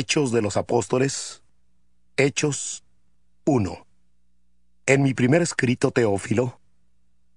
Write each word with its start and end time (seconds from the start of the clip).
Hechos 0.00 0.32
de 0.32 0.40
los 0.40 0.56
Apóstoles, 0.56 1.42
Hechos 2.16 2.84
1. 3.44 3.86
En 4.86 5.02
mi 5.02 5.12
primer 5.12 5.42
escrito, 5.42 5.90
Teófilo, 5.90 6.58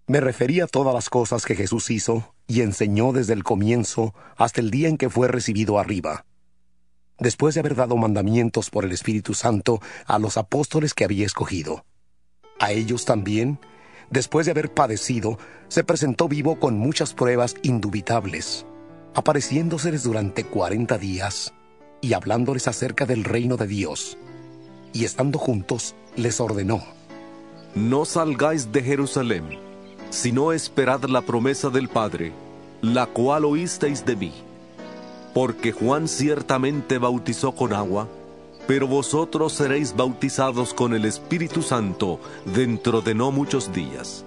me 0.08 0.22
refería 0.22 0.64
a 0.64 0.68
todas 0.68 0.94
las 0.94 1.10
cosas 1.10 1.44
que 1.44 1.58
Jesús 1.58 1.90
hizo 1.90 2.34
y 2.48 2.62
enseñó 2.62 3.12
desde 3.12 3.34
el 3.34 3.44
comienzo 3.44 4.16
hasta 4.38 4.62
el 4.62 4.72
día 4.72 4.88
en 4.88 4.96
que 4.96 5.10
fue 5.10 5.28
recibido 5.28 5.78
arriba. 5.78 6.26
Después 7.20 7.54
de 7.54 7.60
haber 7.60 7.76
dado 7.76 7.98
mandamientos 7.98 8.70
por 8.70 8.86
el 8.86 8.94
Espíritu 8.94 9.34
Santo 9.34 9.82
a 10.06 10.18
los 10.18 10.38
apóstoles 10.38 10.94
que 10.94 11.04
había 11.04 11.26
escogido. 11.26 11.84
A 12.62 12.72
ellos 12.72 13.04
también, 13.04 13.60
después 14.10 14.46
de 14.46 14.54
haber 14.54 14.74
padecido, 14.74 15.38
se 15.68 15.84
presentó 15.84 16.30
vivo 16.30 16.62
con 16.62 16.80
muchas 16.80 17.14
pruebas 17.14 17.56
indubitables, 17.62 18.66
apareciéndoseles 19.16 20.04
durante 20.04 20.46
cuarenta 20.46 20.98
días 20.98 21.54
y 22.04 22.14
hablándoles 22.14 22.68
acerca 22.68 23.06
del 23.06 23.24
reino 23.24 23.56
de 23.56 23.66
Dios. 23.66 24.18
Y 24.92 25.06
estando 25.06 25.40
juntos, 25.40 25.96
les 26.18 26.40
ordenó, 26.42 26.84
No 27.76 28.04
salgáis 28.04 28.72
de 28.74 28.84
Jerusalén, 28.84 29.58
sino 30.10 30.52
esperad 30.52 31.06
la 31.06 31.22
promesa 31.22 31.70
del 31.70 31.88
Padre, 31.88 32.34
la 32.82 33.06
cual 33.06 33.46
oísteis 33.46 34.06
de 34.06 34.18
mí. 34.18 34.34
Porque 35.34 35.72
Juan 35.72 36.10
ciertamente 36.10 36.98
bautizó 36.98 37.54
con 37.54 37.74
agua, 37.74 38.10
pero 38.68 38.86
vosotros 38.86 39.54
seréis 39.54 39.96
bautizados 39.96 40.74
con 40.74 40.94
el 40.94 41.06
Espíritu 41.06 41.62
Santo 41.62 42.20
dentro 42.54 43.02
de 43.02 43.16
no 43.16 43.32
muchos 43.32 43.72
días. 43.74 44.26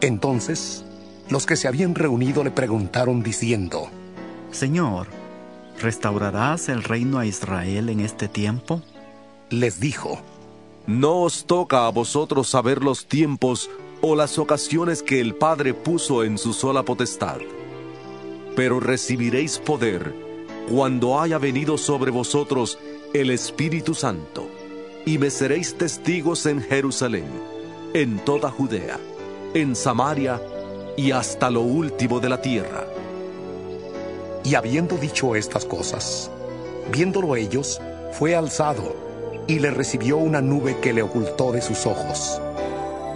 Entonces, 0.00 0.84
los 1.28 1.46
que 1.46 1.56
se 1.56 1.66
habían 1.66 1.96
reunido 1.96 2.44
le 2.44 2.52
preguntaron 2.52 3.24
diciendo, 3.24 3.88
Señor, 4.52 5.08
¿Restaurarás 5.82 6.68
el 6.68 6.84
reino 6.84 7.18
a 7.18 7.26
Israel 7.26 7.88
en 7.88 7.98
este 7.98 8.28
tiempo? 8.28 8.80
Les 9.50 9.80
dijo, 9.80 10.20
No 10.86 11.22
os 11.22 11.44
toca 11.44 11.88
a 11.88 11.90
vosotros 11.90 12.48
saber 12.48 12.84
los 12.84 13.06
tiempos 13.06 13.68
o 14.00 14.14
las 14.14 14.38
ocasiones 14.38 15.02
que 15.02 15.20
el 15.20 15.34
Padre 15.34 15.74
puso 15.74 16.22
en 16.22 16.38
su 16.38 16.52
sola 16.52 16.84
potestad, 16.84 17.38
pero 18.54 18.78
recibiréis 18.78 19.58
poder 19.58 20.14
cuando 20.70 21.20
haya 21.20 21.38
venido 21.38 21.76
sobre 21.76 22.12
vosotros 22.12 22.78
el 23.12 23.32
Espíritu 23.32 23.92
Santo, 23.92 24.48
y 25.04 25.18
me 25.18 25.30
seréis 25.30 25.74
testigos 25.74 26.46
en 26.46 26.62
Jerusalén, 26.62 27.26
en 27.92 28.20
toda 28.20 28.52
Judea, 28.52 29.00
en 29.52 29.74
Samaria 29.74 30.40
y 30.96 31.10
hasta 31.10 31.50
lo 31.50 31.62
último 31.62 32.20
de 32.20 32.28
la 32.28 32.40
tierra. 32.40 32.91
Y 34.44 34.56
habiendo 34.56 34.96
dicho 34.96 35.36
estas 35.36 35.64
cosas, 35.64 36.30
viéndolo 36.90 37.36
ellos, 37.36 37.80
fue 38.12 38.34
alzado, 38.34 38.96
y 39.46 39.58
le 39.58 39.70
recibió 39.70 40.16
una 40.16 40.40
nube 40.40 40.78
que 40.80 40.92
le 40.92 41.02
ocultó 41.02 41.52
de 41.52 41.62
sus 41.62 41.86
ojos. 41.86 42.40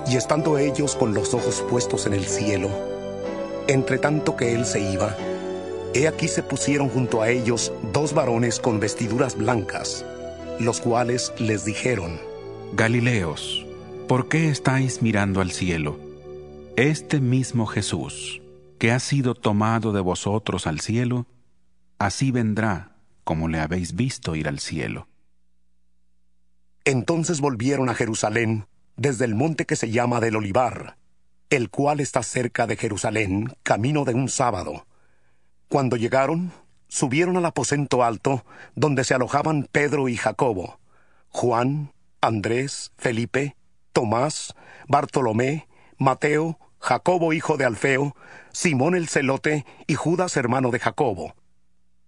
Y 0.08 0.16
estando 0.16 0.58
ellos 0.58 0.94
con 0.94 1.14
los 1.14 1.34
ojos 1.34 1.64
puestos 1.68 2.06
en 2.06 2.14
el 2.14 2.24
cielo, 2.24 2.68
entre 3.66 3.98
tanto 3.98 4.36
que 4.36 4.54
él 4.54 4.64
se 4.64 4.80
iba, 4.80 5.16
he 5.94 6.06
aquí 6.06 6.28
se 6.28 6.42
pusieron 6.42 6.88
junto 6.88 7.22
a 7.22 7.28
ellos 7.28 7.72
dos 7.92 8.14
varones 8.14 8.60
con 8.60 8.78
vestiduras 8.78 9.36
blancas, 9.36 10.04
los 10.60 10.80
cuales 10.80 11.32
les 11.38 11.64
dijeron, 11.64 12.20
Galileos, 12.74 13.66
¿por 14.06 14.28
qué 14.28 14.48
estáis 14.48 15.02
mirando 15.02 15.40
al 15.40 15.50
cielo? 15.50 15.98
Este 16.76 17.20
mismo 17.20 17.66
Jesús 17.66 18.40
que 18.78 18.92
ha 18.92 18.98
sido 18.98 19.34
tomado 19.34 19.92
de 19.92 20.00
vosotros 20.00 20.66
al 20.66 20.80
cielo, 20.80 21.26
así 21.98 22.30
vendrá 22.30 22.96
como 23.24 23.48
le 23.48 23.58
habéis 23.58 23.96
visto 23.96 24.36
ir 24.36 24.46
al 24.46 24.60
cielo. 24.60 25.08
Entonces 26.84 27.40
volvieron 27.40 27.88
a 27.88 27.94
Jerusalén 27.94 28.66
desde 28.96 29.24
el 29.24 29.34
monte 29.34 29.66
que 29.66 29.76
se 29.76 29.90
llama 29.90 30.20
del 30.20 30.36
Olivar, 30.36 30.96
el 31.50 31.70
cual 31.70 32.00
está 32.00 32.22
cerca 32.22 32.66
de 32.66 32.76
Jerusalén, 32.76 33.52
camino 33.62 34.04
de 34.04 34.14
un 34.14 34.28
sábado. 34.28 34.86
Cuando 35.68 35.96
llegaron, 35.96 36.52
subieron 36.88 37.36
al 37.36 37.46
aposento 37.46 38.04
alto, 38.04 38.44
donde 38.74 39.04
se 39.04 39.14
alojaban 39.14 39.68
Pedro 39.70 40.08
y 40.08 40.16
Jacobo, 40.16 40.78
Juan, 41.30 41.92
Andrés, 42.20 42.92
Felipe, 42.96 43.56
Tomás, 43.92 44.54
Bartolomé, 44.88 45.68
Mateo, 45.98 46.58
Jacobo 46.86 47.32
hijo 47.32 47.56
de 47.56 47.64
Alfeo, 47.64 48.14
Simón 48.52 48.94
el 48.94 49.08
celote 49.08 49.66
y 49.88 49.94
Judas 49.94 50.36
hermano 50.36 50.70
de 50.70 50.78
Jacobo. 50.78 51.34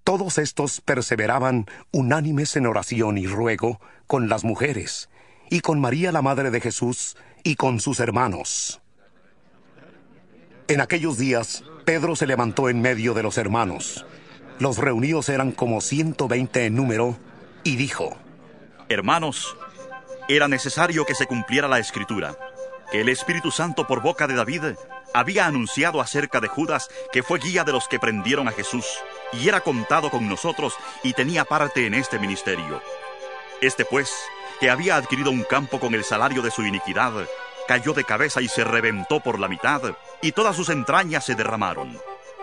Todos 0.04 0.38
estos 0.38 0.80
perseveraban 0.80 1.66
unánimes 1.90 2.54
en 2.54 2.64
oración 2.64 3.18
y 3.18 3.26
ruego 3.26 3.80
con 4.06 4.28
las 4.28 4.44
mujeres, 4.44 5.10
y 5.50 5.62
con 5.62 5.80
María 5.80 6.12
la 6.12 6.22
Madre 6.22 6.52
de 6.52 6.60
Jesús, 6.60 7.16
y 7.42 7.56
con 7.56 7.80
sus 7.80 7.98
hermanos. 7.98 8.80
En 10.68 10.80
aquellos 10.80 11.18
días, 11.18 11.64
Pedro 11.84 12.14
se 12.14 12.28
levantó 12.28 12.68
en 12.68 12.80
medio 12.80 13.14
de 13.14 13.24
los 13.24 13.36
hermanos. 13.36 14.06
Los 14.60 14.78
reunidos 14.78 15.28
eran 15.28 15.50
como 15.50 15.80
ciento 15.80 16.28
veinte 16.28 16.66
en 16.66 16.76
número, 16.76 17.18
y 17.64 17.74
dijo, 17.74 18.16
Hermanos, 18.88 19.56
era 20.28 20.46
necesario 20.46 21.04
que 21.04 21.16
se 21.16 21.26
cumpliera 21.26 21.66
la 21.66 21.80
escritura 21.80 22.38
que 22.90 23.00
el 23.00 23.08
Espíritu 23.08 23.50
Santo 23.50 23.86
por 23.86 24.02
boca 24.02 24.26
de 24.26 24.34
David 24.34 24.76
había 25.14 25.46
anunciado 25.46 26.00
acerca 26.00 26.40
de 26.40 26.48
Judas 26.48 26.88
que 27.12 27.22
fue 27.22 27.38
guía 27.38 27.64
de 27.64 27.72
los 27.72 27.88
que 27.88 27.98
prendieron 27.98 28.48
a 28.48 28.52
Jesús 28.52 28.86
y 29.32 29.48
era 29.48 29.60
contado 29.60 30.10
con 30.10 30.28
nosotros 30.28 30.74
y 31.02 31.12
tenía 31.12 31.44
parte 31.44 31.86
en 31.86 31.94
este 31.94 32.18
ministerio. 32.18 32.82
Este 33.60 33.84
pues, 33.84 34.12
que 34.60 34.70
había 34.70 34.96
adquirido 34.96 35.30
un 35.30 35.42
campo 35.44 35.80
con 35.80 35.94
el 35.94 36.04
salario 36.04 36.42
de 36.42 36.50
su 36.50 36.62
iniquidad, 36.62 37.12
cayó 37.66 37.92
de 37.92 38.04
cabeza 38.04 38.40
y 38.40 38.48
se 38.48 38.64
reventó 38.64 39.20
por 39.20 39.38
la 39.38 39.48
mitad, 39.48 39.82
y 40.22 40.32
todas 40.32 40.56
sus 40.56 40.68
entrañas 40.68 41.24
se 41.24 41.34
derramaron. 41.34 41.98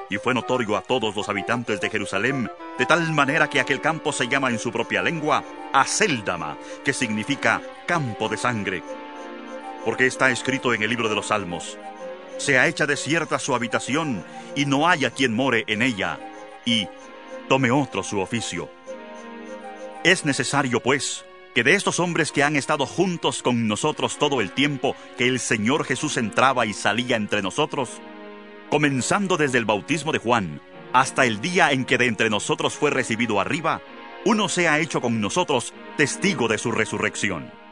Y 0.10 0.18
fue 0.18 0.34
notorio 0.34 0.78
a 0.78 0.82
todos 0.82 1.16
los 1.16 1.30
habitantes 1.30 1.82
de 1.82 1.90
Jerusalén, 1.90 2.52
de 2.78 2.86
tal 2.86 3.12
manera 3.12 3.50
que 3.50 3.60
aquel 3.60 3.82
campo 3.82 4.12
se 4.12 4.28
llama 4.28 4.50
en 4.50 4.60
su 4.60 4.72
propia 4.72 5.02
lengua 5.02 5.44
Aseldama, 5.74 6.58
que 6.84 6.94
significa 6.94 7.62
campo 7.88 8.30
de 8.30 8.38
sangre 8.38 8.84
porque 9.86 10.08
está 10.08 10.32
escrito 10.32 10.74
en 10.74 10.84
el 10.84 10.90
libro 10.90 11.08
de 11.08 11.16
los 11.16 11.28
Salmos, 11.28 11.78
sea 12.38 12.68
hecha 12.68 12.86
desierta 12.86 13.40
su 13.40 13.56
habitación, 13.56 14.26
y 14.56 14.66
no 14.66 14.90
haya 14.90 15.12
quien 15.12 15.34
more 15.34 15.64
en 15.68 15.82
ella, 15.82 16.20
y 16.66 16.88
tome 17.48 17.72
otro 17.72 18.04
su 18.04 18.20
oficio. 18.20 18.70
Es 20.04 20.26
necesario, 20.26 20.82
pues, 20.82 21.24
que 21.54 21.64
de 21.64 21.76
estos 21.76 22.00
hombres 22.00 22.32
que 22.32 22.44
han 22.44 22.56
estado 22.56 22.86
juntos 22.86 23.42
con 23.42 23.68
nosotros 23.68 24.18
todo 24.18 24.42
el 24.42 24.52
tiempo 24.52 24.96
que 25.18 25.28
el 25.28 25.40
Señor 25.40 25.86
Jesús 25.86 26.18
entraba 26.18 26.66
y 26.66 26.74
salía 26.74 27.16
entre 27.16 27.42
nosotros, 27.42 28.02
comenzando 28.70 29.38
desde 29.38 29.60
el 29.60 29.66
bautismo 29.66 30.12
de 30.12 30.20
Juan 30.20 30.62
hasta 30.92 31.26
el 31.26 31.42
día 31.42 31.72
en 31.72 31.86
que 31.86 31.98
de 31.98 32.08
entre 32.08 32.30
nosotros 32.30 32.74
fue 32.74 32.90
recibido 32.90 33.40
arriba, 33.40 33.82
uno 34.26 34.50
sea 34.50 34.80
hecho 34.80 35.02
con 35.02 35.22
nosotros 35.22 35.74
testigo 35.98 36.48
de 36.48 36.58
su 36.58 36.72
resurrección. 36.72 37.65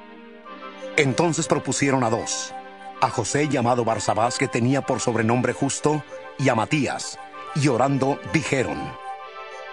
Entonces 0.96 1.48
propusieron 1.48 2.04
a 2.04 2.10
dos, 2.12 2.54
a 3.02 3.10
José 3.10 3.50
llamado 3.50 3.84
Barsabás, 3.84 4.38
que 4.38 4.48
tenía 4.48 4.82
por 4.82 5.00
sobrenombre 5.00 5.54
justo, 5.54 6.04
y 6.38 6.50
a 6.50 6.56
Matías, 6.56 7.18
y 7.56 7.68
orando 7.68 8.20
dijeron, 8.32 8.78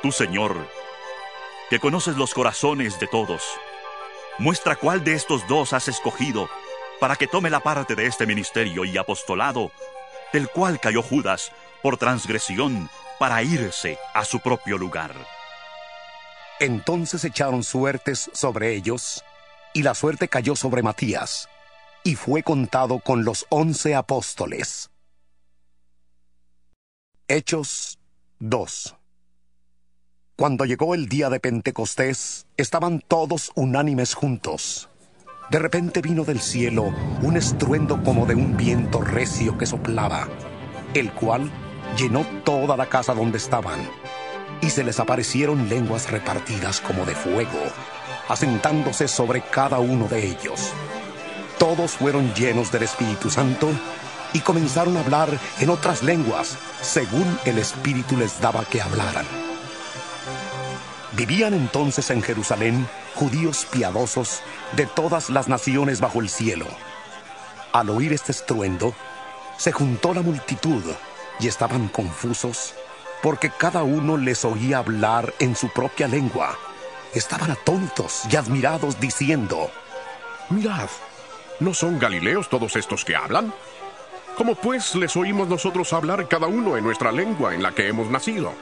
Tú, 0.02 0.12
Señor, 0.12 0.56
que 1.68 1.78
conoces 1.78 2.16
los 2.16 2.32
corazones 2.32 2.98
de 2.98 3.06
todos, 3.06 3.42
muestra 4.38 4.76
cuál 4.76 5.04
de 5.04 5.12
estos 5.12 5.46
dos 5.46 5.74
has 5.74 5.88
escogido 5.88 6.48
para 7.00 7.16
que 7.16 7.26
tome 7.26 7.50
la 7.50 7.60
parte 7.60 7.94
de 7.94 8.06
este 8.06 8.26
ministerio 8.26 8.86
y 8.86 8.96
apostolado, 8.96 9.72
del 10.32 10.48
cual 10.48 10.80
cayó 10.80 11.02
Judas 11.02 11.52
por 11.82 11.98
transgresión 11.98 12.88
para 13.18 13.42
irse 13.42 13.98
a 14.14 14.24
su 14.24 14.40
propio 14.40 14.78
lugar. 14.78 15.14
Entonces 16.60 17.24
echaron 17.24 17.62
suertes 17.62 18.30
sobre 18.32 18.74
ellos, 18.74 19.22
y 19.72 19.82
la 19.82 19.94
suerte 19.94 20.28
cayó 20.28 20.56
sobre 20.56 20.82
Matías, 20.82 21.48
y 22.02 22.14
fue 22.14 22.42
contado 22.42 23.00
con 23.00 23.24
los 23.24 23.46
once 23.50 23.94
apóstoles. 23.94 24.90
Hechos 27.28 27.98
2 28.40 28.96
Cuando 30.36 30.64
llegó 30.64 30.94
el 30.94 31.08
día 31.08 31.30
de 31.30 31.38
Pentecostés, 31.38 32.46
estaban 32.56 33.00
todos 33.00 33.52
unánimes 33.54 34.14
juntos. 34.14 34.88
De 35.50 35.58
repente 35.58 36.00
vino 36.00 36.24
del 36.24 36.40
cielo 36.40 36.94
un 37.22 37.36
estruendo 37.36 38.02
como 38.02 38.26
de 38.26 38.34
un 38.34 38.56
viento 38.56 39.00
recio 39.00 39.58
que 39.58 39.66
soplaba, 39.66 40.28
el 40.94 41.12
cual 41.12 41.50
llenó 41.96 42.24
toda 42.44 42.76
la 42.76 42.88
casa 42.88 43.14
donde 43.14 43.38
estaban, 43.38 43.80
y 44.60 44.70
se 44.70 44.84
les 44.84 45.00
aparecieron 45.00 45.68
lenguas 45.68 46.10
repartidas 46.10 46.80
como 46.80 47.04
de 47.04 47.14
fuego, 47.14 47.58
asentándose 48.30 49.08
sobre 49.08 49.42
cada 49.42 49.80
uno 49.80 50.06
de 50.06 50.26
ellos. 50.26 50.72
Todos 51.58 51.92
fueron 51.92 52.32
llenos 52.34 52.70
del 52.72 52.84
Espíritu 52.84 53.28
Santo 53.28 53.68
y 54.32 54.40
comenzaron 54.40 54.96
a 54.96 55.00
hablar 55.00 55.28
en 55.58 55.68
otras 55.68 56.02
lenguas, 56.02 56.56
según 56.80 57.38
el 57.44 57.58
Espíritu 57.58 58.16
les 58.16 58.40
daba 58.40 58.64
que 58.64 58.80
hablaran. 58.80 59.26
Vivían 61.12 61.54
entonces 61.54 62.08
en 62.10 62.22
Jerusalén 62.22 62.88
judíos 63.16 63.66
piadosos 63.70 64.40
de 64.76 64.86
todas 64.86 65.28
las 65.28 65.48
naciones 65.48 66.00
bajo 66.00 66.20
el 66.20 66.28
cielo. 66.28 66.66
Al 67.72 67.90
oír 67.90 68.12
este 68.12 68.30
estruendo, 68.30 68.94
se 69.58 69.72
juntó 69.72 70.14
la 70.14 70.22
multitud 70.22 70.82
y 71.40 71.48
estaban 71.48 71.88
confusos 71.88 72.74
porque 73.22 73.50
cada 73.50 73.82
uno 73.82 74.16
les 74.16 74.44
oía 74.44 74.78
hablar 74.78 75.34
en 75.40 75.56
su 75.56 75.68
propia 75.68 76.06
lengua. 76.06 76.56
Estaban 77.14 77.50
atónitos 77.50 78.22
y 78.30 78.36
admirados 78.36 79.00
diciendo, 79.00 79.70
Mirad, 80.48 80.88
¿no 81.58 81.74
son 81.74 81.98
galileos 81.98 82.48
todos 82.48 82.76
estos 82.76 83.04
que 83.04 83.16
hablan? 83.16 83.52
¿Cómo 84.36 84.54
pues 84.54 84.94
les 84.94 85.16
oímos 85.16 85.48
nosotros 85.48 85.92
hablar 85.92 86.28
cada 86.28 86.46
uno 86.46 86.76
en 86.76 86.84
nuestra 86.84 87.10
lengua 87.10 87.52
en 87.52 87.62
la 87.62 87.72
que 87.72 87.88
hemos 87.88 88.08
nacido? 88.08 88.52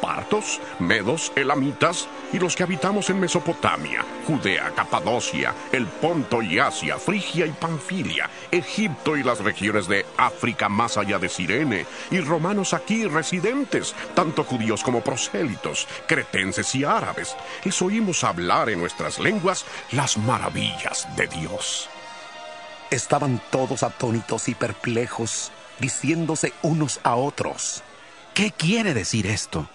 Partos, 0.00 0.60
medos, 0.78 1.32
elamitas 1.36 2.08
y 2.32 2.38
los 2.38 2.56
que 2.56 2.62
habitamos 2.62 3.10
en 3.10 3.20
Mesopotamia, 3.20 4.04
Judea, 4.26 4.72
Capadocia, 4.74 5.54
el 5.72 5.86
Ponto 5.86 6.42
y 6.42 6.58
Asia, 6.58 6.98
Frigia 6.98 7.46
y 7.46 7.50
Panfilia, 7.50 8.28
Egipto 8.50 9.16
y 9.16 9.22
las 9.22 9.40
regiones 9.40 9.88
de 9.88 10.04
África 10.16 10.68
más 10.68 10.96
allá 10.96 11.18
de 11.18 11.28
Sirene, 11.28 11.86
y 12.10 12.20
romanos 12.20 12.74
aquí 12.74 13.06
residentes, 13.06 13.94
tanto 14.14 14.44
judíos 14.44 14.82
como 14.82 15.00
prosélitos, 15.00 15.86
cretenses 16.06 16.74
y 16.74 16.84
árabes. 16.84 17.36
Les 17.64 17.80
oímos 17.82 18.24
hablar 18.24 18.70
en 18.70 18.80
nuestras 18.80 19.18
lenguas 19.18 19.64
las 19.92 20.16
maravillas 20.16 21.08
de 21.16 21.26
Dios. 21.26 21.88
Estaban 22.90 23.40
todos 23.50 23.82
atónitos 23.82 24.48
y 24.48 24.54
perplejos, 24.54 25.52
diciéndose 25.78 26.52
unos 26.62 27.00
a 27.02 27.16
otros. 27.16 27.82
¿Qué 28.34 28.50
quiere 28.52 28.94
decir 28.94 29.26
esto? 29.26 29.68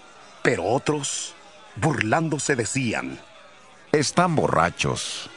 Pero 0.44 0.64
otros, 0.64 1.34
burlándose, 1.76 2.54
decían, 2.54 3.18
Están 3.92 4.36
borrachos. 4.36 5.30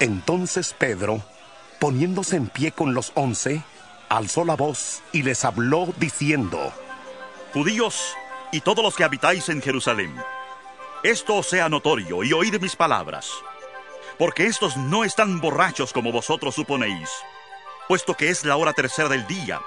Entonces 0.00 0.74
Pedro, 0.76 1.22
poniéndose 1.78 2.34
en 2.34 2.48
pie 2.48 2.72
con 2.72 2.92
los 2.92 3.12
once, 3.14 3.62
alzó 4.08 4.44
la 4.44 4.56
voz 4.56 5.00
y 5.12 5.22
les 5.22 5.44
habló 5.44 5.94
diciendo, 5.98 6.72
Judíos 7.54 8.16
y 8.50 8.62
todos 8.62 8.82
los 8.82 8.96
que 8.96 9.04
habitáis 9.04 9.48
en 9.48 9.62
Jerusalén, 9.62 10.12
esto 11.04 11.36
os 11.36 11.48
sea 11.48 11.68
notorio 11.68 12.24
y 12.24 12.32
oíd 12.32 12.60
mis 12.60 12.74
palabras, 12.74 13.30
porque 14.18 14.46
estos 14.46 14.76
no 14.76 15.04
están 15.04 15.40
borrachos 15.40 15.92
como 15.92 16.10
vosotros 16.10 16.56
suponéis, 16.56 17.08
puesto 17.86 18.14
que 18.14 18.28
es 18.28 18.44
la 18.44 18.56
hora 18.56 18.72
tercera 18.72 19.08
del 19.08 19.24
día, 19.28 19.60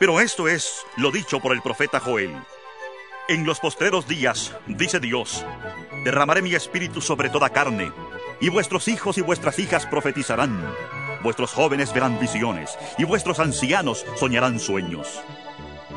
pero 0.00 0.18
esto 0.18 0.48
es 0.48 0.84
lo 0.96 1.12
dicho 1.12 1.38
por 1.38 1.52
el 1.52 1.62
profeta 1.62 2.00
Joel. 2.00 2.34
En 3.28 3.46
los 3.46 3.60
postreros 3.60 4.08
días, 4.08 4.52
dice 4.66 4.98
Dios, 4.98 5.46
derramaré 6.04 6.42
mi 6.42 6.56
espíritu 6.56 7.00
sobre 7.00 7.30
toda 7.30 7.50
carne, 7.50 7.92
y 8.40 8.48
vuestros 8.48 8.88
hijos 8.88 9.16
y 9.16 9.20
vuestras 9.20 9.60
hijas 9.60 9.86
profetizarán, 9.86 10.60
vuestros 11.22 11.52
jóvenes 11.52 11.94
verán 11.94 12.18
visiones, 12.18 12.76
y 12.98 13.04
vuestros 13.04 13.38
ancianos 13.38 14.04
soñarán 14.16 14.58
sueños. 14.58 15.20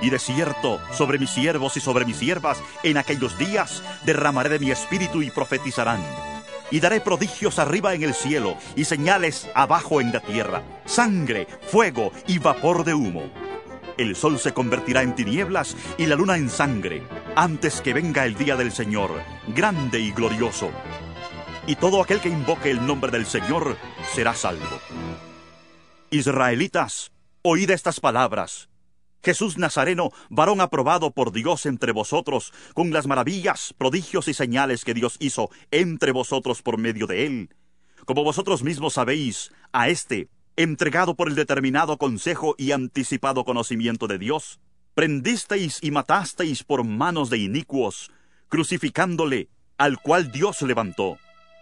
Y 0.04 0.12
de 0.12 0.19
cierto, 0.19 0.80
sobre 0.94 1.18
mis 1.18 1.31
siervos 1.31 1.75
y 1.77 1.80
sobre 1.80 2.06
mis 2.06 2.18
siervas, 2.18 2.62
en 2.83 2.98
aquellos 2.98 3.39
días 3.39 3.81
derramaré 4.06 4.50
de 4.50 4.60
mi 4.60 4.69
espíritu 4.69 5.24
y 5.24 5.31
profetizarán. 5.31 6.06
Y 6.69 6.80
daré 6.80 7.01
prodigios 7.01 7.57
arriba 7.57 7.95
en 7.95 8.04
el 8.04 8.13
cielo 8.13 8.56
y 8.75 8.86
señales 8.86 9.50
abajo 9.56 10.00
en 10.00 10.12
la 10.13 10.19
tierra, 10.19 10.62
sangre, 10.86 11.48
fuego 11.72 12.12
y 12.27 12.38
vapor 12.38 12.83
de 12.83 12.94
humo 12.94 13.44
el 13.97 14.15
sol 14.15 14.39
se 14.39 14.53
convertirá 14.53 15.01
en 15.01 15.15
tinieblas 15.15 15.75
y 15.97 16.06
la 16.06 16.15
luna 16.15 16.38
en 16.38 16.50
sangre, 16.50 17.03
antes 17.36 17.81
que 17.81 17.94
venga 17.94 18.25
el 18.25 18.36
día 18.36 18.56
del 18.56 18.71
Señor, 18.71 19.12
grande 19.47 20.00
y 20.00 20.12
glorioso. 20.12 20.69
Y 21.68 21.75
todo 21.75 22.01
aquel 22.01 22.19
que 22.19 22.30
invoque 22.30 22.71
el 22.71 22.86
nombre 22.86 23.12
del 23.12 23.25
Señor 23.25 23.77
será 24.13 24.33
salvo. 24.33 24.80
Israelitas, 26.12 27.12
oíd 27.42 27.69
estas 27.71 28.00
palabras. 28.00 28.69
Jesús 29.24 29.57
Nazareno, 29.57 30.12
varón 30.30 30.62
aprobado 30.62 31.09
por 31.09 31.31
Dios 31.31 31.65
entre 31.65 31.91
vosotros, 31.91 32.53
con 32.75 32.91
las 32.91 33.07
maravillas, 33.07 33.74
prodigios 33.75 34.27
y 34.27 34.36
señales 34.36 34.86
que 34.86 34.94
Dios 34.94 35.18
hizo 35.19 35.50
entre 35.71 36.12
vosotros 36.12 36.62
por 36.62 36.77
medio 36.77 37.07
de 37.07 37.25
él. 37.25 37.56
Como 38.06 38.24
vosotros 38.24 38.62
mismos 38.62 38.94
sabéis, 38.94 39.51
a 39.71 39.89
éste, 39.89 40.30
entregado 40.57 41.15
por 41.15 41.27
el 41.27 41.35
determinado 41.35 41.97
consejo 41.97 42.55
y 42.57 42.71
anticipado 42.71 43.43
conocimiento 43.43 44.07
de 44.07 44.17
Dios, 44.17 44.59
prendisteis 44.93 45.79
y 45.81 45.91
matasteis 45.91 46.63
por 46.63 46.83
manos 46.85 47.29
de 47.29 47.37
inicuos, 47.37 48.11
crucificándole, 48.47 49.49
al 49.77 49.99
cual 49.99 50.31
Dios 50.31 50.61
levantó, 50.61 51.17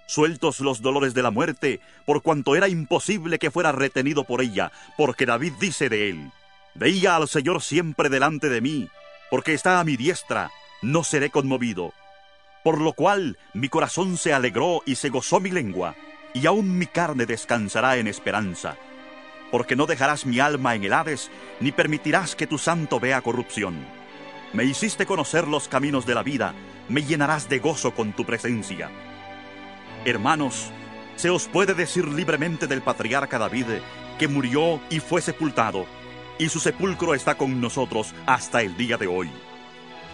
sueltos 0.07 0.59
los 0.59 0.81
dolores 0.81 1.13
de 1.13 1.23
la 1.23 1.31
muerte, 1.31 1.79
por 2.05 2.21
cuanto 2.21 2.55
era 2.55 2.67
imposible 2.67 3.39
que 3.39 3.49
fuera 3.49 3.71
retenido 3.71 4.23
por 4.25 4.41
ella, 4.41 4.71
porque 4.97 5.25
David 5.25 5.53
dice 5.59 5.89
de 5.89 6.09
él, 6.09 6.31
Veía 6.75 7.15
al 7.15 7.27
Señor 7.27 7.61
siempre 7.61 8.09
delante 8.09 8.49
de 8.49 8.61
mí, 8.61 8.89
porque 9.29 9.53
está 9.53 9.79
a 9.79 9.83
mi 9.83 9.95
diestra, 9.95 10.51
no 10.81 11.03
seré 11.03 11.29
conmovido. 11.29 11.93
Por 12.63 12.81
lo 12.81 12.93
cual 12.93 13.37
mi 13.53 13.69
corazón 13.69 14.17
se 14.17 14.33
alegró 14.33 14.81
y 14.85 14.95
se 14.95 15.09
gozó 15.09 15.39
mi 15.39 15.51
lengua 15.51 15.95
y 16.33 16.45
aún 16.47 16.77
mi 16.77 16.87
carne 16.87 17.25
descansará 17.25 17.97
en 17.97 18.07
esperanza, 18.07 18.77
porque 19.51 19.75
no 19.75 19.85
dejarás 19.85 20.25
mi 20.25 20.39
alma 20.39 20.75
en 20.75 20.83
el 20.83 20.93
Hades, 20.93 21.29
ni 21.59 21.71
permitirás 21.71 22.35
que 22.35 22.47
tu 22.47 22.57
santo 22.57 22.99
vea 22.99 23.21
corrupción. 23.21 23.85
Me 24.51 24.63
hiciste 24.63 25.05
conocer 25.05 25.47
los 25.47 25.67
caminos 25.67 26.05
de 26.05 26.15
la 26.15 26.23
vida, 26.23 26.53
me 26.89 27.03
llenarás 27.03 27.49
de 27.49 27.59
gozo 27.59 27.93
con 27.93 28.13
tu 28.13 28.25
presencia. 28.25 28.89
Hermanos, 30.05 30.71
se 31.15 31.29
os 31.29 31.47
puede 31.47 31.73
decir 31.73 32.07
libremente 32.07 32.67
del 32.67 32.81
patriarca 32.81 33.37
David, 33.37 33.65
que 34.17 34.27
murió 34.27 34.81
y 34.89 34.99
fue 34.99 35.21
sepultado, 35.21 35.85
y 36.39 36.49
su 36.49 36.59
sepulcro 36.59 37.13
está 37.13 37.35
con 37.35 37.61
nosotros 37.61 38.13
hasta 38.25 38.61
el 38.61 38.75
día 38.75 38.97
de 38.97 39.07
hoy. 39.07 39.31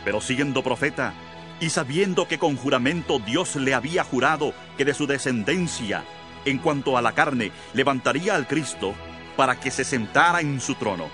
Pero 0.03 0.21
siendo 0.21 0.63
profeta, 0.63 1.13
y 1.59 1.69
sabiendo 1.69 2.27
que 2.27 2.39
con 2.39 2.55
juramento 2.55 3.19
Dios 3.19 3.55
le 3.55 3.73
había 3.73 4.03
jurado 4.03 4.53
que 4.77 4.85
de 4.85 4.93
su 4.93 5.07
descendencia, 5.07 6.03
en 6.45 6.57
cuanto 6.57 6.97
a 6.97 7.01
la 7.01 7.13
carne, 7.13 7.51
levantaría 7.73 8.35
al 8.35 8.47
Cristo 8.47 8.93
para 9.35 9.59
que 9.59 9.71
se 9.71 9.83
sentara 9.83 10.41
en 10.41 10.61
su 10.61 10.75
trono. 10.75 11.07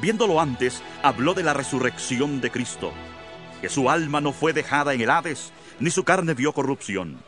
Viéndolo 0.00 0.40
antes, 0.40 0.82
habló 1.02 1.34
de 1.34 1.44
la 1.44 1.54
resurrección 1.54 2.40
de 2.40 2.50
Cristo, 2.50 2.92
que 3.60 3.68
su 3.68 3.88
alma 3.88 4.20
no 4.20 4.32
fue 4.32 4.52
dejada 4.52 4.94
en 4.94 5.00
el 5.00 5.10
Hades, 5.10 5.52
ni 5.78 5.90
su 5.90 6.04
carne 6.04 6.34
vio 6.34 6.52
corrupción. 6.52 7.18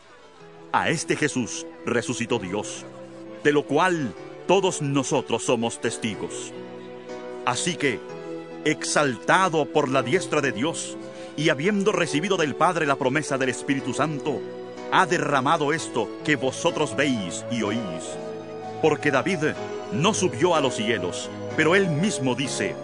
A 0.72 0.88
este 0.90 1.16
Jesús 1.16 1.66
resucitó 1.84 2.38
Dios, 2.38 2.84
de 3.44 3.52
lo 3.52 3.64
cual 3.64 4.12
todos 4.48 4.82
nosotros 4.82 5.44
somos 5.44 5.80
testigos. 5.80 6.52
Así 7.44 7.76
que, 7.76 8.00
exaltado 8.64 9.66
por 9.66 9.88
la 9.88 10.02
diestra 10.02 10.40
de 10.40 10.50
Dios, 10.50 10.96
y 11.36 11.50
habiendo 11.50 11.92
recibido 11.92 12.36
del 12.36 12.54
Padre 12.54 12.86
la 12.86 12.96
promesa 12.96 13.36
del 13.36 13.50
Espíritu 13.50 13.92
Santo, 13.92 14.40
ha 14.90 15.04
derramado 15.06 15.72
esto 15.72 16.08
que 16.24 16.36
vosotros 16.36 16.96
veis 16.96 17.44
y 17.50 17.62
oís. 17.62 18.16
Porque 18.80 19.10
David 19.10 19.38
no 19.92 20.14
subió 20.14 20.54
a 20.54 20.60
los 20.60 20.76
cielos, 20.76 21.28
pero 21.56 21.74
él 21.74 21.88
mismo 21.88 22.34
dice, 22.34 22.74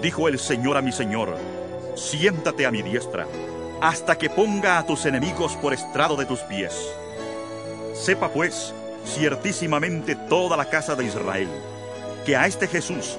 dijo 0.00 0.28
el 0.28 0.38
Señor 0.38 0.76
a 0.76 0.82
mi 0.82 0.92
Señor, 0.92 1.36
siéntate 1.96 2.66
a 2.66 2.70
mi 2.70 2.82
diestra, 2.82 3.26
hasta 3.80 4.16
que 4.16 4.30
ponga 4.30 4.78
a 4.78 4.86
tus 4.86 5.06
enemigos 5.06 5.56
por 5.56 5.72
estrado 5.72 6.16
de 6.16 6.26
tus 6.26 6.40
pies. 6.40 6.74
Sepa 7.94 8.28
pues 8.28 8.72
ciertísimamente 9.04 10.14
toda 10.14 10.56
la 10.56 10.66
casa 10.66 10.94
de 10.94 11.04
Israel, 11.04 11.48
que 12.24 12.36
a 12.36 12.46
este 12.46 12.68
Jesús, 12.68 13.18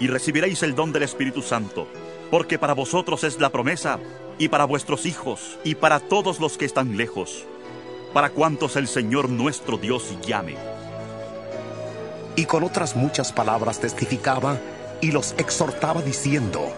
y 0.00 0.06
recibiréis 0.06 0.62
el 0.62 0.74
don 0.74 0.92
del 0.92 1.02
Espíritu 1.02 1.42
Santo, 1.42 1.86
porque 2.30 2.58
para 2.58 2.74
vosotros 2.74 3.24
es 3.24 3.38
la 3.40 3.50
promesa, 3.50 3.98
y 4.38 4.48
para 4.48 4.64
vuestros 4.64 5.06
hijos, 5.06 5.58
y 5.64 5.74
para 5.74 6.00
todos 6.00 6.38
los 6.38 6.56
que 6.56 6.64
están 6.64 6.96
lejos, 6.96 7.44
para 8.12 8.30
cuantos 8.30 8.76
el 8.76 8.86
Señor 8.86 9.28
nuestro 9.28 9.76
Dios 9.76 10.16
llame. 10.24 10.56
Y 12.36 12.44
con 12.44 12.62
otras 12.62 12.94
muchas 12.94 13.32
palabras 13.32 13.80
testificaba 13.80 14.58
y 15.00 15.10
los 15.10 15.34
exhortaba 15.38 16.02
diciendo, 16.02 16.72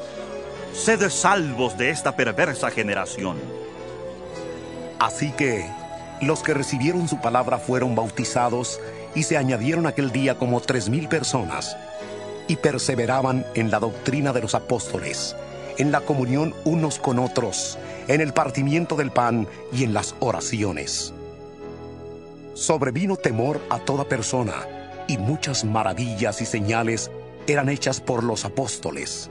Sed 0.73 1.11
salvos 1.11 1.77
de 1.77 1.91
esta 1.91 2.17
perversa 2.17 2.71
generación. 2.71 3.37
Así 4.99 5.33
que 5.33 5.69
los 6.23 6.43
que 6.43 6.55
recibieron 6.55 7.09
su 7.09 7.21
palabra 7.21 7.59
fueron 7.59 7.95
bautizados 7.95 8.81
y 9.15 9.25
se 9.25 9.37
añadieron 9.37 9.87
aquel 9.87 10.13
día 10.13 10.39
como 10.39 10.61
tres 10.61 10.89
mil 10.89 11.09
personas 11.09 11.77
y 12.51 12.57
perseveraban 12.57 13.47
en 13.55 13.71
la 13.71 13.79
doctrina 13.79 14.33
de 14.33 14.41
los 14.41 14.55
apóstoles, 14.55 15.37
en 15.79 15.93
la 15.93 16.01
comunión 16.01 16.55
unos 16.65 16.99
con 16.99 17.19
otros, 17.19 17.79
en 18.09 18.21
el 18.21 18.33
partimiento 18.33 18.97
del 18.97 19.13
pan 19.13 19.47
y 19.73 19.85
en 19.85 19.95
las 19.95 20.17
oraciones. 20.19 21.15
Sobrevino 22.55 23.17
temor 23.17 23.61
a 23.71 23.79
toda 23.79 24.05
persona 24.05 24.55
y 25.07 25.17
muchas 25.17 25.65
maravillas 25.65 26.43
y 26.43 26.45
señales 26.45 27.11
eran 27.47 27.69
hechas 27.69 28.01
por 28.01 28.25
los 28.25 28.45
apóstoles. 28.45 29.31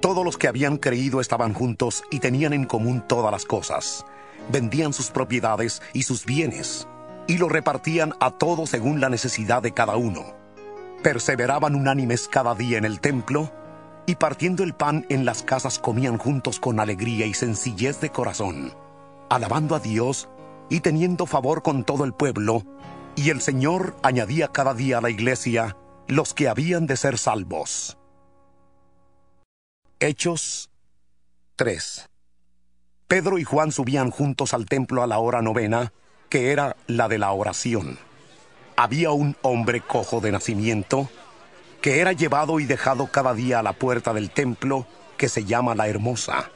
Todos 0.00 0.24
los 0.24 0.36
que 0.36 0.48
habían 0.48 0.76
creído 0.76 1.20
estaban 1.20 1.54
juntos 1.54 2.02
y 2.10 2.18
tenían 2.18 2.52
en 2.52 2.64
común 2.64 3.04
todas 3.06 3.30
las 3.30 3.44
cosas 3.44 4.04
vendían 4.50 4.92
sus 4.92 5.10
propiedades 5.10 5.82
y 5.92 6.02
sus 6.02 6.24
bienes, 6.24 6.88
y 7.26 7.38
lo 7.38 7.48
repartían 7.48 8.14
a 8.20 8.30
todos 8.30 8.70
según 8.70 9.00
la 9.00 9.08
necesidad 9.08 9.62
de 9.62 9.72
cada 9.72 9.96
uno. 9.96 10.37
Perseveraban 11.02 11.76
unánimes 11.76 12.26
cada 12.28 12.54
día 12.54 12.76
en 12.76 12.84
el 12.84 13.00
templo, 13.00 13.52
y 14.06 14.16
partiendo 14.16 14.64
el 14.64 14.74
pan 14.74 15.06
en 15.10 15.24
las 15.24 15.42
casas 15.42 15.78
comían 15.78 16.18
juntos 16.18 16.58
con 16.58 16.80
alegría 16.80 17.26
y 17.26 17.34
sencillez 17.34 18.00
de 18.00 18.10
corazón, 18.10 18.72
alabando 19.28 19.74
a 19.76 19.80
Dios 19.80 20.28
y 20.70 20.80
teniendo 20.80 21.26
favor 21.26 21.62
con 21.62 21.84
todo 21.84 22.04
el 22.04 22.14
pueblo, 22.14 22.64
y 23.14 23.30
el 23.30 23.40
Señor 23.40 23.96
añadía 24.02 24.48
cada 24.48 24.74
día 24.74 24.98
a 24.98 25.00
la 25.00 25.10
iglesia 25.10 25.76
los 26.08 26.34
que 26.34 26.48
habían 26.48 26.86
de 26.86 26.96
ser 26.96 27.18
salvos. 27.18 27.98
Hechos 30.00 30.70
3 31.56 32.08
Pedro 33.06 33.38
y 33.38 33.44
Juan 33.44 33.72
subían 33.72 34.10
juntos 34.10 34.52
al 34.52 34.66
templo 34.66 35.02
a 35.02 35.06
la 35.06 35.18
hora 35.18 35.42
novena, 35.42 35.92
que 36.28 36.50
era 36.52 36.76
la 36.86 37.08
de 37.08 37.18
la 37.18 37.32
oración. 37.32 37.98
Había 38.80 39.10
un 39.10 39.36
hombre 39.42 39.80
cojo 39.80 40.20
de 40.20 40.30
nacimiento, 40.30 41.10
que 41.80 41.98
era 41.98 42.12
llevado 42.12 42.60
y 42.60 42.64
dejado 42.64 43.10
cada 43.10 43.34
día 43.34 43.58
a 43.58 43.62
la 43.64 43.72
puerta 43.72 44.14
del 44.14 44.30
templo, 44.30 44.86
que 45.16 45.28
se 45.28 45.44
llama 45.44 45.74
la 45.74 45.88
Hermosa, 45.88 46.48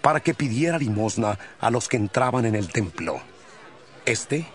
para 0.00 0.20
que 0.20 0.32
pidiera 0.32 0.78
limosna 0.78 1.38
a 1.60 1.70
los 1.70 1.86
que 1.86 1.98
entraban 1.98 2.46
en 2.46 2.54
el 2.54 2.72
templo. 2.72 3.20
Este, 4.06 4.46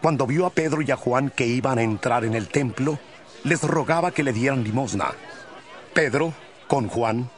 cuando 0.00 0.24
vio 0.24 0.46
a 0.46 0.50
Pedro 0.50 0.82
y 0.82 0.92
a 0.92 0.96
Juan 0.96 1.30
que 1.30 1.48
iban 1.48 1.78
a 1.78 1.82
entrar 1.82 2.24
en 2.24 2.36
el 2.36 2.46
templo, 2.46 3.00
les 3.42 3.64
rogaba 3.64 4.12
que 4.12 4.22
le 4.22 4.32
dieran 4.32 4.62
limosna. 4.62 5.10
Pedro, 5.94 6.32
con 6.68 6.86
Juan, 6.86 7.28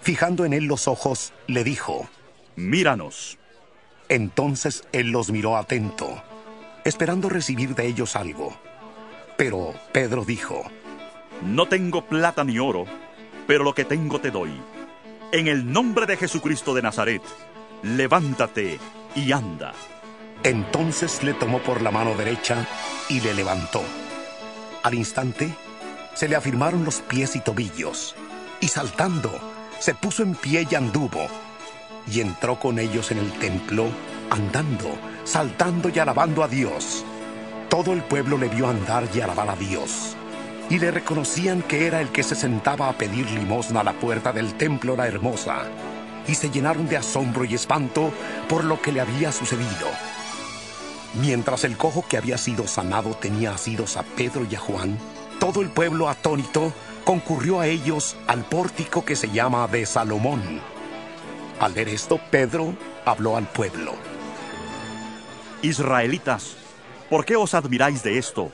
fijando 0.00 0.46
en 0.46 0.54
él 0.54 0.64
los 0.64 0.88
ojos, 0.88 1.34
le 1.48 1.64
dijo, 1.64 2.08
Míranos. 2.56 3.36
Entonces 4.08 4.84
él 4.92 5.10
los 5.10 5.30
miró 5.30 5.58
atento, 5.58 6.22
esperando 6.88 7.28
recibir 7.28 7.74
de 7.74 7.86
ellos 7.86 8.16
algo. 8.16 8.56
Pero 9.36 9.74
Pedro 9.92 10.24
dijo, 10.24 10.64
No 11.42 11.68
tengo 11.68 12.04
plata 12.06 12.44
ni 12.44 12.58
oro, 12.58 12.86
pero 13.46 13.64
lo 13.64 13.74
que 13.74 13.84
tengo 13.84 14.20
te 14.20 14.30
doy. 14.30 14.50
En 15.32 15.48
el 15.48 15.70
nombre 15.70 16.06
de 16.06 16.16
Jesucristo 16.16 16.74
de 16.74 16.82
Nazaret, 16.82 17.22
levántate 17.82 18.78
y 19.14 19.32
anda. 19.32 19.72
Entonces 20.42 21.22
le 21.22 21.34
tomó 21.34 21.58
por 21.58 21.82
la 21.82 21.90
mano 21.90 22.14
derecha 22.14 22.66
y 23.08 23.20
le 23.20 23.34
levantó. 23.34 23.82
Al 24.82 24.94
instante, 24.94 25.54
se 26.14 26.28
le 26.28 26.36
afirmaron 26.36 26.84
los 26.84 27.00
pies 27.00 27.36
y 27.36 27.40
tobillos, 27.40 28.16
y 28.60 28.68
saltando, 28.68 29.30
se 29.78 29.94
puso 29.94 30.22
en 30.22 30.34
pie 30.34 30.66
y 30.68 30.74
anduvo 30.74 31.28
y 32.12 32.20
entró 32.20 32.58
con 32.58 32.78
ellos 32.78 33.10
en 33.10 33.18
el 33.18 33.32
templo, 33.32 33.86
andando, 34.30 34.96
saltando 35.28 35.90
y 35.90 35.98
alabando 35.98 36.42
a 36.42 36.48
Dios. 36.48 37.04
Todo 37.68 37.92
el 37.92 38.02
pueblo 38.02 38.38
le 38.38 38.48
vio 38.48 38.66
andar 38.66 39.04
y 39.14 39.20
alabar 39.20 39.50
a 39.50 39.56
Dios, 39.56 40.16
y 40.70 40.78
le 40.78 40.90
reconocían 40.90 41.60
que 41.60 41.86
era 41.86 42.00
el 42.00 42.08
que 42.08 42.22
se 42.22 42.34
sentaba 42.34 42.88
a 42.88 42.94
pedir 42.94 43.30
limosna 43.32 43.80
a 43.80 43.84
la 43.84 43.92
puerta 43.92 44.32
del 44.32 44.54
templo 44.54 44.96
la 44.96 45.06
hermosa, 45.06 45.64
y 46.26 46.34
se 46.34 46.48
llenaron 46.48 46.88
de 46.88 46.96
asombro 46.96 47.44
y 47.44 47.54
espanto 47.54 48.10
por 48.48 48.64
lo 48.64 48.80
que 48.80 48.90
le 48.90 49.02
había 49.02 49.30
sucedido. 49.30 49.88
Mientras 51.20 51.64
el 51.64 51.76
cojo 51.76 52.04
que 52.08 52.16
había 52.16 52.38
sido 52.38 52.66
sanado 52.66 53.10
tenía 53.10 53.52
asidos 53.52 53.98
a 53.98 54.02
Pedro 54.02 54.46
y 54.50 54.54
a 54.54 54.58
Juan, 54.58 54.98
todo 55.38 55.60
el 55.60 55.68
pueblo 55.68 56.08
atónito 56.08 56.72
concurrió 57.04 57.60
a 57.60 57.66
ellos 57.66 58.16
al 58.26 58.44
pórtico 58.44 59.04
que 59.04 59.14
se 59.14 59.28
llama 59.28 59.66
de 59.68 59.84
Salomón 59.84 60.60
al 61.60 61.72
ver 61.72 61.88
esto, 61.88 62.20
Pedro 62.30 62.74
habló 63.04 63.36
al 63.36 63.48
pueblo. 63.48 64.07
Israelitas, 65.62 66.56
¿por 67.10 67.24
qué 67.24 67.34
os 67.34 67.52
admiráis 67.52 68.04
de 68.04 68.16
esto? 68.16 68.52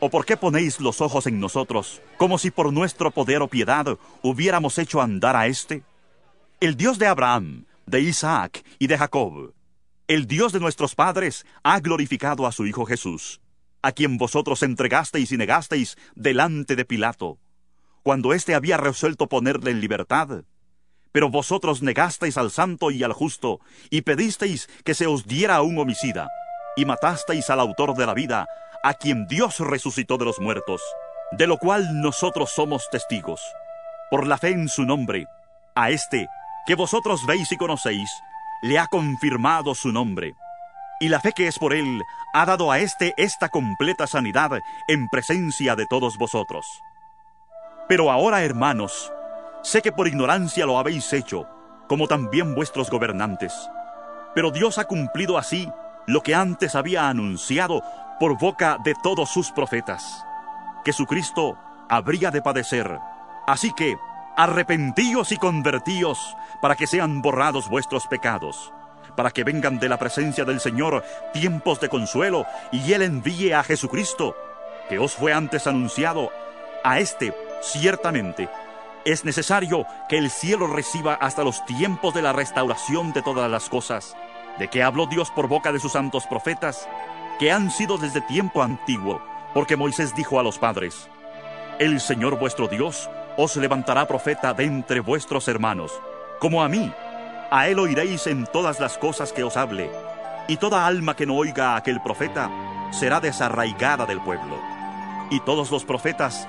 ¿O 0.00 0.08
por 0.08 0.24
qué 0.24 0.38
ponéis 0.38 0.80
los 0.80 1.02
ojos 1.02 1.26
en 1.26 1.40
nosotros, 1.40 2.00
como 2.16 2.38
si 2.38 2.50
por 2.50 2.72
nuestro 2.72 3.10
poder 3.10 3.42
o 3.42 3.48
piedad 3.48 3.98
hubiéramos 4.22 4.78
hecho 4.78 5.02
andar 5.02 5.36
a 5.36 5.46
éste? 5.46 5.82
El 6.60 6.74
Dios 6.74 6.98
de 6.98 7.06
Abraham, 7.06 7.66
de 7.84 8.00
Isaac 8.00 8.64
y 8.78 8.86
de 8.86 8.96
Jacob, 8.96 9.52
el 10.06 10.26
Dios 10.26 10.52
de 10.52 10.60
nuestros 10.60 10.94
padres, 10.94 11.44
ha 11.62 11.80
glorificado 11.80 12.46
a 12.46 12.52
su 12.52 12.64
Hijo 12.64 12.86
Jesús, 12.86 13.42
a 13.82 13.92
quien 13.92 14.16
vosotros 14.16 14.62
entregasteis 14.62 15.30
y 15.32 15.36
negasteis 15.36 15.98
delante 16.14 16.76
de 16.76 16.86
Pilato, 16.86 17.38
cuando 18.02 18.32
éste 18.32 18.54
había 18.54 18.78
resuelto 18.78 19.26
ponerle 19.26 19.70
en 19.70 19.82
libertad 19.82 20.44
pero 21.12 21.30
vosotros 21.30 21.82
negasteis 21.82 22.36
al 22.38 22.50
santo 22.50 22.90
y 22.90 23.02
al 23.02 23.12
justo, 23.12 23.60
y 23.90 24.02
pedisteis 24.02 24.68
que 24.84 24.94
se 24.94 25.06
os 25.06 25.26
diera 25.26 25.56
a 25.56 25.62
un 25.62 25.78
homicida, 25.78 26.28
y 26.76 26.84
matasteis 26.84 27.50
al 27.50 27.60
autor 27.60 27.94
de 27.94 28.06
la 28.06 28.14
vida, 28.14 28.46
a 28.82 28.94
quien 28.94 29.26
Dios 29.26 29.60
resucitó 29.60 30.18
de 30.18 30.24
los 30.24 30.38
muertos, 30.38 30.82
de 31.32 31.46
lo 31.46 31.58
cual 31.58 32.00
nosotros 32.00 32.52
somos 32.54 32.88
testigos. 32.90 33.40
Por 34.10 34.26
la 34.26 34.38
fe 34.38 34.50
en 34.50 34.68
su 34.68 34.84
nombre, 34.84 35.26
a 35.74 35.90
este, 35.90 36.28
que 36.66 36.74
vosotros 36.74 37.26
veis 37.26 37.50
y 37.52 37.56
conocéis, 37.56 38.10
le 38.62 38.78
ha 38.78 38.86
confirmado 38.86 39.74
su 39.74 39.92
nombre. 39.92 40.34
Y 41.00 41.08
la 41.08 41.20
fe 41.20 41.32
que 41.32 41.46
es 41.46 41.58
por 41.58 41.74
él 41.74 42.02
ha 42.34 42.44
dado 42.44 42.72
a 42.72 42.80
éste 42.80 43.14
esta 43.16 43.48
completa 43.48 44.06
sanidad 44.06 44.50
en 44.88 45.08
presencia 45.08 45.76
de 45.76 45.86
todos 45.86 46.18
vosotros. 46.18 46.66
Pero 47.88 48.10
ahora, 48.10 48.42
hermanos, 48.42 49.12
Sé 49.68 49.82
que 49.82 49.92
por 49.92 50.08
ignorancia 50.08 50.64
lo 50.64 50.78
habéis 50.78 51.12
hecho, 51.12 51.46
como 51.88 52.08
también 52.08 52.54
vuestros 52.54 52.88
gobernantes. 52.88 53.52
Pero 54.34 54.50
Dios 54.50 54.78
ha 54.78 54.86
cumplido 54.86 55.36
así 55.36 55.70
lo 56.06 56.22
que 56.22 56.34
antes 56.34 56.74
había 56.74 57.10
anunciado 57.10 57.82
por 58.18 58.38
boca 58.38 58.78
de 58.82 58.94
todos 59.02 59.28
sus 59.28 59.52
profetas, 59.52 60.24
que 60.86 60.94
su 60.94 61.04
Cristo 61.04 61.58
habría 61.90 62.30
de 62.30 62.40
padecer. 62.40 62.98
Así 63.46 63.74
que, 63.74 63.98
arrepentíos 64.38 65.32
y 65.32 65.36
convertíos 65.36 66.34
para 66.62 66.74
que 66.74 66.86
sean 66.86 67.20
borrados 67.20 67.68
vuestros 67.68 68.06
pecados, 68.06 68.72
para 69.16 69.32
que 69.32 69.44
vengan 69.44 69.78
de 69.78 69.90
la 69.90 69.98
presencia 69.98 70.46
del 70.46 70.60
Señor 70.60 71.04
tiempos 71.34 71.78
de 71.78 71.90
consuelo 71.90 72.46
y 72.72 72.94
Él 72.94 73.02
envíe 73.02 73.52
a 73.52 73.62
Jesucristo, 73.62 74.34
que 74.88 74.98
os 74.98 75.12
fue 75.12 75.34
antes 75.34 75.66
anunciado, 75.66 76.30
a 76.82 77.00
este 77.00 77.34
ciertamente 77.60 78.48
es 79.12 79.24
necesario 79.24 79.86
que 80.08 80.18
el 80.18 80.30
cielo 80.30 80.66
reciba 80.66 81.14
hasta 81.14 81.42
los 81.42 81.64
tiempos 81.64 82.12
de 82.12 82.20
la 82.20 82.34
restauración 82.34 83.12
de 83.12 83.22
todas 83.22 83.50
las 83.50 83.68
cosas, 83.70 84.14
de 84.58 84.68
que 84.68 84.82
habló 84.82 85.06
Dios 85.06 85.30
por 85.30 85.48
boca 85.48 85.72
de 85.72 85.80
sus 85.80 85.92
santos 85.92 86.26
profetas, 86.26 86.86
que 87.38 87.50
han 87.50 87.70
sido 87.70 87.96
desde 87.96 88.20
tiempo 88.20 88.62
antiguo, 88.62 89.22
porque 89.54 89.76
Moisés 89.76 90.14
dijo 90.14 90.38
a 90.38 90.42
los 90.42 90.58
padres, 90.58 91.08
El 91.78 92.00
Señor 92.00 92.38
vuestro 92.38 92.68
Dios 92.68 93.08
os 93.38 93.56
levantará 93.56 94.06
profeta 94.06 94.52
de 94.52 94.64
entre 94.64 95.00
vuestros 95.00 95.48
hermanos, 95.48 95.92
como 96.38 96.62
a 96.62 96.68
mí. 96.68 96.92
A 97.50 97.68
él 97.68 97.78
oiréis 97.78 98.26
en 98.26 98.44
todas 98.44 98.78
las 98.78 98.98
cosas 98.98 99.32
que 99.32 99.42
os 99.42 99.56
hable, 99.56 99.90
y 100.48 100.58
toda 100.58 100.86
alma 100.86 101.16
que 101.16 101.24
no 101.24 101.34
oiga 101.36 101.72
a 101.72 101.76
aquel 101.76 102.02
profeta 102.02 102.50
será 102.90 103.20
desarraigada 103.20 104.04
del 104.04 104.20
pueblo. 104.20 104.58
Y 105.30 105.40
todos 105.40 105.70
los 105.70 105.84
profetas, 105.86 106.46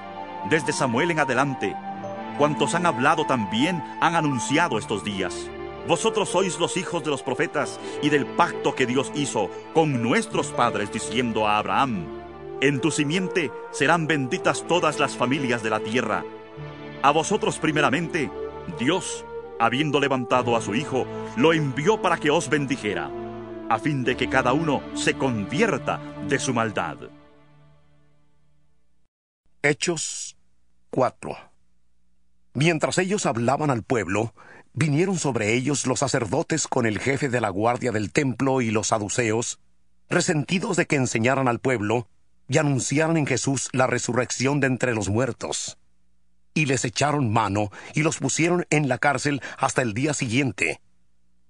desde 0.50 0.74
Samuel 0.74 1.12
en 1.12 1.20
adelante, 1.20 1.76
cuantos 2.40 2.74
han 2.74 2.86
hablado 2.86 3.26
también, 3.26 3.84
han 4.00 4.16
anunciado 4.16 4.80
estos 4.80 5.04
días. 5.04 5.50
Vosotros 5.90 6.30
sois 6.30 6.58
los 6.58 6.78
hijos 6.78 7.04
de 7.04 7.10
los 7.10 7.22
profetas 7.22 7.78
y 8.02 8.10
del 8.10 8.26
pacto 8.26 8.74
que 8.74 8.86
Dios 8.86 9.12
hizo 9.14 9.50
con 9.74 10.02
nuestros 10.02 10.48
padres, 10.48 10.90
diciendo 10.90 11.46
a 11.46 11.58
Abraham, 11.58 12.06
en 12.62 12.80
tu 12.80 12.92
simiente 12.92 13.52
serán 13.72 14.08
benditas 14.08 14.66
todas 14.68 15.00
las 15.00 15.18
familias 15.18 15.64
de 15.64 15.70
la 15.70 15.82
tierra. 15.82 16.24
A 17.02 17.12
vosotros 17.12 17.60
primeramente, 17.60 18.32
Dios, 18.80 19.26
habiendo 19.60 20.00
levantado 20.00 20.56
a 20.56 20.62
su 20.62 20.76
Hijo, 20.76 21.06
lo 21.36 21.52
envió 21.52 22.02
para 22.02 22.18
que 22.18 22.32
os 22.32 22.50
bendijera, 22.50 23.12
a 23.70 23.80
fin 23.80 24.06
de 24.06 24.16
que 24.16 24.30
cada 24.30 24.54
uno 24.54 24.82
se 24.94 25.16
convierta 25.16 26.00
de 26.30 26.40
su 26.40 26.54
maldad. 26.54 26.98
Hechos 29.62 30.38
4 30.90 31.49
Mientras 32.54 32.98
ellos 32.98 33.26
hablaban 33.26 33.70
al 33.70 33.84
pueblo, 33.84 34.34
vinieron 34.74 35.18
sobre 35.18 35.54
ellos 35.54 35.86
los 35.86 36.00
sacerdotes 36.00 36.68
con 36.68 36.86
el 36.86 37.00
jefe 37.00 37.30
de 37.30 37.42
la 37.42 37.50
guardia 37.50 37.92
del 37.92 38.12
templo 38.12 38.62
y 38.62 38.72
los 38.72 38.88
saduceos, 38.88 39.60
resentidos 40.10 40.78
de 40.78 40.86
que 40.86 40.96
enseñaran 40.96 41.48
al 41.48 41.60
pueblo 41.60 42.08
y 42.48 42.58
anunciaran 42.58 43.18
en 43.18 43.28
Jesús 43.28 43.70
la 43.72 43.88
resurrección 43.88 44.60
de 44.60 44.68
entre 44.68 44.96
los 44.96 45.10
muertos. 45.10 45.78
Y 46.56 46.66
les 46.66 46.84
echaron 46.84 47.32
mano 47.32 47.70
y 47.94 48.02
los 48.02 48.18
pusieron 48.18 48.66
en 48.72 48.90
la 48.90 48.98
cárcel 48.98 49.42
hasta 49.58 49.84
el 49.84 49.94
día 49.94 50.14
siguiente, 50.16 50.82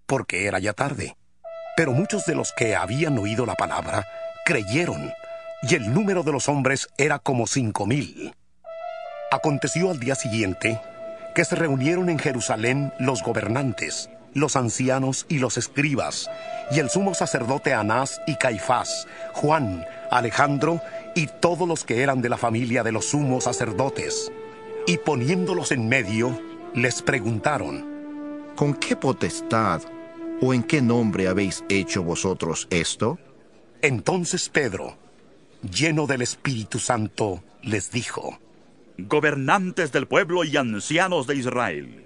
porque 0.05 0.45
era 0.45 0.59
ya 0.59 0.73
tarde. 0.73 1.15
Pero 1.77 1.93
muchos 1.93 2.25
de 2.25 2.35
los 2.35 2.51
que 2.51 2.75
habían 2.75 3.17
oído 3.17 3.45
la 3.45 3.55
palabra 3.55 4.05
creyeron, 4.45 5.13
y 5.61 5.75
el 5.75 5.93
número 5.93 6.23
de 6.23 6.33
los 6.33 6.49
hombres 6.49 6.89
era 6.97 7.19
como 7.19 7.47
cinco 7.47 7.85
mil. 7.85 8.33
Aconteció 9.31 9.91
al 9.91 9.99
día 9.99 10.15
siguiente 10.15 10.81
que 11.35 11.45
se 11.45 11.55
reunieron 11.55 12.09
en 12.09 12.17
Jerusalén 12.17 12.91
los 12.97 13.21
gobernantes, 13.21 14.09
los 14.33 14.55
ancianos 14.55 15.27
y 15.29 15.37
los 15.37 15.57
escribas, 15.57 16.29
y 16.71 16.79
el 16.79 16.89
sumo 16.89 17.13
sacerdote 17.13 17.73
Anás 17.73 18.21
y 18.25 18.35
Caifás, 18.35 19.07
Juan, 19.33 19.85
Alejandro 20.09 20.81
y 21.15 21.27
todos 21.27 21.67
los 21.67 21.83
que 21.83 22.01
eran 22.01 22.21
de 22.21 22.29
la 22.29 22.37
familia 22.37 22.83
de 22.83 22.91
los 22.91 23.09
sumos 23.09 23.43
sacerdotes. 23.43 24.31
Y 24.87 24.97
poniéndolos 24.97 25.71
en 25.71 25.87
medio, 25.87 26.41
les 26.73 27.03
preguntaron, 27.03 27.85
¿Con 28.55 28.73
qué 28.73 28.95
potestad 28.95 29.83
o 30.41 30.55
en 30.55 30.63
qué 30.63 30.81
nombre 30.81 31.27
habéis 31.27 31.63
hecho 31.69 32.01
vosotros 32.01 32.67
esto? 32.71 33.19
Entonces 33.83 34.49
Pedro, 34.49 34.97
lleno 35.61 36.07
del 36.07 36.23
Espíritu 36.23 36.79
Santo, 36.79 37.43
les 37.61 37.91
dijo, 37.91 38.39
Gobernantes 39.07 39.91
del 39.91 40.07
pueblo 40.07 40.43
y 40.43 40.57
ancianos 40.57 41.27
de 41.27 41.35
Israel, 41.35 42.05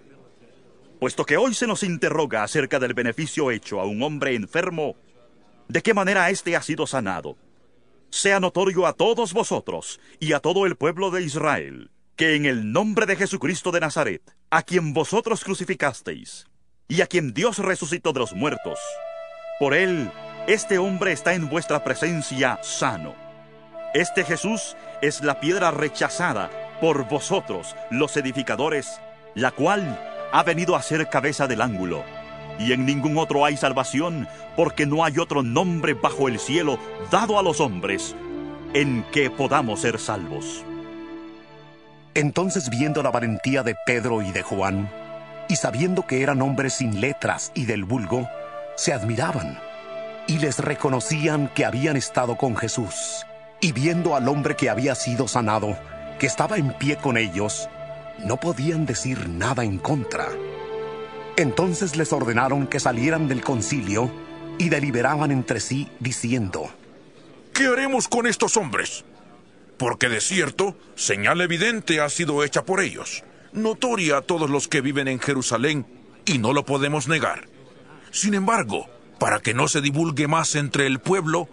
puesto 1.00 1.25
que 1.25 1.38
hoy 1.38 1.53
se 1.53 1.67
nos 1.67 1.83
interroga 1.83 2.43
acerca 2.43 2.79
del 2.79 2.93
beneficio 2.93 3.51
hecho 3.51 3.79
a 3.79 3.85
un 3.85 4.03
hombre 4.03 4.35
enfermo, 4.35 4.95
de 5.67 5.81
qué 5.81 5.93
manera 5.93 6.29
éste 6.29 6.55
ha 6.55 6.62
sido 6.62 6.85
sanado, 6.88 7.38
sea 8.09 8.39
notorio 8.39 8.85
a 8.85 8.93
todos 8.93 9.33
vosotros 9.33 10.00
y 10.19 10.33
a 10.33 10.39
todo 10.39 10.65
el 10.65 10.75
pueblo 10.75 11.09
de 11.09 11.23
Israel, 11.23 11.91
que 12.15 12.35
en 12.35 12.45
el 12.45 12.71
nombre 12.71 13.05
de 13.05 13.15
Jesucristo 13.15 13.71
de 13.71 13.79
Nazaret, 13.79 14.21
a 14.50 14.62
quien 14.63 14.93
vosotros 14.93 15.43
crucificasteis, 15.43 16.45
y 16.88 17.01
a 17.01 17.07
quien 17.07 17.33
Dios 17.33 17.57
resucitó 17.57 18.13
de 18.13 18.19
los 18.19 18.33
muertos, 18.33 18.79
por 19.59 19.73
él, 19.73 20.12
este 20.47 20.77
hombre 20.77 21.12
está 21.12 21.33
en 21.33 21.50
vuestra 21.50 21.83
presencia 21.83 22.59
sano. 22.62 23.15
Este 23.93 24.23
Jesús 24.23 24.75
es 25.01 25.21
la 25.21 25.39
piedra 25.39 25.71
rechazada 25.71 26.49
por 26.81 27.07
vosotros, 27.07 27.75
los 27.89 28.15
edificadores, 28.17 28.99
la 29.36 29.51
cual 29.51 29.99
ha 30.31 30.43
venido 30.43 30.75
a 30.75 30.81
ser 30.81 31.09
cabeza 31.09 31.47
del 31.47 31.62
ángulo 31.62 32.03
y 32.59 32.73
en 32.73 32.86
ningún 32.86 33.17
otro 33.17 33.45
hay 33.45 33.57
salvación, 33.57 34.27
porque 34.55 34.86
no 34.86 35.03
hay 35.03 35.17
otro 35.19 35.43
nombre 35.43 35.93
bajo 35.93 36.27
el 36.27 36.39
cielo 36.39 36.77
dado 37.12 37.39
a 37.39 37.43
los 37.43 37.59
hombres 37.59 38.15
en 38.73 39.03
que 39.12 39.29
podamos 39.29 39.81
ser 39.81 39.99
salvos. 39.99 40.63
Entonces 42.13 42.69
viendo 42.69 43.01
la 43.01 43.12
valentía 43.12 43.63
de 43.63 43.75
Pedro 43.86 44.21
y 44.21 44.31
de 44.31 44.43
Juan, 44.43 44.89
y 45.49 45.55
sabiendo 45.55 46.05
que 46.05 46.21
eran 46.21 46.41
hombres 46.41 46.75
sin 46.75 47.01
letras 47.01 47.51
y 47.55 47.65
del 47.65 47.83
vulgo, 47.83 48.29
se 48.75 48.93
admiraban 48.93 49.59
y 50.27 50.39
les 50.39 50.59
reconocían 50.59 51.49
que 51.49 51.65
habían 51.65 51.97
estado 51.97 52.38
con 52.38 52.55
Jesús. 52.55 53.25
Y 53.62 53.71
viendo 53.71 54.15
al 54.15 54.27
hombre 54.27 54.55
que 54.55 54.69
había 54.69 54.93
sido 54.95 55.27
sanado, 55.27 55.77
que 56.19 56.28
estaba 56.28 56.58
en 56.58 56.73
pie 56.78 56.97
con 56.97 57.17
ellos, 57.17 57.69
no 58.19 58.38
podían 58.39 58.86
decir 58.86 59.30
nada 59.30 59.63
en 59.63 59.78
contra. 59.78 60.30
Entonces 61.36 61.95
les 61.95 62.13
ordenaron 62.13 62.67
que 62.67 62.80
salieran 62.80 63.28
del 63.28 63.41
concilio 63.41 64.12
y 64.58 64.69
deliberaban 64.69 65.32
entre 65.32 65.60
sí, 65.60 65.89
diciendo, 65.99 66.69
¿Qué 67.54 67.67
haremos 67.67 68.08
con 68.08 68.28
estos 68.28 68.58
hombres? 68.58 69.04
Porque 69.78 70.10
de 70.10 70.21
cierto, 70.21 70.76
señal 70.95 71.41
evidente 71.41 72.02
ha 72.02 72.10
sido 72.10 72.43
hecha 72.43 72.63
por 72.65 72.82
ellos, 72.82 73.23
notoria 73.52 74.17
a 74.17 74.21
todos 74.21 74.49
los 74.49 74.67
que 74.67 74.82
viven 74.82 75.08
en 75.08 75.19
Jerusalén, 75.19 75.86
y 76.26 76.38
no 76.38 76.54
lo 76.54 76.65
podemos 76.65 77.08
negar. 77.08 77.47
Sin 78.12 78.34
embargo, 78.34 78.88
para 79.19 79.39
que 79.39 79.54
no 79.54 79.67
se 79.67 79.82
divulgue 79.82 80.28
más 80.28 80.56
entre 80.56 80.88
el 80.88 80.99
pueblo, 80.99 81.47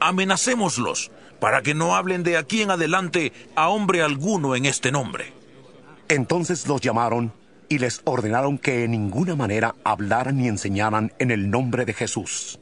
amenacémoslos, 0.00 1.10
para 1.42 1.60
que 1.60 1.74
no 1.74 1.96
hablen 1.96 2.22
de 2.22 2.36
aquí 2.36 2.62
en 2.62 2.70
adelante 2.70 3.32
a 3.56 3.68
hombre 3.68 4.00
alguno 4.00 4.54
en 4.54 4.64
este 4.64 4.92
nombre. 4.92 5.32
Entonces 6.06 6.68
los 6.68 6.80
llamaron 6.80 7.32
y 7.68 7.78
les 7.78 8.00
ordenaron 8.04 8.58
que 8.58 8.84
en 8.84 8.92
ninguna 8.92 9.34
manera 9.34 9.74
hablaran 9.82 10.36
ni 10.36 10.46
enseñaran 10.46 11.12
en 11.18 11.32
el 11.32 11.50
nombre 11.50 11.84
de 11.84 11.94
Jesús. 11.94 12.60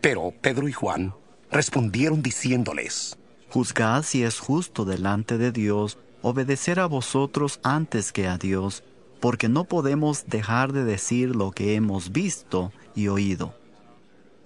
Pero 0.00 0.32
Pedro 0.40 0.68
y 0.68 0.72
Juan 0.72 1.12
respondieron 1.50 2.22
diciéndoles, 2.22 3.18
Juzgad 3.50 4.04
si 4.04 4.22
es 4.22 4.38
justo 4.38 4.86
delante 4.86 5.36
de 5.36 5.52
Dios 5.52 5.98
obedecer 6.22 6.80
a 6.80 6.86
vosotros 6.86 7.60
antes 7.62 8.10
que 8.10 8.26
a 8.26 8.38
Dios, 8.38 8.84
porque 9.20 9.50
no 9.50 9.64
podemos 9.64 10.24
dejar 10.28 10.72
de 10.72 10.84
decir 10.84 11.36
lo 11.36 11.50
que 11.50 11.74
hemos 11.74 12.10
visto 12.10 12.72
y 12.94 13.08
oído. 13.08 13.54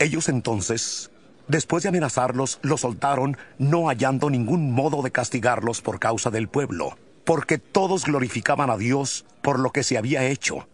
Ellos 0.00 0.28
entonces, 0.28 1.11
después 1.52 1.84
de 1.84 1.90
amenazarlos, 1.90 2.58
los 2.62 2.80
soltaron, 2.80 3.36
no 3.58 3.86
hallando 3.86 4.28
ningún 4.28 4.72
modo 4.72 5.02
de 5.02 5.12
castigarlos 5.12 5.80
por 5.80 6.00
causa 6.00 6.30
del 6.30 6.48
pueblo 6.48 6.96
porque 7.24 7.58
todos 7.58 8.04
glorificaban 8.04 8.70
a 8.70 8.76
Dios 8.76 9.24
por 9.42 9.58
lo 9.58 9.70
que 9.70 9.82
se 9.82 9.98
había 9.98 10.24
hecho, 10.24 10.68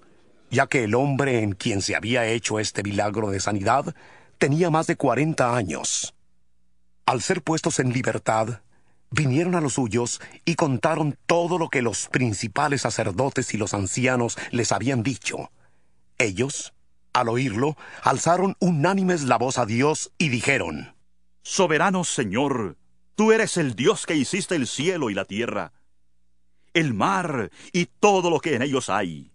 ya 0.51 0.67
que 0.67 0.85
el 0.85 0.95
hombre 0.95 1.43
en 1.43 1.53
quien 1.53 1.83
se 1.83 1.97
había 1.97 2.27
hecho 2.27 2.59
este 2.59 2.83
milagro 2.83 3.31
de 3.31 3.41
sanidad 3.41 3.95
tenía 4.38 4.71
más 4.71 4.87
de 4.87 4.97
cuarenta 4.97 5.57
años. 5.57 6.14
Al 7.07 7.23
ser 7.23 7.43
puestos 7.43 7.79
en 7.81 7.93
libertad, 7.93 8.61
vinieron 9.11 9.55
a 9.55 9.61
los 9.61 9.75
suyos 9.75 10.21
y 10.45 10.55
contaron 10.55 11.17
todo 11.27 11.59
lo 11.59 11.69
que 11.69 11.83
los 11.83 12.09
principales 12.09 12.83
sacerdotes 12.83 13.55
y 13.55 13.57
los 13.57 13.75
ancianos 13.75 14.38
les 14.51 14.73
habían 14.73 15.03
dicho. 15.03 15.51
Ellos, 16.19 16.75
al 17.20 17.28
oírlo, 17.28 17.76
alzaron 18.02 18.57
unánimes 18.61 19.24
la 19.24 19.38
voz 19.38 19.59
a 19.59 19.66
Dios 19.66 20.12
y 20.18 20.28
dijeron, 20.28 20.94
Soberano 21.42 22.04
Señor, 22.04 22.76
tú 23.14 23.33
eres 23.33 23.57
el 23.57 23.74
Dios 23.74 24.07
que 24.07 24.14
hiciste 24.14 24.57
el 24.57 24.66
cielo 24.66 25.11
y 25.11 25.14
la 25.14 25.24
tierra 25.24 25.72
el 26.78 26.94
mar 26.94 27.50
y 27.72 27.87
todo 27.87 28.31
lo 28.31 28.40
que 28.40 28.54
en 28.54 28.62
ellos 28.62 28.88
hay, 28.88 29.33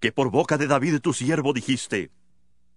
que 0.00 0.12
por 0.12 0.30
boca 0.30 0.58
de 0.58 0.66
David 0.66 1.00
tu 1.00 1.12
siervo 1.12 1.52
dijiste, 1.52 2.10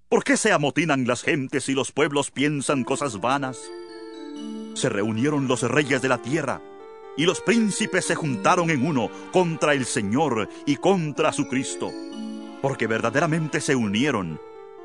¿por 0.07 0.23
qué 0.23 0.37
se 0.37 0.53
amotinan 0.53 1.07
las 1.07 1.23
gentes 1.23 1.67
y 1.69 1.73
los 1.73 1.91
pueblos 1.91 2.31
piensan 2.31 2.83
cosas 2.83 3.19
vanas? 3.19 3.59
Se 4.75 4.89
reunieron 4.89 5.47
los 5.47 5.63
reyes 5.63 6.01
de 6.01 6.07
la 6.07 6.21
tierra, 6.21 6.61
y 7.17 7.25
los 7.25 7.41
príncipes 7.41 8.05
se 8.05 8.15
juntaron 8.15 8.69
en 8.69 8.85
uno 8.85 9.09
contra 9.31 9.73
el 9.73 9.85
Señor 9.85 10.47
y 10.65 10.77
contra 10.77 11.33
su 11.33 11.47
Cristo, 11.47 11.91
porque 12.61 12.87
verdaderamente 12.87 13.61
se 13.61 13.75
unieron 13.75 14.39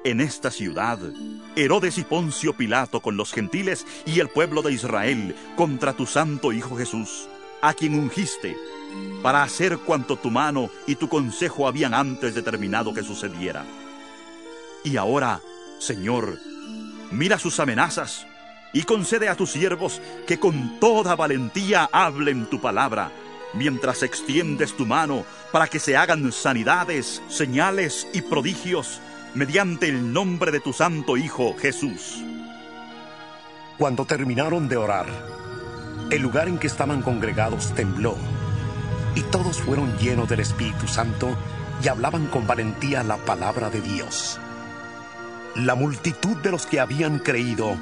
en 0.04 0.20
esta 0.20 0.50
ciudad 0.50 0.98
Herodes 1.54 1.98
y 1.98 2.04
Poncio 2.04 2.54
Pilato 2.54 3.00
con 3.00 3.16
los 3.16 3.32
gentiles 3.32 3.86
y 4.04 4.20
el 4.20 4.28
pueblo 4.28 4.62
de 4.62 4.72
Israel 4.72 5.36
contra 5.56 5.92
tu 5.92 6.06
santo 6.06 6.52
Hijo 6.52 6.76
Jesús, 6.76 7.28
a 7.60 7.74
quien 7.74 7.94
ungiste 7.94 8.56
para 9.22 9.42
hacer 9.42 9.78
cuanto 9.78 10.16
tu 10.16 10.30
mano 10.30 10.70
y 10.86 10.96
tu 10.96 11.08
consejo 11.08 11.66
habían 11.66 11.94
antes 11.94 12.34
determinado 12.34 12.92
que 12.92 13.02
sucediera. 13.02 13.64
Y 14.84 14.96
ahora, 14.96 15.40
Señor, 15.78 16.38
mira 17.10 17.38
sus 17.38 17.60
amenazas 17.60 18.26
y 18.72 18.82
concede 18.82 19.28
a 19.28 19.36
tus 19.36 19.50
siervos 19.50 20.00
que 20.26 20.38
con 20.38 20.80
toda 20.80 21.14
valentía 21.14 21.88
hablen 21.92 22.46
tu 22.46 22.60
palabra, 22.60 23.12
mientras 23.54 24.02
extiendes 24.02 24.76
tu 24.76 24.86
mano 24.86 25.24
para 25.50 25.66
que 25.66 25.78
se 25.78 25.96
hagan 25.96 26.32
sanidades, 26.32 27.22
señales 27.28 28.06
y 28.12 28.22
prodigios 28.22 29.00
mediante 29.34 29.88
el 29.88 30.12
nombre 30.12 30.52
de 30.52 30.60
tu 30.60 30.72
Santo 30.72 31.16
Hijo 31.16 31.54
Jesús. 31.58 32.22
Cuando 33.78 34.04
terminaron 34.04 34.68
de 34.68 34.76
orar, 34.76 35.06
el 36.10 36.22
lugar 36.22 36.48
en 36.48 36.58
que 36.58 36.66
estaban 36.66 37.02
congregados 37.02 37.74
tembló, 37.74 38.16
y 39.14 39.22
todos 39.22 39.60
fueron 39.60 39.96
llenos 39.98 40.28
del 40.28 40.40
Espíritu 40.40 40.86
Santo 40.86 41.36
y 41.82 41.88
hablaban 41.88 42.26
con 42.26 42.46
valentía 42.46 43.02
la 43.02 43.16
palabra 43.16 43.70
de 43.70 43.80
Dios. 43.80 44.38
La 45.54 45.74
multitud 45.74 46.36
de 46.38 46.50
los 46.50 46.66
que 46.66 46.80
habían 46.80 47.18
creído 47.18 47.76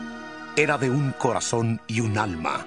era 0.56 0.78
de 0.78 0.90
un 0.90 1.12
corazón 1.12 1.80
y 1.86 2.00
un 2.00 2.18
alma. 2.18 2.66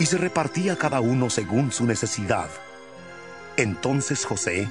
Y 0.00 0.06
se 0.06 0.18
repartía 0.18 0.76
cada 0.76 1.00
uno 1.00 1.28
según 1.28 1.70
su 1.70 1.84
necesidad. 1.84 2.48
Entonces 3.56 4.24
José, 4.24 4.66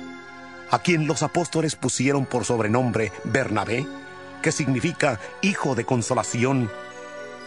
a 0.71 0.79
quien 0.79 1.05
los 1.05 1.21
apóstoles 1.21 1.75
pusieron 1.75 2.25
por 2.25 2.45
sobrenombre 2.45 3.11
Bernabé, 3.25 3.85
que 4.41 4.51
significa 4.51 5.19
hijo 5.41 5.75
de 5.75 5.85
consolación, 5.85 6.71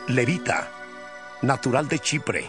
levita, 0.06 0.70
natural 1.42 1.88
de 1.88 1.98
Chipre, 1.98 2.48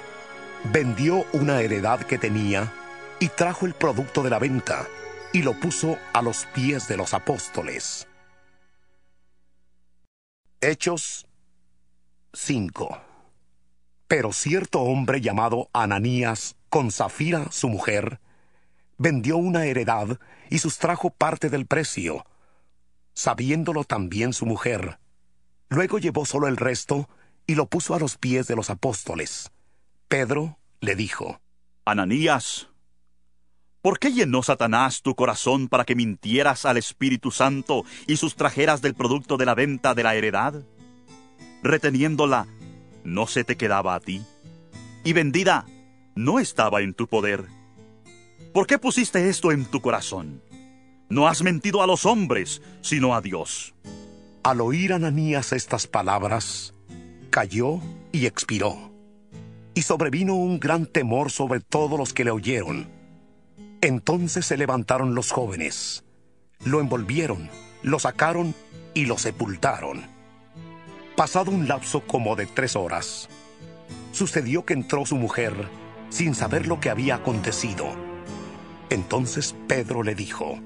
vendió 0.71 1.25
una 1.33 1.61
heredad 1.61 2.01
que 2.01 2.19
tenía 2.19 2.71
y 3.19 3.29
trajo 3.29 3.65
el 3.65 3.73
producto 3.73 4.21
de 4.21 4.29
la 4.29 4.37
venta 4.37 4.85
y 5.31 5.41
lo 5.41 5.59
puso 5.59 5.97
a 6.13 6.21
los 6.21 6.45
pies 6.53 6.87
de 6.87 6.95
los 6.95 7.15
apóstoles. 7.15 8.07
Hechos 10.61 11.25
5 12.33 13.12
Pero 14.15 14.31
cierto 14.31 14.81
hombre 14.81 15.21
llamado 15.21 15.71
Ananías, 15.73 16.55
con 16.69 16.91
Zafira 16.91 17.51
su 17.51 17.67
mujer, 17.67 18.19
vendió 18.99 19.37
una 19.37 19.65
heredad 19.65 20.19
y 20.51 20.59
sustrajo 20.59 21.09
parte 21.09 21.49
del 21.49 21.65
precio, 21.65 22.23
sabiéndolo 23.15 23.85
también 23.85 24.33
su 24.33 24.45
mujer. 24.45 24.99
Luego 25.67 25.97
llevó 25.97 26.27
solo 26.27 26.47
el 26.47 26.57
resto 26.57 27.09
y 27.47 27.55
lo 27.55 27.65
puso 27.65 27.95
a 27.95 27.99
los 27.99 28.19
pies 28.19 28.45
de 28.45 28.55
los 28.55 28.69
apóstoles. 28.69 29.49
Pedro 30.07 30.59
le 30.79 30.95
dijo, 30.95 31.41
Ananías, 31.83 32.69
¿por 33.81 33.97
qué 33.97 34.11
llenó 34.11 34.43
Satanás 34.43 35.01
tu 35.01 35.15
corazón 35.15 35.69
para 35.69 35.85
que 35.85 35.95
mintieras 35.95 36.67
al 36.67 36.77
Espíritu 36.77 37.31
Santo 37.31 37.83
y 38.05 38.17
sustrajeras 38.17 38.83
del 38.83 38.93
producto 38.93 39.37
de 39.37 39.47
la 39.47 39.55
venta 39.55 39.95
de 39.95 40.03
la 40.03 40.13
heredad? 40.13 40.63
reteniéndola, 41.63 42.45
no 43.03 43.27
se 43.27 43.43
te 43.43 43.57
quedaba 43.57 43.95
a 43.95 43.99
ti, 43.99 44.21
y 45.03 45.13
vendida, 45.13 45.65
no 46.15 46.39
estaba 46.39 46.81
en 46.81 46.93
tu 46.93 47.07
poder. 47.07 47.45
¿Por 48.53 48.67
qué 48.67 48.77
pusiste 48.77 49.29
esto 49.29 49.51
en 49.51 49.65
tu 49.65 49.81
corazón? 49.81 50.41
No 51.09 51.27
has 51.27 51.43
mentido 51.43 51.81
a 51.81 51.87
los 51.87 52.05
hombres, 52.05 52.61
sino 52.81 53.15
a 53.15 53.21
Dios. 53.21 53.73
Al 54.43 54.61
oír 54.61 54.93
Ananías 54.93 55.53
estas 55.53 55.87
palabras, 55.87 56.73
cayó 57.29 57.79
y 58.11 58.25
expiró. 58.25 58.91
Y 59.73 59.81
sobrevino 59.81 60.35
un 60.35 60.59
gran 60.59 60.85
temor 60.85 61.31
sobre 61.31 61.59
todos 61.59 61.97
los 61.97 62.13
que 62.13 62.23
le 62.23 62.31
oyeron. 62.31 62.87
Entonces 63.81 64.45
se 64.45 64.55
levantaron 64.55 65.15
los 65.15 65.31
jóvenes, 65.31 66.05
lo 66.63 66.79
envolvieron, 66.79 67.49
lo 67.81 67.99
sacaron 67.99 68.55
y 68.93 69.05
lo 69.05 69.17
sepultaron. 69.17 70.12
Pasado 71.15 71.51
un 71.51 71.67
lapso 71.67 72.01
como 72.01 72.35
de 72.35 72.47
tres 72.47 72.75
horas, 72.75 73.29
sucedió 74.11 74.65
que 74.65 74.73
entró 74.73 75.05
su 75.05 75.15
mujer 75.15 75.53
sin 76.09 76.33
saber 76.33 76.65
lo 76.65 76.79
que 76.79 76.89
había 76.89 77.15
acontecido. 77.15 77.85
Entonces 78.89 79.55
Pedro 79.67 80.01
le 80.01 80.15
dijo, 80.15 80.57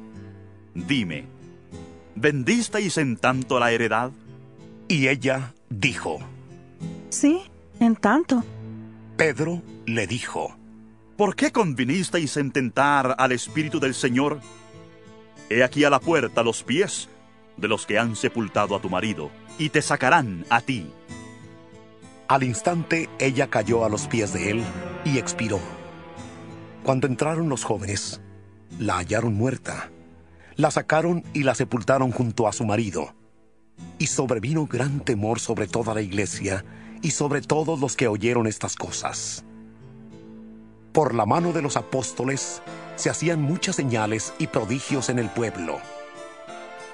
Dime, 0.73 1.25
¿vendisteis 2.15 2.97
en 2.97 3.17
tanto 3.17 3.59
la 3.59 3.73
heredad? 3.73 4.11
Y 4.87 5.09
ella 5.09 5.53
dijo, 5.69 6.19
Sí, 7.09 7.41
en 7.81 7.97
tanto. 7.97 8.41
Pedro 9.17 9.61
le 9.85 10.07
dijo, 10.07 10.55
¿Por 11.17 11.35
qué 11.35 11.51
convinisteis 11.51 12.37
en 12.37 12.51
tentar 12.51 13.15
al 13.17 13.33
Espíritu 13.33 13.81
del 13.81 13.95
Señor? 13.95 14.39
He 15.49 15.61
aquí 15.61 15.83
a 15.83 15.89
la 15.89 15.99
puerta 15.99 16.41
los 16.41 16.63
pies 16.63 17.09
de 17.57 17.67
los 17.67 17.85
que 17.85 17.99
han 17.99 18.15
sepultado 18.15 18.75
a 18.75 18.81
tu 18.81 18.89
marido 18.89 19.29
y 19.57 19.69
te 19.69 19.81
sacarán 19.81 20.45
a 20.49 20.61
ti. 20.61 20.91
Al 22.27 22.43
instante 22.43 23.09
ella 23.19 23.47
cayó 23.47 23.85
a 23.85 23.89
los 23.89 24.07
pies 24.07 24.33
de 24.33 24.51
él 24.51 24.63
y 25.05 25.17
expiró. 25.17 25.59
Cuando 26.83 27.07
entraron 27.07 27.49
los 27.49 27.63
jóvenes, 27.63 28.21
la 28.79 28.97
hallaron 28.97 29.33
muerta. 29.33 29.89
La 30.55 30.71
sacaron 30.71 31.23
y 31.33 31.43
la 31.43 31.55
sepultaron 31.55 32.11
junto 32.11 32.47
a 32.47 32.53
su 32.53 32.65
marido. 32.65 33.15
Y 33.99 34.07
sobrevino 34.07 34.65
gran 34.65 34.99
temor 35.01 35.39
sobre 35.39 35.67
toda 35.67 35.93
la 35.93 36.01
iglesia 36.01 36.65
y 37.01 37.11
sobre 37.11 37.41
todos 37.41 37.79
los 37.79 37.95
que 37.95 38.07
oyeron 38.07 38.47
estas 38.47 38.75
cosas. 38.75 39.45
Por 40.91 41.13
la 41.13 41.25
mano 41.25 41.53
de 41.53 41.61
los 41.61 41.77
apóstoles 41.77 42.61
se 42.95 43.09
hacían 43.09 43.41
muchas 43.41 43.75
señales 43.75 44.33
y 44.39 44.47
prodigios 44.47 45.09
en 45.09 45.19
el 45.19 45.29
pueblo. 45.29 45.79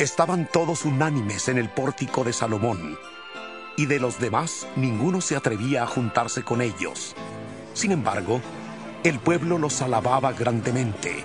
Estaban 0.03 0.49
todos 0.51 0.83
unánimes 0.83 1.47
en 1.47 1.57
el 1.57 1.69
pórtico 1.69 2.25
de 2.25 2.33
Salomón, 2.33 2.99
y 3.77 3.85
de 3.85 4.01
los 4.01 4.19
demás 4.19 4.67
ninguno 4.75 5.21
se 5.21 5.37
atrevía 5.37 5.83
a 5.83 5.87
juntarse 5.87 6.43
con 6.43 6.61
ellos. 6.61 7.15
Sin 7.73 7.93
embargo, 7.93 8.41
el 9.05 9.19
pueblo 9.19 9.57
los 9.57 9.81
alababa 9.81 10.33
grandemente. 10.33 11.23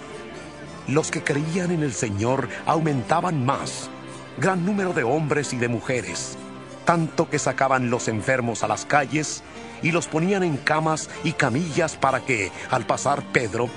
Los 0.87 1.11
que 1.11 1.25
creían 1.25 1.73
en 1.73 1.83
el 1.83 1.93
Señor 1.93 2.49
aumentaban 2.67 3.45
más, 3.45 3.91
gran 4.37 4.64
número 4.64 4.93
de 4.93 5.03
hombres 5.03 5.53
y 5.53 5.57
de 5.57 5.67
mujeres, 5.67 6.38
tanto 6.85 7.29
que 7.29 7.41
sacaban 7.41 7.91
los 7.91 8.07
enfermos 8.07 8.62
a 8.62 8.69
las 8.69 8.85
calles 8.85 9.43
y 9.83 9.91
los 9.91 10.07
ponían 10.07 10.45
en 10.45 10.57
camas 10.57 11.11
y 11.25 11.33
camillas 11.33 11.97
para 11.97 12.21
que, 12.21 12.53
al 12.71 12.87
pasar 12.87 13.25
Pedro, 13.33 13.69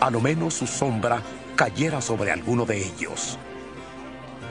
a 0.00 0.10
lo 0.10 0.20
menos 0.20 0.52
su 0.52 0.66
sombra 0.66 1.22
cayera 1.56 2.02
sobre 2.02 2.30
alguno 2.30 2.66
de 2.66 2.84
ellos. 2.84 3.38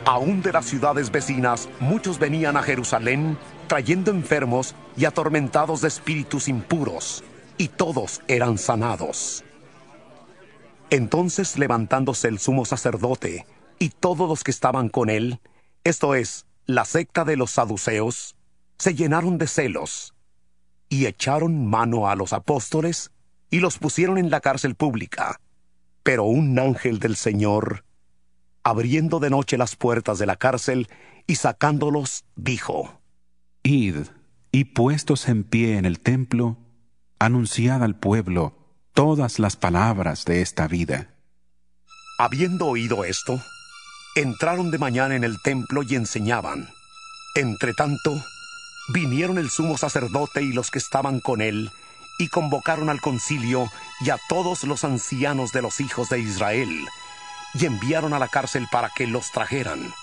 Aún 0.06 0.42
de 0.42 0.52
las 0.52 0.66
ciudades 0.66 1.12
vecinas, 1.12 1.70
muchos 1.80 2.20
venían 2.20 2.58
a 2.58 2.64
Jerusalén 2.64 3.38
trayendo 3.68 4.12
enfermos 4.12 4.76
y 4.98 5.06
atormentados 5.06 5.82
de 5.82 5.88
espíritus 5.88 6.50
impuros, 6.50 7.24
y 7.58 7.70
todos 7.70 8.22
eran 8.28 8.58
sanados. 8.58 9.44
Entonces 10.90 11.58
levantándose 11.58 12.28
el 12.28 12.40
sumo 12.40 12.66
sacerdote 12.66 13.48
y 13.80 13.90
todos 13.90 14.28
los 14.28 14.44
que 14.44 14.52
estaban 14.52 14.90
con 14.90 15.10
él, 15.10 15.40
esto 15.84 16.16
es, 16.16 16.46
la 16.66 16.86
secta 16.86 17.24
de 17.24 17.38
los 17.38 17.52
saduceos, 17.52 18.36
se 18.78 18.96
llenaron 18.96 19.38
de 19.38 19.48
celos, 19.48 20.14
y 20.90 21.06
echaron 21.06 21.66
mano 21.66 22.10
a 22.10 22.16
los 22.16 22.34
apóstoles 22.34 23.10
y 23.50 23.60
los 23.60 23.78
pusieron 23.78 24.18
en 24.18 24.30
la 24.30 24.42
cárcel 24.42 24.76
pública. 24.76 25.40
Pero 26.04 26.26
un 26.26 26.60
ángel 26.60 27.00
del 27.00 27.16
Señor 27.16 27.86
abriendo 28.64 29.20
de 29.20 29.30
noche 29.30 29.58
las 29.58 29.76
puertas 29.76 30.20
de 30.20 30.26
la 30.26 30.36
cárcel 30.36 30.88
y 31.28 31.36
sacándolos, 31.36 32.26
dijo, 32.36 33.02
Id, 33.64 33.96
y 34.52 34.66
puestos 34.66 35.28
en 35.28 35.44
pie 35.44 35.78
en 35.78 35.86
el 35.86 36.00
templo, 36.00 36.58
anunciad 37.20 37.84
al 37.84 37.98
pueblo 37.98 38.58
todas 38.94 39.40
las 39.40 39.56
palabras 39.56 40.26
de 40.26 40.42
esta 40.42 40.68
vida. 40.68 41.10
Habiendo 42.20 42.68
oído 42.68 43.04
esto, 43.04 43.42
entraron 44.16 44.70
de 44.70 44.78
mañana 44.78 45.16
en 45.16 45.24
el 45.24 45.42
templo 45.42 45.82
y 45.84 45.96
enseñaban. 45.96 46.70
Entretanto, 47.36 48.14
vinieron 48.94 49.38
el 49.40 49.50
sumo 49.50 49.78
sacerdote 49.78 50.44
y 50.44 50.54
los 50.54 50.70
que 50.70 50.80
estaban 50.80 51.20
con 51.20 51.42
él, 51.42 51.72
y 52.20 52.28
convocaron 52.28 52.90
al 52.90 53.02
concilio 53.02 53.68
y 54.02 54.12
a 54.12 54.20
todos 54.30 54.64
los 54.66 54.84
ancianos 54.84 55.52
de 55.52 55.64
los 55.64 55.80
hijos 55.82 56.10
de 56.10 56.20
Israel, 56.20 56.70
y 57.54 57.66
enviaron 57.66 58.14
a 58.14 58.20
la 58.20 58.28
cárcel 58.28 58.68
para 58.72 58.90
que 58.96 59.08
los 59.08 59.32
trajeran. 59.32 59.94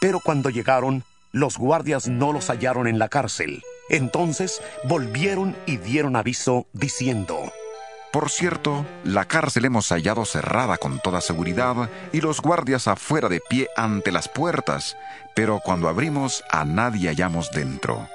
Pero 0.00 0.20
cuando 0.20 0.50
llegaron, 0.50 1.04
los 1.32 1.58
guardias 1.58 2.08
no 2.08 2.32
los 2.32 2.48
hallaron 2.48 2.86
en 2.86 2.98
la 2.98 3.08
cárcel. 3.08 3.62
Entonces 3.90 4.60
volvieron 4.84 5.56
y 5.66 5.78
dieron 5.78 6.16
aviso, 6.16 6.66
diciendo, 6.72 7.52
Por 8.12 8.30
cierto, 8.30 8.86
la 9.04 9.24
cárcel 9.24 9.64
hemos 9.64 9.88
hallado 9.88 10.24
cerrada 10.24 10.76
con 10.76 11.00
toda 11.00 11.20
seguridad 11.20 11.90
y 12.12 12.20
los 12.20 12.40
guardias 12.40 12.86
afuera 12.86 13.28
de 13.28 13.40
pie 13.40 13.68
ante 13.76 14.12
las 14.12 14.28
puertas, 14.28 14.96
pero 15.34 15.60
cuando 15.60 15.88
abrimos 15.88 16.44
a 16.50 16.64
nadie 16.64 17.08
hallamos 17.08 17.50
dentro. 17.50 18.08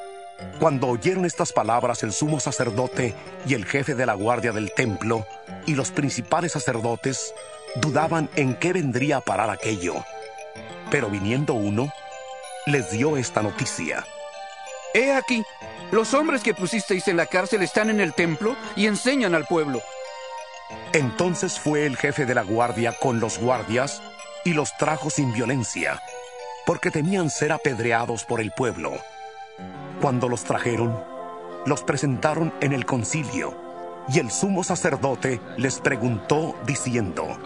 Cuando 0.60 0.88
oyeron 0.88 1.26
estas 1.26 1.54
palabras 1.54 2.04
el 2.04 2.12
sumo 2.12 2.40
sacerdote 2.40 3.16
y 3.46 3.54
el 3.54 3.66
jefe 3.66 3.96
de 3.96 4.06
la 4.06 4.14
guardia 4.14 4.52
del 4.52 4.74
templo 4.74 5.26
y 5.66 5.76
los 5.76 5.92
principales 5.92 6.52
sacerdotes 6.54 7.34
dudaban 7.76 8.30
en 8.36 8.56
qué 8.56 8.74
vendría 8.74 9.18
a 9.18 9.22
parar 9.22 9.50
aquello. 9.50 9.96
Pero 10.92 11.10
viniendo 11.10 11.54
uno, 11.54 11.92
les 12.66 12.92
dio 12.92 13.18
esta 13.18 13.42
noticia. 13.42 14.06
He 14.94 15.12
aquí, 15.12 15.44
los 15.92 16.14
hombres 16.14 16.44
que 16.44 16.54
pusisteis 16.54 17.08
en 17.08 17.18
la 17.18 17.26
cárcel 17.26 17.64
están 17.64 17.90
en 17.90 18.00
el 18.00 18.14
templo 18.14 18.56
y 18.76 18.86
enseñan 18.86 19.36
al 19.36 19.46
pueblo. 19.46 19.82
Entonces 20.94 21.60
fue 21.60 21.86
el 21.86 21.98
jefe 21.98 22.26
de 22.26 22.36
la 22.36 22.44
guardia 22.44 22.94
con 23.00 23.20
los 23.20 23.40
guardias 23.40 24.02
y 24.46 24.54
los 24.54 24.76
trajo 24.78 25.10
sin 25.10 25.34
violencia, 25.34 26.02
porque 26.66 26.92
temían 26.92 27.30
ser 27.30 27.52
apedreados 27.52 28.24
por 28.26 28.40
el 28.40 28.52
pueblo. 28.52 28.94
Cuando 30.02 30.30
los 30.30 30.44
trajeron, 30.44 31.04
los 31.66 31.84
presentaron 31.84 32.54
en 32.62 32.74
el 32.74 32.86
concilio, 32.86 33.58
y 34.10 34.20
el 34.20 34.32
sumo 34.32 34.64
sacerdote 34.64 35.40
les 35.58 35.80
preguntó 35.80 36.56
diciendo, 36.66 37.38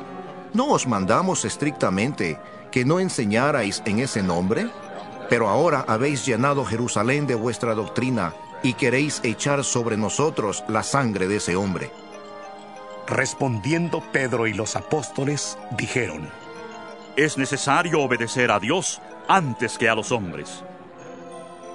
¿No 0.54 0.68
os 0.68 0.88
mandamos 0.88 1.46
estrictamente 1.46 2.40
que 2.72 2.86
no 2.86 3.00
enseñarais 3.00 3.84
en 3.86 4.00
ese 4.00 4.24
nombre? 4.24 4.70
Pero 5.30 5.50
ahora 5.50 5.84
habéis 5.88 6.26
llenado 6.26 6.66
Jerusalén 6.66 7.28
de 7.28 7.36
vuestra 7.36 7.76
doctrina 7.76 8.34
y 8.64 8.74
queréis 8.74 9.20
echar 9.24 9.64
sobre 9.64 9.98
nosotros 9.98 10.64
la 10.68 10.84
sangre 10.84 11.28
de 11.28 11.38
ese 11.38 11.56
hombre. 11.56 11.92
Respondiendo 13.08 14.02
Pedro 14.12 14.48
y 14.48 14.54
los 14.54 14.76
apóstoles, 14.76 15.58
dijeron, 15.78 16.30
Es 17.16 17.38
necesario 17.38 18.02
obedecer 18.02 18.52
a 18.52 18.60
Dios 18.60 19.02
antes 19.28 19.78
que 19.78 19.90
a 19.90 19.96
los 19.96 20.12
hombres. 20.12 20.64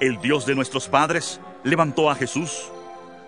El 0.00 0.18
Dios 0.20 0.46
de 0.46 0.54
nuestros 0.54 0.88
padres 0.88 1.40
levantó 1.62 2.10
a 2.10 2.14
Jesús, 2.14 2.70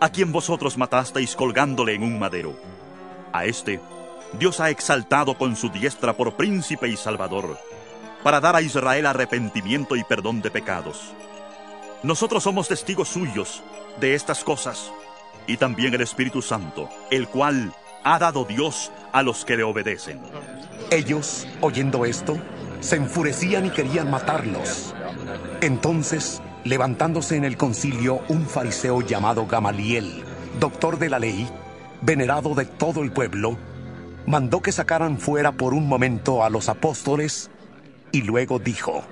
a 0.00 0.08
quien 0.08 0.32
vosotros 0.32 0.76
matasteis 0.76 1.36
colgándole 1.36 1.94
en 1.94 2.02
un 2.02 2.18
madero. 2.18 2.54
A 3.32 3.44
este 3.44 3.80
Dios 4.38 4.60
ha 4.60 4.70
exaltado 4.70 5.38
con 5.38 5.54
su 5.56 5.68
diestra 5.68 6.16
por 6.16 6.34
príncipe 6.34 6.88
y 6.88 6.96
salvador, 6.96 7.58
para 8.22 8.40
dar 8.40 8.56
a 8.56 8.62
Israel 8.62 9.06
arrepentimiento 9.06 9.96
y 9.96 10.04
perdón 10.04 10.42
de 10.42 10.50
pecados. 10.50 11.12
Nosotros 12.02 12.42
somos 12.42 12.68
testigos 12.68 13.08
suyos 13.08 13.62
de 14.00 14.14
estas 14.14 14.42
cosas, 14.42 14.92
y 15.46 15.56
también 15.56 15.94
el 15.94 16.00
Espíritu 16.00 16.42
Santo, 16.42 16.88
el 17.10 17.28
cual 17.28 17.72
ha 18.02 18.18
dado 18.18 18.44
Dios 18.44 18.90
a 19.12 19.22
los 19.22 19.44
que 19.44 19.56
le 19.56 19.62
obedecen. 19.62 20.20
Ellos, 20.90 21.46
oyendo 21.60 22.04
esto, 22.04 22.36
se 22.80 22.96
enfurecían 22.96 23.66
y 23.66 23.70
querían 23.70 24.10
matarlos. 24.10 24.94
Entonces, 25.60 26.42
levantándose 26.64 27.36
en 27.36 27.44
el 27.44 27.56
concilio 27.56 28.20
un 28.28 28.46
fariseo 28.46 29.00
llamado 29.00 29.46
Gamaliel, 29.46 30.24
doctor 30.58 30.98
de 30.98 31.08
la 31.08 31.18
ley, 31.18 31.48
venerado 32.02 32.54
de 32.54 32.66
todo 32.66 33.02
el 33.02 33.12
pueblo, 33.12 33.56
mandó 34.26 34.62
que 34.62 34.72
sacaran 34.72 35.18
fuera 35.18 35.52
por 35.52 35.74
un 35.74 35.86
momento 35.86 36.44
a 36.44 36.50
los 36.50 36.68
apóstoles 36.68 37.50
y 38.12 38.22
luego 38.22 38.58
dijo, 38.58 39.04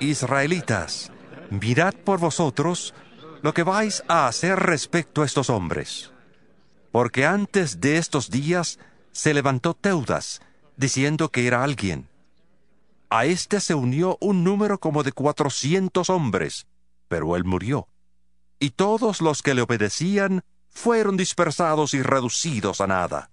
Israelitas, 0.00 1.10
mirad 1.50 1.94
por 1.94 2.20
vosotros 2.20 2.94
lo 3.42 3.54
que 3.54 3.62
vais 3.62 4.02
a 4.08 4.26
hacer 4.26 4.58
respecto 4.58 5.22
a 5.22 5.26
estos 5.26 5.50
hombres. 5.50 6.12
Porque 6.92 7.26
antes 7.26 7.80
de 7.80 7.98
estos 7.98 8.30
días 8.30 8.78
se 9.12 9.34
levantó 9.34 9.74
Teudas, 9.74 10.40
diciendo 10.76 11.30
que 11.30 11.46
era 11.46 11.62
alguien. 11.62 12.08
A 13.10 13.24
éste 13.24 13.60
se 13.60 13.74
unió 13.74 14.18
un 14.20 14.44
número 14.44 14.78
como 14.78 15.02
de 15.02 15.12
cuatrocientos 15.12 16.10
hombres, 16.10 16.66
pero 17.08 17.36
él 17.36 17.44
murió. 17.44 17.88
Y 18.60 18.70
todos 18.70 19.20
los 19.20 19.42
que 19.42 19.54
le 19.54 19.62
obedecían 19.62 20.42
fueron 20.68 21.16
dispersados 21.16 21.94
y 21.94 22.02
reducidos 22.02 22.80
a 22.80 22.86
nada. 22.86 23.30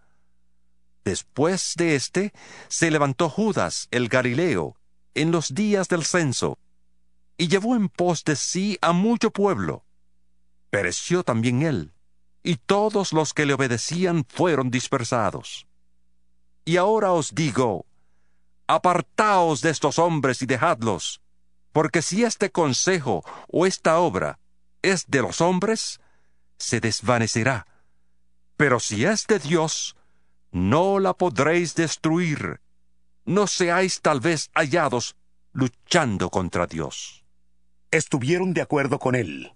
Después 1.06 1.76
de 1.78 1.96
éste 1.96 2.34
se 2.68 2.90
levantó 2.90 3.30
Judas 3.30 3.88
el 3.92 4.10
Galileo 4.10 4.76
en 5.14 5.32
los 5.32 5.54
días 5.54 5.88
del 5.88 6.04
censo, 6.04 6.58
y 7.38 7.48
llevó 7.48 7.76
en 7.76 7.90
pos 7.90 8.24
de 8.24 8.36
sí 8.36 8.78
a 8.82 8.92
mucho 8.92 9.30
pueblo. 9.30 9.86
Pereció 10.72 11.24
también 11.24 11.62
él, 11.62 11.94
y 12.42 12.56
todos 12.58 13.14
los 13.14 13.34
que 13.34 13.46
le 13.46 13.54
obedecían 13.54 14.26
fueron 14.28 14.72
dispersados. 14.72 15.68
Y 16.66 16.78
ahora 16.78 17.12
os 17.12 17.36
digo, 17.36 17.86
apartaos 18.66 19.62
de 19.62 19.70
estos 19.70 20.00
hombres 20.00 20.42
y 20.42 20.48
dejadlos, 20.48 21.22
porque 21.72 22.02
si 22.02 22.24
este 22.24 22.50
consejo 22.50 23.24
o 23.48 23.68
esta 23.68 24.00
obra 24.00 24.40
es 24.82 25.06
de 25.08 25.22
los 25.22 25.40
hombres, 25.40 26.02
se 26.58 26.80
desvanecerá. 26.80 27.68
Pero 28.58 28.80
si 28.80 29.06
es 29.06 29.28
de 29.28 29.38
Dios, 29.40 29.96
no 30.56 31.00
la 31.00 31.14
podréis 31.14 31.76
destruir. 31.76 32.62
No 33.26 33.46
seáis 33.46 34.00
tal 34.02 34.22
vez 34.22 34.50
hallados 34.54 35.18
luchando 35.52 36.30
contra 36.30 36.66
Dios. 36.66 37.26
Estuvieron 37.92 38.54
de 38.54 38.62
acuerdo 38.62 38.98
con 38.98 39.16
él. 39.16 39.52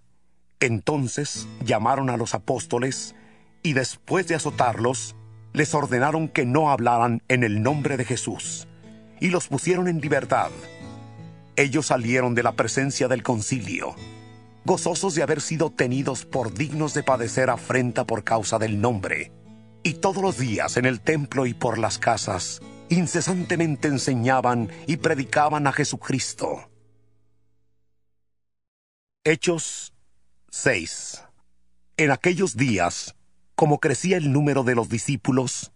Entonces 0.60 1.48
llamaron 1.64 2.10
a 2.10 2.18
los 2.18 2.34
apóstoles 2.34 3.16
y 3.64 3.72
después 3.74 4.28
de 4.28 4.36
azotarlos, 4.36 5.16
les 5.54 5.74
ordenaron 5.74 6.28
que 6.28 6.46
no 6.46 6.70
hablaran 6.70 7.24
en 7.30 7.46
el 7.46 7.64
nombre 7.64 7.96
de 7.96 8.04
Jesús 8.04 8.68
y 9.22 9.30
los 9.30 9.48
pusieron 9.48 9.88
en 9.88 10.02
libertad. 10.02 10.52
Ellos 11.56 11.86
salieron 11.86 12.36
de 12.36 12.44
la 12.44 12.52
presencia 12.52 13.08
del 13.08 13.24
concilio, 13.24 13.96
gozosos 14.66 15.16
de 15.16 15.24
haber 15.24 15.40
sido 15.40 15.72
tenidos 15.72 16.26
por 16.26 16.54
dignos 16.54 16.94
de 16.94 17.04
padecer 17.04 17.50
afrenta 17.50 18.04
por 18.04 18.26
causa 18.26 18.60
del 18.60 18.82
nombre. 18.82 19.32
Y 19.84 19.94
todos 19.96 20.22
los 20.22 20.38
días 20.38 20.78
en 20.78 20.86
el 20.86 21.00
templo 21.00 21.46
y 21.46 21.54
por 21.54 21.78
las 21.78 21.98
casas, 21.98 22.62
incesantemente 22.90 23.88
enseñaban 23.88 24.70
y 24.88 24.98
predicaban 24.98 25.68
a 25.68 25.72
Jesucristo. 25.72 26.70
Hechos 29.24 29.94
6. 30.50 31.24
En 31.98 32.12
aquellos 32.12 32.58
días, 32.58 33.16
como 33.56 33.80
crecía 33.80 34.18
el 34.18 34.32
número 34.32 34.64
de 34.64 34.76
los 34.76 34.90
discípulos, 34.90 35.72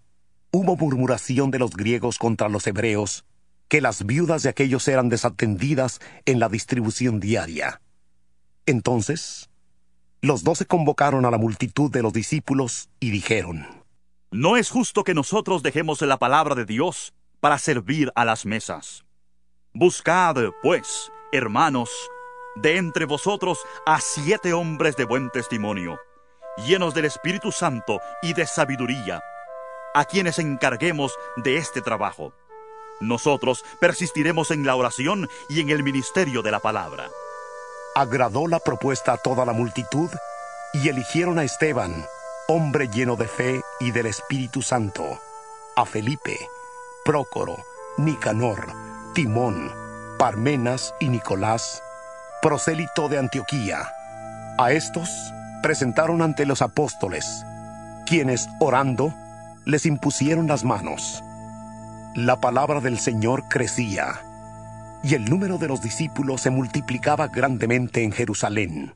hubo 0.51 0.75
murmuración 0.75 1.51
de 1.51 1.59
los 1.59 1.71
griegos 1.71 2.17
contra 2.17 2.49
los 2.49 2.67
hebreos, 2.67 3.25
que 3.67 3.81
las 3.81 4.05
viudas 4.05 4.43
de 4.43 4.49
aquellos 4.49 4.87
eran 4.87 5.09
desatendidas 5.09 5.99
en 6.25 6.39
la 6.39 6.49
distribución 6.49 7.19
diaria. 7.19 7.81
Entonces, 8.65 9.49
los 10.21 10.43
doce 10.43 10.65
convocaron 10.65 11.25
a 11.25 11.31
la 11.31 11.37
multitud 11.37 11.91
de 11.91 12.01
los 12.01 12.13
discípulos 12.13 12.89
y 12.99 13.11
dijeron, 13.11 13.82
No 14.33 14.57
es 14.57 14.71
justo 14.71 15.03
que 15.03 15.13
nosotros 15.13 15.61
dejemos 15.61 16.01
la 16.01 16.17
palabra 16.17 16.55
de 16.55 16.65
Dios 16.65 17.13
para 17.39 17.59
servir 17.59 18.11
a 18.15 18.25
las 18.25 18.47
mesas. 18.47 19.05
Buscad, 19.75 20.35
pues, 20.63 21.11
hermanos, 21.31 21.91
de 22.55 22.77
entre 22.77 23.05
vosotros 23.05 23.59
a 23.85 24.01
siete 24.01 24.51
hombres 24.51 24.95
de 24.95 25.05
buen 25.05 25.29
testimonio, 25.29 25.99
llenos 26.65 26.95
del 26.95 27.05
Espíritu 27.05 27.51
Santo 27.51 27.99
y 28.23 28.33
de 28.33 28.47
sabiduría, 28.47 29.21
a 29.93 30.03
quienes 30.05 30.39
encarguemos 30.39 31.13
de 31.35 31.57
este 31.57 31.81
trabajo. 31.81 32.33
Nosotros 33.01 33.63
persistiremos 33.79 34.49
en 34.49 34.65
la 34.65 34.75
oración 34.75 35.29
y 35.47 35.61
en 35.61 35.69
el 35.69 35.83
ministerio 35.83 36.41
de 36.41 36.49
la 36.49 36.59
palabra. 36.59 37.07
Agradó 37.93 38.47
la 38.47 38.57
propuesta 38.57 39.13
a 39.13 39.17
toda 39.17 39.45
la 39.45 39.53
multitud 39.53 40.09
y 40.73 40.89
eligieron 40.89 41.37
a 41.37 41.43
Esteban, 41.43 42.07
hombre 42.47 42.89
lleno 42.89 43.15
de 43.15 43.27
fe 43.27 43.61
y 43.79 43.91
del 43.91 44.05
Espíritu 44.05 44.61
Santo, 44.61 45.19
a 45.75 45.85
Felipe, 45.85 46.37
Prócoro, 47.05 47.57
Nicanor, 47.97 48.67
Timón, 49.13 49.71
Parmenas 50.19 50.93
y 50.99 51.09
Nicolás, 51.09 51.81
prosélito 52.41 53.07
de 53.07 53.19
Antioquía. 53.19 53.87
A 54.57 54.71
estos 54.71 55.09
presentaron 55.61 56.21
ante 56.21 56.45
los 56.45 56.61
apóstoles, 56.61 57.45
quienes, 58.05 58.49
orando, 58.59 59.13
les 59.65 59.85
impusieron 59.85 60.47
las 60.47 60.63
manos. 60.63 61.23
La 62.15 62.41
palabra 62.41 62.81
del 62.81 62.99
Señor 62.99 63.47
crecía, 63.49 64.21
y 65.03 65.15
el 65.15 65.25
número 65.25 65.57
de 65.57 65.67
los 65.67 65.81
discípulos 65.81 66.41
se 66.41 66.49
multiplicaba 66.49 67.27
grandemente 67.27 68.03
en 68.03 68.11
Jerusalén. 68.11 68.95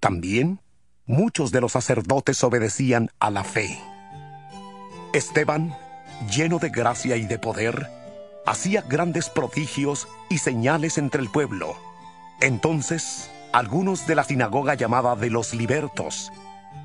También 0.00 0.60
muchos 1.06 1.50
de 1.50 1.60
los 1.60 1.72
sacerdotes 1.72 2.42
obedecían 2.44 3.10
a 3.18 3.30
la 3.30 3.44
fe. 3.44 3.80
Esteban, 5.12 5.76
lleno 6.30 6.58
de 6.58 6.70
gracia 6.70 7.16
y 7.16 7.26
de 7.26 7.38
poder, 7.38 7.90
hacía 8.46 8.82
grandes 8.82 9.28
prodigios 9.28 10.08
y 10.30 10.38
señales 10.38 10.98
entre 10.98 11.20
el 11.20 11.30
pueblo. 11.30 11.76
Entonces, 12.40 13.30
algunos 13.52 14.06
de 14.06 14.14
la 14.14 14.24
sinagoga 14.24 14.74
llamada 14.74 15.14
de 15.16 15.30
los 15.30 15.54
libertos 15.54 16.32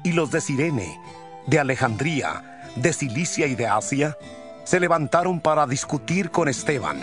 y 0.04 0.12
los 0.12 0.32
de 0.32 0.42
Sirene, 0.42 1.00
de 1.48 1.60
Alejandría, 1.60 2.72
de 2.76 2.94
Cilicia 2.94 3.48
y 3.48 3.56
de 3.56 3.68
Asia, 3.68 4.18
se 4.66 4.80
levantaron 4.80 5.40
para 5.40 5.66
discutir 5.66 6.30
con 6.30 6.50
Esteban, 6.50 7.00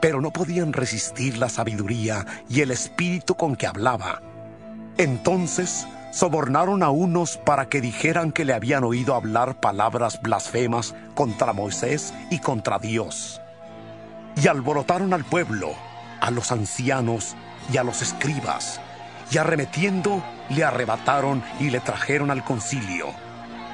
pero 0.00 0.20
no 0.20 0.32
podían 0.32 0.72
resistir 0.72 1.36
la 1.38 1.48
sabiduría 1.48 2.24
y 2.48 2.60
el 2.60 2.70
espíritu 2.70 3.34
con 3.34 3.56
que 3.56 3.66
hablaba. 3.66 4.22
Entonces 4.96 5.86
sobornaron 6.18 6.82
a 6.82 6.90
unos 6.90 7.36
para 7.36 7.68
que 7.68 7.80
dijeran 7.80 8.32
que 8.32 8.44
le 8.44 8.52
habían 8.52 8.82
oído 8.82 9.14
hablar 9.14 9.60
palabras 9.60 10.20
blasfemas 10.20 10.96
contra 11.14 11.52
Moisés 11.52 12.12
y 12.28 12.40
contra 12.40 12.80
Dios. 12.80 13.40
Y 14.34 14.48
alborotaron 14.48 15.14
al 15.14 15.22
pueblo, 15.22 15.76
a 16.20 16.32
los 16.32 16.50
ancianos 16.50 17.36
y 17.72 17.76
a 17.76 17.84
los 17.84 18.02
escribas, 18.02 18.80
y 19.30 19.38
arremetiendo 19.38 20.20
le 20.48 20.64
arrebataron 20.64 21.40
y 21.60 21.70
le 21.70 21.78
trajeron 21.78 22.32
al 22.32 22.42
concilio. 22.42 23.06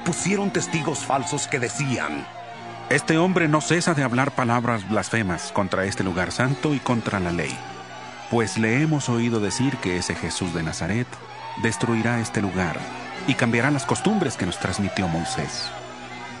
Pusieron 0.05 0.51
testigos 0.51 0.99
falsos 0.99 1.47
que 1.47 1.57
decían, 1.57 2.27
Este 2.91 3.17
hombre 3.17 3.47
no 3.47 3.59
cesa 3.59 3.95
de 3.95 4.03
hablar 4.03 4.29
palabras 4.29 4.87
blasfemas 4.87 5.51
contra 5.51 5.85
este 5.85 6.03
lugar 6.03 6.31
santo 6.31 6.75
y 6.75 6.79
contra 6.79 7.19
la 7.19 7.31
ley, 7.31 7.57
pues 8.29 8.59
le 8.59 8.83
hemos 8.83 9.09
oído 9.09 9.39
decir 9.39 9.77
que 9.77 9.97
ese 9.97 10.13
Jesús 10.13 10.53
de 10.53 10.61
Nazaret 10.61 11.07
destruirá 11.61 12.19
este 12.19 12.41
lugar 12.41 12.79
y 13.27 13.35
cambiará 13.35 13.71
las 13.71 13.85
costumbres 13.85 14.37
que 14.37 14.45
nos 14.45 14.59
transmitió 14.59 15.07
Moisés. 15.07 15.69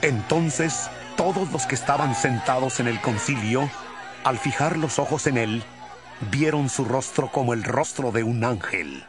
Entonces 0.01 0.89
todos 1.15 1.51
los 1.51 1.65
que 1.65 1.75
estaban 1.75 2.13
sentados 2.13 2.79
en 2.79 2.87
el 2.87 2.99
concilio, 3.01 3.69
al 4.23 4.37
fijar 4.37 4.77
los 4.77 4.99
ojos 4.99 5.27
en 5.27 5.37
él, 5.37 5.63
vieron 6.31 6.69
su 6.69 6.85
rostro 6.85 7.31
como 7.31 7.53
el 7.53 7.63
rostro 7.63 8.11
de 8.11 8.23
un 8.23 8.43
ángel. 8.43 9.05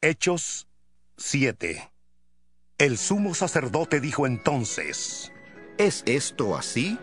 Hechos 0.00 0.66
7 1.16 1.90
El 2.78 2.98
sumo 2.98 3.34
sacerdote 3.34 4.00
dijo 4.00 4.26
entonces, 4.26 5.32
¿Es 5.78 6.02
esto 6.06 6.56
así? 6.56 6.98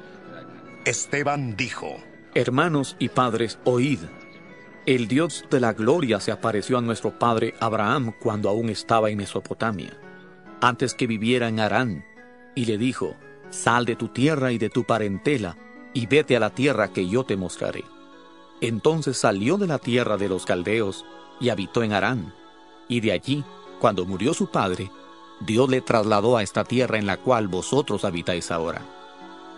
Esteban 0.86 1.56
dijo, 1.56 1.98
Hermanos 2.34 2.96
y 3.00 3.10
padres, 3.10 3.60
oíd. 3.64 4.00
El 4.88 5.08
Dios 5.08 5.46
de 5.52 5.60
la 5.60 5.74
gloria 5.74 6.20
se 6.20 6.32
apareció 6.32 6.80
a 6.80 6.82
nuestro 6.82 7.20
padre 7.20 7.54
Abraham 7.60 8.14
cuando 8.20 8.50
aún 8.50 8.68
estaba 8.70 9.12
en 9.12 9.18
Mesopotamia, 9.18 9.96
antes 10.60 10.96
que 10.96 11.06
viviera 11.06 11.48
en 11.50 11.60
Harán, 11.60 12.04
y 12.56 12.66
le 12.66 12.80
dijo, 12.80 13.16
Sal 13.52 13.86
de 13.86 13.96
tu 13.96 14.08
tierra 14.08 14.52
y 14.52 14.58
de 14.58 14.72
tu 14.72 14.84
parentela, 14.84 15.56
y 15.94 16.08
vete 16.08 16.36
a 16.36 16.40
la 16.40 16.50
tierra 16.50 16.92
que 16.92 17.08
yo 17.08 17.24
te 17.24 17.38
mostraré. 17.38 17.84
Entonces 18.60 19.18
salió 19.18 19.58
de 19.58 19.68
la 19.68 19.78
tierra 19.78 20.18
de 20.18 20.30
los 20.30 20.48
caldeos 20.48 21.06
y 21.40 21.50
habitó 21.50 21.84
en 21.84 21.94
Harán, 21.94 22.34
y 22.88 23.02
de 23.02 23.12
allí, 23.12 23.44
cuando 23.80 24.08
murió 24.08 24.34
su 24.34 24.50
padre, 24.50 24.90
Dios 25.42 25.70
le 25.70 25.82
trasladó 25.82 26.38
a 26.38 26.44
esta 26.44 26.64
tierra 26.64 26.98
en 26.98 27.06
la 27.06 27.18
cual 27.18 27.48
vosotros 27.48 28.04
habitáis 28.04 28.50
ahora. 28.50 28.82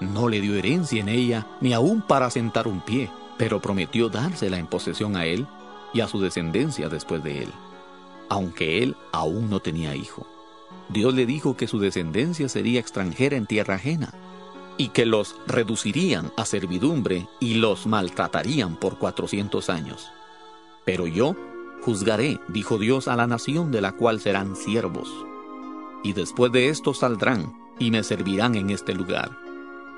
No 0.01 0.27
le 0.27 0.41
dio 0.41 0.55
herencia 0.55 0.99
en 0.99 1.07
ella, 1.07 1.47
ni 1.62 1.71
aun 1.71 2.01
para 2.01 2.29
sentar 2.29 2.67
un 2.67 2.81
pie, 2.81 3.09
pero 3.38 3.62
prometió 3.62 4.10
dársela 4.10 4.58
en 4.58 4.67
posesión 4.67 5.15
a 5.15 5.26
él 5.26 5.48
y 5.93 6.02
a 6.02 6.08
su 6.08 6.19
descendencia 6.19 6.89
después 6.89 7.24
de 7.24 7.43
él, 7.43 7.50
aunque 8.30 8.84
él 8.84 8.96
aún 9.12 9.50
no 9.50 9.60
tenía 9.60 9.96
hijo. 9.96 10.28
Dios 10.89 11.13
le 11.13 11.26
dijo 11.26 11.56
que 11.56 11.67
su 11.67 11.80
descendencia 11.80 12.50
sería 12.50 12.80
extranjera 12.80 13.38
en 13.38 13.46
tierra 13.46 13.76
ajena, 13.76 14.13
y 14.78 14.89
que 14.89 15.06
los 15.06 15.36
reducirían 15.46 16.32
a 16.36 16.46
servidumbre 16.46 17.28
y 17.39 17.56
los 17.56 17.86
maltratarían 17.86 18.76
por 18.76 18.98
cuatrocientos 18.98 19.69
años. 19.69 20.12
Pero 20.86 21.08
yo 21.08 21.36
juzgaré, 21.82 22.39
dijo 22.48 22.78
Dios, 22.78 23.08
a 23.08 23.15
la 23.15 23.28
nación 23.28 23.72
de 23.72 23.82
la 23.82 23.91
cual 23.91 24.19
serán 24.19 24.56
siervos. 24.56 25.10
Y 26.04 26.13
después 26.13 26.52
de 26.52 26.69
esto 26.69 26.93
saldrán 26.93 27.56
y 27.80 27.91
me 27.91 28.04
servirán 28.04 28.56
en 28.56 28.69
este 28.69 28.93
lugar. 28.93 29.42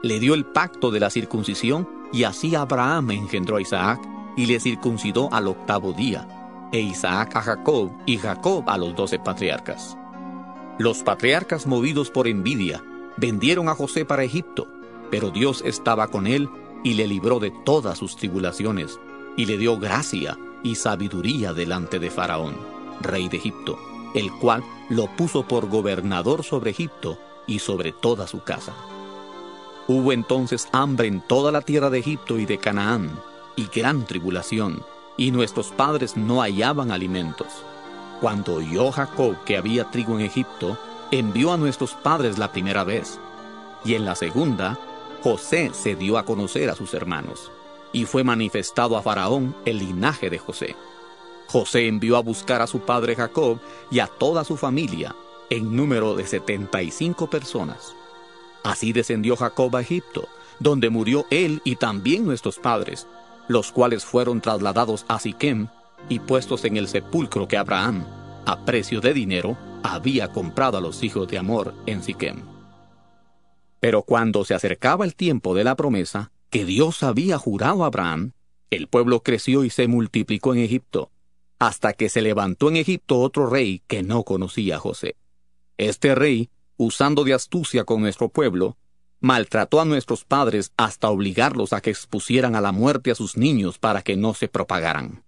Le 0.06 0.20
dio 0.20 0.36
el 0.36 0.46
pacto 0.46 0.92
de 0.92 1.00
la 1.00 1.10
circuncisión 1.10 1.90
y 2.14 2.26
así 2.26 2.54
Abraham 2.54 3.10
engendró 3.10 3.58
a 3.58 3.62
Isaac 3.62 4.00
y 4.38 4.46
le 4.46 4.60
circuncidó 4.60 5.34
al 5.34 5.48
octavo 5.48 5.94
día, 5.94 6.70
e 6.72 6.80
Isaac 6.80 7.36
a 7.36 7.42
Jacob 7.42 7.92
y 8.06 8.18
Jacob 8.18 8.70
a 8.70 8.78
los 8.78 8.96
doce 8.96 9.18
patriarcas. 9.18 9.98
Los 10.78 11.02
patriarcas 11.02 11.66
movidos 11.66 12.12
por 12.12 12.28
envidia 12.28 12.84
vendieron 13.18 13.68
a 13.68 13.74
José 13.74 14.06
para 14.06 14.24
Egipto, 14.24 14.68
pero 15.10 15.32
Dios 15.32 15.64
estaba 15.66 16.10
con 16.10 16.28
él 16.28 16.50
y 16.84 16.94
le 16.94 17.08
libró 17.08 17.40
de 17.40 17.50
todas 17.66 17.98
sus 17.98 18.16
tribulaciones, 18.16 19.00
y 19.36 19.48
le 19.48 19.58
dio 19.58 19.80
gracia 19.80 20.38
y 20.62 20.76
sabiduría 20.76 21.52
delante 21.52 21.98
de 21.98 22.12
Faraón, 22.12 22.56
rey 23.02 23.28
de 23.28 23.38
Egipto, 23.38 23.80
el 24.14 24.32
cual 24.34 24.64
lo 24.88 25.08
puso 25.16 25.48
por 25.48 25.68
gobernador 25.68 26.44
sobre 26.44 26.70
Egipto 26.70 27.18
y 27.48 27.58
sobre 27.58 27.92
toda 27.92 28.28
su 28.28 28.44
casa. 28.44 28.76
Hubo 29.88 30.12
entonces 30.12 30.68
hambre 30.72 31.08
en 31.08 31.22
toda 31.22 31.52
la 31.52 31.62
tierra 31.62 31.90
de 31.90 32.00
Egipto 32.00 32.40
y 32.40 32.46
de 32.46 32.58
Canaán, 32.58 33.20
y 33.56 33.68
gran 33.68 34.06
tribulación, 34.06 34.84
y 35.16 35.32
nuestros 35.32 35.70
padres 35.70 36.18
no 36.18 36.42
hallaban 36.42 36.92
alimentos. 36.92 37.48
Cuando 38.20 38.56
oyó 38.56 38.92
Jacob 38.92 39.36
que 39.46 39.58
había 39.58 39.92
trigo 39.92 40.18
en 40.20 40.26
Egipto, 40.26 40.78
envió 41.12 41.54
a 41.54 41.58
nuestros 41.58 41.94
padres 41.94 42.38
la 42.38 42.52
primera 42.52 42.84
vez, 42.84 43.20
y 43.84 43.94
en 43.94 44.06
la 44.06 44.16
segunda, 44.16 44.80
José 45.22 45.72
se 45.74 45.96
dio 45.96 46.18
a 46.18 46.26
conocer 46.26 46.70
a 46.70 46.76
sus 46.76 46.94
hermanos, 46.94 47.52
y 47.94 48.06
fue 48.06 48.24
manifestado 48.24 48.98
a 48.98 49.02
Faraón 49.02 49.56
el 49.66 49.80
linaje 49.80 50.30
de 50.30 50.40
José. 50.40 50.76
José 51.48 51.88
envió 51.88 52.18
a 52.18 52.22
buscar 52.22 52.62
a 52.62 52.68
su 52.68 52.80
padre 52.80 53.16
Jacob 53.16 53.60
y 53.92 54.00
a 54.00 54.08
toda 54.08 54.44
su 54.44 54.58
familia, 54.58 55.16
en 55.52 55.76
número 55.76 56.16
de 56.16 56.26
setenta 56.26 56.82
y 56.82 56.90
cinco 56.90 57.30
personas. 57.30 57.96
Así 58.66 58.94
descendió 58.94 59.36
Jacob 59.36 59.76
a 59.76 59.82
Egipto, 59.82 60.28
donde 60.60 60.90
murió 60.90 61.28
él 61.30 61.62
y 61.64 61.76
también 61.76 62.26
nuestros 62.26 62.58
padres, 62.58 63.06
los 63.48 63.72
cuales 63.72 64.04
fueron 64.04 64.42
trasladados 64.42 65.06
a 65.08 65.20
Siquem 65.20 65.68
y 66.10 66.18
puestos 66.18 66.66
en 66.66 66.76
el 66.76 66.88
sepulcro 66.88 67.48
que 67.48 67.58
Abraham, 67.58 68.08
a 68.48 68.66
precio 68.66 69.02
de 69.02 69.14
dinero, 69.14 69.56
había 69.84 70.30
comprado 70.30 70.80
a 70.80 70.82
los 70.82 71.04
hijos 71.04 71.28
de 71.28 71.38
Amor 71.38 71.76
en 71.86 72.02
Siquem. 72.02 72.42
Pero 73.80 74.02
cuando 74.02 74.44
se 74.46 74.56
acercaba 74.56 75.06
el 75.06 75.14
tiempo 75.14 75.54
de 75.54 75.64
la 75.64 75.76
promesa 75.76 76.32
que 76.50 76.66
Dios 76.66 77.04
había 77.04 77.38
jurado 77.38 77.84
a 77.84 77.88
Abraham, 77.88 78.32
el 78.72 78.88
pueblo 78.88 79.22
creció 79.22 79.64
y 79.64 79.70
se 79.70 79.88
multiplicó 79.88 80.56
en 80.56 80.62
Egipto, 80.62 81.12
hasta 81.60 81.94
que 81.94 82.10
se 82.10 82.24
levantó 82.24 82.70
en 82.70 82.78
Egipto 82.78 83.20
otro 83.20 83.48
rey 83.48 83.84
que 83.86 84.02
no 84.02 84.24
conocía 84.24 84.78
a 84.78 84.80
José. 84.80 85.18
Este 85.78 86.16
rey, 86.16 86.50
usando 86.78 87.24
de 87.24 87.34
astucia 87.34 87.84
con 87.84 88.02
nuestro 88.02 88.30
pueblo, 88.30 88.78
maltrató 89.20 89.82
a 89.82 89.86
nuestros 89.86 90.26
padres 90.26 90.72
hasta 90.78 91.10
obligarlos 91.10 91.74
a 91.74 91.82
que 91.82 91.90
expusieran 91.90 92.56
a 92.56 92.62
la 92.62 92.72
muerte 92.72 93.12
a 93.12 93.16
sus 93.16 93.38
niños 93.38 93.80
para 93.80 94.02
que 94.02 94.16
no 94.16 94.34
se 94.34 94.48
propagaran. 94.48 95.24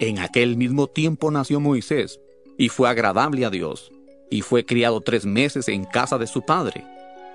En 0.00 0.18
aquel 0.18 0.56
mismo 0.56 0.88
tiempo 0.88 1.30
nació 1.30 1.60
Moisés, 1.60 2.20
y 2.58 2.68
fue 2.68 2.88
agradable 2.88 3.44
a 3.44 3.50
Dios, 3.50 3.92
y 4.30 4.42
fue 4.42 4.64
criado 4.64 5.00
tres 5.00 5.24
meses 5.24 5.68
en 5.68 5.84
casa 5.84 6.18
de 6.18 6.26
su 6.26 6.42
padre. 6.42 6.84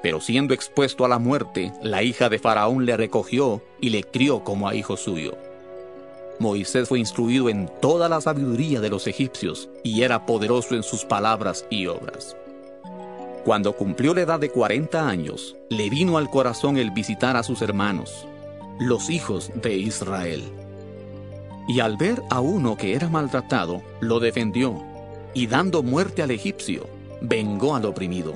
Pero 0.04 0.20
siendo 0.20 0.54
expuesto 0.54 1.06
a 1.06 1.08
la 1.08 1.20
muerte, 1.20 1.72
la 1.82 2.04
hija 2.04 2.28
de 2.30 2.40
Faraón 2.40 2.86
le 2.86 2.98
recogió 2.98 3.64
y 3.80 3.90
le 3.90 4.04
crió 4.04 4.44
como 4.44 4.68
a 4.68 4.76
hijo 4.76 4.98
suyo. 4.98 5.38
Moisés 6.40 6.90
fue 6.90 7.00
instruido 7.00 7.50
en 7.50 7.70
toda 7.82 8.10
la 8.10 8.20
sabiduría 8.20 8.82
de 8.82 8.90
los 8.90 9.06
egipcios, 9.06 9.70
y 9.84 10.02
era 10.02 10.26
poderoso 10.26 10.76
en 10.76 10.82
sus 10.82 11.06
palabras 11.06 11.66
y 11.70 11.86
obras. 11.86 12.36
Cuando 13.44 13.74
cumplió 13.74 14.14
la 14.14 14.22
edad 14.22 14.40
de 14.40 14.52
40 14.52 15.10
años, 15.10 15.56
le 15.70 15.90
vino 15.90 16.20
al 16.20 16.30
corazón 16.30 16.78
el 16.78 16.92
visitar 16.92 17.36
a 17.36 17.42
sus 17.42 17.64
hermanos, 17.64 18.28
los 18.80 19.10
hijos 19.10 19.52
de 19.56 19.76
Israel. 19.78 20.44
Y 21.68 21.80
al 21.80 21.98
ver 21.98 22.22
a 22.30 22.40
uno 22.40 22.78
que 22.78 22.94
era 22.94 23.10
maltratado, 23.10 23.82
lo 24.00 24.20
defendió, 24.20 24.80
y 25.34 25.48
dando 25.48 25.82
muerte 25.82 26.22
al 26.22 26.30
egipcio, 26.30 26.86
vengó 27.20 27.76
al 27.76 27.86
oprimido. 27.86 28.36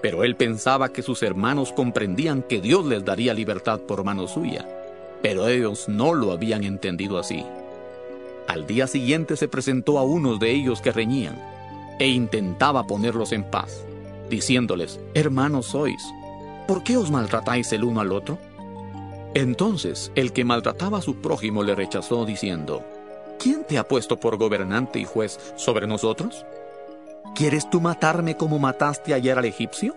Pero 0.00 0.22
él 0.22 0.36
pensaba 0.36 0.92
que 0.92 1.02
sus 1.02 1.24
hermanos 1.24 1.72
comprendían 1.72 2.42
que 2.42 2.60
Dios 2.60 2.86
les 2.86 3.04
daría 3.04 3.34
libertad 3.34 3.80
por 3.80 4.04
mano 4.04 4.28
suya, 4.28 4.64
pero 5.22 5.48
ellos 5.48 5.88
no 5.88 6.14
lo 6.14 6.30
habían 6.30 6.62
entendido 6.62 7.18
así. 7.18 7.44
Al 8.46 8.64
día 8.68 8.86
siguiente 8.86 9.36
se 9.36 9.48
presentó 9.48 9.98
a 9.98 10.04
unos 10.04 10.38
de 10.38 10.52
ellos 10.52 10.80
que 10.80 10.92
reñían, 10.92 11.36
e 11.98 12.06
intentaba 12.06 12.86
ponerlos 12.86 13.32
en 13.32 13.42
paz 13.42 13.85
diciéndoles, 14.28 15.00
hermanos 15.14 15.66
sois, 15.66 16.02
¿por 16.66 16.82
qué 16.82 16.96
os 16.96 17.10
maltratáis 17.10 17.72
el 17.72 17.84
uno 17.84 18.00
al 18.00 18.12
otro? 18.12 18.38
Entonces 19.34 20.10
el 20.14 20.32
que 20.32 20.44
maltrataba 20.44 20.98
a 20.98 21.02
su 21.02 21.16
prójimo 21.16 21.62
le 21.62 21.74
rechazó, 21.74 22.24
diciendo, 22.24 22.82
¿quién 23.38 23.64
te 23.64 23.78
ha 23.78 23.86
puesto 23.86 24.18
por 24.18 24.36
gobernante 24.38 24.98
y 24.98 25.04
juez 25.04 25.38
sobre 25.56 25.86
nosotros? 25.86 26.44
¿Quieres 27.34 27.68
tú 27.68 27.80
matarme 27.80 28.36
como 28.36 28.58
mataste 28.58 29.12
ayer 29.12 29.38
al 29.38 29.44
egipcio? 29.44 29.94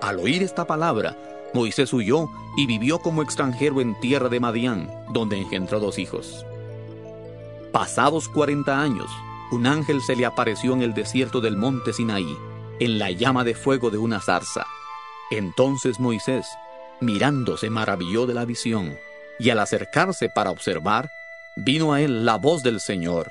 Al 0.00 0.18
oír 0.18 0.42
esta 0.42 0.66
palabra, 0.66 1.16
Moisés 1.54 1.92
huyó 1.92 2.28
y 2.56 2.66
vivió 2.66 2.98
como 2.98 3.22
extranjero 3.22 3.80
en 3.80 3.98
tierra 4.00 4.28
de 4.28 4.40
Madián, 4.40 4.90
donde 5.12 5.38
engendró 5.38 5.78
dos 5.78 5.98
hijos. 5.98 6.44
Pasados 7.72 8.28
cuarenta 8.28 8.80
años, 8.80 9.10
un 9.52 9.66
ángel 9.66 10.00
se 10.00 10.16
le 10.16 10.26
apareció 10.26 10.72
en 10.72 10.82
el 10.82 10.94
desierto 10.94 11.40
del 11.40 11.56
monte 11.56 11.92
Sinaí, 11.92 12.36
en 12.80 12.98
la 12.98 13.10
llama 13.10 13.44
de 13.44 13.54
fuego 13.54 13.90
de 13.90 13.98
una 13.98 14.20
zarza. 14.20 14.66
Entonces 15.30 16.00
Moisés, 16.00 16.46
mirando, 17.00 17.56
se 17.56 17.70
maravilló 17.70 18.26
de 18.26 18.34
la 18.34 18.44
visión, 18.44 18.98
y 19.38 19.50
al 19.50 19.60
acercarse 19.60 20.28
para 20.28 20.50
observar, 20.50 21.10
vino 21.56 21.92
a 21.92 22.00
él 22.00 22.24
la 22.24 22.36
voz 22.36 22.62
del 22.62 22.80
Señor. 22.80 23.30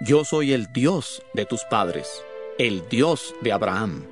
Yo 0.00 0.24
soy 0.24 0.52
el 0.52 0.72
Dios 0.72 1.22
de 1.32 1.46
tus 1.46 1.64
padres, 1.64 2.22
el 2.58 2.88
Dios 2.88 3.34
de 3.40 3.52
Abraham, 3.52 4.04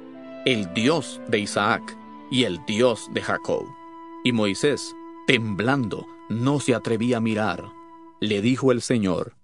el 0.44 0.72
Dios 0.72 1.20
de 1.28 1.40
Isaac 1.40 1.82
y 2.30 2.44
el 2.44 2.64
Dios 2.66 3.08
de 3.12 3.22
Jacob. 3.22 3.64
Y 4.24 4.32
Moisés, 4.32 4.94
temblando, 5.26 6.06
no 6.28 6.60
se 6.60 6.74
atrevía 6.74 7.18
a 7.18 7.20
mirar. 7.20 7.64
Le 8.20 8.40
dijo 8.40 8.72
el 8.72 8.82
Señor, 8.82 9.34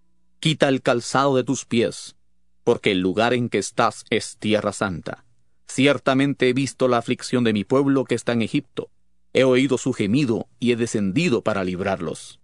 Quita 0.40 0.68
el 0.68 0.82
calzado 0.82 1.36
de 1.36 1.44
tus 1.44 1.64
pies, 1.64 2.16
porque 2.64 2.92
el 2.92 3.00
lugar 3.00 3.34
en 3.34 3.48
que 3.48 3.58
estás 3.58 4.04
es 4.10 4.36
tierra 4.38 4.72
santa. 4.72 5.24
Ciertamente 5.66 6.48
he 6.48 6.52
visto 6.52 6.88
la 6.88 6.98
aflicción 6.98 7.44
de 7.44 7.52
mi 7.52 7.64
pueblo 7.64 8.04
que 8.04 8.14
está 8.14 8.32
en 8.32 8.42
Egipto. 8.42 8.90
He 9.32 9.44
oído 9.44 9.78
su 9.78 9.92
gemido 9.92 10.48
y 10.58 10.72
he 10.72 10.76
descendido 10.76 11.42
para 11.42 11.64
librarlos. 11.64 12.40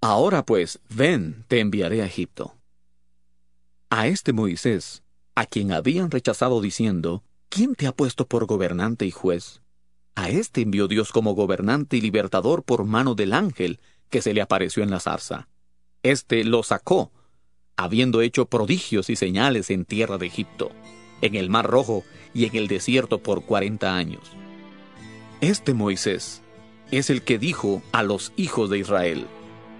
Ahora 0.00 0.44
pues, 0.44 0.80
ven, 0.88 1.44
te 1.48 1.60
enviaré 1.60 2.02
a 2.02 2.06
Egipto. 2.06 2.54
A 3.90 4.06
este 4.06 4.32
Moisés, 4.32 5.02
a 5.34 5.46
quien 5.46 5.72
habían 5.72 6.10
rechazado 6.10 6.60
diciendo, 6.60 7.22
¿quién 7.48 7.74
te 7.74 7.86
ha 7.86 7.92
puesto 7.92 8.26
por 8.26 8.46
gobernante 8.46 9.06
y 9.06 9.10
juez? 9.10 9.62
A 10.14 10.30
este 10.30 10.62
envió 10.62 10.88
Dios 10.88 11.12
como 11.12 11.34
gobernante 11.34 11.96
y 11.96 12.00
libertador 12.00 12.62
por 12.62 12.84
mano 12.84 13.14
del 13.14 13.32
ángel 13.32 13.80
que 14.10 14.22
se 14.22 14.34
le 14.34 14.40
apareció 14.40 14.82
en 14.82 14.90
la 14.90 15.00
zarza. 15.00 15.48
Este 16.02 16.44
lo 16.44 16.62
sacó, 16.62 17.12
habiendo 17.76 18.22
hecho 18.22 18.46
prodigios 18.46 19.10
y 19.10 19.16
señales 19.16 19.70
en 19.70 19.84
tierra 19.84 20.18
de 20.18 20.26
Egipto, 20.26 20.70
en 21.20 21.34
el 21.34 21.50
Mar 21.50 21.66
Rojo 21.66 22.04
y 22.34 22.44
en 22.46 22.56
el 22.56 22.68
desierto 22.68 23.18
por 23.18 23.44
cuarenta 23.44 23.96
años. 23.96 24.32
Este 25.40 25.74
Moisés 25.74 26.42
es 26.90 27.10
el 27.10 27.22
que 27.22 27.38
dijo 27.38 27.82
a 27.92 28.02
los 28.02 28.32
hijos 28.36 28.70
de 28.70 28.78
Israel, 28.78 29.26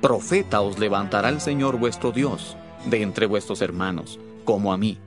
Profeta 0.00 0.60
os 0.60 0.78
levantará 0.78 1.30
el 1.30 1.40
Señor 1.40 1.78
vuestro 1.78 2.12
Dios 2.12 2.56
de 2.84 3.02
entre 3.02 3.26
vuestros 3.26 3.62
hermanos, 3.62 4.20
como 4.44 4.72
a 4.72 4.76
mí. 4.76 4.98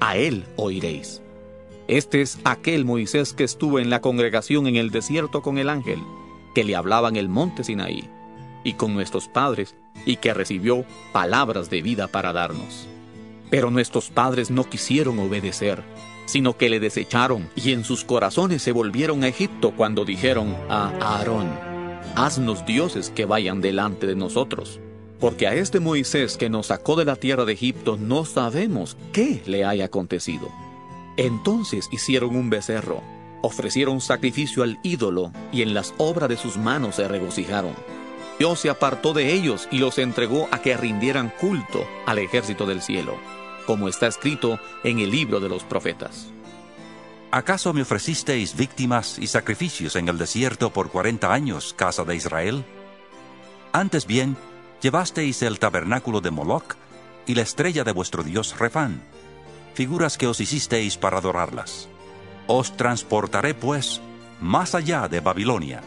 A 0.00 0.16
él 0.16 0.44
oiréis. 0.56 1.22
Este 1.88 2.20
es 2.20 2.38
aquel 2.44 2.84
Moisés 2.84 3.32
que 3.32 3.44
estuvo 3.44 3.78
en 3.78 3.90
la 3.90 4.00
congregación 4.00 4.66
en 4.66 4.76
el 4.76 4.90
desierto 4.90 5.42
con 5.42 5.58
el 5.58 5.68
ángel, 5.68 5.98
que 6.54 6.64
le 6.64 6.76
hablaba 6.76 7.08
en 7.08 7.16
el 7.16 7.28
monte 7.28 7.64
Sinaí 7.64 8.08
y 8.64 8.74
con 8.74 8.94
nuestros 8.94 9.28
padres, 9.28 9.74
y 10.06 10.16
que 10.16 10.34
recibió 10.34 10.84
palabras 11.12 11.70
de 11.70 11.82
vida 11.82 12.08
para 12.08 12.32
darnos. 12.32 12.86
Pero 13.50 13.70
nuestros 13.70 14.10
padres 14.10 14.50
no 14.50 14.64
quisieron 14.64 15.18
obedecer, 15.18 15.82
sino 16.26 16.56
que 16.56 16.68
le 16.68 16.80
desecharon, 16.80 17.48
y 17.54 17.72
en 17.72 17.84
sus 17.84 18.04
corazones 18.04 18.62
se 18.62 18.72
volvieron 18.72 19.24
a 19.24 19.28
Egipto 19.28 19.72
cuando 19.76 20.04
dijeron 20.04 20.56
a 20.68 20.88
Aarón, 21.00 21.48
Haznos 22.16 22.64
dioses 22.64 23.10
que 23.10 23.24
vayan 23.24 23.60
delante 23.60 24.06
de 24.06 24.14
nosotros, 24.14 24.80
porque 25.18 25.46
a 25.46 25.54
este 25.54 25.80
Moisés 25.80 26.36
que 26.36 26.48
nos 26.48 26.68
sacó 26.68 26.96
de 26.96 27.04
la 27.04 27.16
tierra 27.16 27.44
de 27.44 27.54
Egipto 27.54 27.96
no 27.96 28.24
sabemos 28.24 28.96
qué 29.12 29.42
le 29.46 29.64
haya 29.64 29.86
acontecido. 29.86 30.48
Entonces 31.16 31.88
hicieron 31.90 32.36
un 32.36 32.50
becerro, 32.50 33.02
ofrecieron 33.42 34.00
sacrificio 34.00 34.62
al 34.62 34.78
ídolo, 34.82 35.32
y 35.52 35.62
en 35.62 35.74
las 35.74 35.94
obras 35.98 36.28
de 36.28 36.36
sus 36.36 36.56
manos 36.56 36.96
se 36.96 37.08
regocijaron. 37.08 37.72
Dios 38.38 38.60
se 38.60 38.70
apartó 38.70 39.12
de 39.12 39.32
ellos 39.32 39.68
y 39.70 39.78
los 39.78 39.98
entregó 39.98 40.48
a 40.50 40.60
que 40.60 40.76
rindieran 40.76 41.32
culto 41.40 41.86
al 42.04 42.18
ejército 42.18 42.66
del 42.66 42.82
cielo, 42.82 43.16
como 43.66 43.88
está 43.88 44.08
escrito 44.08 44.58
en 44.82 44.98
el 44.98 45.10
libro 45.10 45.38
de 45.38 45.48
los 45.48 45.62
profetas. 45.62 46.30
¿Acaso 47.30 47.72
me 47.72 47.82
ofrecisteis 47.82 48.56
víctimas 48.56 49.18
y 49.18 49.26
sacrificios 49.28 49.96
en 49.96 50.08
el 50.08 50.18
desierto 50.18 50.72
por 50.72 50.90
cuarenta 50.90 51.32
años, 51.32 51.74
casa 51.74 52.04
de 52.04 52.16
Israel? 52.16 52.64
Antes 53.72 54.06
bien, 54.06 54.36
llevasteis 54.80 55.42
el 55.42 55.58
tabernáculo 55.58 56.20
de 56.20 56.30
Moloch 56.30 56.76
y 57.26 57.34
la 57.34 57.42
estrella 57.42 57.84
de 57.84 57.92
vuestro 57.92 58.22
dios 58.22 58.58
Refán, 58.58 59.02
figuras 59.74 60.18
que 60.18 60.26
os 60.26 60.40
hicisteis 60.40 60.96
para 60.96 61.18
adorarlas. 61.18 61.88
Os 62.46 62.76
transportaré, 62.76 63.54
pues, 63.54 64.00
más 64.40 64.74
allá 64.74 65.08
de 65.08 65.20
Babilonia 65.20 65.82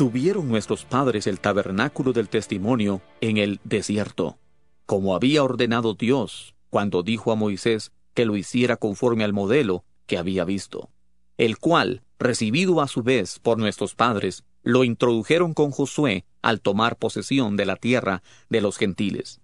tuvieron 0.00 0.48
nuestros 0.48 0.86
padres 0.86 1.26
el 1.26 1.40
tabernáculo 1.40 2.14
del 2.14 2.30
testimonio 2.30 3.02
en 3.20 3.36
el 3.36 3.60
desierto, 3.64 4.38
como 4.86 5.14
había 5.14 5.44
ordenado 5.44 5.92
Dios 5.92 6.54
cuando 6.70 7.02
dijo 7.02 7.32
a 7.32 7.34
Moisés 7.34 7.92
que 8.14 8.24
lo 8.24 8.38
hiciera 8.38 8.78
conforme 8.78 9.24
al 9.24 9.34
modelo 9.34 9.84
que 10.06 10.16
había 10.16 10.46
visto, 10.46 10.88
el 11.36 11.58
cual, 11.58 12.02
recibido 12.18 12.80
a 12.80 12.88
su 12.88 13.02
vez 13.02 13.40
por 13.40 13.58
nuestros 13.58 13.94
padres, 13.94 14.42
lo 14.62 14.84
introdujeron 14.84 15.52
con 15.52 15.70
Josué 15.70 16.24
al 16.40 16.62
tomar 16.62 16.96
posesión 16.96 17.58
de 17.58 17.66
la 17.66 17.76
tierra 17.76 18.22
de 18.48 18.62
los 18.62 18.78
gentiles, 18.78 19.42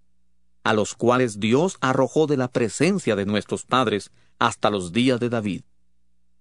a 0.64 0.72
los 0.72 0.94
cuales 0.94 1.38
Dios 1.38 1.76
arrojó 1.82 2.26
de 2.26 2.38
la 2.38 2.48
presencia 2.48 3.14
de 3.14 3.26
nuestros 3.26 3.66
padres 3.66 4.10
hasta 4.38 4.70
los 4.70 4.92
días 4.92 5.20
de 5.20 5.28
David. 5.28 5.64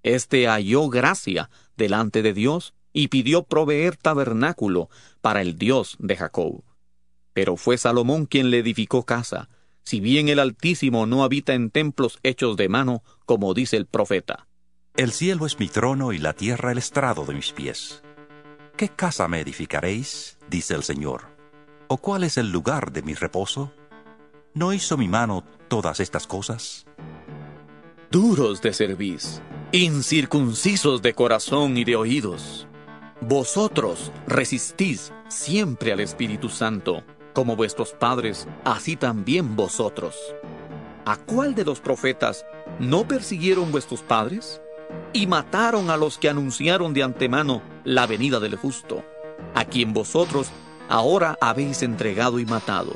Este 0.04 0.48
halló 0.48 0.88
gracia 0.88 1.50
delante 1.76 2.22
de 2.22 2.32
Dios 2.32 2.74
y 2.96 3.10
pidió 3.10 3.44
proveer 3.44 3.98
tabernáculo 3.98 4.90
para 5.20 5.42
el 5.42 5.58
Dios 5.58 5.98
de 6.00 6.16
Jacob. 6.16 6.64
Pero 7.34 7.58
fue 7.58 7.78
Salomón 7.78 8.26
quien 8.26 8.50
le 8.50 8.60
edificó 8.60 9.04
casa, 9.04 9.50
si 9.84 10.00
bien 10.00 10.30
el 10.30 10.40
Altísimo 10.40 11.06
no 11.06 11.26
habita 11.26 11.54
en 11.54 11.72
templos 11.72 12.20
hechos 12.24 12.56
de 12.56 12.70
mano, 12.70 13.04
como 13.26 13.54
dice 13.54 13.76
el 13.76 13.86
profeta. 13.86 14.48
El 14.96 15.12
cielo 15.12 15.46
es 15.46 15.60
mi 15.60 15.68
trono 15.68 16.14
y 16.14 16.20
la 16.20 16.32
tierra 16.32 16.72
el 16.72 16.78
estrado 16.78 17.26
de 17.26 17.34
mis 17.34 17.52
pies. 17.52 18.02
¿Qué 18.78 18.88
casa 18.88 19.28
me 19.28 19.42
edificaréis? 19.42 20.38
dice 20.50 20.74
el 20.74 20.84
Señor. 20.84 21.24
¿O 21.90 21.98
cuál 21.98 22.24
es 22.24 22.38
el 22.38 22.50
lugar 22.50 22.94
de 22.94 23.02
mi 23.02 23.14
reposo? 23.14 23.74
¿No 24.54 24.72
hizo 24.72 24.96
mi 24.96 25.10
mano 25.10 25.44
todas 25.68 26.00
estas 26.00 26.28
cosas? 26.28 26.86
Duros 28.10 28.62
de 28.62 28.72
cerviz, 28.72 29.42
incircuncisos 29.74 31.02
de 31.02 31.14
corazón 31.14 31.76
y 31.76 31.84
de 31.84 31.98
oídos 31.98 32.70
vosotros 33.22 34.12
resistís 34.28 35.14
siempre 35.30 35.94
al 35.94 36.00
Espíritu 36.00 36.50
Santo, 36.50 37.04
como 37.34 37.56
vuestros 37.56 37.92
padres, 37.92 38.48
así 38.64 38.96
también 38.96 39.56
vosotros. 39.56 40.16
¿A 41.06 41.18
cuál 41.18 41.56
de 41.56 41.66
los 41.66 41.80
profetas 41.80 42.46
no 42.80 43.08
persiguieron 43.08 43.72
vuestros 43.72 44.02
padres? 44.02 44.62
Y 45.14 45.28
mataron 45.28 45.90
a 45.90 45.98
los 45.98 46.18
que 46.18 46.30
anunciaron 46.30 46.94
de 46.94 47.04
antemano 47.04 47.62
la 47.84 48.06
venida 48.06 48.40
del 48.40 48.56
justo, 48.56 49.04
a 49.54 49.66
quien 49.66 49.94
vosotros 49.94 50.50
ahora 50.90 51.38
habéis 51.42 51.84
entregado 51.84 52.40
y 52.40 52.46
matado. 52.46 52.94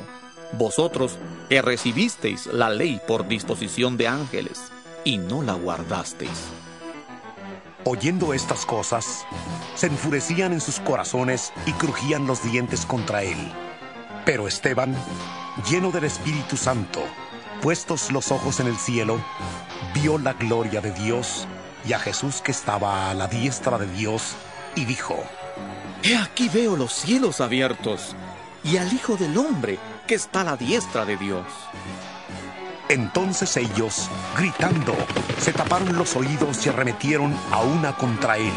Vosotros 0.52 1.18
que 1.48 1.62
recibisteis 1.62 2.46
la 2.46 2.70
ley 2.70 3.00
por 3.06 3.26
disposición 3.26 3.96
de 3.96 4.08
ángeles, 4.08 4.70
y 5.04 5.18
no 5.18 5.42
la 5.42 5.54
guardasteis. 5.54 6.50
Oyendo 7.84 8.34
estas 8.34 8.66
cosas, 8.66 9.24
se 9.74 9.86
enfurecían 9.86 10.52
en 10.52 10.60
sus 10.60 10.80
corazones 10.80 11.52
y 11.64 11.72
crujían 11.72 12.26
los 12.26 12.42
dientes 12.42 12.84
contra 12.84 13.22
él. 13.22 13.38
Pero 14.26 14.46
Esteban, 14.46 14.94
lleno 15.68 15.90
del 15.90 16.04
Espíritu 16.04 16.58
Santo, 16.58 17.00
puestos 17.62 18.12
los 18.12 18.32
ojos 18.32 18.60
en 18.60 18.66
el 18.66 18.76
cielo, 18.76 19.18
vio 19.94 20.18
la 20.18 20.34
gloria 20.34 20.82
de 20.82 20.92
Dios 20.92 21.48
y 21.88 21.94
a 21.94 21.98
Jesús 21.98 22.42
que 22.42 22.52
estaba 22.52 23.10
a 23.10 23.14
la 23.14 23.28
diestra 23.28 23.78
de 23.78 23.86
Dios, 23.86 24.34
y 24.74 24.84
dijo, 24.84 25.16
He 26.02 26.16
aquí 26.16 26.50
veo 26.50 26.76
los 26.76 26.92
cielos 26.92 27.40
abiertos 27.40 28.14
y 28.62 28.76
al 28.76 28.92
Hijo 28.92 29.16
del 29.16 29.36
Hombre 29.38 29.78
que 30.06 30.16
está 30.16 30.42
a 30.42 30.44
la 30.44 30.56
diestra 30.56 31.06
de 31.06 31.16
Dios. 31.16 31.46
Entonces 32.90 33.56
ellos, 33.56 34.10
gritando, 34.36 34.96
se 35.38 35.52
taparon 35.52 35.96
los 35.96 36.16
oídos 36.16 36.66
y 36.66 36.70
arremetieron 36.70 37.32
a 37.52 37.60
una 37.60 37.96
contra 37.96 38.36
él. 38.36 38.52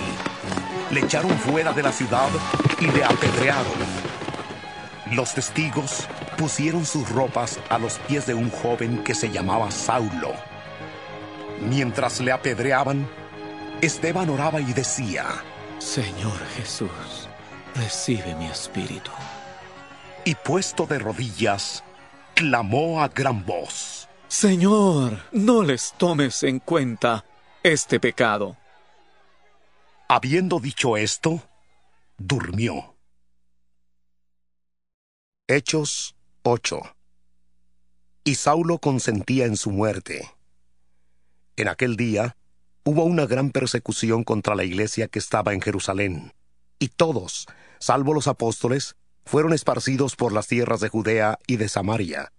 Le 0.90 1.02
echaron 1.02 1.30
fuera 1.38 1.72
de 1.72 1.84
la 1.84 1.92
ciudad 1.92 2.30
y 2.80 2.88
le 2.88 3.04
apedrearon. 3.04 3.78
Los 5.12 5.36
testigos 5.36 6.08
pusieron 6.36 6.84
sus 6.84 7.08
ropas 7.10 7.60
a 7.70 7.78
los 7.78 8.00
pies 8.00 8.26
de 8.26 8.34
un 8.34 8.50
joven 8.50 9.04
que 9.04 9.14
se 9.14 9.30
llamaba 9.30 9.70
Saulo. 9.70 10.34
Mientras 11.62 12.20
le 12.20 12.32
apedreaban, 12.32 13.08
Esteban 13.82 14.32
oraba 14.32 14.60
y 14.60 14.74
decía, 14.74 15.28
Señor 15.78 16.40
Jesús, 16.56 17.30
recibe 17.76 18.34
mi 18.34 18.48
espíritu. 18.48 19.12
Y 20.26 20.34
puesto 20.34 20.88
de 20.88 20.98
rodillas, 20.98 21.84
clamó 22.34 23.04
a 23.04 23.10
gran 23.10 23.46
voz. 23.46 24.03
Señor, 24.34 25.20
no 25.32 25.62
les 25.62 25.94
tomes 26.00 26.42
en 26.42 26.58
cuenta 26.58 27.24
este 27.62 28.00
pecado. 28.00 28.58
Habiendo 30.10 30.60
dicho 30.60 30.98
esto, 30.98 31.40
durmió. 32.18 32.96
Hechos 35.48 36.16
8 36.42 36.82
y 38.24 38.34
Saulo 38.34 38.80
consentía 38.80 39.46
en 39.46 39.56
su 39.56 39.70
muerte. 39.70 40.28
En 41.56 41.68
aquel 41.68 41.96
día 41.96 42.36
hubo 42.84 43.04
una 43.04 43.28
gran 43.28 43.52
persecución 43.52 44.24
contra 44.24 44.56
la 44.56 44.64
iglesia 44.64 45.10
que 45.10 45.20
estaba 45.20 45.54
en 45.54 45.62
Jerusalén, 45.62 46.34
y 46.80 46.88
todos, 46.88 47.46
salvo 47.80 48.16
los 48.16 48.28
apóstoles, 48.28 48.96
fueron 49.26 49.54
esparcidos 49.54 50.16
por 50.16 50.34
las 50.34 50.48
tierras 50.48 50.80
de 50.80 50.90
Judea 50.90 51.38
y 51.46 51.58
de 51.58 51.70
Samaria. 51.70 52.34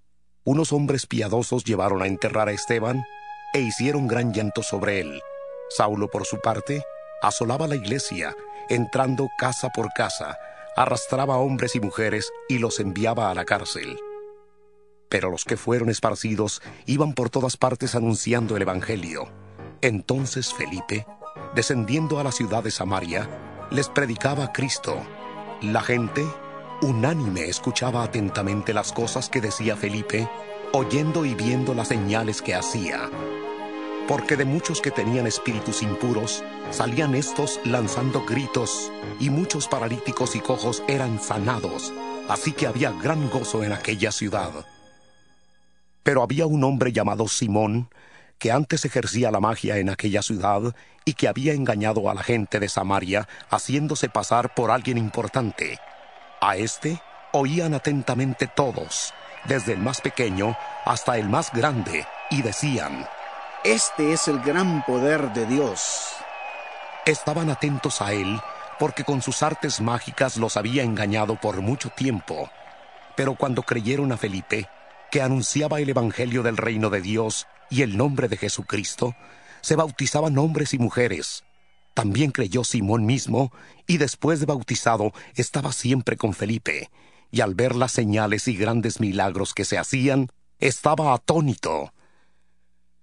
Unos 0.44 0.74
hombres 0.74 1.06
piadosos 1.06 1.64
llevaron 1.64 2.02
a 2.02 2.06
enterrar 2.06 2.48
a 2.48 2.52
Esteban 2.52 3.02
e 3.54 3.60
hicieron 3.60 4.06
gran 4.06 4.34
llanto 4.34 4.62
sobre 4.62 5.00
él. 5.00 5.22
Saulo, 5.70 6.08
por 6.08 6.26
su 6.26 6.38
parte, 6.40 6.84
asolaba 7.22 7.66
la 7.66 7.76
iglesia, 7.76 8.36
entrando 8.68 9.28
casa 9.38 9.70
por 9.70 9.92
casa, 9.94 10.36
arrastraba 10.76 11.38
hombres 11.38 11.74
y 11.76 11.80
mujeres 11.80 12.30
y 12.46 12.58
los 12.58 12.78
enviaba 12.78 13.30
a 13.30 13.34
la 13.34 13.46
cárcel. 13.46 13.98
Pero 15.08 15.30
los 15.30 15.44
que 15.44 15.56
fueron 15.56 15.88
esparcidos 15.88 16.60
iban 16.84 17.14
por 17.14 17.30
todas 17.30 17.56
partes 17.56 17.94
anunciando 17.94 18.56
el 18.56 18.62
Evangelio. 18.62 19.30
Entonces 19.80 20.52
Felipe, 20.52 21.06
descendiendo 21.54 22.18
a 22.18 22.24
la 22.24 22.32
ciudad 22.32 22.62
de 22.62 22.70
Samaria, 22.70 23.30
les 23.70 23.88
predicaba 23.88 24.44
a 24.44 24.52
Cristo. 24.52 25.00
La 25.62 25.80
gente, 25.80 26.26
unánime, 26.82 27.48
escuchaba 27.48 28.02
atentamente 28.02 28.72
las 28.72 28.92
cosas 28.92 29.28
que 29.28 29.40
decía 29.40 29.76
Felipe, 29.76 30.28
oyendo 30.72 31.24
y 31.24 31.34
viendo 31.34 31.74
las 31.74 31.88
señales 31.88 32.42
que 32.42 32.54
hacía. 32.54 33.10
Porque 34.08 34.36
de 34.36 34.44
muchos 34.44 34.80
que 34.80 34.90
tenían 34.90 35.26
espíritus 35.26 35.82
impuros, 35.82 36.44
salían 36.70 37.14
estos 37.14 37.60
lanzando 37.64 38.24
gritos, 38.24 38.92
y 39.20 39.30
muchos 39.30 39.68
paralíticos 39.68 40.36
y 40.36 40.40
cojos 40.40 40.82
eran 40.88 41.20
sanados, 41.20 41.92
así 42.28 42.52
que 42.52 42.66
había 42.66 42.90
gran 42.90 43.30
gozo 43.30 43.62
en 43.64 43.72
aquella 43.72 44.12
ciudad. 44.12 44.50
Pero 46.02 46.22
había 46.22 46.46
un 46.46 46.64
hombre 46.64 46.92
llamado 46.92 47.28
Simón, 47.28 47.88
que 48.38 48.52
antes 48.52 48.84
ejercía 48.84 49.30
la 49.30 49.40
magia 49.40 49.78
en 49.78 49.88
aquella 49.88 50.20
ciudad 50.20 50.74
y 51.04 51.14
que 51.14 51.28
había 51.28 51.54
engañado 51.54 52.10
a 52.10 52.14
la 52.14 52.22
gente 52.22 52.60
de 52.60 52.68
Samaria, 52.68 53.26
haciéndose 53.48 54.08
pasar 54.08 54.54
por 54.54 54.70
alguien 54.70 54.98
importante. 54.98 55.78
A 56.46 56.58
este 56.58 57.00
oían 57.32 57.72
atentamente 57.72 58.46
todos, 58.46 59.14
desde 59.46 59.72
el 59.72 59.78
más 59.78 60.02
pequeño 60.02 60.54
hasta 60.84 61.16
el 61.16 61.26
más 61.26 61.50
grande, 61.50 62.06
y 62.28 62.42
decían, 62.42 63.08
Este 63.64 64.12
es 64.12 64.28
el 64.28 64.40
gran 64.40 64.84
poder 64.84 65.32
de 65.32 65.46
Dios. 65.46 66.10
Estaban 67.06 67.48
atentos 67.48 68.02
a 68.02 68.12
él, 68.12 68.38
porque 68.78 69.04
con 69.04 69.22
sus 69.22 69.42
artes 69.42 69.80
mágicas 69.80 70.36
los 70.36 70.58
había 70.58 70.82
engañado 70.82 71.36
por 71.36 71.62
mucho 71.62 71.88
tiempo. 71.88 72.50
Pero 73.16 73.36
cuando 73.36 73.62
creyeron 73.62 74.12
a 74.12 74.18
Felipe, 74.18 74.68
que 75.10 75.22
anunciaba 75.22 75.80
el 75.80 75.88
Evangelio 75.88 76.42
del 76.42 76.58
reino 76.58 76.90
de 76.90 77.00
Dios 77.00 77.46
y 77.70 77.80
el 77.80 77.96
nombre 77.96 78.28
de 78.28 78.36
Jesucristo, 78.36 79.16
se 79.62 79.76
bautizaban 79.76 80.36
hombres 80.36 80.74
y 80.74 80.78
mujeres. 80.78 81.42
También 81.94 82.32
creyó 82.32 82.64
Simón 82.64 83.06
mismo, 83.06 83.52
y 83.86 83.98
después 83.98 84.40
de 84.40 84.46
bautizado 84.46 85.12
estaba 85.36 85.72
siempre 85.72 86.16
con 86.16 86.34
Felipe, 86.34 86.90
y 87.30 87.40
al 87.40 87.54
ver 87.54 87.76
las 87.76 87.92
señales 87.92 88.48
y 88.48 88.56
grandes 88.56 89.00
milagros 89.00 89.54
que 89.54 89.64
se 89.64 89.78
hacían, 89.78 90.28
estaba 90.58 91.14
atónito. 91.14 91.92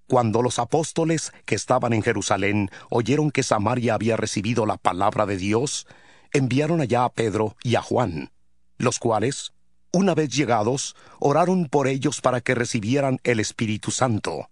Cuando 0.07 0.41
los 0.41 0.59
apóstoles 0.59 1.31
que 1.45 1.55
estaban 1.55 1.93
en 1.93 2.03
Jerusalén 2.03 2.69
oyeron 2.89 3.31
que 3.31 3.43
Samaria 3.43 3.93
había 3.93 4.17
recibido 4.17 4.65
la 4.65 4.75
palabra 4.75 5.25
de 5.25 5.37
Dios, 5.37 5.87
enviaron 6.33 6.81
allá 6.81 7.05
a 7.05 7.09
Pedro 7.13 7.55
y 7.63 7.75
a 7.75 7.81
Juan, 7.81 8.31
los 8.77 8.99
cuales, 8.99 9.53
una 9.93 10.15
vez 10.15 10.29
llegados, 10.29 10.97
oraron 11.19 11.67
por 11.67 11.87
ellos 11.87 12.19
para 12.19 12.41
que 12.41 12.55
recibieran 12.55 13.19
el 13.23 13.39
Espíritu 13.39 13.91
Santo, 13.91 14.49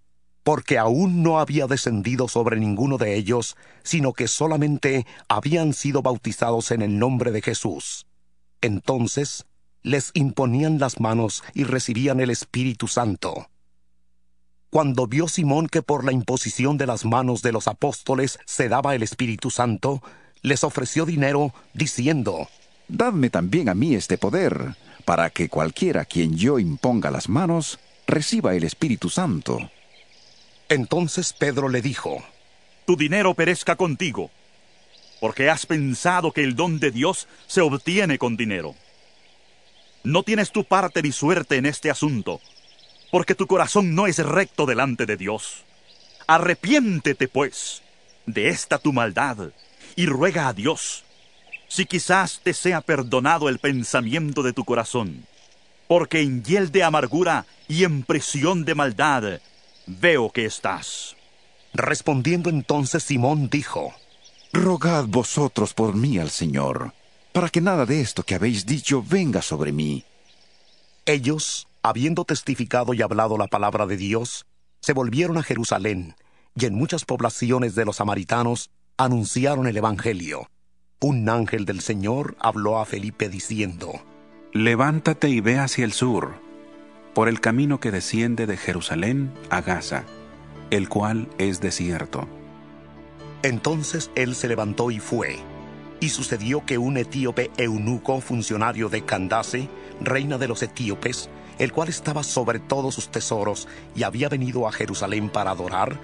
porque 0.50 0.80
aún 0.80 1.22
no 1.22 1.40
había 1.40 1.68
descendido 1.68 2.28
sobre 2.28 2.60
ninguno 2.60 2.98
de 2.98 3.16
ellos, 3.16 3.56
sino 3.84 4.14
que 4.14 4.28
solamente 4.28 5.06
habían 5.28 5.74
sido 5.74 6.02
bautizados 6.02 6.72
en 6.72 6.82
el 6.82 6.98
nombre 6.98 7.32
de 7.32 7.44
Jesús. 7.44 8.08
Entonces 8.60 9.46
les 9.84 10.10
imponían 10.16 10.80
las 10.80 11.00
manos 11.00 11.44
y 11.54 11.66
recibían 11.66 12.20
el 12.20 12.32
Espíritu 12.32 12.88
Santo. 12.88 13.48
Cuando 14.72 15.06
vio 15.06 15.28
Simón 15.28 15.68
que 15.68 15.84
por 15.84 16.04
la 16.04 16.14
imposición 16.14 16.80
de 16.80 16.88
las 16.88 17.06
manos 17.06 17.44
de 17.44 17.52
los 17.52 17.68
apóstoles 17.68 18.40
se 18.48 18.70
daba 18.70 18.96
el 18.96 19.04
Espíritu 19.04 19.52
Santo, 19.52 20.02
les 20.42 20.64
ofreció 20.64 21.06
dinero, 21.06 21.54
diciendo, 21.76 22.48
Dadme 22.88 23.30
también 23.30 23.70
a 23.70 23.76
mí 23.76 23.94
este 23.94 24.18
poder, 24.18 24.76
para 25.06 25.30
que 25.30 25.48
cualquiera 25.48 26.06
quien 26.06 26.36
yo 26.36 26.58
imponga 26.58 27.12
las 27.12 27.30
manos 27.30 27.78
reciba 28.08 28.56
el 28.56 28.64
Espíritu 28.64 29.12
Santo. 29.12 29.70
Entonces 30.70 31.34
Pedro 31.34 31.68
le 31.68 31.82
dijo, 31.82 32.24
Tu 32.86 32.96
dinero 32.96 33.34
perezca 33.34 33.76
contigo, 33.76 34.30
porque 35.20 35.50
has 35.50 35.66
pensado 35.66 36.32
que 36.32 36.44
el 36.44 36.56
don 36.56 36.80
de 36.80 36.92
Dios 36.92 37.28
se 37.48 37.62
obtiene 37.62 38.20
con 38.20 38.38
dinero. 38.38 38.76
No 40.04 40.22
tienes 40.22 40.52
tu 40.52 40.64
parte 40.64 41.02
ni 41.02 41.12
suerte 41.12 41.58
en 41.58 41.66
este 41.66 41.90
asunto, 41.90 42.40
porque 43.12 43.34
tu 43.34 43.48
corazón 43.48 43.96
no 43.96 44.06
es 44.06 44.20
recto 44.20 44.68
delante 44.68 45.08
de 45.08 45.18
Dios. 45.18 45.66
Arrepiéntete, 46.28 47.28
pues, 47.28 47.82
de 48.28 48.50
esta 48.50 48.78
tu 48.78 48.94
maldad, 48.94 49.50
y 49.96 50.06
ruega 50.06 50.48
a 50.48 50.54
Dios, 50.54 51.04
si 51.68 51.88
quizás 51.88 52.42
te 52.44 52.54
sea 52.54 52.82
perdonado 52.82 53.50
el 53.50 53.58
pensamiento 53.58 54.44
de 54.44 54.54
tu 54.54 54.64
corazón, 54.66 55.26
porque 55.88 56.22
en 56.22 56.44
hiel 56.44 56.72
de 56.72 56.84
amargura 56.84 57.48
y 57.68 57.86
en 57.86 58.04
prisión 58.04 58.66
de 58.66 58.76
maldad 58.76 59.42
veo 59.90 60.30
que 60.30 60.46
estás. 60.46 61.16
Respondiendo 61.74 62.50
entonces 62.50 63.04
Simón 63.04 63.50
dijo, 63.50 63.94
Rogad 64.54 65.06
vosotros 65.06 65.74
por 65.74 65.96
mí 65.96 66.18
al 66.18 66.30
Señor, 66.30 66.94
para 67.32 67.50
que 67.50 67.62
nada 67.62 67.86
de 67.86 68.02
esto 68.02 68.24
que 68.24 68.36
habéis 68.36 68.66
dicho 68.66 69.04
venga 69.08 69.42
sobre 69.42 69.72
mí. 69.72 70.04
Ellos, 71.06 71.68
habiendo 71.82 72.26
testificado 72.26 72.94
y 72.94 73.02
hablado 73.02 73.38
la 73.38 73.48
palabra 73.48 73.86
de 73.86 73.98
Dios, 73.98 74.46
se 74.82 74.94
volvieron 74.94 75.38
a 75.38 75.44
Jerusalén, 75.44 76.16
y 76.56 76.66
en 76.66 76.76
muchas 76.76 77.06
poblaciones 77.06 77.76
de 77.76 77.86
los 77.86 77.98
samaritanos 77.98 78.70
anunciaron 78.98 79.68
el 79.68 79.78
Evangelio. 79.78 80.50
Un 81.00 81.30
ángel 81.30 81.66
del 81.66 81.82
Señor 81.82 82.36
habló 82.40 82.80
a 82.80 82.86
Felipe 82.86 83.30
diciendo, 83.30 83.94
Levántate 84.52 85.30
y 85.30 85.42
ve 85.42 85.60
hacia 85.60 85.86
el 85.86 85.94
sur, 85.94 86.42
por 87.14 87.28
el 87.28 87.42
camino 87.42 87.80
que 87.80 87.92
desciende 87.92 88.48
de 88.48 88.58
Jerusalén 88.58 89.32
a 89.50 89.62
Gaza, 89.62 90.06
el 90.70 90.90
cual 90.90 91.28
es 91.38 91.62
desierto. 91.62 92.28
Entonces 93.44 94.12
él 94.16 94.36
se 94.36 94.48
levantó 94.48 94.92
y 94.92 95.00
fue. 95.00 95.38
Y 96.02 96.10
sucedió 96.10 96.66
que 96.66 96.78
un 96.78 96.98
etíope 96.98 97.52
eunuco, 97.58 98.22
funcionario 98.22 98.90
de 98.90 99.04
Candace, 99.04 99.70
reina 100.02 100.38
de 100.38 100.48
los 100.48 100.64
etíopes, 100.64 101.30
el 101.58 101.74
cual 101.74 101.90
estaba 101.90 102.24
sobre 102.24 102.60
todos 102.60 102.96
sus 102.96 103.10
tesoros 103.10 103.68
y 103.96 104.04
había 104.04 104.30
venido 104.30 104.68
a 104.68 104.72
Jerusalén 104.72 105.30
para 105.30 105.52
adorar, 105.52 106.00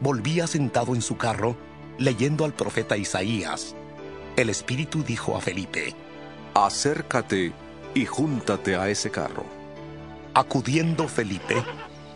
volvía 0.00 0.46
sentado 0.46 0.94
en 0.94 1.02
su 1.02 1.16
carro, 1.16 1.56
leyendo 1.98 2.44
al 2.44 2.52
profeta 2.52 2.96
Isaías. 2.96 3.74
El 4.36 4.50
Espíritu 4.50 5.02
dijo 5.02 5.36
a 5.36 5.40
Felipe, 5.40 5.94
Acércate 6.54 7.52
y 7.94 8.06
júntate 8.06 8.76
a 8.76 8.88
ese 8.88 9.10
carro. 9.10 9.59
Acudiendo 10.34 11.08
Felipe, 11.08 11.64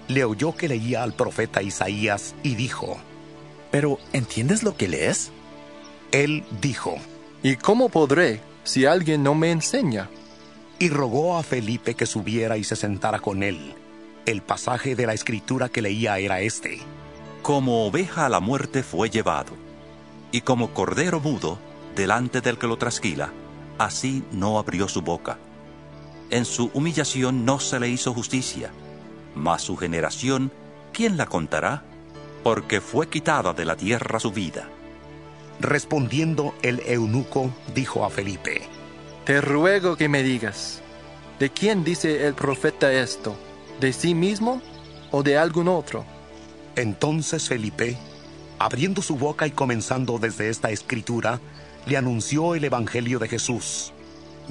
le 0.08 0.24
oyó 0.24 0.54
que 0.54 0.68
leía 0.68 1.02
al 1.02 1.14
profeta 1.14 1.62
Isaías 1.62 2.34
y 2.42 2.54
dijo, 2.54 2.96
¿Pero 3.70 3.98
entiendes 4.12 4.62
lo 4.62 4.76
que 4.76 4.88
lees? 4.88 5.32
Él 6.12 6.44
dijo, 6.60 6.96
¿Y 7.42 7.56
cómo 7.56 7.88
podré 7.88 8.40
si 8.62 8.86
alguien 8.86 9.22
no 9.22 9.34
me 9.34 9.50
enseña? 9.50 10.08
Y 10.78 10.90
rogó 10.90 11.36
a 11.36 11.42
Felipe 11.42 11.94
que 11.94 12.06
subiera 12.06 12.56
y 12.56 12.64
se 12.64 12.76
sentara 12.76 13.18
con 13.18 13.42
él. 13.42 13.74
El 14.26 14.42
pasaje 14.42 14.94
de 14.94 15.06
la 15.06 15.12
escritura 15.12 15.68
que 15.68 15.82
leía 15.82 16.18
era 16.18 16.40
este. 16.40 16.78
Como 17.42 17.84
oveja 17.86 18.26
a 18.26 18.28
la 18.28 18.40
muerte 18.40 18.82
fue 18.82 19.10
llevado, 19.10 19.52
y 20.32 20.40
como 20.40 20.70
cordero 20.72 21.20
mudo 21.20 21.58
delante 21.94 22.40
del 22.40 22.58
que 22.58 22.66
lo 22.66 22.78
trasquila, 22.78 23.32
así 23.76 24.22
no 24.32 24.58
abrió 24.58 24.88
su 24.88 25.02
boca. 25.02 25.38
En 26.30 26.44
su 26.44 26.70
humillación 26.74 27.44
no 27.44 27.60
se 27.60 27.78
le 27.78 27.88
hizo 27.88 28.14
justicia, 28.14 28.70
mas 29.34 29.62
su 29.62 29.76
generación, 29.76 30.52
¿quién 30.92 31.16
la 31.16 31.26
contará? 31.26 31.84
Porque 32.42 32.80
fue 32.80 33.08
quitada 33.08 33.52
de 33.52 33.64
la 33.64 33.76
tierra 33.76 34.20
su 34.20 34.32
vida. 34.32 34.68
Respondiendo 35.60 36.54
el 36.62 36.80
eunuco, 36.86 37.50
dijo 37.74 38.04
a 38.04 38.10
Felipe, 38.10 38.62
Te 39.24 39.40
ruego 39.40 39.96
que 39.96 40.08
me 40.08 40.22
digas, 40.22 40.82
¿de 41.38 41.50
quién 41.50 41.84
dice 41.84 42.26
el 42.26 42.34
profeta 42.34 42.92
esto? 42.92 43.36
¿De 43.80 43.92
sí 43.92 44.14
mismo 44.14 44.60
o 45.10 45.22
de 45.22 45.38
algún 45.38 45.68
otro? 45.68 46.04
Entonces 46.76 47.48
Felipe, 47.48 47.96
abriendo 48.58 49.00
su 49.00 49.16
boca 49.16 49.46
y 49.46 49.52
comenzando 49.52 50.18
desde 50.18 50.48
esta 50.48 50.70
escritura, 50.70 51.40
le 51.86 51.96
anunció 51.96 52.54
el 52.54 52.64
Evangelio 52.64 53.18
de 53.18 53.28
Jesús. 53.28 53.93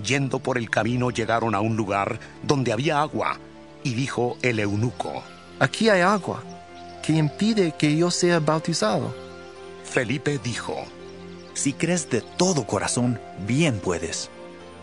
Yendo 0.02 0.40
por 0.40 0.58
el 0.58 0.70
camino 0.70 1.12
llegaron 1.12 1.56
a 1.56 1.62
un 1.62 1.76
lugar 1.76 2.20
donde 2.42 2.74
había 2.74 3.02
agua, 3.02 3.40
Y 3.84 3.94
dijo 3.94 4.38
el 4.42 4.60
eunuco, 4.60 5.24
Aquí 5.60 5.90
hay 5.90 6.02
agua, 6.02 6.42
que 7.04 7.14
impide 7.14 7.74
que 7.78 7.96
yo 7.98 8.10
sea 8.12 8.40
bautizado. 8.40 9.14
Felipe 9.84 10.40
dijo, 10.42 10.86
Si 11.54 11.74
crees 11.74 12.10
de 12.10 12.22
todo 12.22 12.66
corazón, 12.66 13.20
bien 13.46 13.80
puedes. 13.80 14.30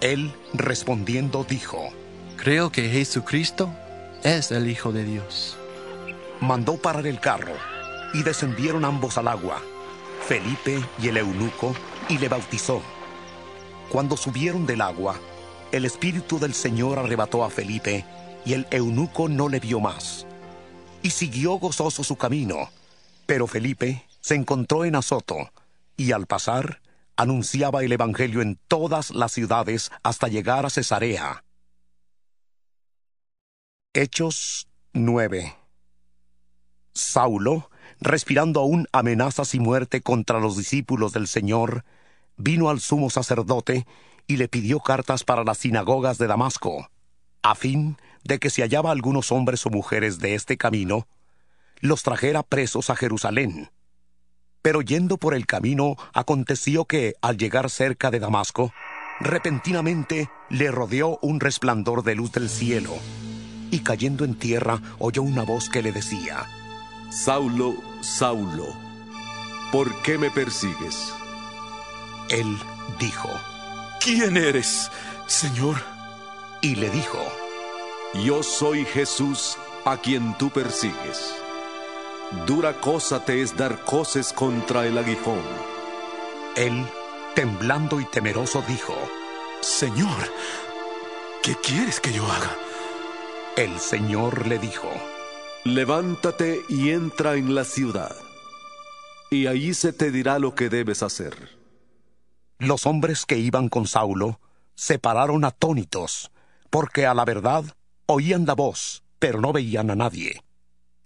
Él 0.00 0.32
respondiendo 0.52 1.44
dijo, 1.48 1.88
Creo 2.36 2.70
que 2.70 2.88
Jesucristo 2.88 3.70
es 4.22 4.50
el 4.50 4.68
Hijo 4.68 4.92
de 4.92 5.04
Dios. 5.04 5.56
Mandó 6.40 6.76
parar 6.76 7.06
el 7.06 7.20
carro, 7.20 7.54
y 8.12 8.22
descendieron 8.22 8.84
ambos 8.84 9.18
al 9.18 9.28
agua, 9.28 9.60
Felipe 10.26 10.80
y 11.02 11.08
el 11.08 11.16
eunuco, 11.16 11.74
y 12.08 12.18
le 12.18 12.28
bautizó. 12.28 12.82
Cuando 13.90 14.16
subieron 14.16 14.66
del 14.66 14.82
agua, 14.82 15.18
el 15.72 15.84
Espíritu 15.84 16.38
del 16.38 16.54
Señor 16.54 17.00
arrebató 17.00 17.44
a 17.44 17.50
Felipe, 17.50 18.04
y 18.44 18.52
el 18.52 18.66
eunuco 18.70 19.28
no 19.28 19.48
le 19.48 19.58
vio 19.58 19.80
más. 19.80 20.26
Y 21.02 21.10
siguió 21.10 21.54
gozoso 21.54 22.04
su 22.04 22.14
camino. 22.14 22.70
Pero 23.26 23.48
Felipe 23.48 24.06
se 24.20 24.36
encontró 24.36 24.84
en 24.84 24.94
Azoto, 24.94 25.50
y 25.96 26.12
al 26.12 26.26
pasar, 26.26 26.80
anunciaba 27.16 27.82
el 27.82 27.90
Evangelio 27.90 28.42
en 28.42 28.60
todas 28.68 29.10
las 29.10 29.32
ciudades 29.32 29.90
hasta 30.04 30.28
llegar 30.28 30.66
a 30.66 30.70
Cesarea. 30.70 31.44
Hechos 33.92 34.68
9 34.92 35.56
Saulo, 36.94 37.70
respirando 38.00 38.60
aún 38.60 38.86
amenazas 38.92 39.54
y 39.56 39.58
muerte 39.58 40.00
contra 40.00 40.38
los 40.38 40.56
discípulos 40.56 41.12
del 41.12 41.26
Señor, 41.26 41.84
vino 42.40 42.70
al 42.70 42.80
sumo 42.80 43.10
sacerdote 43.10 43.86
y 44.26 44.36
le 44.36 44.48
pidió 44.48 44.80
cartas 44.80 45.24
para 45.24 45.44
las 45.44 45.58
sinagogas 45.58 46.18
de 46.18 46.26
Damasco, 46.26 46.90
a 47.42 47.54
fin 47.54 47.96
de 48.24 48.38
que 48.38 48.50
si 48.50 48.62
hallaba 48.62 48.90
algunos 48.90 49.32
hombres 49.32 49.64
o 49.66 49.70
mujeres 49.70 50.18
de 50.18 50.34
este 50.34 50.56
camino, 50.56 51.06
los 51.80 52.02
trajera 52.02 52.42
presos 52.42 52.90
a 52.90 52.96
Jerusalén. 52.96 53.70
Pero 54.62 54.82
yendo 54.82 55.16
por 55.16 55.34
el 55.34 55.46
camino, 55.46 55.96
aconteció 56.12 56.84
que, 56.84 57.14
al 57.22 57.38
llegar 57.38 57.70
cerca 57.70 58.10
de 58.10 58.20
Damasco, 58.20 58.72
repentinamente 59.20 60.30
le 60.50 60.70
rodeó 60.70 61.18
un 61.22 61.40
resplandor 61.40 62.02
de 62.02 62.14
luz 62.14 62.32
del 62.32 62.50
cielo, 62.50 62.94
y 63.70 63.80
cayendo 63.80 64.24
en 64.24 64.34
tierra 64.34 64.80
oyó 64.98 65.22
una 65.22 65.42
voz 65.42 65.70
que 65.70 65.82
le 65.82 65.92
decía, 65.92 66.46
Saulo, 67.10 67.74
Saulo, 68.02 68.66
¿por 69.72 70.02
qué 70.02 70.18
me 70.18 70.30
persigues? 70.30 71.14
Él 72.30 72.56
dijo, 73.00 73.28
¿Quién 74.00 74.36
eres, 74.36 74.90
Señor? 75.26 75.76
Y 76.62 76.76
le 76.76 76.88
dijo, 76.90 77.18
Yo 78.24 78.42
soy 78.42 78.84
Jesús 78.84 79.58
a 79.84 79.96
quien 79.96 80.38
tú 80.38 80.50
persigues. 80.50 81.34
Dura 82.46 82.80
cosa 82.80 83.24
te 83.24 83.42
es 83.42 83.56
dar 83.56 83.84
coces 83.84 84.32
contra 84.32 84.86
el 84.86 84.96
aguijón. 84.96 85.42
Él, 86.56 86.86
temblando 87.34 88.00
y 88.00 88.04
temeroso, 88.04 88.62
dijo, 88.68 88.94
Señor, 89.60 90.32
¿qué 91.42 91.56
quieres 91.56 91.98
que 91.98 92.12
yo 92.12 92.24
haga? 92.24 92.56
El 93.56 93.80
Señor 93.80 94.46
le 94.46 94.58
dijo, 94.58 94.88
Levántate 95.64 96.62
y 96.68 96.90
entra 96.90 97.34
en 97.34 97.54
la 97.54 97.64
ciudad, 97.64 98.14
y 99.30 99.48
allí 99.48 99.74
se 99.74 99.92
te 99.92 100.12
dirá 100.12 100.38
lo 100.38 100.54
que 100.54 100.68
debes 100.68 101.02
hacer. 101.02 101.59
Los 102.60 102.84
hombres 102.84 103.24
que 103.24 103.38
iban 103.38 103.70
con 103.70 103.86
Saulo 103.86 104.38
se 104.74 104.98
pararon 104.98 105.46
atónitos, 105.46 106.30
porque 106.68 107.06
a 107.06 107.14
la 107.14 107.24
verdad 107.24 107.64
oían 108.04 108.44
la 108.44 108.54
voz, 108.54 109.02
pero 109.18 109.40
no 109.40 109.54
veían 109.54 109.90
a 109.90 109.96
nadie. 109.96 110.42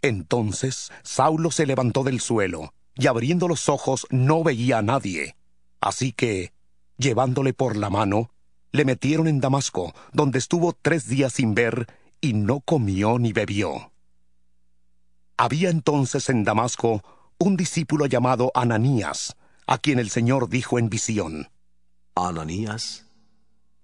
Entonces 0.02 0.90
Saulo 1.04 1.52
se 1.52 1.64
levantó 1.64 2.02
del 2.02 2.20
suelo, 2.20 2.74
y 2.96 3.06
abriendo 3.06 3.46
los 3.46 3.68
ojos 3.68 4.04
no 4.10 4.42
veía 4.42 4.78
a 4.78 4.82
nadie. 4.82 5.36
Así 5.80 6.12
que, 6.12 6.52
llevándole 6.98 7.52
por 7.52 7.76
la 7.76 7.88
mano, 7.88 8.30
le 8.72 8.84
metieron 8.84 9.28
en 9.28 9.40
Damasco, 9.40 9.94
donde 10.12 10.40
estuvo 10.40 10.72
tres 10.72 11.06
días 11.06 11.34
sin 11.34 11.54
ver, 11.54 11.86
y 12.20 12.32
no 12.32 12.58
comió 12.58 13.20
ni 13.20 13.32
bebió. 13.32 13.92
Había 15.36 15.70
entonces 15.70 16.28
en 16.30 16.42
Damasco 16.42 17.04
un 17.38 17.56
discípulo 17.56 18.06
llamado 18.06 18.50
Ananías, 18.56 19.36
a 19.66 19.78
quien 19.78 19.98
el 19.98 20.10
Señor 20.10 20.48
dijo 20.48 20.78
en 20.78 20.88
visión. 20.88 21.48
¿Ananías? 22.14 23.06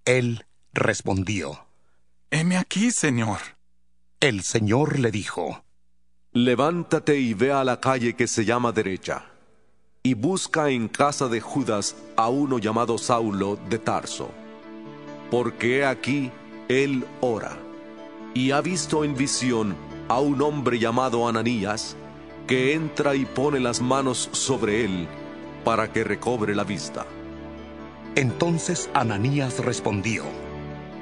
Él 0.05 0.47
respondió. 0.73 1.67
Heme 2.31 2.57
aquí, 2.57 2.91
Señor. 2.91 3.39
El 4.21 4.43
Señor 4.43 4.99
le 4.99 5.11
dijo. 5.11 5.65
Levántate 6.33 7.19
y 7.19 7.35
ve 7.35 7.53
a 7.53 7.65
la 7.65 7.81
calle 7.81 8.15
que 8.15 8.29
se 8.29 8.45
llama 8.45 8.71
derecha, 8.71 9.25
y 10.03 10.15
busca 10.15 10.71
en 10.71 10.87
casa 10.87 11.29
de 11.29 11.41
Judas 11.41 11.97
a 12.17 12.29
uno 12.29 12.59
llamado 12.59 12.99
Saulo 12.99 13.59
de 13.69 13.79
Tarso, 13.79 14.31
porque 15.29 15.79
he 15.79 15.85
aquí 15.85 16.31
él 16.69 17.05
ora, 17.21 17.57
y 18.33 18.53
ha 18.53 18.61
visto 18.61 19.03
en 19.03 19.17
visión 19.17 19.75
a 20.07 20.21
un 20.21 20.41
hombre 20.41 20.79
llamado 20.79 21.27
Ananías, 21.27 21.97
que 22.47 22.75
entra 22.75 23.17
y 23.17 23.25
pone 23.25 23.59
las 23.59 23.81
manos 23.81 24.29
sobre 24.33 24.85
él 24.85 25.09
para 25.65 25.93
que 25.93 26.05
recobre 26.05 26.55
la 26.55 26.65
vista. 26.65 27.07
Entonces 28.17 28.91
Ananías 28.93 29.65
respondió, 29.65 30.25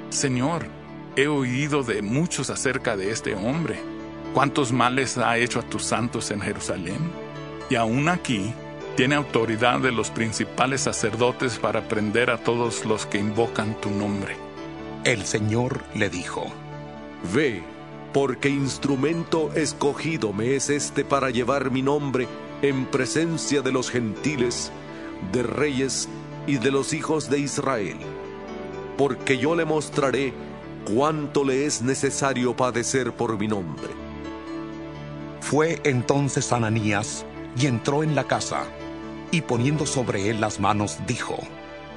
Señor, 0.09 0.67
he 1.15 1.27
oído 1.27 1.83
de 1.83 2.01
muchos 2.01 2.49
acerca 2.49 2.95
de 2.95 3.11
este 3.11 3.35
hombre, 3.35 3.79
cuántos 4.33 4.71
males 4.71 5.17
ha 5.17 5.37
hecho 5.37 5.59
a 5.59 5.63
tus 5.63 5.83
santos 5.83 6.31
en 6.31 6.41
Jerusalén, 6.41 6.99
y 7.69 7.75
aún 7.75 8.09
aquí 8.09 8.53
tiene 8.95 9.15
autoridad 9.15 9.79
de 9.79 9.91
los 9.91 10.11
principales 10.11 10.81
sacerdotes 10.81 11.57
para 11.57 11.87
prender 11.87 12.29
a 12.29 12.37
todos 12.37 12.85
los 12.85 13.05
que 13.05 13.17
invocan 13.17 13.79
tu 13.81 13.89
nombre. 13.89 14.35
El 15.03 15.25
Señor 15.25 15.83
le 15.95 16.09
dijo, 16.09 16.45
Ve, 17.33 17.63
porque 18.13 18.49
instrumento 18.49 19.51
escogido 19.55 20.33
me 20.33 20.55
es 20.55 20.69
este 20.69 21.05
para 21.05 21.29
llevar 21.29 21.71
mi 21.71 21.81
nombre 21.81 22.27
en 22.61 22.85
presencia 22.85 23.61
de 23.61 23.71
los 23.71 23.89
gentiles, 23.89 24.71
de 25.31 25.43
reyes 25.43 26.09
y 26.47 26.57
de 26.57 26.71
los 26.71 26.93
hijos 26.93 27.29
de 27.29 27.39
Israel, 27.39 27.97
porque 28.97 29.37
yo 29.37 29.55
le 29.55 29.65
mostraré 29.65 30.33
cuánto 30.93 31.43
le 31.43 31.65
es 31.65 31.81
necesario 31.81 32.55
padecer 32.55 33.13
por 33.13 33.37
mi 33.37 33.47
nombre. 33.47 33.89
Fue 35.41 35.79
entonces 35.83 36.51
Ananías 36.51 37.25
y 37.59 37.67
entró 37.67 38.03
en 38.03 38.15
la 38.15 38.25
casa, 38.25 38.63
y 39.31 39.41
poniendo 39.41 39.85
sobre 39.85 40.29
él 40.29 40.41
las 40.41 40.59
manos, 40.59 40.97
dijo, 41.07 41.37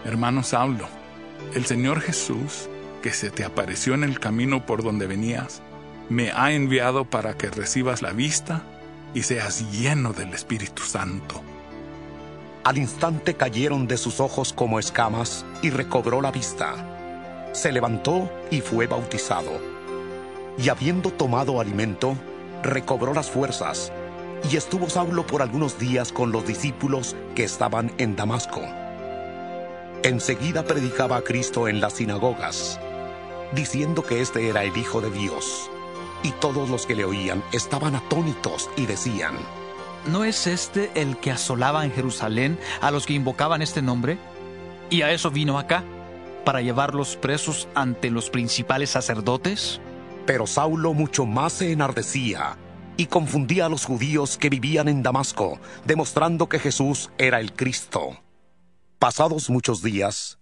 Hermano 0.04 0.42
Saulo, 0.42 0.86
el 1.54 1.64
Señor 1.64 2.00
Jesús, 2.00 2.68
que 3.02 3.12
se 3.12 3.30
te 3.30 3.44
apareció 3.44 3.94
en 3.94 4.04
el 4.04 4.20
camino 4.20 4.64
por 4.64 4.82
donde 4.82 5.06
venías, 5.06 5.62
me 6.08 6.30
ha 6.30 6.52
enviado 6.52 7.04
para 7.04 7.36
que 7.36 7.50
recibas 7.50 8.02
la 8.02 8.12
vista 8.12 8.64
y 9.14 9.22
seas 9.22 9.70
lleno 9.70 10.12
del 10.12 10.32
Espíritu 10.34 10.82
Santo. 10.82 11.42
Al 12.64 12.78
instante 12.78 13.34
cayeron 13.34 13.88
de 13.88 13.96
sus 13.96 14.20
ojos 14.20 14.52
como 14.52 14.78
escamas 14.78 15.44
y 15.62 15.70
recobró 15.70 16.20
la 16.20 16.30
vista. 16.30 17.50
Se 17.52 17.72
levantó 17.72 18.30
y 18.50 18.60
fue 18.60 18.86
bautizado. 18.86 19.50
Y 20.58 20.68
habiendo 20.68 21.10
tomado 21.10 21.60
alimento, 21.60 22.14
recobró 22.62 23.14
las 23.14 23.30
fuerzas, 23.30 23.92
y 24.50 24.56
estuvo 24.56 24.88
Saulo 24.88 25.26
por 25.26 25.42
algunos 25.42 25.78
días 25.78 26.12
con 26.12 26.30
los 26.30 26.46
discípulos 26.46 27.16
que 27.34 27.44
estaban 27.44 27.92
en 27.98 28.16
Damasco. 28.16 28.62
Enseguida 30.04 30.64
predicaba 30.64 31.16
a 31.16 31.22
Cristo 31.22 31.68
en 31.68 31.80
las 31.80 31.94
sinagogas, 31.94 32.78
diciendo 33.52 34.04
que 34.04 34.20
éste 34.20 34.48
era 34.48 34.64
el 34.64 34.76
Hijo 34.76 35.00
de 35.00 35.10
Dios. 35.10 35.70
Y 36.22 36.30
todos 36.32 36.70
los 36.70 36.86
que 36.86 36.94
le 36.94 37.04
oían 37.04 37.42
estaban 37.52 37.94
atónitos 37.94 38.70
y 38.76 38.86
decían, 38.86 39.36
¿No 40.06 40.24
es 40.24 40.46
este 40.48 40.90
el 40.94 41.16
que 41.18 41.30
asolaba 41.30 41.84
en 41.84 41.92
Jerusalén 41.92 42.58
a 42.80 42.90
los 42.90 43.06
que 43.06 43.12
invocaban 43.12 43.62
este 43.62 43.82
nombre? 43.82 44.18
¿Y 44.90 45.02
a 45.02 45.12
eso 45.12 45.30
vino 45.30 45.58
acá? 45.58 45.84
¿Para 46.44 46.60
llevarlos 46.60 47.16
presos 47.16 47.68
ante 47.74 48.10
los 48.10 48.28
principales 48.28 48.90
sacerdotes? 48.90 49.80
Pero 50.26 50.46
Saulo 50.46 50.92
mucho 50.92 51.24
más 51.24 51.52
se 51.52 51.70
enardecía 51.70 52.56
y 52.96 53.06
confundía 53.06 53.66
a 53.66 53.68
los 53.68 53.84
judíos 53.84 54.36
que 54.36 54.50
vivían 54.50 54.88
en 54.88 55.02
Damasco, 55.02 55.60
demostrando 55.84 56.48
que 56.48 56.58
Jesús 56.58 57.10
era 57.16 57.40
el 57.40 57.52
Cristo. 57.52 58.18
Pasados 58.98 59.50
muchos 59.50 59.82
días, 59.82 60.38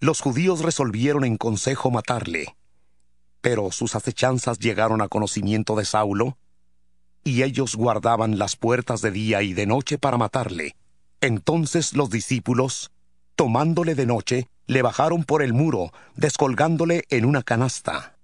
los 0.00 0.20
judíos 0.20 0.60
resolvieron 0.60 1.24
en 1.24 1.36
consejo 1.36 1.90
matarle, 1.90 2.56
pero 3.40 3.72
sus 3.72 3.94
acechanzas 3.94 4.58
llegaron 4.58 5.00
a 5.02 5.08
conocimiento 5.08 5.76
de 5.76 5.84
Saulo, 5.84 6.36
y 7.24 7.42
ellos 7.42 7.76
guardaban 7.76 8.38
las 8.38 8.56
puertas 8.56 9.02
de 9.02 9.10
día 9.10 9.42
y 9.42 9.52
de 9.52 9.66
noche 9.66 9.98
para 9.98 10.16
matarle. 10.16 10.76
Entonces 11.20 11.94
los 11.94 12.10
discípulos, 12.10 12.90
tomándole 13.36 13.94
de 13.94 14.06
noche, 14.06 14.48
le 14.66 14.82
bajaron 14.82 15.24
por 15.24 15.42
el 15.42 15.52
muro, 15.52 15.92
descolgándole 16.14 17.04
en 17.10 17.24
una 17.24 17.42
canasta. 17.42 18.16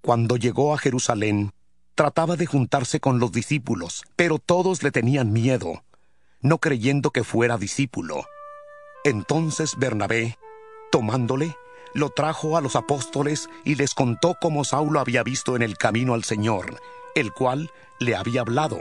Cuando 0.00 0.36
llegó 0.36 0.72
a 0.72 0.78
Jerusalén, 0.78 1.52
trataba 1.94 2.36
de 2.36 2.46
juntarse 2.46 3.00
con 3.00 3.18
los 3.18 3.32
discípulos, 3.32 4.04
pero 4.16 4.38
todos 4.38 4.82
le 4.82 4.90
tenían 4.90 5.32
miedo, 5.32 5.84
no 6.40 6.58
creyendo 6.58 7.10
que 7.10 7.24
fuera 7.24 7.58
discípulo. 7.58 8.24
Entonces 9.04 9.74
Bernabé, 9.76 10.38
tomándole, 10.90 11.56
lo 11.94 12.10
trajo 12.10 12.56
a 12.56 12.60
los 12.60 12.76
apóstoles 12.76 13.48
y 13.64 13.74
les 13.74 13.94
contó 13.94 14.36
cómo 14.40 14.64
Saulo 14.64 15.00
había 15.00 15.22
visto 15.22 15.56
en 15.56 15.62
el 15.62 15.76
camino 15.76 16.14
al 16.14 16.24
Señor, 16.24 16.80
el 17.14 17.32
cual 17.32 17.70
le 17.98 18.16
había 18.16 18.42
hablado, 18.42 18.80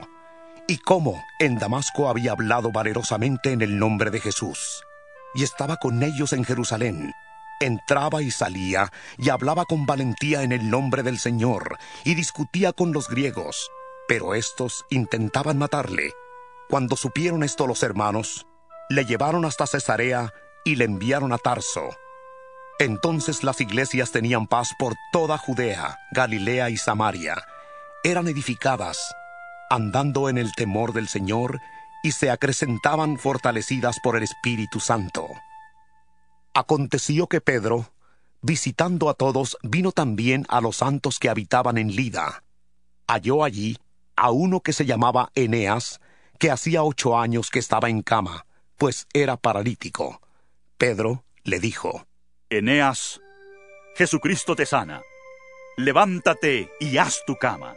y 0.68 0.78
cómo 0.78 1.24
en 1.39 1.57
Damasco 1.57 2.10
había 2.10 2.32
hablado 2.32 2.72
valerosamente 2.72 3.51
en 3.51 3.62
el 3.62 3.80
nombre 3.80 4.12
de 4.12 4.20
Jesús. 4.20 4.84
Y 5.34 5.43
estaba 5.43 5.78
con 5.78 6.01
ellos 6.03 6.34
en 6.34 6.43
Jerusalén. 6.43 7.14
Entraba 7.60 8.22
y 8.22 8.32
salía, 8.32 8.91
y 9.18 9.30
hablaba 9.30 9.66
con 9.66 9.86
valentía 9.86 10.43
en 10.43 10.51
el 10.51 10.70
nombre 10.70 11.03
del 11.03 11.20
Señor, 11.20 11.78
y 12.03 12.16
discutía 12.16 12.72
con 12.72 12.93
los 12.93 13.10
griegos. 13.10 13.70
Pero 14.07 14.34
estos 14.34 14.86
intentaban 14.89 15.57
matarle. 15.57 16.14
Cuando 16.70 16.95
supieron 16.95 17.43
esto 17.43 17.68
los 17.68 17.84
hermanos, 17.84 18.45
le 18.89 19.05
llevaron 19.05 19.45
hasta 19.45 19.68
Cesarea 19.68 20.34
y 20.64 20.76
le 20.76 20.86
enviaron 20.86 21.34
a 21.34 21.38
Tarso. 21.38 21.89
Entonces 22.80 23.43
las 23.43 23.59
iglesias 23.59 24.11
tenían 24.11 24.47
paz 24.47 24.73
por 24.80 24.95
toda 25.11 25.38
Judea, 25.38 25.99
Galilea 26.11 26.69
y 26.69 26.77
Samaria. 26.77 27.43
Eran 28.05 28.30
edificadas, 28.30 29.13
andando 29.69 30.30
en 30.30 30.38
el 30.38 30.53
temor 30.53 30.93
del 30.93 31.09
Señor, 31.09 31.59
y 32.03 32.13
se 32.13 32.32
acrecentaban 32.32 33.17
fortalecidas 33.17 33.99
por 33.99 34.15
el 34.15 34.23
Espíritu 34.23 34.80
Santo. 34.80 35.27
Aconteció 36.53 37.27
que 37.27 37.41
Pedro, 37.41 37.91
visitando 38.41 39.09
a 39.09 39.13
todos, 39.13 39.57
vino 39.61 39.91
también 39.91 40.45
a 40.47 40.61
los 40.61 40.77
santos 40.77 41.19
que 41.19 41.30
habitaban 41.30 41.77
en 41.77 41.93
Lida. 41.93 42.43
Halló 43.07 43.43
allí 43.43 43.77
a 44.15 44.32
uno 44.32 44.61
que 44.61 44.71
se 44.71 44.86
llamaba 44.86 45.32
Eneas, 45.36 45.99
que 46.38 46.49
hacía 46.49 46.84
ocho 46.84 47.19
años 47.19 47.49
que 47.49 47.59
estaba 47.59 47.89
en 47.89 48.01
cama, 48.03 48.45
pues 48.77 49.05
era 49.13 49.36
paralítico. 49.36 50.21
Pedro 50.77 51.25
le 51.43 51.59
dijo, 51.59 52.05
Eneas, 52.52 53.22
Jesucristo 53.95 54.56
te 54.56 54.66
sana. 54.66 55.04
Levántate 55.78 56.72
y 56.80 56.97
haz 56.97 57.24
tu 57.28 57.36
cama. 57.36 57.76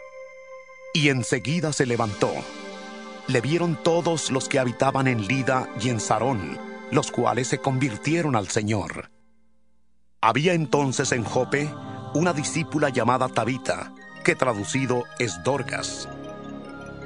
Y 0.94 1.10
enseguida 1.10 1.74
se 1.74 1.84
levantó. 1.84 2.32
Le 3.28 3.42
vieron 3.42 3.76
todos 3.82 4.30
los 4.30 4.48
que 4.48 4.58
habitaban 4.58 5.08
en 5.08 5.26
Lida 5.26 5.68
y 5.78 5.90
en 5.90 6.00
Sarón, 6.00 6.58
los 6.90 7.10
cuales 7.10 7.48
se 7.48 7.58
convirtieron 7.58 8.34
al 8.34 8.48
Señor. 8.48 9.10
Había 10.22 10.54
entonces 10.54 11.12
en 11.12 11.24
Jope 11.24 11.70
una 12.14 12.32
discípula 12.32 12.88
llamada 12.88 13.28
Tabita, 13.28 13.92
que 14.24 14.34
traducido 14.34 15.04
es 15.18 15.42
Dorcas. 15.42 16.08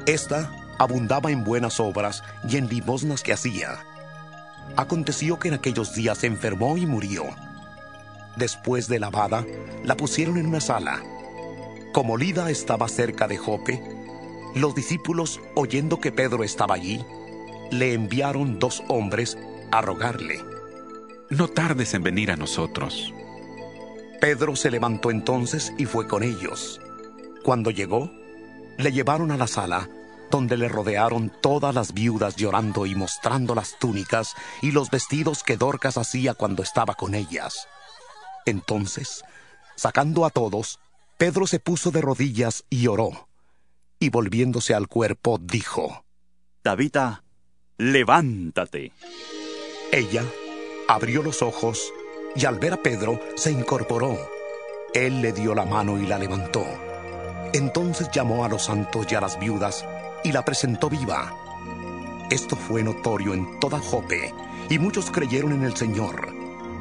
Esta 0.07 0.53
abundaba 0.79 1.33
en 1.33 1.43
buenas 1.43 1.81
obras 1.81 2.23
y 2.49 2.59
en 2.59 2.69
limosnas 2.69 3.25
que 3.25 3.33
hacía. 3.33 3.85
Aconteció 4.77 5.41
que 5.41 5.49
en 5.49 5.55
aquellos 5.55 5.97
días 5.97 6.19
se 6.19 6.29
enfermó 6.29 6.77
y 6.77 6.87
murió. 6.87 7.25
Después 8.37 8.89
de 8.89 9.01
lavada, 9.01 9.45
la 9.83 9.97
pusieron 9.97 10.37
en 10.37 10.47
una 10.47 10.61
sala. 10.61 11.03
Como 11.93 12.17
Lida 12.17 12.51
estaba 12.51 12.89
cerca 12.89 13.27
de 13.27 13.39
Jope, 13.39 13.83
los 14.55 14.75
discípulos, 14.75 15.41
oyendo 15.55 16.01
que 16.01 16.13
Pedro 16.13 16.45
estaba 16.45 16.75
allí, 16.75 17.05
le 17.71 17.95
enviaron 17.95 18.59
dos 18.59 18.83
hombres 18.89 19.37
a 19.71 19.81
rogarle. 19.83 20.43
No 21.31 21.49
tardes 21.49 21.95
en 21.95 22.03
venir 22.03 22.31
a 22.31 22.37
nosotros. 22.37 23.13
Pedro 24.21 24.57
se 24.57 24.71
levantó 24.71 25.11
entonces 25.11 25.73
y 25.77 25.85
fue 25.85 26.07
con 26.07 26.23
ellos. 26.23 26.81
Cuando 27.43 27.71
llegó, 27.71 28.11
le 28.79 28.93
llevaron 28.93 29.31
a 29.31 29.37
la 29.37 29.47
sala, 29.47 29.89
donde 30.31 30.57
le 30.57 30.69
rodearon 30.69 31.31
todas 31.41 31.75
las 31.75 31.93
viudas 31.95 32.37
llorando 32.37 32.87
y 32.87 32.95
mostrando 32.95 33.55
las 33.55 33.79
túnicas 33.79 34.35
y 34.63 34.73
los 34.73 34.91
vestidos 34.91 35.43
que 35.43 35.57
Dorcas 35.57 35.99
hacía 35.99 36.35
cuando 36.35 36.63
estaba 36.63 36.95
con 36.95 37.15
ellas. 37.15 37.69
Entonces, 38.47 39.25
sacando 39.75 40.25
a 40.25 40.31
todos, 40.31 40.79
Pedro 41.19 41.47
se 41.47 41.59
puso 41.59 41.91
de 41.91 42.01
rodillas 42.01 42.65
y 42.71 42.87
oró, 42.87 43.29
y 43.99 44.09
volviéndose 44.11 44.75
al 44.75 44.89
cuerpo 44.89 45.39
dijo, 45.41 46.05
Tabita, 46.63 47.25
levántate. 47.77 48.93
Ella 49.93 50.25
abrió 50.89 51.23
los 51.23 51.43
ojos 51.43 51.93
y 52.35 52.45
al 52.45 52.59
ver 52.59 52.75
a 52.75 52.83
Pedro 52.83 53.21
se 53.35 53.51
incorporó. 53.51 54.19
Él 54.95 55.23
le 55.23 55.33
dio 55.33 55.55
la 55.55 55.65
mano 55.65 55.99
y 56.01 56.07
la 56.07 56.19
levantó. 56.19 56.65
Entonces 57.53 58.11
llamó 58.13 58.45
a 58.45 58.49
los 58.49 58.65
santos 58.65 59.07
y 59.11 59.15
a 59.15 59.21
las 59.21 59.39
viudas 59.39 59.85
y 60.23 60.33
la 60.33 60.45
presentó 60.45 60.89
viva. 60.89 61.35
Esto 62.31 62.57
fue 62.57 62.83
notorio 62.83 63.33
en 63.35 63.59
toda 63.61 63.79
Jope, 63.79 64.35
y 64.69 64.79
muchos 64.79 65.11
creyeron 65.11 65.53
en 65.53 65.63
el 65.63 65.77
Señor. 65.77 66.36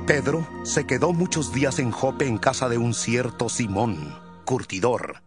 Pedro 0.05 0.47
se 0.61 0.85
quedó 0.85 1.13
muchos 1.13 1.51
días 1.51 1.79
en 1.79 1.89
Jope 1.89 2.27
en 2.27 2.37
casa 2.37 2.69
de 2.69 2.77
un 2.77 2.93
cierto 2.93 3.49
Simón, 3.49 4.15
curtidor. 4.45 5.23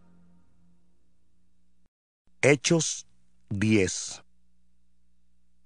Hechos 2.42 3.08
10 3.50 4.22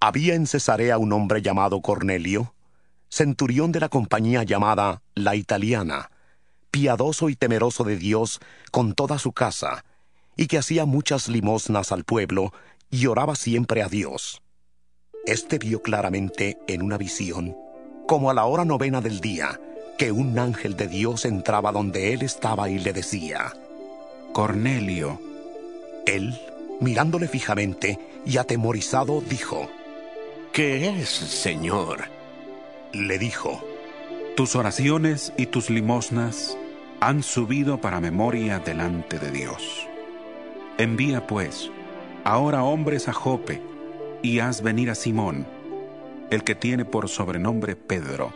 Había 0.00 0.34
en 0.34 0.46
Cesarea 0.46 0.96
un 0.96 1.12
hombre 1.12 1.42
llamado 1.42 1.82
Cornelio, 1.82 2.54
centurión 3.10 3.70
de 3.70 3.80
la 3.80 3.90
compañía 3.90 4.44
llamada 4.44 5.02
La 5.14 5.36
Italiana, 5.36 6.10
piadoso 6.70 7.28
y 7.28 7.36
temeroso 7.36 7.84
de 7.84 7.98
Dios 7.98 8.40
con 8.70 8.94
toda 8.94 9.18
su 9.18 9.32
casa, 9.32 9.84
y 10.38 10.46
que 10.46 10.56
hacía 10.56 10.86
muchas 10.86 11.28
limosnas 11.28 11.92
al 11.92 12.04
pueblo 12.04 12.54
y 12.88 13.04
oraba 13.08 13.34
siempre 13.34 13.82
a 13.82 13.88
Dios. 13.88 14.40
Este 15.26 15.58
vio 15.58 15.82
claramente 15.82 16.56
en 16.66 16.80
una 16.80 16.96
visión, 16.96 17.54
como 18.12 18.28
a 18.28 18.34
la 18.34 18.44
hora 18.44 18.66
novena 18.66 19.00
del 19.00 19.20
día, 19.20 19.58
que 19.96 20.12
un 20.12 20.38
ángel 20.38 20.76
de 20.76 20.86
Dios 20.86 21.24
entraba 21.24 21.72
donde 21.72 22.12
él 22.12 22.20
estaba 22.20 22.68
y 22.68 22.78
le 22.78 22.92
decía, 22.92 23.54
Cornelio. 24.34 25.18
Él, 26.04 26.38
mirándole 26.78 27.26
fijamente 27.26 27.98
y 28.26 28.36
atemorizado, 28.36 29.22
dijo, 29.22 29.66
¿Qué 30.52 30.90
es, 30.90 31.08
Señor? 31.08 32.00
Le 32.92 33.18
dijo, 33.18 33.64
Tus 34.36 34.56
oraciones 34.56 35.32
y 35.38 35.46
tus 35.46 35.70
limosnas 35.70 36.58
han 37.00 37.22
subido 37.22 37.80
para 37.80 37.98
memoria 37.98 38.58
delante 38.58 39.18
de 39.18 39.30
Dios. 39.30 39.88
Envía 40.76 41.26
pues 41.26 41.70
ahora 42.24 42.62
hombres 42.62 43.08
a 43.08 43.14
Jope 43.14 43.62
y 44.20 44.40
haz 44.40 44.60
venir 44.60 44.90
a 44.90 44.94
Simón, 44.94 45.46
el 46.32 46.44
que 46.44 46.54
tiene 46.54 46.86
por 46.86 47.10
sobrenombre 47.10 47.76
Pedro. 47.76 48.32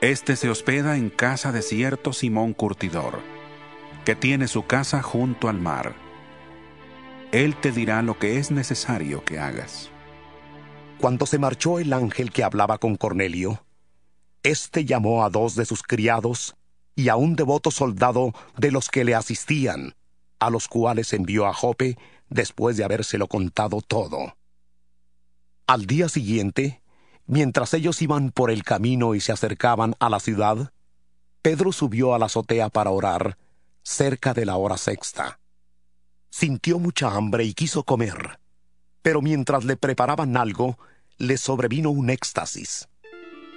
Este 0.00 0.34
se 0.34 0.48
hospeda 0.48 0.96
en 0.96 1.10
casa 1.10 1.52
de 1.52 1.60
cierto 1.60 2.14
Simón 2.14 2.54
Curtidor, 2.54 3.20
que 4.06 4.16
tiene 4.16 4.48
su 4.48 4.66
casa 4.66 5.02
junto 5.02 5.50
al 5.50 5.60
mar. 5.60 5.94
Él 7.32 7.54
te 7.54 7.70
dirá 7.70 8.00
lo 8.00 8.18
que 8.18 8.38
es 8.38 8.50
necesario 8.50 9.26
que 9.26 9.38
hagas. 9.38 9.90
Cuando 10.98 11.26
se 11.26 11.38
marchó 11.38 11.78
el 11.80 11.92
ángel 11.92 12.32
que 12.32 12.42
hablaba 12.42 12.78
con 12.78 12.96
Cornelio, 12.96 13.62
éste 14.42 14.86
llamó 14.86 15.22
a 15.22 15.28
dos 15.28 15.54
de 15.54 15.66
sus 15.66 15.82
criados 15.82 16.56
y 16.94 17.10
a 17.10 17.16
un 17.16 17.36
devoto 17.36 17.70
soldado 17.70 18.32
de 18.56 18.70
los 18.70 18.88
que 18.88 19.04
le 19.04 19.14
asistían, 19.14 19.94
a 20.38 20.48
los 20.48 20.66
cuales 20.66 21.12
envió 21.12 21.44
a 21.44 21.52
Jope 21.52 21.98
después 22.30 22.78
de 22.78 22.84
habérselo 22.84 23.26
contado 23.26 23.82
todo. 23.82 24.34
Al 25.66 25.84
día 25.84 26.08
siguiente, 26.08 26.80
mientras 27.26 27.74
ellos 27.74 28.00
iban 28.02 28.30
por 28.30 28.50
el 28.50 28.62
camino 28.62 29.14
y 29.14 29.20
se 29.20 29.32
acercaban 29.32 29.94
a 29.98 30.08
la 30.08 30.20
ciudad, 30.20 30.72
Pedro 31.42 31.72
subió 31.72 32.14
a 32.14 32.18
la 32.18 32.26
azotea 32.26 32.68
para 32.68 32.90
orar, 32.90 33.38
cerca 33.82 34.34
de 34.34 34.46
la 34.46 34.56
hora 34.56 34.76
sexta. 34.76 35.38
Sintió 36.30 36.78
mucha 36.78 37.14
hambre 37.14 37.44
y 37.44 37.54
quiso 37.54 37.84
comer, 37.84 38.40
pero 39.02 39.22
mientras 39.22 39.64
le 39.64 39.76
preparaban 39.76 40.36
algo, 40.36 40.78
le 41.18 41.36
sobrevino 41.36 41.90
un 41.90 42.10
éxtasis. 42.10 42.88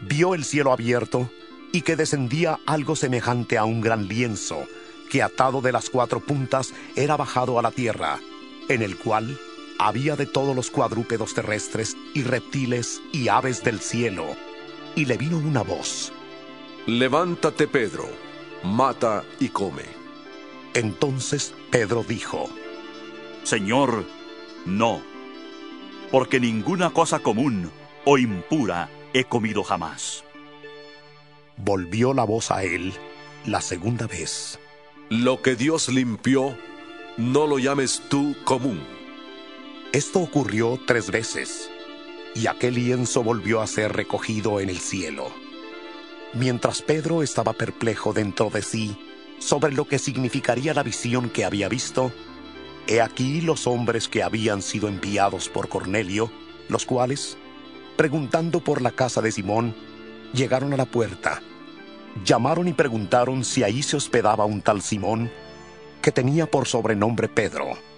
Vio 0.01 0.33
el 0.33 0.45
cielo 0.45 0.71
abierto 0.71 1.29
y 1.73 1.81
que 1.81 1.95
descendía 1.95 2.59
algo 2.65 2.95
semejante 2.95 3.57
a 3.57 3.65
un 3.65 3.81
gran 3.81 4.07
lienzo, 4.07 4.63
que 5.11 5.23
atado 5.23 5.61
de 5.61 5.71
las 5.71 5.89
cuatro 5.89 6.19
puntas 6.19 6.73
era 6.95 7.17
bajado 7.17 7.59
a 7.59 7.61
la 7.61 7.71
tierra, 7.71 8.19
en 8.69 8.81
el 8.81 8.97
cual 8.97 9.37
había 9.79 10.15
de 10.15 10.25
todos 10.25 10.55
los 10.55 10.69
cuadrúpedos 10.69 11.33
terrestres 11.33 11.95
y 12.13 12.23
reptiles 12.23 13.01
y 13.13 13.29
aves 13.29 13.63
del 13.63 13.79
cielo. 13.79 14.25
Y 14.95 15.05
le 15.05 15.17
vino 15.17 15.37
una 15.37 15.63
voz. 15.63 16.11
Levántate, 16.85 17.67
Pedro, 17.67 18.07
mata 18.63 19.23
y 19.39 19.49
come. 19.49 19.83
Entonces 20.73 21.53
Pedro 21.71 22.03
dijo, 22.07 22.49
Señor, 23.43 24.05
no, 24.65 25.01
porque 26.11 26.39
ninguna 26.39 26.91
cosa 26.91 27.19
común 27.19 27.71
o 28.05 28.17
impura 28.17 28.89
he 29.13 29.23
comido 29.23 29.63
jamás. 29.63 30.23
Volvió 31.57 32.13
la 32.13 32.25
voz 32.25 32.51
a 32.51 32.63
él 32.63 32.93
la 33.45 33.61
segunda 33.61 34.07
vez 34.07 34.59
Lo 35.09 35.41
que 35.41 35.55
Dios 35.55 35.89
limpió, 35.89 36.57
no 37.17 37.47
lo 37.47 37.57
llames 37.57 38.01
tú 38.09 38.35
común. 38.43 38.98
Esto 39.91 40.19
ocurrió 40.19 40.79
tres 40.85 41.09
veces, 41.09 41.71
y 42.35 42.45
aquel 42.45 42.75
lienzo 42.75 43.23
volvió 43.23 43.59
a 43.59 43.65
ser 43.65 43.91
recogido 43.91 44.59
en 44.59 44.69
el 44.69 44.77
cielo. 44.77 45.31
Mientras 46.35 46.83
Pedro 46.83 47.23
estaba 47.23 47.53
perplejo 47.53 48.13
dentro 48.13 48.51
de 48.51 48.61
sí 48.61 48.95
sobre 49.39 49.71
lo 49.71 49.85
que 49.85 49.97
significaría 49.97 50.75
la 50.75 50.83
visión 50.83 51.31
que 51.31 51.43
había 51.43 51.69
visto, 51.69 52.11
he 52.85 53.01
aquí 53.01 53.41
los 53.41 53.65
hombres 53.65 54.07
que 54.07 54.21
habían 54.21 54.61
sido 54.61 54.89
enviados 54.89 55.49
por 55.49 55.69
Cornelio, 55.69 56.31
los 56.67 56.85
cuales, 56.85 57.35
preguntando 57.97 58.59
por 58.59 58.83
la 58.83 58.91
casa 58.91 59.21
de 59.21 59.31
Simón, 59.31 59.73
llegaron 60.33 60.71
a 60.71 60.77
la 60.77 60.85
puerta, 60.85 61.41
llamaron 62.23 62.67
y 62.67 62.73
preguntaron 62.73 63.43
si 63.43 63.63
ahí 63.63 63.81
se 63.81 63.97
hospedaba 63.97 64.45
un 64.45 64.61
tal 64.61 64.83
Simón, 64.83 65.31
que 66.03 66.11
tenía 66.11 66.45
por 66.45 66.67
sobrenombre 66.67 67.27
Pedro. 67.27 67.88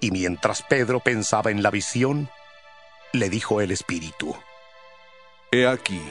Y 0.00 0.10
mientras 0.10 0.62
Pedro 0.62 1.00
pensaba 1.00 1.50
en 1.50 1.62
la 1.62 1.70
visión, 1.70 2.28
le 3.12 3.30
dijo 3.30 3.60
el 3.60 3.70
Espíritu, 3.70 4.36
He 5.50 5.66
aquí, 5.66 6.02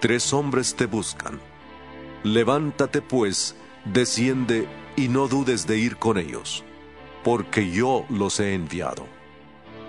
tres 0.00 0.32
hombres 0.32 0.74
te 0.74 0.86
buscan. 0.86 1.40
Levántate 2.24 3.00
pues, 3.00 3.56
desciende 3.84 4.66
y 4.96 5.08
no 5.08 5.28
dudes 5.28 5.66
de 5.66 5.78
ir 5.78 5.96
con 5.96 6.18
ellos, 6.18 6.64
porque 7.24 7.70
yo 7.70 8.04
los 8.10 8.40
he 8.40 8.54
enviado. 8.54 9.06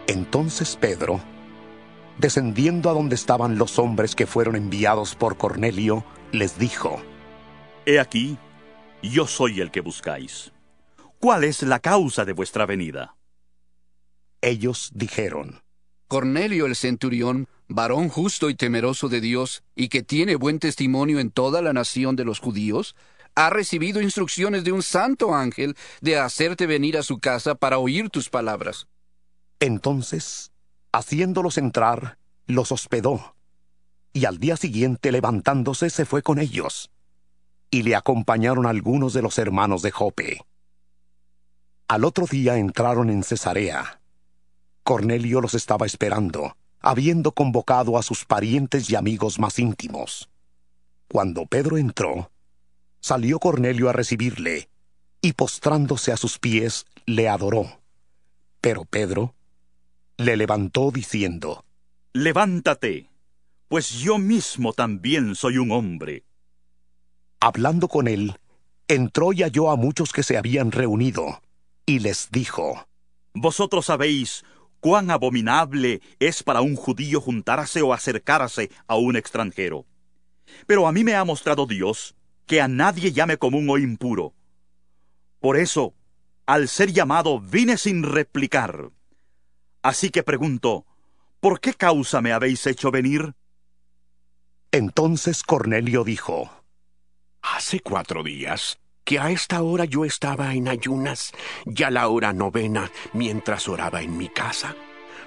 Entonces 0.08 0.78
Pedro, 0.78 1.20
descendiendo 2.18 2.90
a 2.90 2.94
donde 2.94 3.16
estaban 3.16 3.58
los 3.58 3.78
hombres 3.78 4.16
que 4.16 4.26
fueron 4.28 4.56
enviados 4.56 5.16
por 5.16 5.38
Cornelio, 5.38 6.06
les 6.32 6.58
dijo, 6.58 7.02
He 7.86 8.00
aquí, 8.00 8.38
yo 9.02 9.28
soy 9.28 9.60
el 9.60 9.72
que 9.72 9.82
buscáis. 9.82 10.54
¿Cuál 11.20 11.44
es 11.44 11.64
la 11.64 11.80
causa 11.80 12.26
de 12.26 12.34
vuestra 12.34 12.66
venida? 12.66 13.17
Ellos 14.48 14.92
dijeron, 14.94 15.62
Cornelio 16.08 16.68
el 16.68 16.78
centurión, 16.78 17.50
varón 17.68 18.08
justo 18.08 18.50
y 18.50 18.56
temeroso 18.56 19.10
de 19.10 19.20
Dios, 19.20 19.62
y 19.76 19.90
que 19.90 20.04
tiene 20.04 20.38
buen 20.38 20.60
testimonio 20.60 21.20
en 21.20 21.32
toda 21.32 21.62
la 21.62 21.74
nación 21.74 22.16
de 22.16 22.24
los 22.24 22.40
judíos, 22.40 22.96
ha 23.36 23.50
recibido 23.50 24.02
instrucciones 24.02 24.64
de 24.64 24.72
un 24.72 24.84
santo 24.84 25.36
ángel 25.36 25.76
de 26.00 26.18
hacerte 26.18 26.66
venir 26.66 26.98
a 26.98 27.04
su 27.04 27.20
casa 27.20 27.56
para 27.56 27.78
oír 27.78 28.10
tus 28.10 28.30
palabras. 28.30 28.88
Entonces, 29.60 30.54
haciéndolos 30.94 31.58
entrar, 31.58 32.18
los 32.46 32.72
hospedó, 32.72 33.36
y 34.14 34.24
al 34.24 34.38
día 34.38 34.56
siguiente 34.56 35.12
levantándose 35.12 35.90
se 35.90 36.06
fue 36.06 36.24
con 36.24 36.40
ellos, 36.40 36.90
y 37.70 37.84
le 37.84 37.98
acompañaron 37.98 38.66
algunos 38.66 39.12
de 39.12 39.24
los 39.24 39.40
hermanos 39.40 39.82
de 39.82 39.92
Jope. 39.92 40.42
Al 41.90 42.06
otro 42.06 42.26
día 42.28 42.56
entraron 42.56 43.10
en 43.10 43.24
Cesarea. 43.24 43.97
Cornelio 44.88 45.42
los 45.42 45.54
estaba 45.54 45.86
esperando, 45.86 46.56
habiendo 46.80 47.34
convocado 47.34 47.98
a 47.98 48.04
sus 48.04 48.24
parientes 48.24 48.90
y 48.90 48.96
amigos 48.96 49.38
más 49.38 49.60
íntimos. 49.60 50.30
Cuando 51.10 51.46
Pedro 51.46 51.78
entró, 51.78 52.32
salió 53.02 53.38
Cornelio 53.38 53.90
a 53.90 53.92
recibirle, 53.92 54.70
y 55.22 55.34
postrándose 55.34 56.14
a 56.14 56.16
sus 56.16 56.40
pies, 56.40 56.86
le 57.06 57.28
adoró. 57.28 57.82
Pero 58.62 58.86
Pedro 58.86 59.36
le 60.16 60.38
levantó 60.38 60.90
diciendo, 60.92 61.66
Levántate, 62.14 63.10
pues 63.68 63.92
yo 63.92 64.18
mismo 64.20 64.72
también 64.72 65.36
soy 65.36 65.58
un 65.58 65.74
hombre. 65.74 66.24
Hablando 67.42 67.90
con 67.90 68.08
él, 68.08 68.40
entró 68.88 69.34
y 69.34 69.44
halló 69.44 69.70
a 69.70 69.76
muchos 69.76 70.14
que 70.14 70.24
se 70.24 70.38
habían 70.38 70.72
reunido, 70.72 71.42
y 71.86 72.00
les 72.00 72.32
dijo, 72.32 72.88
Vosotros 73.34 73.88
sabéis 73.88 74.46
cuán 74.80 75.12
abominable 75.12 76.02
es 76.20 76.44
para 76.44 76.62
un 76.62 76.76
judío 76.76 77.22
juntarse 77.22 77.82
o 77.82 77.94
acercarse 77.94 78.70
a 78.88 78.96
un 78.96 79.16
extranjero. 79.16 79.86
Pero 80.66 80.88
a 80.88 80.92
mí 80.92 81.04
me 81.04 81.16
ha 81.16 81.24
mostrado 81.24 81.66
Dios 81.66 82.16
que 82.46 82.62
a 82.62 82.68
nadie 82.68 83.12
llame 83.12 83.38
común 83.38 83.70
o 83.70 83.78
impuro. 83.78 84.34
Por 85.40 85.58
eso, 85.58 85.94
al 86.46 86.68
ser 86.68 86.94
llamado, 86.94 87.40
vine 87.40 87.78
sin 87.78 88.04
replicar. 88.04 88.92
Así 89.82 90.10
que 90.10 90.24
pregunto, 90.24 90.86
¿por 91.40 91.60
qué 91.60 91.74
causa 91.74 92.22
me 92.22 92.32
habéis 92.32 92.66
hecho 92.66 92.92
venir? 92.92 93.36
Entonces 94.72 95.44
Cornelio 95.44 96.04
dijo, 96.04 96.50
Hace 97.42 97.80
cuatro 97.80 98.24
días 98.24 98.80
que 99.08 99.20
a 99.20 99.32
esta 99.32 99.62
hora 99.62 99.86
yo 99.86 100.04
estaba 100.04 100.54
en 100.54 100.68
ayunas, 100.68 101.32
ya 101.66 101.90
la 101.90 102.10
hora 102.10 102.34
novena, 102.34 102.92
mientras 103.14 103.70
oraba 103.70 104.02
en 104.02 104.18
mi 104.18 104.28
casa. 104.28 104.76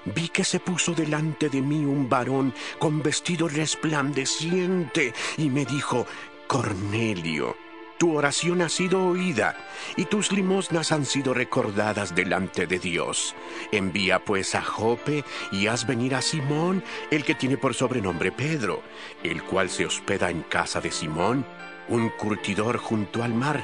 Vi 0.05 0.29
que 0.29 0.43
se 0.43 0.59
puso 0.59 0.93
delante 0.93 1.49
de 1.49 1.63
mí 1.63 1.83
un 1.83 2.07
varón 2.07 2.53
con 2.77 3.01
vestido 3.01 3.47
resplandeciente 3.47 5.15
y 5.35 5.49
me 5.49 5.65
dijo, 5.65 6.05
Cornelio, 6.45 7.57
tu 7.97 8.15
oración 8.15 8.61
ha 8.61 8.69
sido 8.69 9.03
oída 9.03 9.57
y 9.95 10.05
tus 10.05 10.31
limosnas 10.31 10.91
han 10.91 11.03
sido 11.03 11.33
recordadas 11.33 12.13
delante 12.13 12.67
de 12.67 12.77
Dios. 12.77 13.35
Envía 13.71 14.23
pues 14.23 14.53
a 14.53 14.61
Jope 14.61 15.23
y 15.51 15.65
haz 15.65 15.87
venir 15.87 16.13
a 16.13 16.21
Simón, 16.21 16.83
el 17.09 17.23
que 17.23 17.33
tiene 17.33 17.57
por 17.57 17.73
sobrenombre 17.73 18.31
Pedro, 18.31 18.83
el 19.23 19.41
cual 19.41 19.71
se 19.71 19.87
hospeda 19.87 20.29
en 20.29 20.43
casa 20.43 20.81
de 20.81 20.91
Simón, 20.91 21.47
un 21.91 22.09
curtidor 22.09 22.77
junto 22.77 23.21
al 23.21 23.33
mar. 23.33 23.61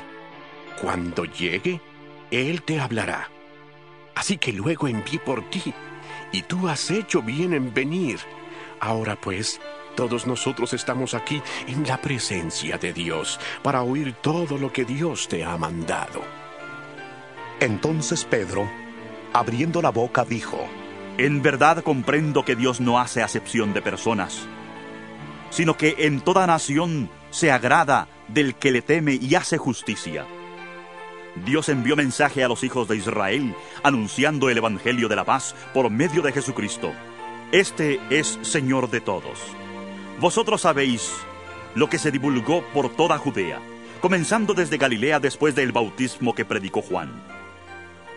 Cuando 0.81 1.25
llegue, 1.25 1.81
él 2.29 2.61
te 2.61 2.79
hablará. 2.79 3.29
Así 4.15 4.37
que 4.37 4.51
luego 4.51 4.87
envié 4.87 5.19
por 5.19 5.49
ti, 5.49 5.73
y 6.31 6.41
tú 6.43 6.67
has 6.67 6.91
hecho 6.91 7.21
bien 7.21 7.53
en 7.53 7.73
venir. 7.73 8.19
Ahora 8.79 9.15
pues, 9.15 9.59
todos 9.95 10.27
nosotros 10.27 10.73
estamos 10.73 11.13
aquí 11.13 11.41
en 11.67 11.87
la 11.87 12.01
presencia 12.01 12.77
de 12.77 12.93
Dios 12.93 13.39
para 13.63 13.81
oír 13.81 14.13
todo 14.21 14.57
lo 14.57 14.71
que 14.71 14.85
Dios 14.85 15.27
te 15.27 15.43
ha 15.43 15.57
mandado. 15.57 16.21
Entonces 17.59 18.25
Pedro, 18.25 18.69
abriendo 19.33 19.81
la 19.81 19.89
boca, 19.89 20.25
dijo, 20.25 20.67
En 21.17 21.41
verdad 21.41 21.81
comprendo 21.81 22.43
que 22.45 22.55
Dios 22.55 22.79
no 22.79 22.99
hace 22.99 23.23
acepción 23.23 23.73
de 23.73 23.81
personas, 23.81 24.45
sino 25.49 25.77
que 25.77 25.95
en 25.99 26.21
toda 26.21 26.45
nación 26.45 27.09
se 27.29 27.51
agrada 27.51 28.07
del 28.27 28.55
que 28.55 28.71
le 28.71 28.81
teme 28.81 29.17
y 29.21 29.35
hace 29.35 29.57
justicia. 29.57 30.25
Dios 31.45 31.69
envió 31.69 31.95
mensaje 31.95 32.43
a 32.43 32.47
los 32.47 32.63
hijos 32.63 32.87
de 32.87 32.97
Israel, 32.97 33.55
anunciando 33.83 34.49
el 34.49 34.57
Evangelio 34.57 35.07
de 35.07 35.15
la 35.15 35.23
paz 35.23 35.55
por 35.73 35.89
medio 35.89 36.21
de 36.21 36.31
Jesucristo. 36.31 36.91
Este 37.51 37.99
es 38.09 38.39
Señor 38.41 38.89
de 38.89 39.01
todos. 39.01 39.39
Vosotros 40.19 40.61
sabéis 40.61 41.11
lo 41.75 41.89
que 41.89 41.99
se 41.99 42.11
divulgó 42.11 42.63
por 42.73 42.89
toda 42.89 43.17
Judea, 43.19 43.59
comenzando 44.01 44.53
desde 44.53 44.77
Galilea 44.77 45.19
después 45.19 45.53
del 45.53 45.71
bautismo 45.71 46.33
que 46.33 46.45
predicó 46.45 46.81
Juan. 46.81 47.11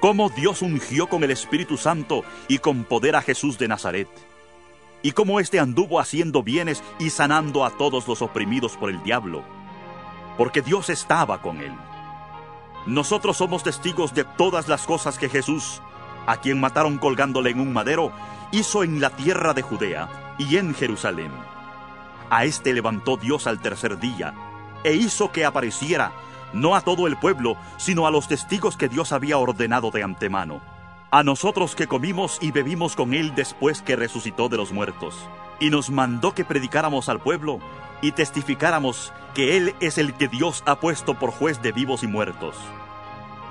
Cómo 0.01 0.31
Dios 0.31 0.63
ungió 0.63 1.09
con 1.09 1.23
el 1.25 1.31
Espíritu 1.31 1.77
Santo 1.77 2.25
y 2.49 2.59
con 2.59 2.85
poder 2.85 3.17
a 3.17 3.23
Jesús 3.23 3.59
de 3.59 3.69
Nazaret. 3.69 4.09
Y 5.03 5.13
cómo 5.13 5.41
éste 5.41 5.59
anduvo 5.59 5.99
haciendo 5.99 6.43
bienes 6.43 6.83
y 6.99 7.11
sanando 7.11 7.65
a 7.65 7.71
todos 7.71 8.07
los 8.07 8.23
oprimidos 8.23 8.77
por 8.77 8.91
el 8.91 9.03
diablo. 9.03 9.43
Porque 10.37 10.63
Dios 10.63 10.91
estaba 10.91 11.41
con 11.41 11.59
él. 11.61 11.73
Nosotros 12.87 13.37
somos 13.37 13.63
testigos 13.63 14.15
de 14.15 14.25
todas 14.25 14.69
las 14.69 14.87
cosas 14.87 15.19
que 15.19 15.29
Jesús, 15.29 15.83
a 16.27 16.39
quien 16.39 16.61
mataron 16.61 16.99
colgándole 16.99 17.51
en 17.51 17.61
un 17.61 17.73
madero, 17.73 18.13
hizo 18.53 18.83
en 18.85 19.01
la 19.01 19.11
tierra 19.11 19.55
de 19.55 19.63
Judea 19.63 20.35
y 20.39 20.57
en 20.57 20.75
Jerusalén. 20.75 21.31
A 22.31 22.45
éste 22.45 22.73
levantó 22.73 23.17
Dios 23.17 23.47
al 23.47 23.61
tercer 23.61 23.99
día, 23.99 24.35
e 24.85 24.95
hizo 24.95 25.31
que 25.31 25.45
apareciera, 25.45 26.13
no 26.53 26.75
a 26.75 26.81
todo 26.81 27.07
el 27.07 27.17
pueblo, 27.17 27.57
sino 27.77 28.07
a 28.07 28.11
los 28.11 28.29
testigos 28.29 28.77
que 28.77 28.89
Dios 28.89 29.13
había 29.13 29.39
ordenado 29.39 29.91
de 29.91 30.03
antemano. 30.03 30.61
A 31.13 31.25
nosotros 31.25 31.75
que 31.75 31.89
comimos 31.89 32.39
y 32.41 32.53
bebimos 32.53 32.95
con 32.95 33.15
él 33.15 33.35
después 33.35 33.83
que 33.83 33.97
resucitó 33.97 34.49
de 34.49 34.57
los 34.57 34.73
muertos. 34.73 35.17
Y 35.59 35.71
nos 35.71 35.91
mandó 35.91 36.35
que 36.35 36.45
predicáramos 36.45 37.09
al 37.09 37.21
pueblo 37.21 37.59
y 38.01 38.13
testificáramos 38.13 39.13
que 39.35 39.57
Él 39.57 39.75
es 39.81 39.99
el 39.99 40.15
que 40.15 40.29
Dios 40.29 40.63
ha 40.67 40.81
puesto 40.81 41.19
por 41.19 41.31
juez 41.31 41.61
de 41.63 41.73
vivos 41.73 42.03
y 42.03 42.07
muertos. 42.07 42.57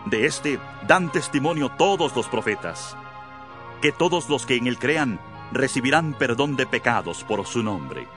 De 0.05 0.25
éste 0.25 0.59
dan 0.87 1.11
testimonio 1.11 1.69
todos 1.69 2.15
los 2.15 2.27
profetas, 2.27 2.95
que 3.81 3.91
todos 3.91 4.29
los 4.29 4.45
que 4.45 4.55
en 4.55 4.67
Él 4.67 4.79
crean 4.79 5.19
recibirán 5.51 6.13
perdón 6.13 6.55
de 6.55 6.65
pecados 6.65 7.23
por 7.23 7.45
su 7.45 7.61
nombre. 7.63 8.07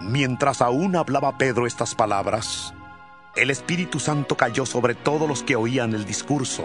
Mientras 0.00 0.60
aún 0.60 0.96
hablaba 0.96 1.38
Pedro 1.38 1.66
estas 1.66 1.94
palabras, 1.94 2.74
el 3.36 3.50
Espíritu 3.50 3.98
Santo 4.00 4.36
cayó 4.36 4.66
sobre 4.66 4.94
todos 4.94 5.28
los 5.28 5.42
que 5.42 5.56
oían 5.56 5.94
el 5.94 6.04
discurso, 6.04 6.64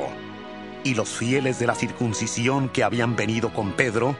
y 0.83 0.95
los 0.95 1.09
fieles 1.09 1.59
de 1.59 1.67
la 1.67 1.75
circuncisión 1.75 2.69
que 2.69 2.83
habían 2.83 3.15
venido 3.15 3.53
con 3.53 3.73
Pedro 3.73 4.15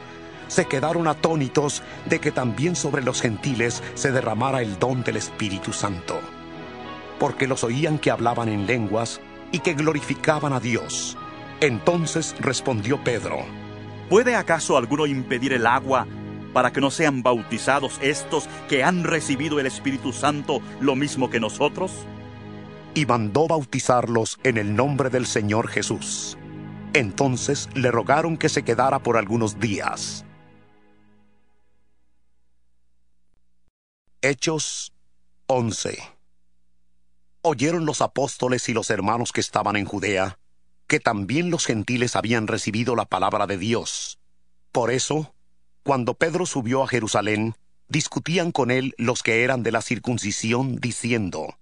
se 0.48 0.66
quedaron 0.66 1.08
atónitos 1.08 1.82
de 2.06 2.20
que 2.20 2.30
también 2.30 2.76
sobre 2.76 3.02
los 3.02 3.20
gentiles 3.20 3.82
se 3.94 4.12
derramara 4.12 4.62
el 4.62 4.78
don 4.78 5.02
del 5.02 5.16
Espíritu 5.16 5.72
Santo. 5.72 6.20
porque 7.18 7.46
los 7.46 7.64
oían 7.64 7.98
que 7.98 8.10
hablaban 8.10 8.48
en 8.48 8.66
lenguas 8.66 9.20
y 9.52 9.60
que 9.60 9.74
glorificaban 9.74 10.52
a 10.52 10.60
Dios. 10.60 11.16
Entonces 11.60 12.34
respondió 12.40 13.02
Pedro, 13.02 13.44
¿Puede 14.10 14.34
acaso 14.34 14.76
alguno 14.76 15.06
impedir 15.06 15.52
el 15.52 15.66
agua 15.66 16.06
para 16.52 16.72
que 16.72 16.80
no 16.80 16.90
sean 16.90 17.22
bautizados 17.22 17.98
estos 18.02 18.48
que 18.68 18.84
han 18.84 19.04
recibido 19.04 19.58
el 19.58 19.66
Espíritu 19.66 20.12
Santo 20.12 20.60
lo 20.80 20.94
mismo 20.94 21.30
que 21.30 21.40
nosotros? 21.40 21.92
Y 22.94 23.06
mandó 23.06 23.48
bautizarlos 23.48 24.38
en 24.42 24.58
el 24.58 24.76
nombre 24.76 25.10
del 25.10 25.26
Señor 25.26 25.68
Jesús. 25.68 26.36
Entonces 26.94 27.68
le 27.74 27.90
rogaron 27.90 28.36
que 28.36 28.48
se 28.48 28.62
quedara 28.62 29.00
por 29.00 29.16
algunos 29.16 29.58
días. 29.58 30.24
Hechos 34.22 34.92
11 35.48 35.98
Oyeron 37.42 37.84
los 37.84 38.00
apóstoles 38.00 38.68
y 38.68 38.72
los 38.72 38.90
hermanos 38.90 39.32
que 39.32 39.40
estaban 39.40 39.74
en 39.74 39.84
Judea, 39.84 40.38
que 40.86 41.00
también 41.00 41.50
los 41.50 41.66
gentiles 41.66 42.14
habían 42.14 42.46
recibido 42.46 42.94
la 42.94 43.04
palabra 43.06 43.48
de 43.48 43.58
Dios. 43.58 44.20
Por 44.70 44.92
eso, 44.92 45.34
cuando 45.82 46.14
Pedro 46.14 46.46
subió 46.46 46.84
a 46.84 46.88
Jerusalén, 46.88 47.56
discutían 47.88 48.52
con 48.52 48.70
él 48.70 48.94
los 48.98 49.24
que 49.24 49.42
eran 49.42 49.64
de 49.64 49.72
la 49.72 49.82
circuncisión, 49.82 50.76
diciendo, 50.76 51.58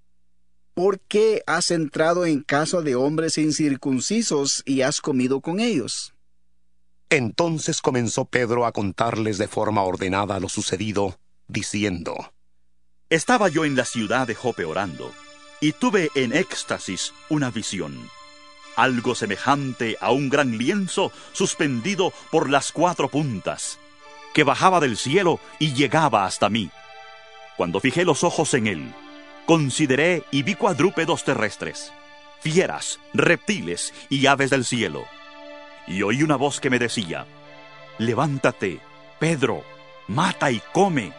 ¿Por 0.75 1.01
qué 1.01 1.43
has 1.47 1.71
entrado 1.71 2.25
en 2.25 2.43
casa 2.43 2.81
de 2.81 2.95
hombres 2.95 3.37
incircuncisos 3.37 4.63
y 4.65 4.81
has 4.81 5.03
comido 5.03 5.43
con 5.43 5.61
ellos? 5.61 6.15
Entonces 7.11 7.83
comenzó 7.83 8.25
Pedro 8.25 8.65
a 8.65 8.73
contarles 8.73 9.37
de 9.37 9.49
forma 9.49 9.83
ordenada 9.83 10.41
lo 10.41 10.49
sucedido, 10.49 11.19
diciendo, 11.47 12.33
Estaba 13.11 13.49
yo 13.49 13.67
en 13.67 13.77
la 13.77 13.85
ciudad 13.85 14.27
de 14.27 14.35
Jope 14.35 14.65
orando, 14.65 15.13
y 15.61 15.73
tuve 15.73 16.09
en 16.15 16.33
éxtasis 16.33 17.13
una 17.29 17.51
visión, 17.51 18.09
algo 18.75 19.15
semejante 19.15 19.99
a 20.01 20.11
un 20.11 20.31
gran 20.31 20.57
lienzo 20.57 21.13
suspendido 21.33 22.15
por 22.31 22.49
las 22.49 22.73
cuatro 22.73 23.11
puntas, 23.11 23.79
que 24.33 24.43
bajaba 24.43 24.81
del 24.81 24.97
cielo 24.97 25.39
y 25.59 25.75
llegaba 25.75 26.25
hasta 26.25 26.49
mí. 26.49 26.71
Cuando 27.59 27.79
fijé 27.79 28.07
los 28.07 28.25
ojos 28.25 28.55
en 28.55 28.67
él, 28.67 28.95
consideré 29.47 30.25
y 30.31 30.43
vi 30.43 30.55
cuadrúpedos 30.55 31.25
terrestres, 31.25 31.93
fieras, 32.41 33.01
reptiles 33.13 33.93
y 34.09 34.27
aves 34.27 34.51
del 34.51 34.65
cielo. 34.65 35.05
Y 35.87 36.03
oí 36.03 36.23
una 36.23 36.37
voz 36.37 36.61
que 36.61 36.71
me 36.71 36.79
decía, 36.79 37.27
Levántate, 37.99 38.81
Pedro, 39.19 39.63
mata 40.09 40.51
y 40.51 40.61
come. 40.73 41.13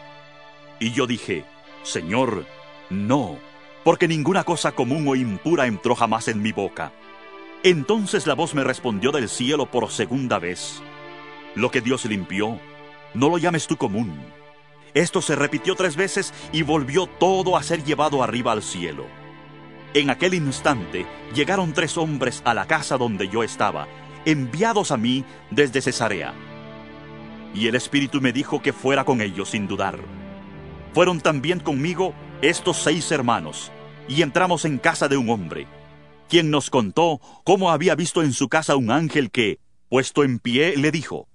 Y 0.80 0.92
yo 0.92 1.06
dije, 1.06 1.44
Señor, 1.82 2.46
no, 2.90 3.38
porque 3.84 4.08
ninguna 4.08 4.44
cosa 4.44 4.72
común 4.72 5.06
o 5.08 5.14
impura 5.14 5.66
entró 5.66 5.94
jamás 5.94 6.28
en 6.28 6.42
mi 6.42 6.52
boca. 6.52 6.92
Entonces 7.62 8.26
la 8.26 8.34
voz 8.34 8.54
me 8.54 8.64
respondió 8.64 9.12
del 9.12 9.28
cielo 9.28 9.66
por 9.66 9.90
segunda 9.90 10.38
vez. 10.38 10.82
Lo 11.54 11.70
que 11.70 11.80
Dios 11.80 12.04
limpió, 12.04 12.58
no 13.14 13.28
lo 13.28 13.38
llames 13.38 13.66
tú 13.66 13.76
común. 13.76 14.20
Esto 14.94 15.20
se 15.20 15.34
repitió 15.34 15.74
tres 15.74 15.96
veces 15.96 16.32
y 16.52 16.62
volvió 16.62 17.06
todo 17.06 17.56
a 17.56 17.62
ser 17.64 17.82
llevado 17.82 18.22
arriba 18.22 18.52
al 18.52 18.62
cielo. 18.62 19.06
En 19.92 20.08
aquel 20.08 20.34
instante 20.34 21.04
llegaron 21.34 21.72
tres 21.72 21.98
hombres 21.98 22.42
a 22.44 22.54
la 22.54 22.66
casa 22.66 22.96
donde 22.96 23.28
yo 23.28 23.42
estaba, 23.42 23.88
enviados 24.24 24.92
a 24.92 24.96
mí 24.96 25.24
desde 25.50 25.82
Cesarea. 25.82 26.32
Y 27.54 27.66
el 27.66 27.74
Espíritu 27.74 28.20
me 28.20 28.32
dijo 28.32 28.62
que 28.62 28.72
fuera 28.72 29.04
con 29.04 29.20
ellos 29.20 29.50
sin 29.50 29.66
dudar. 29.66 29.98
Fueron 30.92 31.20
también 31.20 31.58
conmigo 31.60 32.14
estos 32.40 32.76
seis 32.78 33.10
hermanos, 33.10 33.72
y 34.08 34.22
entramos 34.22 34.64
en 34.64 34.78
casa 34.78 35.08
de 35.08 35.16
un 35.16 35.28
hombre, 35.30 35.66
quien 36.28 36.50
nos 36.50 36.70
contó 36.70 37.20
cómo 37.44 37.70
había 37.70 37.94
visto 37.94 38.22
en 38.22 38.32
su 38.32 38.48
casa 38.48 38.76
un 38.76 38.90
ángel 38.90 39.30
que, 39.30 39.58
puesto 39.88 40.24
en 40.24 40.38
pie, 40.38 40.76
le 40.76 40.90
dijo, 40.90 41.28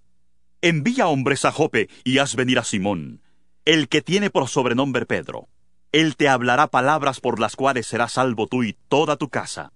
Envía 0.61 1.07
hombres 1.07 1.45
a 1.45 1.51
Jope 1.51 1.89
y 2.03 2.17
haz 2.17 2.35
venir 2.35 2.59
a 2.59 2.65
Simón, 2.65 3.21
el 3.65 3.87
que 3.87 4.01
tiene 4.01 4.29
por 4.29 4.47
sobrenombre 4.47 5.05
Pedro. 5.05 5.47
Él 5.91 6.15
te 6.15 6.29
hablará 6.29 6.67
palabras 6.67 7.19
por 7.19 7.39
las 7.39 7.55
cuales 7.55 7.87
serás 7.87 8.13
salvo 8.13 8.47
tú 8.47 8.63
y 8.63 8.77
toda 8.87 9.17
tu 9.17 9.29
casa. 9.29 9.71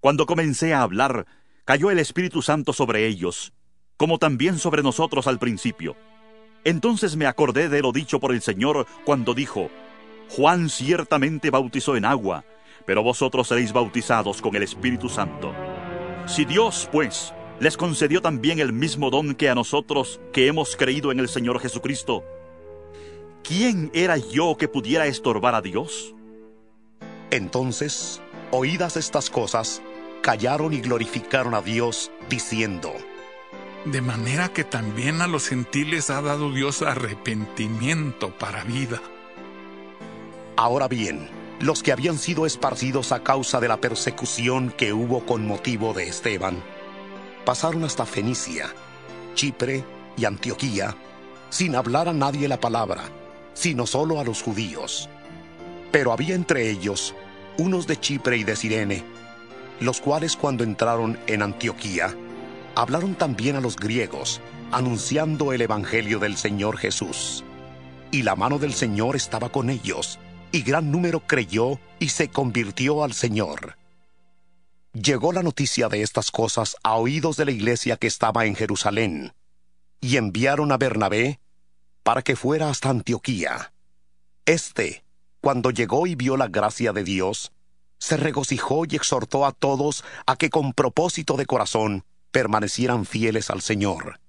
Cuando 0.00 0.26
comencé 0.26 0.74
a 0.74 0.82
hablar, 0.82 1.26
cayó 1.64 1.90
el 1.90 1.98
Espíritu 1.98 2.42
Santo 2.42 2.72
sobre 2.72 3.06
ellos, 3.06 3.52
como 3.96 4.18
también 4.18 4.58
sobre 4.58 4.82
nosotros 4.82 5.26
al 5.26 5.38
principio. 5.38 5.96
Entonces 6.64 7.16
me 7.16 7.26
acordé 7.26 7.68
de 7.68 7.80
lo 7.80 7.92
dicho 7.92 8.20
por 8.20 8.32
el 8.32 8.42
Señor 8.42 8.86
cuando 9.04 9.34
dijo, 9.34 9.70
Juan 10.30 10.68
ciertamente 10.68 11.50
bautizó 11.50 11.96
en 11.96 12.04
agua, 12.04 12.44
pero 12.86 13.02
vosotros 13.02 13.48
seréis 13.48 13.72
bautizados 13.72 14.40
con 14.42 14.54
el 14.56 14.62
Espíritu 14.62 15.08
Santo. 15.08 15.54
Si 16.26 16.44
Dios, 16.44 16.88
pues, 16.92 17.32
les 17.60 17.76
concedió 17.76 18.20
también 18.20 18.60
el 18.60 18.72
mismo 18.72 19.10
don 19.10 19.34
que 19.34 19.48
a 19.48 19.54
nosotros 19.54 20.20
que 20.32 20.46
hemos 20.46 20.76
creído 20.76 21.10
en 21.10 21.20
el 21.20 21.28
Señor 21.28 21.60
Jesucristo, 21.60 22.24
¿quién 23.42 23.90
era 23.94 24.16
yo 24.16 24.56
que 24.56 24.68
pudiera 24.68 25.06
estorbar 25.06 25.54
a 25.54 25.62
Dios? 25.62 26.14
Entonces, 27.30 28.20
oídas 28.50 28.96
estas 28.96 29.30
cosas, 29.30 29.82
callaron 30.22 30.72
y 30.72 30.80
glorificaron 30.80 31.54
a 31.54 31.60
Dios, 31.60 32.10
diciendo, 32.28 32.92
De 33.84 34.00
manera 34.00 34.48
que 34.48 34.64
también 34.64 35.20
a 35.22 35.26
los 35.26 35.48
gentiles 35.48 36.10
ha 36.10 36.22
dado 36.22 36.52
Dios 36.52 36.82
arrepentimiento 36.82 38.36
para 38.36 38.64
vida. 38.64 39.00
Ahora 40.56 40.88
bien, 40.88 41.28
los 41.60 41.82
que 41.82 41.92
habían 41.92 42.18
sido 42.18 42.46
esparcidos 42.46 43.12
a 43.12 43.22
causa 43.22 43.60
de 43.60 43.68
la 43.68 43.80
persecución 43.80 44.70
que 44.76 44.92
hubo 44.92 45.24
con 45.26 45.46
motivo 45.46 45.92
de 45.92 46.08
Esteban, 46.08 46.62
pasaron 47.44 47.84
hasta 47.84 48.06
Fenicia, 48.06 48.72
Chipre 49.34 49.84
y 50.16 50.24
Antioquía, 50.24 50.96
sin 51.50 51.74
hablar 51.74 52.08
a 52.08 52.12
nadie 52.12 52.48
la 52.48 52.60
palabra, 52.60 53.04
sino 53.58 53.86
solo 53.86 54.20
a 54.20 54.24
los 54.24 54.40
judíos. 54.40 55.08
Pero 55.90 56.12
había 56.12 56.36
entre 56.36 56.70
ellos 56.70 57.14
unos 57.58 57.88
de 57.88 57.98
Chipre 57.98 58.36
y 58.36 58.44
de 58.44 58.54
Sirene, 58.54 59.02
los 59.80 60.00
cuales 60.00 60.36
cuando 60.36 60.62
entraron 60.62 61.18
en 61.26 61.42
Antioquía, 61.42 62.14
hablaron 62.76 63.16
también 63.16 63.56
a 63.56 63.60
los 63.60 63.74
griegos, 63.74 64.40
anunciando 64.70 65.52
el 65.52 65.62
Evangelio 65.62 66.20
del 66.20 66.36
Señor 66.36 66.76
Jesús. 66.78 67.42
Y 68.12 68.22
la 68.22 68.36
mano 68.36 68.60
del 68.60 68.74
Señor 68.74 69.16
estaba 69.16 69.50
con 69.50 69.70
ellos, 69.70 70.20
y 70.52 70.62
gran 70.62 70.92
número 70.92 71.20
creyó 71.26 71.80
y 71.98 72.10
se 72.10 72.28
convirtió 72.28 73.02
al 73.02 73.12
Señor. 73.12 73.76
Llegó 74.92 75.32
la 75.32 75.42
noticia 75.42 75.88
de 75.88 76.02
estas 76.02 76.30
cosas 76.30 76.76
a 76.84 76.94
oídos 76.94 77.36
de 77.36 77.44
la 77.44 77.50
iglesia 77.50 77.96
que 77.96 78.06
estaba 78.06 78.46
en 78.46 78.54
Jerusalén, 78.54 79.32
y 80.00 80.16
enviaron 80.16 80.70
a 80.70 80.76
Bernabé 80.76 81.40
para 82.08 82.22
que 82.22 82.36
fuera 82.36 82.70
hasta 82.70 82.88
Antioquía. 82.88 83.74
Este, 84.46 85.04
cuando 85.42 85.70
llegó 85.70 86.06
y 86.06 86.14
vio 86.14 86.38
la 86.38 86.48
gracia 86.48 86.94
de 86.94 87.04
Dios, 87.04 87.52
se 87.98 88.16
regocijó 88.16 88.86
y 88.88 88.96
exhortó 88.96 89.44
a 89.44 89.52
todos 89.52 90.04
a 90.24 90.36
que 90.36 90.48
con 90.48 90.72
propósito 90.72 91.36
de 91.36 91.44
corazón 91.44 92.06
permanecieran 92.30 93.04
fieles 93.04 93.50
al 93.50 93.60
Señor, 93.60 94.20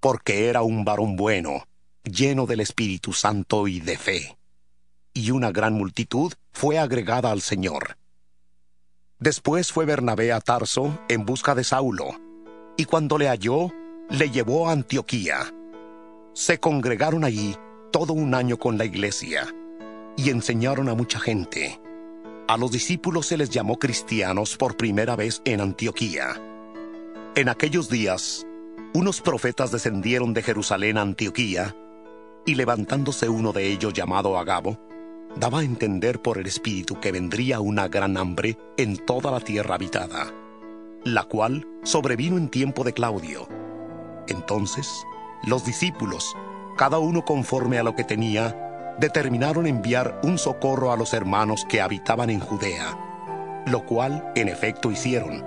porque 0.00 0.48
era 0.48 0.62
un 0.62 0.84
varón 0.84 1.14
bueno, 1.14 1.68
lleno 2.02 2.46
del 2.46 2.58
Espíritu 2.58 3.12
Santo 3.12 3.68
y 3.68 3.78
de 3.78 3.96
fe. 3.96 4.36
Y 5.14 5.30
una 5.30 5.52
gran 5.52 5.74
multitud 5.74 6.32
fue 6.50 6.80
agregada 6.80 7.30
al 7.30 7.40
Señor. 7.40 7.98
Después 9.20 9.70
fue 9.70 9.84
Bernabé 9.84 10.32
a 10.32 10.40
Tarso 10.40 10.98
en 11.08 11.24
busca 11.24 11.54
de 11.54 11.62
Saulo, 11.62 12.20
y 12.76 12.84
cuando 12.84 13.16
le 13.16 13.28
halló, 13.28 13.70
le 14.10 14.28
llevó 14.28 14.68
a 14.68 14.72
Antioquía. 14.72 15.54
Se 16.34 16.58
congregaron 16.58 17.24
allí 17.24 17.56
todo 17.90 18.14
un 18.14 18.34
año 18.34 18.58
con 18.58 18.78
la 18.78 18.86
iglesia, 18.86 19.54
y 20.16 20.30
enseñaron 20.30 20.88
a 20.88 20.94
mucha 20.94 21.20
gente. 21.20 21.78
A 22.48 22.56
los 22.56 22.70
discípulos 22.70 23.26
se 23.26 23.36
les 23.36 23.50
llamó 23.50 23.78
cristianos 23.78 24.56
por 24.56 24.76
primera 24.76 25.14
vez 25.14 25.42
en 25.44 25.60
Antioquía. 25.60 26.40
En 27.34 27.48
aquellos 27.50 27.90
días, 27.90 28.46
unos 28.94 29.20
profetas 29.20 29.72
descendieron 29.72 30.32
de 30.32 30.42
Jerusalén 30.42 30.96
a 30.96 31.02
Antioquía, 31.02 31.76
y 32.46 32.54
levantándose 32.54 33.28
uno 33.28 33.52
de 33.52 33.70
ellos 33.70 33.92
llamado 33.92 34.38
Agabo, 34.38 34.78
daba 35.36 35.60
a 35.60 35.64
entender 35.64 36.20
por 36.20 36.38
el 36.38 36.46
Espíritu 36.46 36.98
que 36.98 37.12
vendría 37.12 37.60
una 37.60 37.88
gran 37.88 38.16
hambre 38.16 38.56
en 38.78 38.96
toda 38.96 39.30
la 39.30 39.40
tierra 39.40 39.74
habitada, 39.74 40.32
la 41.04 41.24
cual 41.24 41.66
sobrevino 41.84 42.38
en 42.38 42.48
tiempo 42.48 42.84
de 42.84 42.92
Claudio. 42.92 43.48
Entonces, 44.28 44.88
los 45.44 45.64
discípulos, 45.64 46.36
cada 46.76 46.98
uno 46.98 47.24
conforme 47.24 47.78
a 47.78 47.82
lo 47.82 47.94
que 47.94 48.04
tenía, 48.04 48.94
determinaron 48.98 49.66
enviar 49.66 50.20
un 50.22 50.38
socorro 50.38 50.92
a 50.92 50.96
los 50.96 51.14
hermanos 51.14 51.64
que 51.68 51.80
habitaban 51.80 52.30
en 52.30 52.40
Judea, 52.40 53.64
lo 53.66 53.84
cual 53.84 54.32
en 54.36 54.48
efecto 54.48 54.90
hicieron, 54.90 55.44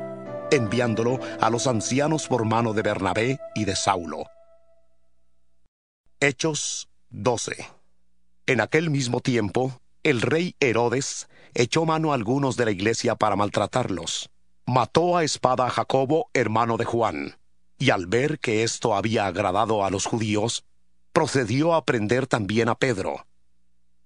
enviándolo 0.52 1.20
a 1.40 1.50
los 1.50 1.68
ancianos 1.68 2.28
por 2.28 2.46
mano 2.46 2.74
de 2.74 2.82
Bernabé 2.82 3.40
y 3.56 3.66
de 3.66 3.76
Saulo. 3.76 4.26
Hechos 6.20 6.90
12 7.10 7.68
En 8.48 8.62
aquel 8.62 8.90
mismo 8.90 9.22
tiempo, 9.22 9.80
el 10.04 10.22
rey 10.22 10.56
Herodes 10.60 11.28
echó 11.54 11.86
mano 11.86 12.12
a 12.12 12.16
algunos 12.16 12.58
de 12.58 12.66
la 12.66 12.72
iglesia 12.72 13.16
para 13.16 13.36
maltratarlos. 13.36 14.30
Mató 14.66 15.18
a 15.18 15.24
espada 15.24 15.68
a 15.68 15.70
Jacobo, 15.70 16.30
hermano 16.34 16.78
de 16.78 16.86
Juan, 16.86 17.38
y 17.78 17.90
al 17.90 18.08
ver 18.08 18.40
que 18.40 18.64
esto 18.64 18.96
había 18.96 19.28
agradado 19.28 19.84
a 19.84 19.90
los 19.90 20.06
judíos, 20.06 20.66
procedió 21.12 21.74
a 21.74 21.86
prender 21.86 22.28
también 22.28 22.70
a 22.70 22.76
Pedro. 22.76 23.26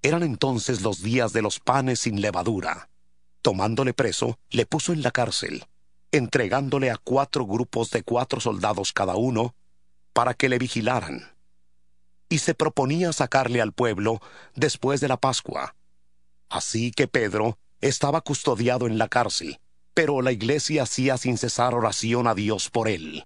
Eran 0.01 0.23
entonces 0.23 0.81
los 0.81 1.01
días 1.01 1.33
de 1.33 1.41
los 1.41 1.59
panes 1.59 2.01
sin 2.01 2.21
levadura. 2.21 2.89
Tomándole 3.41 3.93
preso, 3.93 4.37
le 4.49 4.65
puso 4.65 4.93
en 4.93 5.01
la 5.01 5.11
cárcel, 5.11 5.65
entregándole 6.11 6.91
a 6.91 6.97
cuatro 6.97 7.45
grupos 7.45 7.91
de 7.91 8.03
cuatro 8.03 8.39
soldados 8.39 8.93
cada 8.93 9.15
uno, 9.15 9.55
para 10.13 10.33
que 10.33 10.49
le 10.49 10.57
vigilaran. 10.57 11.35
Y 12.29 12.39
se 12.39 12.53
proponía 12.53 13.11
sacarle 13.13 13.61
al 13.61 13.73
pueblo 13.73 14.21
después 14.55 15.01
de 15.01 15.07
la 15.07 15.17
Pascua. 15.17 15.75
Así 16.49 16.91
que 16.91 17.07
Pedro 17.07 17.57
estaba 17.81 18.21
custodiado 18.21 18.87
en 18.87 18.97
la 18.97 19.07
cárcel, 19.07 19.59
pero 19.93 20.21
la 20.21 20.31
iglesia 20.31 20.83
hacía 20.83 21.17
sin 21.17 21.37
cesar 21.37 21.73
oración 21.73 22.27
a 22.27 22.35
Dios 22.35 22.69
por 22.69 22.87
él. 22.87 23.25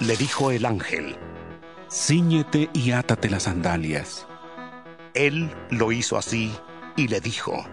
Le 0.00 0.16
dijo 0.16 0.52
el 0.52 0.64
ángel, 0.64 1.16
Cíñete 1.90 2.70
y 2.72 2.92
átate 2.92 3.28
las 3.28 3.44
sandalias. 3.44 4.28
Él 5.12 5.50
lo 5.70 5.90
hizo 5.90 6.16
así 6.16 6.52
y 6.96 7.08
le 7.08 7.20
dijo, 7.20 7.64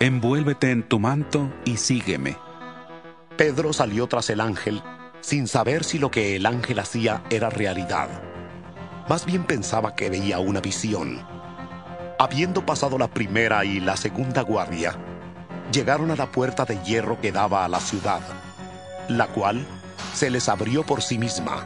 Envuélvete 0.00 0.72
en 0.72 0.82
tu 0.82 0.98
manto 0.98 1.52
y 1.64 1.76
sígueme. 1.76 2.36
Pedro 3.36 3.72
salió 3.72 4.08
tras 4.08 4.28
el 4.30 4.40
ángel 4.40 4.82
sin 5.20 5.46
saber 5.46 5.84
si 5.84 6.00
lo 6.00 6.10
que 6.10 6.34
el 6.34 6.46
ángel 6.46 6.80
hacía 6.80 7.22
era 7.30 7.48
realidad. 7.48 8.08
Más 9.08 9.24
bien 9.24 9.44
pensaba 9.44 9.94
que 9.94 10.10
veía 10.10 10.40
una 10.40 10.60
visión. 10.60 11.24
Habiendo 12.18 12.66
pasado 12.66 12.98
la 12.98 13.08
primera 13.08 13.64
y 13.64 13.78
la 13.78 13.96
segunda 13.96 14.42
guardia, 14.42 14.96
llegaron 15.72 16.10
a 16.10 16.16
la 16.16 16.32
puerta 16.32 16.64
de 16.64 16.82
hierro 16.82 17.20
que 17.20 17.30
daba 17.30 17.64
a 17.64 17.68
la 17.68 17.78
ciudad, 17.78 18.20
la 19.08 19.28
cual 19.28 19.64
se 20.14 20.30
les 20.30 20.48
abrió 20.48 20.84
por 20.84 21.02
sí 21.02 21.18
misma. 21.18 21.64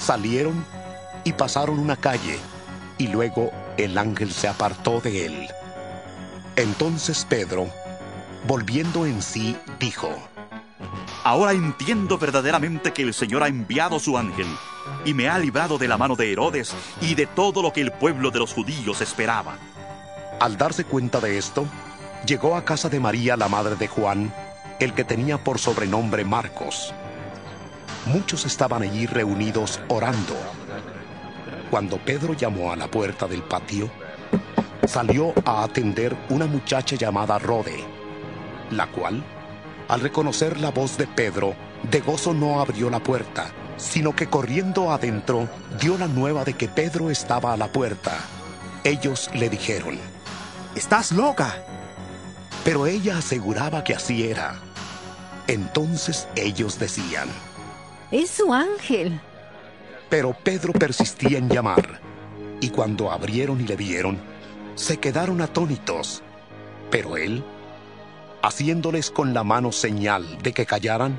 Salieron 0.00 0.64
y 1.24 1.32
pasaron 1.32 1.78
una 1.78 1.96
calle, 1.96 2.38
y 2.98 3.08
luego 3.08 3.50
el 3.76 3.98
ángel 3.98 4.32
se 4.32 4.48
apartó 4.48 5.00
de 5.00 5.26
él. 5.26 5.48
Entonces 6.56 7.26
Pedro, 7.28 7.68
volviendo 8.46 9.06
en 9.06 9.22
sí, 9.22 9.56
dijo, 9.78 10.08
Ahora 11.24 11.52
entiendo 11.52 12.18
verdaderamente 12.18 12.92
que 12.92 13.02
el 13.02 13.12
Señor 13.12 13.42
ha 13.42 13.48
enviado 13.48 13.98
su 13.98 14.16
ángel 14.16 14.46
y 15.04 15.12
me 15.12 15.28
ha 15.28 15.38
librado 15.38 15.76
de 15.76 15.88
la 15.88 15.98
mano 15.98 16.14
de 16.14 16.30
Herodes 16.30 16.72
y 17.00 17.16
de 17.16 17.26
todo 17.26 17.62
lo 17.62 17.72
que 17.72 17.80
el 17.80 17.90
pueblo 17.90 18.30
de 18.30 18.38
los 18.38 18.54
judíos 18.54 19.00
esperaba. 19.00 19.58
Al 20.38 20.56
darse 20.56 20.84
cuenta 20.84 21.18
de 21.18 21.36
esto, 21.36 21.66
llegó 22.26 22.56
a 22.56 22.64
casa 22.64 22.88
de 22.88 23.00
María, 23.00 23.36
la 23.36 23.48
madre 23.48 23.74
de 23.74 23.88
Juan, 23.88 24.32
el 24.78 24.94
que 24.94 25.02
tenía 25.02 25.42
por 25.42 25.58
sobrenombre 25.58 26.24
Marcos. 26.24 26.94
Muchos 28.06 28.46
estaban 28.46 28.82
allí 28.82 29.06
reunidos 29.06 29.80
orando. 29.88 30.36
Cuando 31.70 31.98
Pedro 31.98 32.34
llamó 32.34 32.72
a 32.72 32.76
la 32.76 32.88
puerta 32.88 33.26
del 33.26 33.42
patio, 33.42 33.90
salió 34.86 35.34
a 35.44 35.64
atender 35.64 36.16
una 36.28 36.46
muchacha 36.46 36.96
llamada 36.96 37.38
Rode, 37.38 37.84
la 38.70 38.86
cual, 38.86 39.24
al 39.88 40.00
reconocer 40.00 40.60
la 40.60 40.70
voz 40.70 40.96
de 40.96 41.06
Pedro, 41.06 41.54
de 41.90 42.00
gozo 42.00 42.32
no 42.32 42.60
abrió 42.60 42.90
la 42.90 43.00
puerta, 43.00 43.46
sino 43.76 44.14
que 44.14 44.28
corriendo 44.28 44.92
adentro 44.92 45.48
dio 45.80 45.98
la 45.98 46.06
nueva 46.06 46.44
de 46.44 46.54
que 46.54 46.68
Pedro 46.68 47.10
estaba 47.10 47.52
a 47.52 47.56
la 47.56 47.68
puerta. 47.68 48.12
Ellos 48.84 49.30
le 49.34 49.48
dijeron, 49.48 49.98
Estás 50.76 51.10
loca. 51.10 51.54
Pero 52.62 52.86
ella 52.86 53.16
aseguraba 53.16 53.82
que 53.82 53.94
así 53.94 54.28
era. 54.28 54.60
Entonces 55.46 56.28
ellos 56.36 56.78
decían, 56.78 57.28
Es 58.10 58.30
su 58.30 58.52
ángel. 58.52 59.20
Pero 60.08 60.36
Pedro 60.44 60.72
persistía 60.72 61.38
en 61.38 61.48
llamar, 61.48 62.00
y 62.60 62.70
cuando 62.70 63.10
abrieron 63.10 63.60
y 63.60 63.64
le 63.64 63.76
vieron, 63.76 64.18
se 64.76 64.98
quedaron 64.98 65.40
atónitos. 65.40 66.22
Pero 66.90 67.16
él, 67.16 67.42
haciéndoles 68.42 69.10
con 69.10 69.34
la 69.34 69.42
mano 69.42 69.72
señal 69.72 70.38
de 70.42 70.52
que 70.52 70.66
callaran, 70.66 71.18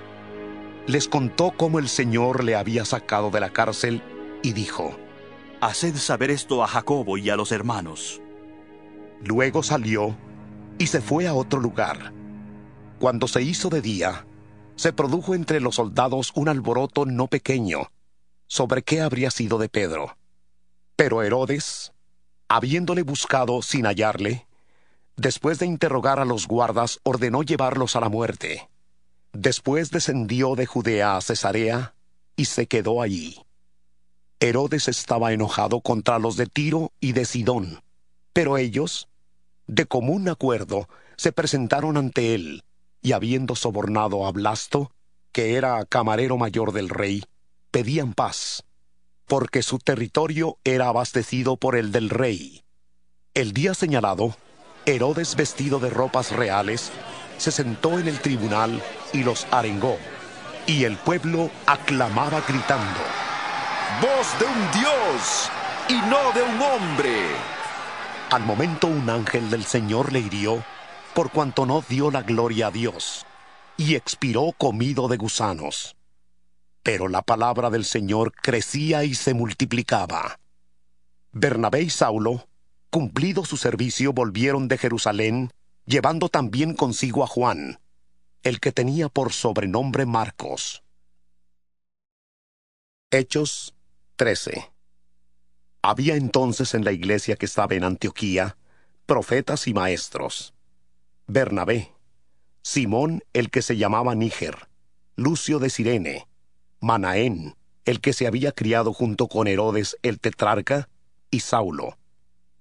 les 0.85 1.09
contó 1.09 1.51
cómo 1.57 1.79
el 1.79 1.89
Señor 1.89 2.45
le 2.45 2.55
había 2.55 2.85
sacado 2.85 3.31
de 3.31 3.41
la 3.41 3.49
cárcel 3.49 4.01
y 4.41 4.53
dijo, 4.53 4.95
Haced 5.59 5.95
saber 5.95 6.31
esto 6.31 6.63
a 6.63 6.67
Jacobo 6.67 7.17
y 7.17 7.29
a 7.29 7.35
los 7.35 7.51
hermanos. 7.51 8.21
Luego 9.25 9.63
salió 9.63 10.15
y 10.77 10.87
se 10.87 11.01
fue 11.01 11.27
a 11.27 11.33
otro 11.33 11.59
lugar. 11.59 12.13
Cuando 12.99 13.27
se 13.27 13.41
hizo 13.41 13.69
de 13.69 13.81
día, 13.81 14.26
se 14.77 14.93
produjo 14.93 15.35
entre 15.35 15.59
los 15.59 15.75
soldados 15.75 16.31
un 16.35 16.47
alboroto 16.47 17.05
no 17.05 17.27
pequeño 17.27 17.91
sobre 18.47 18.83
qué 18.83 19.01
habría 19.01 19.31
sido 19.31 19.57
de 19.57 19.67
Pedro. 19.69 20.17
Pero 20.95 21.21
Herodes, 21.21 21.91
habiéndole 22.47 23.01
buscado 23.01 23.61
sin 23.61 23.85
hallarle, 23.85 24.47
después 25.17 25.59
de 25.59 25.65
interrogar 25.65 26.19
a 26.19 26.25
los 26.25 26.47
guardas, 26.47 26.99
ordenó 27.03 27.43
llevarlos 27.43 27.95
a 27.95 27.99
la 27.99 28.07
muerte. 28.07 28.69
Después 29.33 29.91
descendió 29.91 30.55
de 30.55 30.65
Judea 30.65 31.17
a 31.17 31.21
Cesarea 31.21 31.95
y 32.35 32.45
se 32.45 32.67
quedó 32.67 33.01
allí. 33.01 33.43
Herodes 34.39 34.87
estaba 34.87 35.33
enojado 35.33 35.81
contra 35.81 36.19
los 36.19 36.37
de 36.37 36.45
Tiro 36.45 36.93
y 36.99 37.13
de 37.13 37.25
Sidón, 37.25 37.81
pero 38.31 38.57
ellos, 38.57 39.09
de 39.65 39.87
común 39.87 40.29
acuerdo, 40.29 40.87
se 41.17 41.31
presentaron 41.31 41.97
ante 41.97 42.35
él, 42.35 42.63
y 43.01 43.13
habiendo 43.13 43.55
sobornado 43.55 44.25
a 44.25 44.31
Blasto, 44.31 44.91
que 45.31 45.55
era 45.55 45.85
camarero 45.85 46.37
mayor 46.37 46.71
del 46.71 46.89
rey, 46.89 47.23
pedían 47.71 48.13
paz, 48.13 48.63
porque 49.25 49.61
su 49.61 49.79
territorio 49.79 50.57
era 50.63 50.87
abastecido 50.87 51.57
por 51.57 51.75
el 51.75 51.91
del 51.91 52.09
rey. 52.09 52.63
El 53.33 53.53
día 53.53 53.73
señalado, 53.73 54.35
Herodes 54.85 55.35
vestido 55.35 55.79
de 55.79 55.89
ropas 55.89 56.31
reales, 56.31 56.91
se 57.37 57.51
sentó 57.51 57.99
en 57.99 58.07
el 58.07 58.19
tribunal 58.19 58.81
y 59.13 59.23
los 59.23 59.45
arengó, 59.51 59.97
y 60.65 60.85
el 60.85 60.97
pueblo 60.97 61.51
aclamaba 61.65 62.41
gritando, 62.47 62.99
Voz 64.01 64.39
de 64.39 64.45
un 64.45 64.71
Dios 64.71 65.49
y 65.89 65.93
no 66.09 66.31
de 66.33 66.41
un 66.41 66.61
hombre. 66.61 67.27
Al 68.31 68.43
momento 68.43 68.87
un 68.87 69.09
ángel 69.09 69.49
del 69.49 69.65
Señor 69.65 70.11
le 70.11 70.19
hirió, 70.19 70.63
por 71.17 71.31
cuanto 71.31 71.65
no 71.65 71.81
dio 71.81 72.11
la 72.11 72.21
gloria 72.21 72.67
a 72.67 72.69
Dios, 72.69 73.25
y 73.75 73.95
expiró 73.95 74.51
comido 74.55 75.07
de 75.07 75.17
gusanos. 75.17 75.95
Pero 76.83 77.07
la 77.07 77.23
palabra 77.23 77.71
del 77.71 77.85
Señor 77.85 78.33
crecía 78.33 79.03
y 79.03 79.15
se 79.15 79.33
multiplicaba. 79.33 80.39
Bernabé 81.31 81.81
y 81.81 81.89
Saulo, 81.89 82.47
cumplido 82.91 83.45
su 83.45 83.57
servicio, 83.57 84.13
volvieron 84.13 84.67
de 84.67 84.77
Jerusalén, 84.77 85.49
llevando 85.87 86.29
también 86.29 86.75
consigo 86.75 87.23
a 87.23 87.27
Juan, 87.27 87.79
el 88.43 88.59
que 88.59 88.71
tenía 88.71 89.09
por 89.09 89.33
sobrenombre 89.33 90.05
Marcos. 90.05 90.83
Hechos 93.09 93.73
13. 94.17 94.71
Había 95.81 96.15
entonces 96.15 96.75
en 96.75 96.85
la 96.85 96.91
iglesia 96.91 97.37
que 97.37 97.47
estaba 97.47 97.73
en 97.73 97.85
Antioquía 97.85 98.55
profetas 99.07 99.67
y 99.67 99.73
maestros. 99.73 100.53
Bernabé, 101.27 101.91
Simón 102.61 103.21
el 103.33 103.49
que 103.49 103.61
se 103.61 103.75
llamaba 103.75 104.15
Níger, 104.15 104.69
Lucio 105.17 105.59
de 105.59 105.69
Sirene, 105.69 106.27
Manaén, 106.79 107.55
el 107.83 107.99
que 107.99 108.13
se 108.13 108.27
había 108.27 108.53
criado 108.53 108.93
junto 108.93 109.27
con 109.27 109.47
Herodes 109.47 109.97
el 110.03 110.19
tetrarca, 110.19 110.87
y 111.29 111.41
Saulo. 111.41 111.97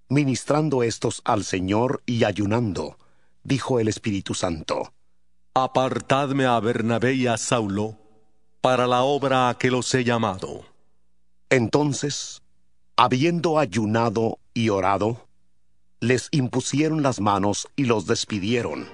Ministrando 0.09 0.82
estos 0.82 1.22
al 1.24 1.44
Señor 1.44 2.02
y 2.06 2.24
ayunando, 2.24 2.98
dijo 3.44 3.78
el 3.78 3.86
Espíritu 3.86 4.34
Santo, 4.34 4.93
Apartadme 5.55 6.47
a 6.47 6.59
Bernabé 6.59 7.14
y 7.14 7.28
a 7.28 7.36
Saulo 7.36 7.97
para 8.60 8.88
la 8.88 9.02
obra 9.02 9.48
a 9.48 9.59
que 9.59 9.70
los 9.70 9.94
he 9.94 10.02
llamado. 10.02 10.64
Entonces, 11.51 12.43
habiendo 12.97 13.60
ayunado 13.60 14.40
y 14.52 14.70
orado, 14.70 15.26
les 16.06 16.28
impusieron 16.30 17.02
las 17.02 17.20
manos 17.20 17.66
y 17.74 17.84
los 17.84 18.06
despidieron. 18.06 18.86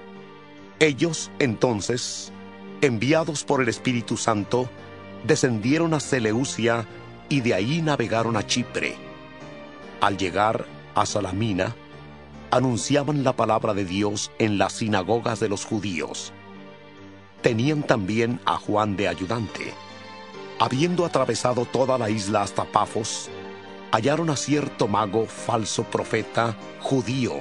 Ellos, 0.80 1.30
entonces, 1.40 2.32
enviados 2.80 3.44
por 3.44 3.60
el 3.60 3.68
Espíritu 3.68 4.16
Santo, 4.16 4.70
descendieron 5.26 5.93
a 5.93 6.01
Seleucia 6.01 6.86
y 7.28 7.43
de 7.43 7.52
ahí 7.52 7.82
navegaron 7.82 8.39
a 8.39 8.47
Chipre. 8.47 8.94
Al 10.01 10.16
llegar 10.16 10.64
a 10.94 11.05
Salamina, 11.05 11.76
anunciaban 12.51 13.24
la 13.24 13.36
palabra 13.36 13.74
de 13.74 13.84
Dios 13.84 14.30
en 14.39 14.56
las 14.56 14.72
sinagogas 14.72 15.39
de 15.39 15.51
los 15.51 15.66
judíos. 15.66 16.32
Tenían 17.43 17.82
también 17.82 18.40
a 18.47 18.56
Juan 18.56 18.97
de 18.97 19.09
ayudante. 19.09 19.74
Habiendo 20.59 21.05
atravesado 21.05 21.66
toda 21.66 21.98
la 21.98 22.09
isla 22.09 22.40
hasta 22.40 22.64
Pafos, 22.64 23.28
hallaron 23.93 24.31
a 24.31 24.36
cierto 24.36 24.89
mago 24.89 25.27
falso 25.27 25.85
profeta 25.85 26.56
judío, 26.81 27.35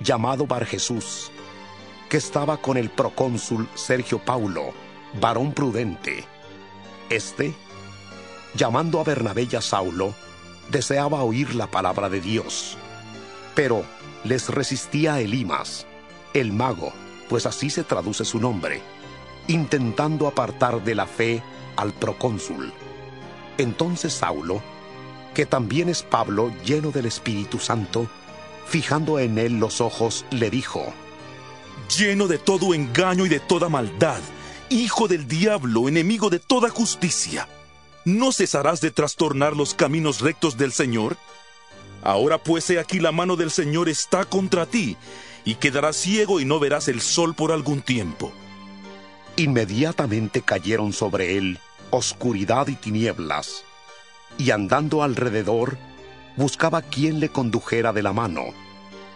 llamado 0.00 0.46
Bar 0.46 0.64
Jesús, 0.64 1.32
que 2.08 2.16
estaba 2.16 2.58
con 2.58 2.76
el 2.76 2.90
procónsul 2.90 3.68
Sergio 3.74 4.20
Paulo, 4.20 4.72
varón 5.20 5.52
prudente. 5.52 6.24
Este, 7.10 7.54
llamando 8.54 9.00
a 9.00 9.04
Bernabé 9.04 9.48
y 9.50 9.56
a 9.56 9.60
Saulo, 9.60 10.14
deseaba 10.70 11.22
oír 11.24 11.56
la 11.56 11.66
palabra 11.66 12.08
de 12.08 12.20
Dios. 12.20 12.78
Pero 13.56 13.84
les 14.22 14.48
resistía 14.48 15.20
Elimas, 15.20 15.86
el 16.34 16.52
mago, 16.52 16.92
pues 17.28 17.46
así 17.46 17.68
se 17.68 17.82
traduce 17.82 18.24
su 18.24 18.38
nombre, 18.38 18.80
intentando 19.48 20.28
apartar 20.28 20.84
de 20.84 20.94
la 20.94 21.06
fe 21.06 21.42
al 21.76 21.92
procónsul. 21.92 22.72
Entonces 23.58 24.12
Saulo, 24.12 24.62
que 25.34 25.46
también 25.46 25.88
es 25.88 26.02
Pablo 26.02 26.52
lleno 26.64 26.90
del 26.90 27.06
Espíritu 27.06 27.58
Santo, 27.58 28.08
fijando 28.66 29.18
en 29.18 29.38
él 29.38 29.58
los 29.58 29.80
ojos, 29.80 30.24
le 30.30 30.50
dijo, 30.50 30.94
Lleno 31.98 32.28
de 32.28 32.38
todo 32.38 32.72
engaño 32.72 33.26
y 33.26 33.28
de 33.28 33.40
toda 33.40 33.68
maldad, 33.68 34.20
hijo 34.70 35.08
del 35.08 35.28
diablo, 35.28 35.88
enemigo 35.88 36.30
de 36.30 36.38
toda 36.38 36.70
justicia, 36.70 37.48
¿no 38.04 38.32
cesarás 38.32 38.80
de 38.80 38.90
trastornar 38.90 39.56
los 39.56 39.74
caminos 39.74 40.20
rectos 40.20 40.56
del 40.56 40.72
Señor? 40.72 41.16
Ahora 42.02 42.38
pues 42.38 42.68
he 42.70 42.78
aquí 42.78 43.00
la 43.00 43.12
mano 43.12 43.36
del 43.36 43.50
Señor 43.50 43.88
está 43.88 44.24
contra 44.24 44.66
ti, 44.66 44.96
y 45.44 45.56
quedarás 45.56 45.96
ciego 45.96 46.40
y 46.40 46.44
no 46.44 46.58
verás 46.58 46.88
el 46.88 47.00
sol 47.00 47.34
por 47.34 47.52
algún 47.52 47.82
tiempo. 47.82 48.32
Inmediatamente 49.36 50.42
cayeron 50.42 50.92
sobre 50.92 51.36
él 51.36 51.58
oscuridad 51.90 52.68
y 52.68 52.74
tinieblas, 52.74 53.63
y 54.38 54.50
andando 54.50 55.02
alrededor, 55.02 55.78
buscaba 56.36 56.82
quien 56.82 57.20
le 57.20 57.28
condujera 57.28 57.92
de 57.92 58.02
la 58.02 58.12
mano. 58.12 58.42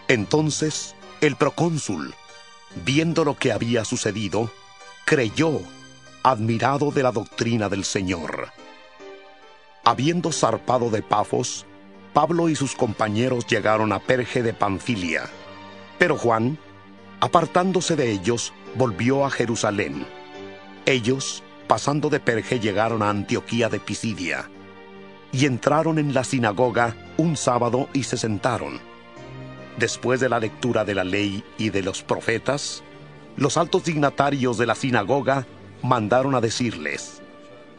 Entonces 0.09 0.95
el 1.20 1.36
procónsul, 1.36 2.15
viendo 2.85 3.24
lo 3.24 3.36
que 3.36 3.53
había 3.53 3.85
sucedido, 3.85 4.51
creyó, 5.05 5.61
admirado 6.23 6.90
de 6.90 7.03
la 7.03 7.12
doctrina 7.12 7.69
del 7.69 7.85
Señor. 7.85 8.53
Habiendo 9.85 10.32
zarpado 10.32 10.90
de 10.90 11.03
Pafos, 11.03 11.66
Pablo 12.12 12.49
y 12.49 12.57
sus 12.57 12.74
compañeros 12.74 13.47
llegaron 13.47 13.93
a 13.93 14.01
Perge 14.01 14.43
de 14.43 14.53
Panfilia. 14.53 15.28
Pero 15.99 16.16
Juan, 16.16 16.59
apartándose 17.20 17.97
de 17.97 18.11
ellos, 18.12 18.53
volvió 18.74 19.24
a 19.24 19.31
Jerusalén. 19.31 20.07
Ellos, 20.86 21.43
pasando 21.66 22.11
de 22.11 22.20
Perge, 22.20 22.61
llegaron 22.61 23.03
a 23.03 23.11
Antioquía 23.11 23.69
de 23.69 23.81
Pisidia. 23.81 24.49
Y 25.32 25.46
entraron 25.46 25.98
en 25.98 26.14
la 26.14 26.24
sinagoga 26.24 26.96
un 27.16 27.36
sábado 27.36 27.88
y 27.92 28.05
se 28.05 28.16
sentaron. 28.16 28.80
Después 29.78 30.20
de 30.20 30.28
la 30.28 30.40
lectura 30.40 30.84
de 30.84 30.94
la 30.94 31.05
ley 31.05 31.44
y 31.59 31.70
de 31.70 31.82
los 31.82 32.02
profetas, 32.02 32.82
los 33.36 33.56
altos 33.56 33.84
dignatarios 33.84 34.59
de 34.59 34.66
la 34.66 34.74
sinagoga 34.74 35.46
mandaron 35.82 36.34
a 36.34 36.40
decirles, 36.40 37.22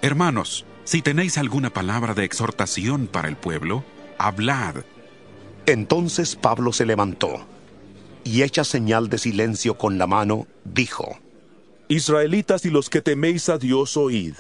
Hermanos, 0.02 0.66
si 0.86 1.02
tenéis 1.02 1.38
alguna 1.38 1.70
palabra 1.70 2.14
de 2.14 2.24
exhortación 2.24 3.08
para 3.08 3.28
el 3.28 3.36
pueblo, 3.36 3.84
hablad. 4.18 4.76
Entonces 5.66 6.36
Pablo 6.36 6.72
se 6.72 6.86
levantó 6.86 7.46
y 8.24 8.44
hecha 8.44 8.64
señal 8.64 9.10
de 9.10 9.18
silencio 9.18 9.78
con 9.78 9.98
la 9.98 10.08
mano, 10.08 10.48
dijo, 10.64 11.18
Israelitas 11.88 12.66
y 12.66 12.70
los 12.70 12.90
que 12.90 13.02
teméis 13.02 13.50
a 13.50 13.58
Dios, 13.58 13.98
oíd. 13.98 14.36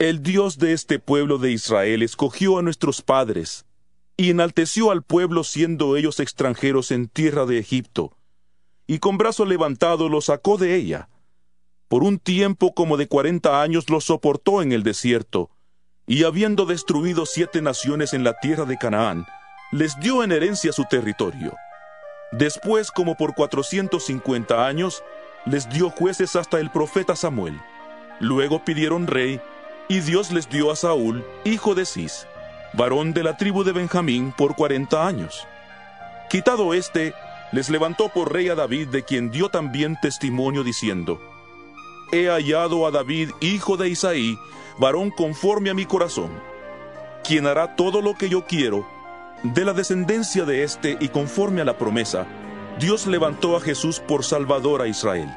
El 0.00 0.22
Dios 0.22 0.56
de 0.56 0.72
este 0.72 0.98
pueblo 0.98 1.36
de 1.36 1.50
Israel 1.50 2.02
escogió 2.02 2.58
a 2.58 2.62
nuestros 2.62 3.02
padres 3.02 3.66
y 4.16 4.30
enalteció 4.30 4.92
al 4.92 5.02
pueblo 5.02 5.44
siendo 5.44 5.94
ellos 5.94 6.20
extranjeros 6.20 6.90
en 6.90 7.06
tierra 7.06 7.44
de 7.44 7.58
Egipto, 7.58 8.16
y 8.86 8.98
con 8.98 9.18
brazo 9.18 9.44
levantado 9.44 10.08
los 10.08 10.24
sacó 10.24 10.56
de 10.56 10.74
ella. 10.74 11.10
Por 11.86 12.02
un 12.02 12.18
tiempo 12.18 12.72
como 12.72 12.96
de 12.96 13.08
cuarenta 13.08 13.60
años 13.60 13.90
los 13.90 14.04
soportó 14.04 14.62
en 14.62 14.72
el 14.72 14.84
desierto, 14.84 15.50
y 16.06 16.24
habiendo 16.24 16.64
destruido 16.64 17.26
siete 17.26 17.60
naciones 17.60 18.14
en 18.14 18.24
la 18.24 18.38
tierra 18.40 18.64
de 18.64 18.78
Canaán, 18.78 19.26
les 19.70 20.00
dio 20.00 20.24
en 20.24 20.32
herencia 20.32 20.72
su 20.72 20.84
territorio. 20.86 21.54
Después, 22.32 22.90
como 22.90 23.16
por 23.16 23.34
cuatrocientos 23.34 24.06
cincuenta 24.06 24.66
años, 24.66 25.02
les 25.44 25.68
dio 25.68 25.90
jueces 25.90 26.36
hasta 26.36 26.58
el 26.58 26.70
profeta 26.70 27.16
Samuel. 27.16 27.60
Luego 28.18 28.64
pidieron 28.64 29.06
rey, 29.06 29.42
y 29.90 29.98
Dios 29.98 30.30
les 30.30 30.48
dio 30.48 30.70
a 30.70 30.76
Saúl, 30.76 31.26
hijo 31.42 31.74
de 31.74 31.84
Cis, 31.84 32.28
varón 32.74 33.12
de 33.12 33.24
la 33.24 33.36
tribu 33.36 33.64
de 33.64 33.72
Benjamín, 33.72 34.32
por 34.38 34.54
cuarenta 34.54 35.04
años. 35.04 35.48
Quitado 36.30 36.74
éste, 36.74 37.12
les 37.50 37.68
levantó 37.70 38.08
por 38.08 38.32
rey 38.32 38.48
a 38.50 38.54
David, 38.54 38.86
de 38.90 39.02
quien 39.02 39.32
dio 39.32 39.48
también 39.48 39.98
testimonio 40.00 40.62
diciendo, 40.62 41.20
He 42.12 42.28
hallado 42.28 42.86
a 42.86 42.92
David, 42.92 43.30
hijo 43.40 43.76
de 43.76 43.88
Isaí, 43.88 44.38
varón 44.78 45.10
conforme 45.10 45.70
a 45.70 45.74
mi 45.74 45.86
corazón, 45.86 46.30
quien 47.24 47.48
hará 47.48 47.74
todo 47.74 48.00
lo 48.00 48.14
que 48.14 48.28
yo 48.28 48.46
quiero. 48.46 48.86
De 49.42 49.64
la 49.64 49.72
descendencia 49.72 50.44
de 50.44 50.62
éste 50.62 50.98
y 51.00 51.08
conforme 51.08 51.62
a 51.62 51.64
la 51.64 51.78
promesa, 51.78 52.28
Dios 52.78 53.08
levantó 53.08 53.56
a 53.56 53.60
Jesús 53.60 53.98
por 53.98 54.22
Salvador 54.22 54.82
a 54.82 54.86
Israel. 54.86 55.36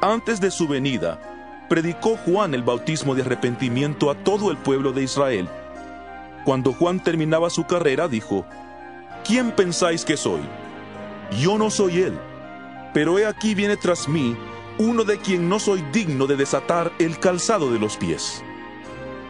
Antes 0.00 0.40
de 0.40 0.50
su 0.50 0.68
venida, 0.68 1.33
predicó 1.68 2.16
Juan 2.16 2.54
el 2.54 2.62
bautismo 2.62 3.14
de 3.14 3.22
arrepentimiento 3.22 4.10
a 4.10 4.14
todo 4.14 4.50
el 4.50 4.56
pueblo 4.56 4.92
de 4.92 5.02
Israel. 5.02 5.48
Cuando 6.44 6.72
Juan 6.72 7.02
terminaba 7.02 7.50
su 7.50 7.64
carrera, 7.64 8.08
dijo, 8.08 8.44
¿Quién 9.24 9.52
pensáis 9.52 10.04
que 10.04 10.16
soy? 10.16 10.40
Yo 11.40 11.56
no 11.56 11.70
soy 11.70 12.02
él, 12.02 12.18
pero 12.92 13.18
he 13.18 13.26
aquí 13.26 13.54
viene 13.54 13.76
tras 13.76 14.08
mí 14.08 14.36
uno 14.78 15.04
de 15.04 15.18
quien 15.18 15.48
no 15.48 15.58
soy 15.58 15.82
digno 15.92 16.26
de 16.26 16.36
desatar 16.36 16.92
el 16.98 17.18
calzado 17.18 17.72
de 17.72 17.78
los 17.78 17.96
pies. 17.96 18.42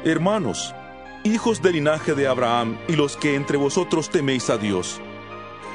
Hermanos, 0.04 0.74
hijos 1.22 1.62
del 1.62 1.74
linaje 1.74 2.14
de 2.14 2.26
Abraham 2.26 2.76
y 2.88 2.96
los 2.96 3.16
que 3.16 3.34
entre 3.36 3.56
vosotros 3.56 4.10
teméis 4.10 4.50
a 4.50 4.58
Dios, 4.58 5.00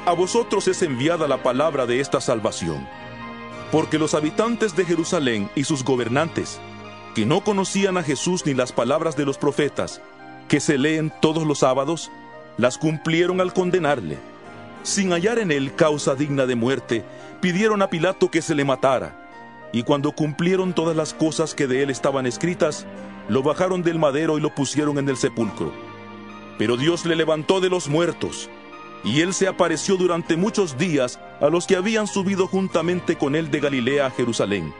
a 0.06 0.12
vosotros 0.12 0.68
es 0.68 0.82
enviada 0.82 1.28
la 1.28 1.42
palabra 1.42 1.86
de 1.86 2.00
esta 2.00 2.20
salvación. 2.20 2.86
Porque 3.72 3.98
los 3.98 4.14
habitantes 4.14 4.74
de 4.74 4.84
Jerusalén 4.84 5.48
y 5.54 5.64
sus 5.64 5.84
gobernantes, 5.84 6.60
que 7.14 7.26
no 7.26 7.42
conocían 7.42 7.96
a 7.96 8.02
Jesús 8.02 8.44
ni 8.46 8.54
las 8.54 8.72
palabras 8.72 9.16
de 9.16 9.24
los 9.24 9.38
profetas, 9.38 10.00
que 10.48 10.60
se 10.60 10.78
leen 10.78 11.12
todos 11.20 11.46
los 11.46 11.60
sábados, 11.60 12.10
las 12.56 12.78
cumplieron 12.78 13.40
al 13.40 13.52
condenarle. 13.52 14.18
Sin 14.82 15.12
hallar 15.12 15.38
en 15.38 15.52
él 15.52 15.74
causa 15.74 16.14
digna 16.14 16.46
de 16.46 16.56
muerte, 16.56 17.04
pidieron 17.40 17.82
a 17.82 17.90
Pilato 17.90 18.30
que 18.30 18.42
se 18.42 18.54
le 18.54 18.64
matara. 18.64 19.16
Y 19.72 19.84
cuando 19.84 20.12
cumplieron 20.12 20.72
todas 20.72 20.96
las 20.96 21.14
cosas 21.14 21.54
que 21.54 21.66
de 21.68 21.82
él 21.82 21.90
estaban 21.90 22.26
escritas, 22.26 22.86
lo 23.28 23.42
bajaron 23.42 23.82
del 23.82 24.00
madero 24.00 24.36
y 24.36 24.40
lo 24.40 24.52
pusieron 24.52 24.98
en 24.98 25.08
el 25.08 25.16
sepulcro. 25.16 25.72
Pero 26.58 26.76
Dios 26.76 27.06
le 27.06 27.14
levantó 27.14 27.60
de 27.60 27.70
los 27.70 27.88
muertos, 27.88 28.50
y 29.04 29.20
él 29.20 29.32
se 29.32 29.48
apareció 29.48 29.96
durante 29.96 30.36
muchos 30.36 30.76
días 30.76 31.18
a 31.40 31.48
los 31.48 31.66
que 31.66 31.76
habían 31.76 32.06
subido 32.06 32.46
juntamente 32.46 33.16
con 33.16 33.34
él 33.34 33.50
de 33.50 33.60
Galilea 33.60 34.06
a 34.06 34.10
Jerusalén, 34.10 34.72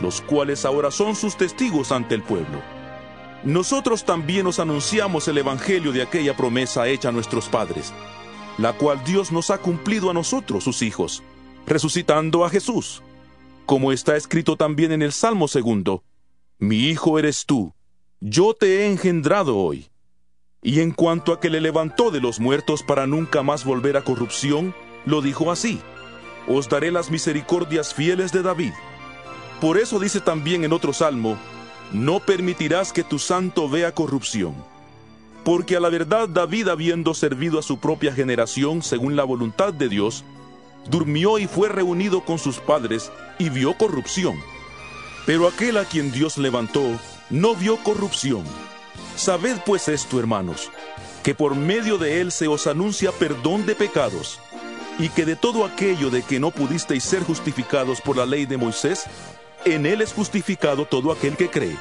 los 0.00 0.20
cuales 0.20 0.64
ahora 0.64 0.90
son 0.90 1.14
sus 1.14 1.36
testigos 1.36 1.92
ante 1.92 2.14
el 2.14 2.22
pueblo. 2.22 2.60
Nosotros 3.44 4.04
también 4.04 4.46
os 4.46 4.58
anunciamos 4.58 5.26
el 5.28 5.38
Evangelio 5.38 5.92
de 5.92 6.02
aquella 6.02 6.36
promesa 6.36 6.88
hecha 6.88 7.08
a 7.08 7.12
nuestros 7.12 7.48
padres, 7.48 7.92
la 8.58 8.74
cual 8.74 9.02
Dios 9.04 9.32
nos 9.32 9.50
ha 9.50 9.58
cumplido 9.58 10.10
a 10.10 10.14
nosotros, 10.14 10.64
sus 10.64 10.82
hijos, 10.82 11.22
resucitando 11.66 12.44
a 12.44 12.50
Jesús, 12.50 13.02
como 13.64 13.92
está 13.92 14.16
escrito 14.16 14.56
también 14.56 14.92
en 14.92 15.00
el 15.00 15.12
Salmo 15.12 15.48
segundo, 15.48 16.02
Mi 16.58 16.88
hijo 16.88 17.18
eres 17.18 17.46
tú, 17.46 17.72
yo 18.20 18.52
te 18.52 18.80
he 18.80 18.86
engendrado 18.90 19.56
hoy. 19.56 19.88
Y 20.62 20.80
en 20.80 20.90
cuanto 20.90 21.32
a 21.32 21.40
que 21.40 21.48
le 21.48 21.60
levantó 21.60 22.10
de 22.10 22.20
los 22.20 22.38
muertos 22.38 22.82
para 22.82 23.06
nunca 23.06 23.42
más 23.42 23.64
volver 23.64 23.96
a 23.96 24.02
corrupción, 24.02 24.74
lo 25.06 25.22
dijo 25.22 25.50
así, 25.50 25.80
Os 26.46 26.68
daré 26.68 26.90
las 26.90 27.10
misericordias 27.10 27.94
fieles 27.94 28.30
de 28.32 28.42
David. 28.42 28.72
Por 29.60 29.78
eso 29.78 29.98
dice 29.98 30.20
también 30.20 30.64
en 30.64 30.72
otro 30.72 30.92
salmo, 30.92 31.38
No 31.92 32.20
permitirás 32.20 32.92
que 32.92 33.04
tu 33.04 33.18
santo 33.18 33.70
vea 33.70 33.94
corrupción. 33.94 34.54
Porque 35.44 35.76
a 35.76 35.80
la 35.80 35.88
verdad 35.88 36.28
David, 36.28 36.68
habiendo 36.68 37.14
servido 37.14 37.58
a 37.58 37.62
su 37.62 37.78
propia 37.78 38.12
generación 38.12 38.82
según 38.82 39.16
la 39.16 39.24
voluntad 39.24 39.72
de 39.72 39.88
Dios, 39.88 40.24
durmió 40.90 41.38
y 41.38 41.46
fue 41.46 41.70
reunido 41.70 42.22
con 42.22 42.38
sus 42.38 42.58
padres 42.58 43.10
y 43.38 43.48
vio 43.48 43.78
corrupción. 43.78 44.36
Pero 45.24 45.48
aquel 45.48 45.78
a 45.78 45.84
quien 45.84 46.12
Dios 46.12 46.36
levantó 46.36 46.82
no 47.30 47.54
vio 47.54 47.78
corrupción. 47.78 48.44
Sabed 49.20 49.58
pues 49.66 49.86
esto, 49.88 50.18
hermanos, 50.18 50.70
que 51.22 51.34
por 51.34 51.54
medio 51.54 51.98
de 51.98 52.22
él 52.22 52.32
se 52.32 52.48
os 52.48 52.66
anuncia 52.66 53.12
perdón 53.12 53.66
de 53.66 53.74
pecados, 53.74 54.40
y 54.98 55.10
que 55.10 55.26
de 55.26 55.36
todo 55.36 55.66
aquello 55.66 56.08
de 56.08 56.22
que 56.22 56.40
no 56.40 56.50
pudisteis 56.50 57.04
ser 57.04 57.22
justificados 57.22 58.00
por 58.00 58.16
la 58.16 58.24
ley 58.24 58.46
de 58.46 58.56
Moisés, 58.56 59.04
en 59.66 59.84
él 59.84 60.00
es 60.00 60.14
justificado 60.14 60.86
todo 60.86 61.12
aquel 61.12 61.36
que 61.36 61.50
cree. 61.50 61.76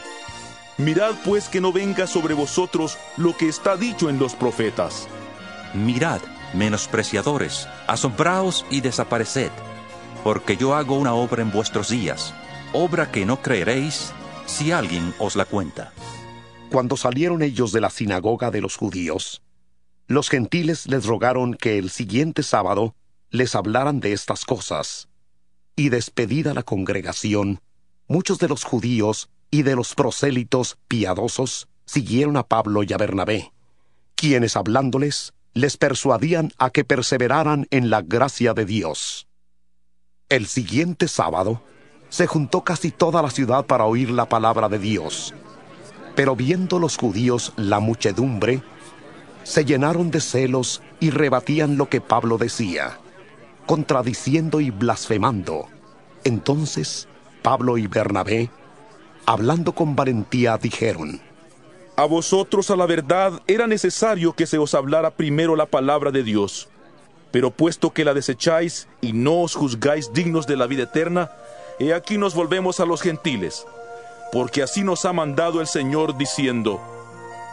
Mirad 0.77 1.13
pues 1.23 1.47
que 1.47 1.61
no 1.61 1.71
venga 1.71 2.07
sobre 2.07 2.33
vosotros 2.33 2.97
lo 3.15 3.37
que 3.37 3.47
está 3.47 3.77
dicho 3.77 4.09
en 4.09 4.19
los 4.19 4.35
profetas. 4.35 5.07
Mirad, 5.73 6.19
menospreciadores, 6.53 7.69
asombraos 7.87 8.65
y 8.69 8.81
desapareced, 8.81 9.51
porque 10.25 10.57
yo 10.57 10.75
hago 10.75 10.97
una 10.97 11.13
obra 11.13 11.41
en 11.41 11.53
vuestros 11.53 11.87
días, 11.87 12.33
obra 12.73 13.09
que 13.09 13.25
no 13.25 13.41
creeréis 13.41 14.11
si 14.45 14.73
alguien 14.73 15.13
os 15.19 15.37
la 15.37 15.45
cuenta. 15.45 15.93
Cuando 16.71 16.97
salieron 16.97 17.41
ellos 17.41 17.71
de 17.71 17.81
la 17.81 17.89
sinagoga 17.89 18.51
de 18.51 18.61
los 18.61 18.77
judíos, 18.77 19.41
los 20.07 20.29
gentiles 20.29 20.85
les 20.87 21.05
rogaron 21.05 21.55
que 21.55 21.79
el 21.79 21.89
siguiente 21.89 22.43
sábado 22.43 22.95
les 23.31 23.55
hablaran 23.55 23.99
de 23.99 24.13
estas 24.13 24.45
cosas. 24.45 25.09
Y 25.75 25.89
despedida 25.89 26.53
la 26.53 26.61
congregación, 26.61 27.59
muchos 28.07 28.37
de 28.37 28.47
los 28.47 28.63
judíos 28.63 29.29
y 29.49 29.63
de 29.63 29.75
los 29.75 29.95
prosélitos 29.95 30.77
piadosos 30.87 31.67
siguieron 31.85 32.37
a 32.37 32.43
Pablo 32.43 32.83
y 32.83 32.93
a 32.93 32.97
Bernabé, 32.97 33.51
quienes 34.15 34.55
hablándoles 34.55 35.33
les 35.55 35.75
persuadían 35.75 36.51
a 36.59 36.69
que 36.69 36.85
perseveraran 36.85 37.65
en 37.71 37.89
la 37.89 38.03
gracia 38.03 38.53
de 38.53 38.65
Dios. 38.65 39.27
El 40.27 40.45
siguiente 40.45 41.07
sábado 41.07 41.63
se 42.09 42.27
juntó 42.27 42.63
casi 42.63 42.91
toda 42.91 43.23
la 43.23 43.31
ciudad 43.31 43.65
para 43.65 43.85
oír 43.85 44.11
la 44.11 44.29
palabra 44.29 44.69
de 44.69 44.77
Dios. 44.77 45.33
Pero 46.19 46.35
viendo 46.35 46.79
los 46.79 46.97
judíos 46.97 47.53
la 47.55 47.79
muchedumbre, 47.79 48.61
se 49.43 49.63
llenaron 49.63 50.11
de 50.11 50.19
celos 50.19 50.81
y 50.99 51.11
rebatían 51.11 51.77
lo 51.77 51.87
que 51.87 52.01
Pablo 52.01 52.37
decía, 52.37 52.99
contradiciendo 53.65 54.59
y 54.59 54.69
blasfemando. 54.69 55.69
Entonces 56.25 57.07
Pablo 57.41 57.77
y 57.77 57.87
Bernabé, 57.87 58.49
hablando 59.25 59.73
con 59.73 59.95
valentía, 59.95 60.57
dijeron, 60.57 61.21
A 61.95 62.03
vosotros 62.03 62.69
a 62.69 62.75
la 62.75 62.85
verdad 62.85 63.41
era 63.47 63.65
necesario 63.65 64.33
que 64.33 64.45
se 64.45 64.57
os 64.57 64.73
hablara 64.73 65.11
primero 65.11 65.55
la 65.55 65.67
palabra 65.67 66.11
de 66.11 66.23
Dios. 66.23 66.67
Pero 67.31 67.49
puesto 67.49 67.93
que 67.93 68.03
la 68.03 68.13
desecháis 68.13 68.89
y 68.99 69.13
no 69.13 69.39
os 69.39 69.55
juzgáis 69.55 70.11
dignos 70.11 70.47
de 70.47 70.57
la 70.57 70.67
vida 70.67 70.83
eterna, 70.83 71.31
he 71.79 71.93
aquí 71.93 72.17
nos 72.17 72.35
volvemos 72.35 72.81
a 72.81 72.85
los 72.85 73.01
gentiles. 73.01 73.65
Porque 74.31 74.61
así 74.64 74.84
nos 74.84 75.06
ha 75.06 75.14
mandado 75.14 75.61
el 75.61 75.68
Señor 75.68 76.18
diciendo, 76.18 76.80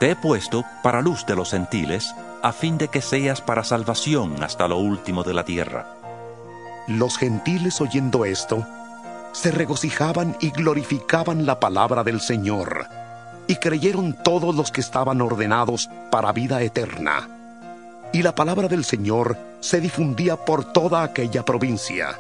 Te 0.00 0.10
he 0.10 0.16
puesto 0.16 0.64
para 0.82 1.00
luz 1.00 1.24
de 1.26 1.34
los 1.34 1.50
gentiles, 1.50 2.14
a 2.42 2.52
fin 2.52 2.78
de 2.78 2.88
que 2.88 3.00
seas 3.00 3.40
para 3.40 3.64
salvación 3.64 4.42
hasta 4.42 4.68
lo 4.68 4.76
último 4.78 5.22
de 5.24 5.34
la 5.34 5.44
tierra. 5.44 5.86
Los 6.86 7.18
gentiles 7.18 7.80
oyendo 7.80 8.24
esto, 8.24 8.66
se 9.32 9.50
regocijaban 9.50 10.36
y 10.40 10.50
glorificaban 10.50 11.46
la 11.46 11.60
palabra 11.60 12.04
del 12.04 12.20
Señor, 12.20 12.86
y 13.46 13.56
creyeron 13.56 14.12
todos 14.22 14.54
los 14.54 14.70
que 14.70 14.80
estaban 14.80 15.20
ordenados 15.20 15.88
para 16.10 16.32
vida 16.32 16.62
eterna. 16.62 17.28
Y 18.12 18.22
la 18.22 18.34
palabra 18.34 18.68
del 18.68 18.84
Señor 18.84 19.36
se 19.60 19.80
difundía 19.80 20.36
por 20.36 20.72
toda 20.72 21.02
aquella 21.02 21.44
provincia. 21.44 22.18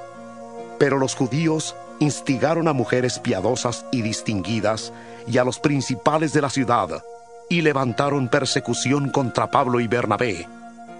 Pero 0.78 0.98
los 0.98 1.14
judíos 1.14 1.74
instigaron 2.00 2.68
a 2.68 2.72
mujeres 2.72 3.18
piadosas 3.18 3.84
y 3.90 4.02
distinguidas 4.02 4.92
y 5.26 5.38
a 5.38 5.44
los 5.44 5.58
principales 5.58 6.32
de 6.32 6.42
la 6.42 6.50
ciudad, 6.50 7.02
y 7.48 7.62
levantaron 7.62 8.28
persecución 8.28 9.10
contra 9.10 9.50
Pablo 9.50 9.80
y 9.80 9.86
Bernabé, 9.86 10.48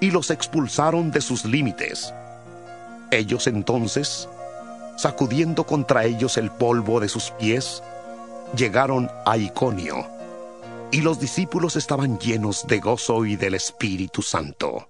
y 0.01 0.11
los 0.11 0.31
expulsaron 0.31 1.11
de 1.11 1.21
sus 1.21 1.45
límites. 1.45 2.13
Ellos 3.11 3.47
entonces, 3.47 4.29
sacudiendo 4.97 5.65
contra 5.65 6.05
ellos 6.05 6.37
el 6.37 6.51
polvo 6.51 7.01
de 7.01 7.09
sus 7.09 7.31
pies, 7.33 7.83
llegaron 8.57 9.11
a 9.25 9.37
Iconio, 9.37 10.07
y 10.93 11.01
los 11.01 11.19
discípulos 11.19 11.77
estaban 11.77 12.19
llenos 12.19 12.67
de 12.67 12.79
gozo 12.79 13.25
y 13.25 13.37
del 13.37 13.55
Espíritu 13.55 14.23
Santo. 14.23 14.89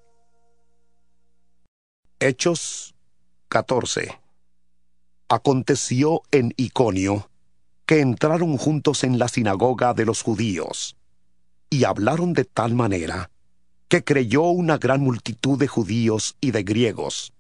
Hechos 2.20 2.94
14 3.48 4.25
Aconteció 5.28 6.22
en 6.30 6.54
Iconio 6.56 7.30
que 7.84 8.00
entraron 8.00 8.56
juntos 8.56 9.04
en 9.04 9.18
la 9.18 9.28
sinagoga 9.28 9.92
de 9.94 10.04
los 10.04 10.22
judíos, 10.22 10.96
y 11.70 11.84
hablaron 11.84 12.32
de 12.32 12.44
tal 12.44 12.74
manera 12.74 13.30
que 13.88 14.02
creyó 14.02 14.42
una 14.42 14.78
gran 14.78 15.00
multitud 15.00 15.58
de 15.58 15.68
judíos 15.68 16.36
y 16.40 16.50
de 16.50 16.62
griegos. 16.62 17.32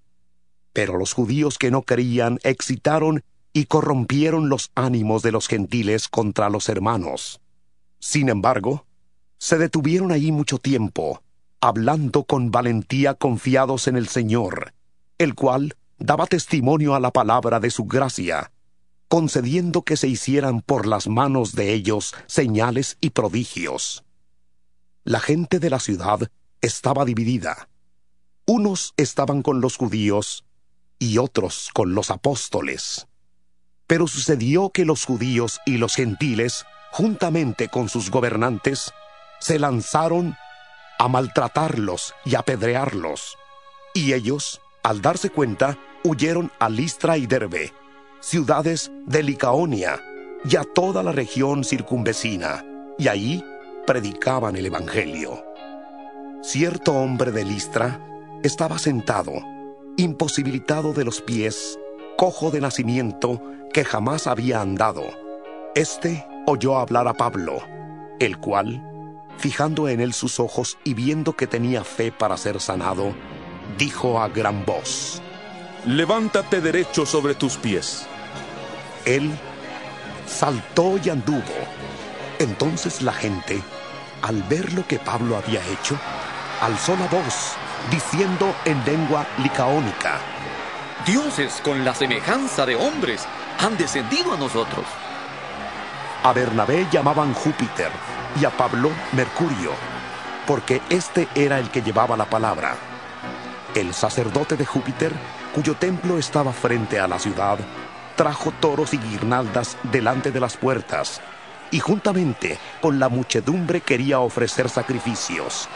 Pero 0.72 0.96
los 0.96 1.12
judíos 1.12 1.58
que 1.58 1.70
no 1.70 1.82
creían 1.82 2.38
excitaron 2.42 3.24
y 3.52 3.66
corrompieron 3.66 4.48
los 4.48 4.70
ánimos 4.74 5.22
de 5.22 5.32
los 5.32 5.48
gentiles 5.48 6.08
contra 6.08 6.50
los 6.50 6.68
hermanos. 6.68 7.40
Sin 7.98 8.28
embargo, 8.28 8.86
se 9.38 9.58
detuvieron 9.58 10.12
ahí 10.12 10.30
mucho 10.30 10.58
tiempo, 10.58 11.22
hablando 11.60 12.24
con 12.24 12.50
valentía 12.50 13.14
confiados 13.14 13.88
en 13.88 13.96
el 13.96 14.08
Señor, 14.08 14.74
el 15.18 15.34
cual 15.34 15.76
daba 15.98 16.26
testimonio 16.26 16.94
a 16.94 17.00
la 17.00 17.10
palabra 17.10 17.60
de 17.60 17.70
su 17.70 17.84
gracia, 17.84 18.52
concediendo 19.08 19.82
que 19.82 19.96
se 19.96 20.08
hicieran 20.08 20.60
por 20.60 20.86
las 20.86 21.08
manos 21.08 21.54
de 21.54 21.72
ellos 21.72 22.14
señales 22.26 22.98
y 23.00 23.10
prodigios. 23.10 24.04
La 25.04 25.20
gente 25.20 25.58
de 25.58 25.70
la 25.70 25.78
ciudad 25.78 26.30
estaba 26.60 27.04
dividida. 27.04 27.68
Unos 28.46 28.92
estaban 28.96 29.42
con 29.42 29.60
los 29.60 29.76
judíos 29.76 30.44
y 30.98 31.18
otros 31.18 31.70
con 31.72 31.94
los 31.94 32.10
apóstoles. 32.10 33.06
Pero 33.86 34.08
sucedió 34.08 34.70
que 34.70 34.84
los 34.84 35.04
judíos 35.04 35.60
y 35.64 35.78
los 35.78 35.94
gentiles, 35.94 36.64
juntamente 36.90 37.68
con 37.68 37.88
sus 37.88 38.10
gobernantes, 38.10 38.92
se 39.38 39.58
lanzaron 39.58 40.36
a 40.98 41.08
maltratarlos 41.08 42.14
y 42.24 42.34
apedrearlos. 42.34 43.36
Y 43.94 44.12
ellos, 44.12 44.60
al 44.86 45.02
darse 45.02 45.30
cuenta, 45.30 45.76
huyeron 46.04 46.52
a 46.60 46.68
Listra 46.68 47.18
y 47.18 47.26
Derbe, 47.26 47.72
ciudades 48.20 48.92
de 49.04 49.24
Licaonia, 49.24 50.00
y 50.48 50.54
a 50.54 50.62
toda 50.62 51.02
la 51.02 51.10
región 51.10 51.64
circunvecina, 51.64 52.64
y 52.96 53.08
ahí 53.08 53.44
predicaban 53.84 54.54
el 54.54 54.66
Evangelio. 54.66 55.44
Cierto 56.40 56.92
hombre 56.92 57.32
de 57.32 57.44
Listra 57.44 58.00
estaba 58.44 58.78
sentado, 58.78 59.32
imposibilitado 59.96 60.92
de 60.92 61.04
los 61.04 61.20
pies, 61.20 61.80
cojo 62.16 62.52
de 62.52 62.60
nacimiento, 62.60 63.42
que 63.72 63.84
jamás 63.84 64.28
había 64.28 64.60
andado. 64.60 65.02
Este 65.74 66.24
oyó 66.46 66.78
hablar 66.78 67.08
a 67.08 67.14
Pablo, 67.14 67.58
el 68.20 68.38
cual, 68.38 68.80
fijando 69.36 69.88
en 69.88 69.98
él 70.00 70.12
sus 70.12 70.38
ojos 70.38 70.78
y 70.84 70.94
viendo 70.94 71.32
que 71.32 71.48
tenía 71.48 71.82
fe 71.82 72.12
para 72.12 72.36
ser 72.36 72.60
sanado, 72.60 73.16
dijo 73.78 74.20
a 74.20 74.28
gran 74.28 74.64
voz, 74.64 75.20
Levántate 75.86 76.60
derecho 76.60 77.06
sobre 77.06 77.34
tus 77.34 77.56
pies. 77.56 78.06
Él 79.04 79.30
saltó 80.26 80.98
y 81.02 81.10
anduvo. 81.10 81.54
Entonces 82.40 83.02
la 83.02 83.12
gente, 83.12 83.62
al 84.22 84.42
ver 84.42 84.72
lo 84.72 84.86
que 84.86 84.98
Pablo 84.98 85.36
había 85.36 85.60
hecho, 85.68 85.96
alzó 86.60 86.96
la 86.96 87.06
voz, 87.06 87.52
diciendo 87.90 88.52
en 88.64 88.84
lengua 88.84 89.26
licaónica, 89.38 90.18
Dioses 91.06 91.60
con 91.62 91.84
la 91.84 91.94
semejanza 91.94 92.66
de 92.66 92.74
hombres 92.74 93.24
han 93.60 93.76
descendido 93.78 94.32
a 94.32 94.36
nosotros. 94.36 94.84
A 96.24 96.32
Bernabé 96.32 96.88
llamaban 96.90 97.32
Júpiter 97.32 97.92
y 98.40 98.44
a 98.44 98.50
Pablo 98.50 98.90
Mercurio, 99.12 99.70
porque 100.48 100.82
este 100.90 101.28
era 101.36 101.60
el 101.60 101.70
que 101.70 101.82
llevaba 101.82 102.16
la 102.16 102.24
palabra. 102.24 102.95
El 103.76 103.92
sacerdote 103.92 104.56
de 104.56 104.64
Júpiter, 104.64 105.12
cuyo 105.54 105.74
templo 105.74 106.16
estaba 106.16 106.54
frente 106.54 106.98
a 106.98 107.06
la 107.06 107.18
ciudad, 107.18 107.58
trajo 108.16 108.50
toros 108.58 108.94
y 108.94 108.96
guirnaldas 108.96 109.76
delante 109.82 110.32
de 110.32 110.40
las 110.40 110.56
puertas, 110.56 111.20
y 111.70 111.78
juntamente 111.78 112.58
con 112.80 112.98
la 112.98 113.10
muchedumbre 113.10 113.82
quería 113.82 114.20
ofrecer 114.20 114.70
sacrificios. 114.70 115.68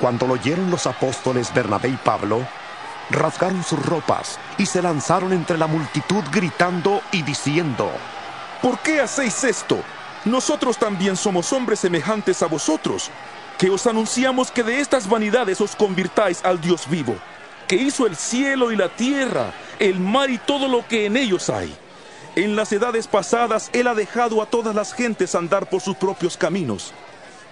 Cuando 0.00 0.26
lo 0.26 0.34
oyeron 0.34 0.68
los 0.68 0.88
apóstoles 0.88 1.54
Bernabé 1.54 1.90
y 1.90 1.96
Pablo, 1.96 2.44
rasgaron 3.10 3.62
sus 3.62 3.86
ropas 3.86 4.40
y 4.58 4.66
se 4.66 4.82
lanzaron 4.82 5.32
entre 5.32 5.56
la 5.56 5.68
multitud 5.68 6.24
gritando 6.32 7.02
y 7.12 7.22
diciendo, 7.22 7.88
¿Por 8.62 8.80
qué 8.80 9.00
hacéis 9.00 9.44
esto? 9.44 9.78
Nosotros 10.24 10.76
también 10.76 11.16
somos 11.16 11.52
hombres 11.52 11.78
semejantes 11.78 12.42
a 12.42 12.46
vosotros. 12.46 13.12
que 13.58 13.70
os 13.70 13.86
anunciamos 13.86 14.50
que 14.50 14.64
de 14.64 14.80
estas 14.80 15.08
vanidades 15.08 15.60
os 15.60 15.76
convirtáis 15.76 16.44
al 16.44 16.60
Dios 16.60 16.88
vivo, 16.90 17.14
que 17.66 17.76
hizo 17.76 18.06
el 18.06 18.16
cielo 18.16 18.72
y 18.72 18.76
la 18.76 18.88
tierra, 18.88 19.52
el 19.78 19.98
mar 20.00 20.30
y 20.30 20.38
todo 20.38 20.68
lo 20.68 20.86
que 20.86 21.06
en 21.06 21.16
ellos 21.16 21.50
hay. 21.50 21.74
En 22.36 22.56
las 22.56 22.72
edades 22.72 23.06
pasadas 23.06 23.70
Él 23.72 23.86
ha 23.86 23.94
dejado 23.94 24.42
a 24.42 24.46
todas 24.46 24.74
las 24.74 24.92
gentes 24.92 25.34
andar 25.34 25.68
por 25.68 25.80
sus 25.80 25.96
propios 25.96 26.36
caminos. 26.36 26.92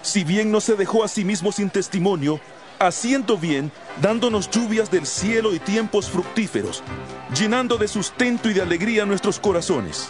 Si 0.02 0.24
bien 0.24 0.50
no 0.50 0.60
se 0.60 0.74
dejó 0.74 1.04
a 1.04 1.08
sí 1.08 1.24
mismo 1.24 1.52
sin 1.52 1.70
testimonio, 1.70 2.40
haciendo 2.80 3.38
bien, 3.38 3.70
dándonos 4.00 4.50
lluvias 4.50 4.90
del 4.90 5.06
cielo 5.06 5.54
y 5.54 5.60
tiempos 5.60 6.10
fructíferos, 6.10 6.82
llenando 7.36 7.76
de 7.76 7.86
sustento 7.86 8.50
y 8.50 8.54
de 8.54 8.62
alegría 8.62 9.06
nuestros 9.06 9.38
corazones. 9.38 10.08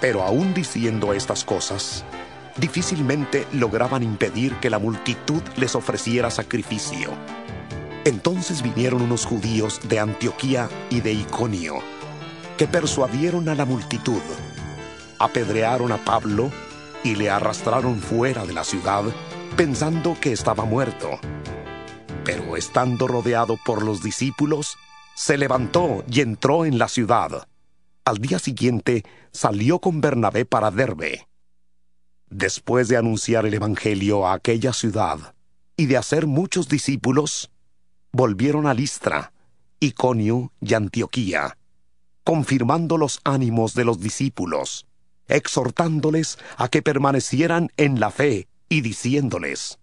Pero 0.00 0.22
aún 0.22 0.54
diciendo 0.54 1.12
estas 1.12 1.44
cosas, 1.44 2.04
difícilmente 2.56 3.46
lograban 3.52 4.02
impedir 4.02 4.54
que 4.56 4.70
la 4.70 4.78
multitud 4.78 5.42
les 5.56 5.74
ofreciera 5.74 6.30
sacrificio. 6.30 7.10
Entonces 8.04 8.62
vinieron 8.62 9.00
unos 9.00 9.24
judíos 9.24 9.80
de 9.88 9.98
Antioquía 9.98 10.68
y 10.90 11.00
de 11.00 11.12
Iconio, 11.12 11.76
que 12.58 12.68
persuadieron 12.68 13.48
a 13.48 13.54
la 13.54 13.64
multitud, 13.64 14.20
apedrearon 15.18 15.90
a 15.90 16.04
Pablo 16.04 16.50
y 17.02 17.14
le 17.14 17.30
arrastraron 17.30 17.98
fuera 18.00 18.44
de 18.44 18.52
la 18.52 18.62
ciudad, 18.62 19.04
pensando 19.56 20.18
que 20.20 20.32
estaba 20.32 20.66
muerto. 20.66 21.18
Pero 22.26 22.56
estando 22.56 23.06
rodeado 23.06 23.56
por 23.64 23.82
los 23.82 24.02
discípulos, 24.02 24.76
se 25.14 25.38
levantó 25.38 26.04
y 26.10 26.20
entró 26.20 26.66
en 26.66 26.78
la 26.78 26.88
ciudad. 26.88 27.48
Al 28.04 28.18
día 28.18 28.38
siguiente 28.38 29.02
salió 29.32 29.78
con 29.78 30.02
Bernabé 30.02 30.44
para 30.44 30.70
Derbe. 30.70 31.26
Después 32.28 32.88
de 32.88 32.98
anunciar 32.98 33.46
el 33.46 33.54
Evangelio 33.54 34.26
a 34.26 34.34
aquella 34.34 34.74
ciudad 34.74 35.34
y 35.76 35.86
de 35.86 35.96
hacer 35.96 36.26
muchos 36.26 36.68
discípulos, 36.68 37.50
volvieron 38.14 38.68
a 38.68 38.74
Listra, 38.74 39.32
Iconio 39.80 40.52
y 40.60 40.74
Antioquía, 40.74 41.58
confirmando 42.22 42.96
los 42.96 43.20
ánimos 43.24 43.74
de 43.74 43.84
los 43.84 43.98
discípulos, 43.98 44.86
exhortándoles 45.26 46.38
a 46.56 46.68
que 46.68 46.80
permanecieran 46.80 47.70
en 47.76 47.98
la 47.98 48.12
fe 48.12 48.46
y 48.68 48.82
diciéndoles, 48.82 49.80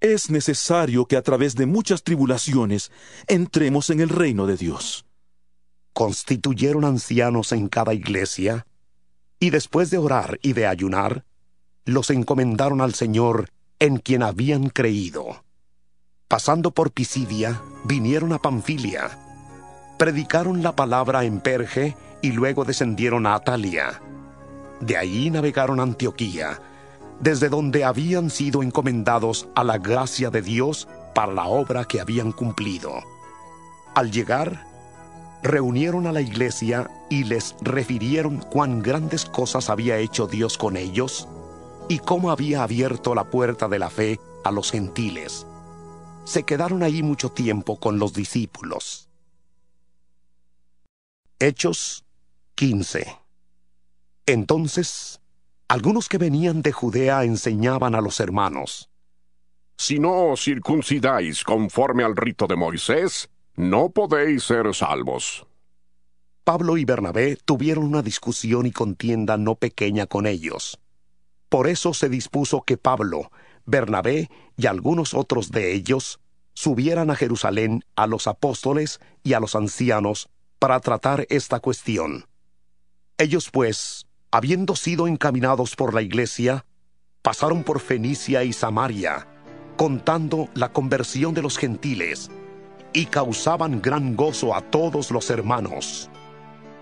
Es 0.00 0.28
necesario 0.28 1.06
que 1.06 1.16
a 1.16 1.22
través 1.22 1.54
de 1.54 1.64
muchas 1.64 2.02
tribulaciones 2.02 2.92
entremos 3.26 3.88
en 3.88 4.00
el 4.00 4.10
reino 4.10 4.46
de 4.46 4.58
Dios. 4.58 5.06
Constituyeron 5.94 6.84
ancianos 6.84 7.52
en 7.52 7.68
cada 7.68 7.94
iglesia, 7.94 8.66
y 9.40 9.48
después 9.48 9.88
de 9.88 9.96
orar 9.96 10.38
y 10.42 10.52
de 10.52 10.66
ayunar, 10.66 11.24
los 11.86 12.10
encomendaron 12.10 12.82
al 12.82 12.92
Señor 12.92 13.48
en 13.78 13.96
quien 13.96 14.22
habían 14.22 14.68
creído. 14.68 15.45
Pasando 16.28 16.72
por 16.72 16.90
Pisidia, 16.90 17.62
vinieron 17.84 18.32
a 18.32 18.40
Pamfilia. 18.40 19.16
Predicaron 19.96 20.60
la 20.60 20.74
palabra 20.74 21.22
en 21.22 21.38
Perge 21.38 21.96
y 22.20 22.32
luego 22.32 22.64
descendieron 22.64 23.26
a 23.26 23.36
Atalia. 23.36 24.02
De 24.80 24.96
ahí 24.96 25.30
navegaron 25.30 25.78
a 25.78 25.84
Antioquía, 25.84 26.60
desde 27.20 27.48
donde 27.48 27.84
habían 27.84 28.30
sido 28.30 28.64
encomendados 28.64 29.46
a 29.54 29.62
la 29.62 29.78
gracia 29.78 30.30
de 30.30 30.42
Dios 30.42 30.88
para 31.14 31.32
la 31.32 31.46
obra 31.46 31.84
que 31.84 32.00
habían 32.00 32.32
cumplido. 32.32 32.92
Al 33.94 34.10
llegar, 34.10 34.66
reunieron 35.44 36.08
a 36.08 36.12
la 36.12 36.22
iglesia 36.22 36.90
y 37.08 37.22
les 37.22 37.54
refirieron 37.60 38.38
cuán 38.38 38.82
grandes 38.82 39.26
cosas 39.26 39.70
había 39.70 39.98
hecho 39.98 40.26
Dios 40.26 40.58
con 40.58 40.76
ellos 40.76 41.28
y 41.88 42.00
cómo 42.00 42.32
había 42.32 42.64
abierto 42.64 43.14
la 43.14 43.22
puerta 43.22 43.68
de 43.68 43.78
la 43.78 43.90
fe 43.90 44.18
a 44.42 44.50
los 44.50 44.72
gentiles 44.72 45.46
se 46.26 46.42
quedaron 46.42 46.82
ahí 46.82 47.04
mucho 47.04 47.30
tiempo 47.30 47.78
con 47.78 48.00
los 48.00 48.12
discípulos. 48.12 49.08
Hechos 51.38 52.04
15 52.56 53.16
Entonces, 54.26 55.20
algunos 55.68 56.08
que 56.08 56.18
venían 56.18 56.62
de 56.62 56.72
Judea 56.72 57.22
enseñaban 57.22 57.94
a 57.94 58.00
los 58.00 58.18
hermanos. 58.18 58.90
Si 59.76 60.00
no 60.00 60.32
os 60.32 60.42
circuncidáis 60.42 61.44
conforme 61.44 62.02
al 62.02 62.16
rito 62.16 62.48
de 62.48 62.56
Moisés, 62.56 63.30
no 63.54 63.90
podéis 63.90 64.42
ser 64.42 64.74
salvos. 64.74 65.46
Pablo 66.42 66.76
y 66.76 66.84
Bernabé 66.84 67.36
tuvieron 67.36 67.84
una 67.84 68.02
discusión 68.02 68.66
y 68.66 68.72
contienda 68.72 69.36
no 69.36 69.54
pequeña 69.54 70.06
con 70.06 70.26
ellos. 70.26 70.80
Por 71.48 71.68
eso 71.68 71.94
se 71.94 72.08
dispuso 72.08 72.62
que 72.62 72.76
Pablo, 72.76 73.30
Bernabé 73.66 74.30
y 74.56 74.66
algunos 74.66 75.12
otros 75.12 75.50
de 75.50 75.74
ellos 75.74 76.20
subieran 76.54 77.10
a 77.10 77.16
Jerusalén 77.16 77.84
a 77.96 78.06
los 78.06 78.26
apóstoles 78.26 79.00
y 79.22 79.34
a 79.34 79.40
los 79.40 79.54
ancianos 79.54 80.30
para 80.58 80.80
tratar 80.80 81.26
esta 81.28 81.60
cuestión. 81.60 82.26
Ellos 83.18 83.50
pues, 83.50 84.06
habiendo 84.30 84.74
sido 84.76 85.06
encaminados 85.06 85.76
por 85.76 85.92
la 85.92 86.02
iglesia, 86.02 86.64
pasaron 87.22 87.62
por 87.62 87.80
Fenicia 87.80 88.44
y 88.44 88.52
Samaria, 88.52 89.26
contando 89.76 90.48
la 90.54 90.72
conversión 90.72 91.34
de 91.34 91.42
los 91.42 91.58
gentiles, 91.58 92.30
y 92.92 93.06
causaban 93.06 93.82
gran 93.82 94.16
gozo 94.16 94.54
a 94.54 94.62
todos 94.62 95.10
los 95.10 95.28
hermanos. 95.28 96.08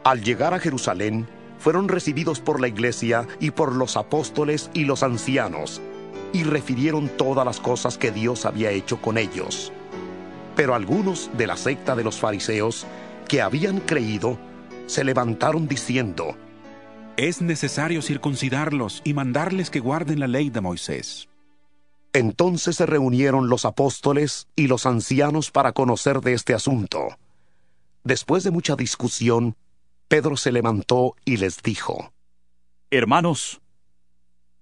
Al 0.05 0.23
llegar 0.23 0.55
a 0.55 0.61
Jerusalén, 0.61 1.27
fueron 1.59 1.89
recibidos 1.89 2.41
por 2.41 2.61
la 2.61 2.69
iglesia 2.69 3.27
y 3.41 3.51
por 3.51 3.75
los 3.75 3.97
apóstoles 3.97 4.71
y 4.75 4.85
los 4.85 5.03
ancianos, 5.03 5.81
y 6.35 6.43
refirieron 6.43 7.09
todas 7.09 7.47
las 7.47 7.61
cosas 7.61 7.97
que 7.97 8.11
Dios 8.11 8.45
había 8.45 8.71
hecho 8.73 9.01
con 9.01 9.17
ellos. 9.17 9.73
Pero 10.57 10.75
algunos 10.75 11.31
de 11.39 11.47
la 11.47 11.57
secta 11.57 11.95
de 11.95 12.03
los 12.03 12.19
fariseos 12.19 12.87
que 13.29 13.41
habían 13.41 13.79
creído 13.79 14.37
se 14.87 15.05
levantaron 15.05 15.69
diciendo, 15.69 16.37
Es 17.17 17.41
necesario 17.41 18.03
circuncidarlos 18.03 19.01
y 19.05 19.15
mandarles 19.15 19.71
que 19.71 19.79
guarden 19.79 20.19
la 20.19 20.27
ley 20.27 20.51
de 20.51 20.61
Moisés. 20.61 21.29
Entonces 22.13 22.77
se 22.77 22.87
reunieron 22.87 23.49
los 23.49 23.65
apóstoles 23.65 24.49
y 24.57 24.67
los 24.67 24.87
ancianos 24.87 25.53
para 25.53 25.73
conocer 25.73 26.21
de 26.21 26.35
este 26.35 26.53
asunto. 26.53 27.17
Después 28.03 28.43
de 28.43 28.51
mucha 28.51 28.75
discusión, 28.75 29.57
Pedro 30.09 30.37
se 30.37 30.51
levantó 30.51 31.15
y 31.25 31.37
les 31.37 31.63
dijo, 31.63 32.13
Hermanos, 32.91 33.61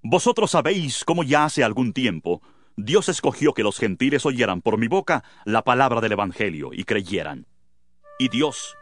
vosotros 0.02 0.50
sabéis 0.50 1.04
cómo 1.04 1.22
ya 1.22 1.44
hace 1.44 1.62
algún 1.62 1.92
tiempo 1.92 2.42
Dios 2.76 3.08
escogió 3.08 3.52
que 3.52 3.62
los 3.62 3.78
gentiles 3.78 4.24
oyeran 4.26 4.62
por 4.62 4.78
mi 4.78 4.88
boca 4.88 5.24
la 5.44 5.62
palabra 5.62 6.00
del 6.00 6.12
Evangelio 6.12 6.70
y 6.72 6.84
creyeran. 6.84 7.46
Y 8.18 8.28
Dios, 8.28 8.76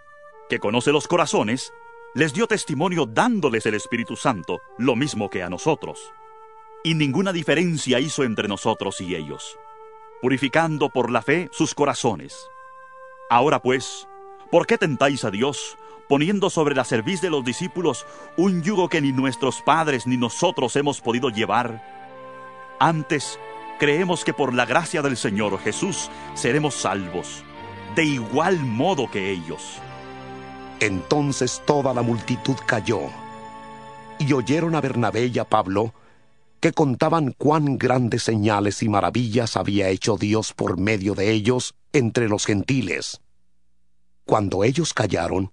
que 0.48 0.58
conoce 0.58 0.92
los 0.92 1.08
corazones, 1.08 1.72
les 2.14 2.32
dio 2.32 2.46
testimonio 2.46 3.06
dándoles 3.06 3.66
el 3.66 3.74
Espíritu 3.74 4.16
Santo, 4.16 4.60
lo 4.78 4.96
mismo 4.96 5.28
que 5.28 5.42
a 5.42 5.50
nosotros. 5.50 6.12
Y 6.84 6.94
ninguna 6.94 7.32
diferencia 7.32 8.00
hizo 8.00 8.24
entre 8.24 8.48
nosotros 8.48 9.00
y 9.00 9.14
ellos, 9.14 9.58
purificando 10.22 10.88
por 10.88 11.10
la 11.10 11.22
fe 11.22 11.48
sus 11.52 11.74
corazones. 11.74 12.48
Ahora 13.28 13.60
pues, 13.60 14.08
¿por 14.50 14.66
qué 14.66 14.78
tentáis 14.78 15.24
a 15.24 15.30
Dios, 15.30 15.76
poniendo 16.10 16.50
sobre 16.50 16.74
la 16.74 16.82
cerviz 16.82 17.20
de 17.20 17.30
los 17.30 17.44
discípulos 17.44 18.04
un 18.36 18.64
yugo 18.64 18.88
que 18.88 19.00
ni 19.00 19.12
nuestros 19.12 19.62
padres 19.62 20.08
ni 20.08 20.16
nosotros 20.16 20.74
hemos 20.74 21.00
podido 21.00 21.30
llevar? 21.30 21.86
Antes, 22.80 23.38
creemos 23.78 24.24
que 24.24 24.34
por 24.34 24.52
la 24.52 24.66
gracia 24.66 25.02
del 25.02 25.16
Señor 25.16 25.60
Jesús 25.60 26.10
seremos 26.34 26.74
salvos, 26.74 27.44
de 27.94 28.02
igual 28.06 28.58
modo 28.58 29.08
que 29.08 29.30
ellos. 29.30 29.76
Entonces 30.80 31.62
toda 31.64 31.94
la 31.94 32.02
multitud 32.02 32.56
cayó, 32.66 33.02
y 34.18 34.32
oyeron 34.32 34.74
a 34.74 34.80
Bernabé 34.80 35.26
y 35.26 35.38
a 35.38 35.44
Pablo, 35.44 35.94
que 36.58 36.72
contaban 36.72 37.36
cuán 37.38 37.78
grandes 37.78 38.24
señales 38.24 38.82
y 38.82 38.88
maravillas 38.88 39.56
había 39.56 39.88
hecho 39.90 40.16
Dios 40.16 40.54
por 40.54 40.76
medio 40.76 41.14
de 41.14 41.30
ellos 41.30 41.76
entre 41.92 42.28
los 42.28 42.46
gentiles. 42.46 43.20
Cuando 44.24 44.64
ellos 44.64 44.92
callaron, 44.92 45.52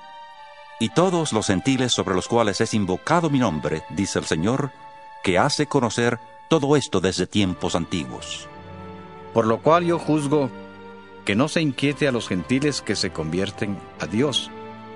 Y 0.81 0.89
todos 0.89 1.31
los 1.31 1.45
gentiles 1.45 1.91
sobre 1.91 2.15
los 2.15 2.27
cuales 2.27 2.59
es 2.59 2.73
invocado 2.73 3.29
mi 3.29 3.37
nombre, 3.37 3.83
dice 3.91 4.17
el 4.17 4.25
Señor, 4.25 4.71
que 5.23 5.37
hace 5.37 5.67
conocer 5.67 6.17
todo 6.49 6.75
esto 6.75 6.99
desde 6.99 7.27
tiempos 7.27 7.75
antiguos. 7.75 8.47
Por 9.31 9.45
lo 9.45 9.59
cual 9.59 9.85
yo 9.85 9.99
juzgo 9.99 10.49
que 11.23 11.35
no 11.35 11.49
se 11.49 11.61
inquiete 11.61 12.07
a 12.07 12.11
los 12.11 12.27
gentiles 12.27 12.81
que 12.81 12.95
se 12.95 13.11
convierten 13.11 13.77
a 13.99 14.07
Dios, 14.07 14.49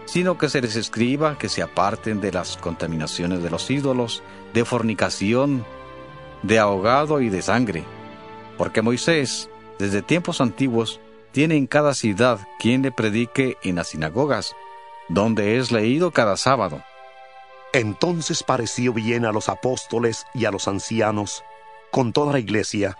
sino 0.05 0.39
que 0.39 0.49
se 0.49 0.59
les 0.59 0.75
escriba 0.75 1.37
que 1.37 1.49
se 1.49 1.61
aparten 1.61 2.19
de 2.19 2.31
las 2.31 2.57
contaminaciones 2.57 3.43
de 3.43 3.51
los 3.51 3.69
ídolos, 3.69 4.23
de 4.55 4.65
fornicación, 4.65 5.63
de 6.41 6.57
ahogado 6.57 7.21
y 7.21 7.29
de 7.29 7.43
sangre. 7.43 7.83
Porque 8.57 8.81
Moisés, 8.81 9.51
desde 9.77 10.01
tiempos 10.01 10.41
antiguos, 10.41 10.99
tiene 11.31 11.57
en 11.57 11.67
cada 11.67 11.93
ciudad 11.93 12.39
quien 12.57 12.81
le 12.81 12.91
predique 12.91 13.57
en 13.61 13.75
las 13.75 13.89
sinagogas, 13.89 14.55
donde 15.09 15.57
es 15.57 15.71
leído 15.71 16.11
cada 16.11 16.37
sábado. 16.37 16.81
Entonces 17.73 18.43
pareció 18.43 18.93
bien 18.93 19.25
a 19.25 19.31
los 19.31 19.49
apóstoles 19.49 20.25
y 20.33 20.45
a 20.45 20.51
los 20.51 20.67
ancianos, 20.67 21.43
con 21.91 22.13
toda 22.13 22.33
la 22.33 22.39
iglesia, 22.39 22.97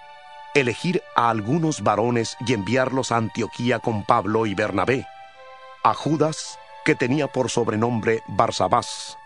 elegir 0.53 1.01
a 1.15 1.29
algunos 1.29 1.81
varones 1.81 2.37
y 2.45 2.53
enviarlos 2.53 3.11
a 3.11 3.17
Antioquía 3.17 3.79
con 3.79 4.03
Pablo 4.03 4.45
y 4.45 4.53
Bernabé, 4.53 5.05
a 5.83 5.93
Judas, 5.93 6.59
que 6.83 6.95
tenía 6.95 7.27
por 7.27 7.49
sobrenombre 7.49 8.21
Barsabás, 8.27 9.17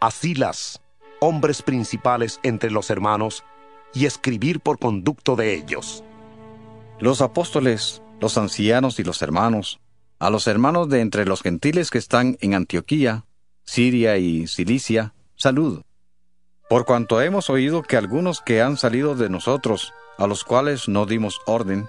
a 0.00 0.10
Silas, 0.10 0.80
hombres 1.20 1.62
principales 1.62 2.40
entre 2.42 2.70
los 2.70 2.90
hermanos, 2.90 3.44
y 3.94 4.06
escribir 4.06 4.60
por 4.60 4.78
conducto 4.78 5.36
de 5.36 5.54
ellos. 5.54 6.04
Los 6.98 7.20
apóstoles, 7.22 8.02
los 8.20 8.36
ancianos 8.36 8.98
y 8.98 9.04
los 9.04 9.22
hermanos, 9.22 9.80
a 10.18 10.30
los 10.30 10.46
hermanos 10.46 10.88
de 10.88 11.00
entre 11.00 11.26
los 11.26 11.42
gentiles 11.42 11.90
que 11.90 11.98
están 11.98 12.38
en 12.40 12.54
Antioquía, 12.54 13.24
Siria 13.64 14.16
y 14.16 14.46
Cilicia, 14.46 15.14
salud. 15.36 15.82
Por 16.68 16.84
cuanto 16.84 17.20
hemos 17.20 17.50
oído 17.50 17.82
que 17.82 17.96
algunos 17.96 18.40
que 18.40 18.62
han 18.62 18.76
salido 18.76 19.14
de 19.14 19.28
nosotros, 19.28 19.92
a 20.18 20.26
los 20.26 20.44
cuales 20.44 20.88
no 20.88 21.06
dimos 21.06 21.40
orden, 21.46 21.86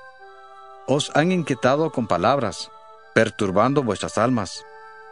os 0.87 1.11
han 1.15 1.31
inquietado 1.31 1.91
con 1.91 2.07
palabras, 2.07 2.71
perturbando 3.13 3.83
vuestras 3.83 4.17
almas, 4.17 4.65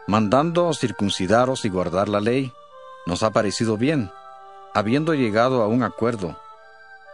mandando 0.06 0.72
circuncidaros 0.72 1.64
y 1.64 1.68
guardar 1.68 2.08
la 2.08 2.20
ley, 2.20 2.52
nos 3.06 3.22
ha 3.22 3.30
parecido 3.30 3.76
bien, 3.76 4.10
habiendo 4.74 5.14
llegado 5.14 5.62
a 5.62 5.66
un 5.66 5.82
acuerdo, 5.82 6.38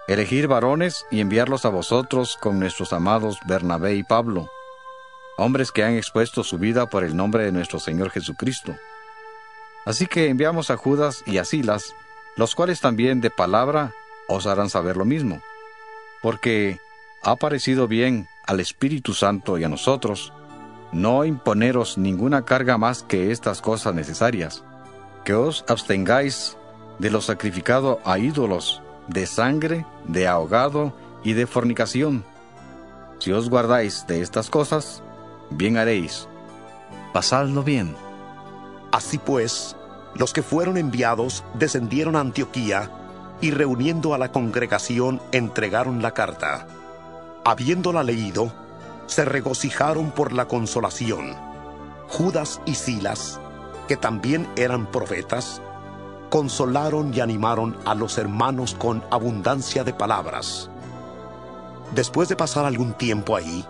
elegir 0.08 0.48
varones 0.48 1.06
y 1.10 1.20
enviarlos 1.20 1.64
a 1.64 1.70
vosotros 1.70 2.36
con 2.40 2.58
nuestros 2.58 2.92
amados 2.92 3.38
Bernabé 3.46 3.94
y 3.94 4.02
Pablo, 4.02 4.48
hombres 5.36 5.72
que 5.72 5.84
han 5.84 5.94
expuesto 5.94 6.44
su 6.44 6.59
vida 6.59 6.88
por 6.88 7.04
el 7.04 7.16
nombre 7.16 7.44
de 7.44 7.52
nuestro 7.52 7.78
Señor 7.78 8.10
Jesucristo. 8.10 8.76
Así 9.84 10.06
que 10.06 10.28
enviamos 10.28 10.70
a 10.70 10.76
Judas 10.76 11.22
y 11.26 11.38
a 11.38 11.44
Silas, 11.44 11.94
los 12.36 12.54
cuales 12.54 12.80
también 12.80 13.20
de 13.20 13.30
palabra 13.30 13.92
os 14.28 14.46
harán 14.46 14.70
saber 14.70 14.96
lo 14.96 15.04
mismo, 15.04 15.40
porque 16.22 16.78
ha 17.22 17.36
parecido 17.36 17.88
bien 17.88 18.28
al 18.46 18.60
Espíritu 18.60 19.14
Santo 19.14 19.59
y 19.59 19.64
a 19.64 19.68
nosotros 19.68 20.32
no 20.92 21.24
imponeros 21.24 21.98
ninguna 21.98 22.44
carga 22.44 22.78
más 22.78 23.02
que 23.02 23.32
estas 23.32 23.60
cosas 23.60 23.94
necesarias, 23.94 24.62
que 25.24 25.34
os 25.34 25.64
abstengáis 25.68 26.56
de 26.98 27.10
lo 27.10 27.20
sacrificado 27.20 28.00
a 28.04 28.18
ídolos, 28.18 28.82
de 29.09 29.26
sangre, 29.26 29.86
de 30.06 30.28
ahogado 30.28 30.92
y 31.24 31.32
de 31.32 31.46
fornicación. 31.46 32.24
Si 33.18 33.32
os 33.32 33.48
guardáis 33.48 34.06
de 34.06 34.20
estas 34.20 34.50
cosas, 34.50 35.02
bien 35.52 35.76
haréis. 35.76 36.28
Pasadlo 37.12 37.62
bien. 37.62 37.94
Así 38.90 39.18
pues, 39.18 39.76
los 40.14 40.32
que 40.32 40.42
fueron 40.42 40.76
enviados 40.76 41.44
descendieron 41.54 42.16
a 42.16 42.20
Antioquía 42.20 42.90
y 43.40 43.50
reuniendo 43.50 44.14
a 44.14 44.18
la 44.18 44.30
congregación 44.30 45.20
entregaron 45.32 46.02
la 46.02 46.12
carta. 46.12 46.66
Habiéndola 47.44 48.02
leído, 48.02 48.52
se 49.06 49.24
regocijaron 49.24 50.10
por 50.10 50.32
la 50.32 50.46
consolación. 50.46 51.34
Judas 52.08 52.60
y 52.66 52.74
Silas, 52.74 53.40
que 53.88 53.96
también 53.96 54.48
eran 54.56 54.86
profetas, 54.86 55.60
consolaron 56.30 57.12
y 57.12 57.20
animaron 57.20 57.76
a 57.84 57.94
los 57.94 58.16
hermanos 58.16 58.74
con 58.78 59.02
abundancia 59.10 59.84
de 59.84 59.92
palabras. 59.92 60.70
Después 61.94 62.28
de 62.28 62.36
pasar 62.36 62.64
algún 62.64 62.94
tiempo 62.94 63.36
ahí, 63.36 63.66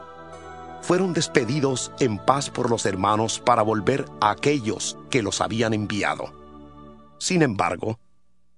fueron 0.83 1.15
despedidos 1.15 1.93
en 2.01 2.19
paz 2.19 2.51
por 2.51 2.69
los 2.69 2.85
hermanos 2.85 3.41
para 3.41 3.63
volver 3.63 4.05
a 4.21 4.33
aquellos 4.33 4.99
que 5.11 5.23
los 5.23 5.41
habían 5.41 5.73
enviado. 5.73 6.33
Sin 7.19 7.43
embargo, 7.43 7.99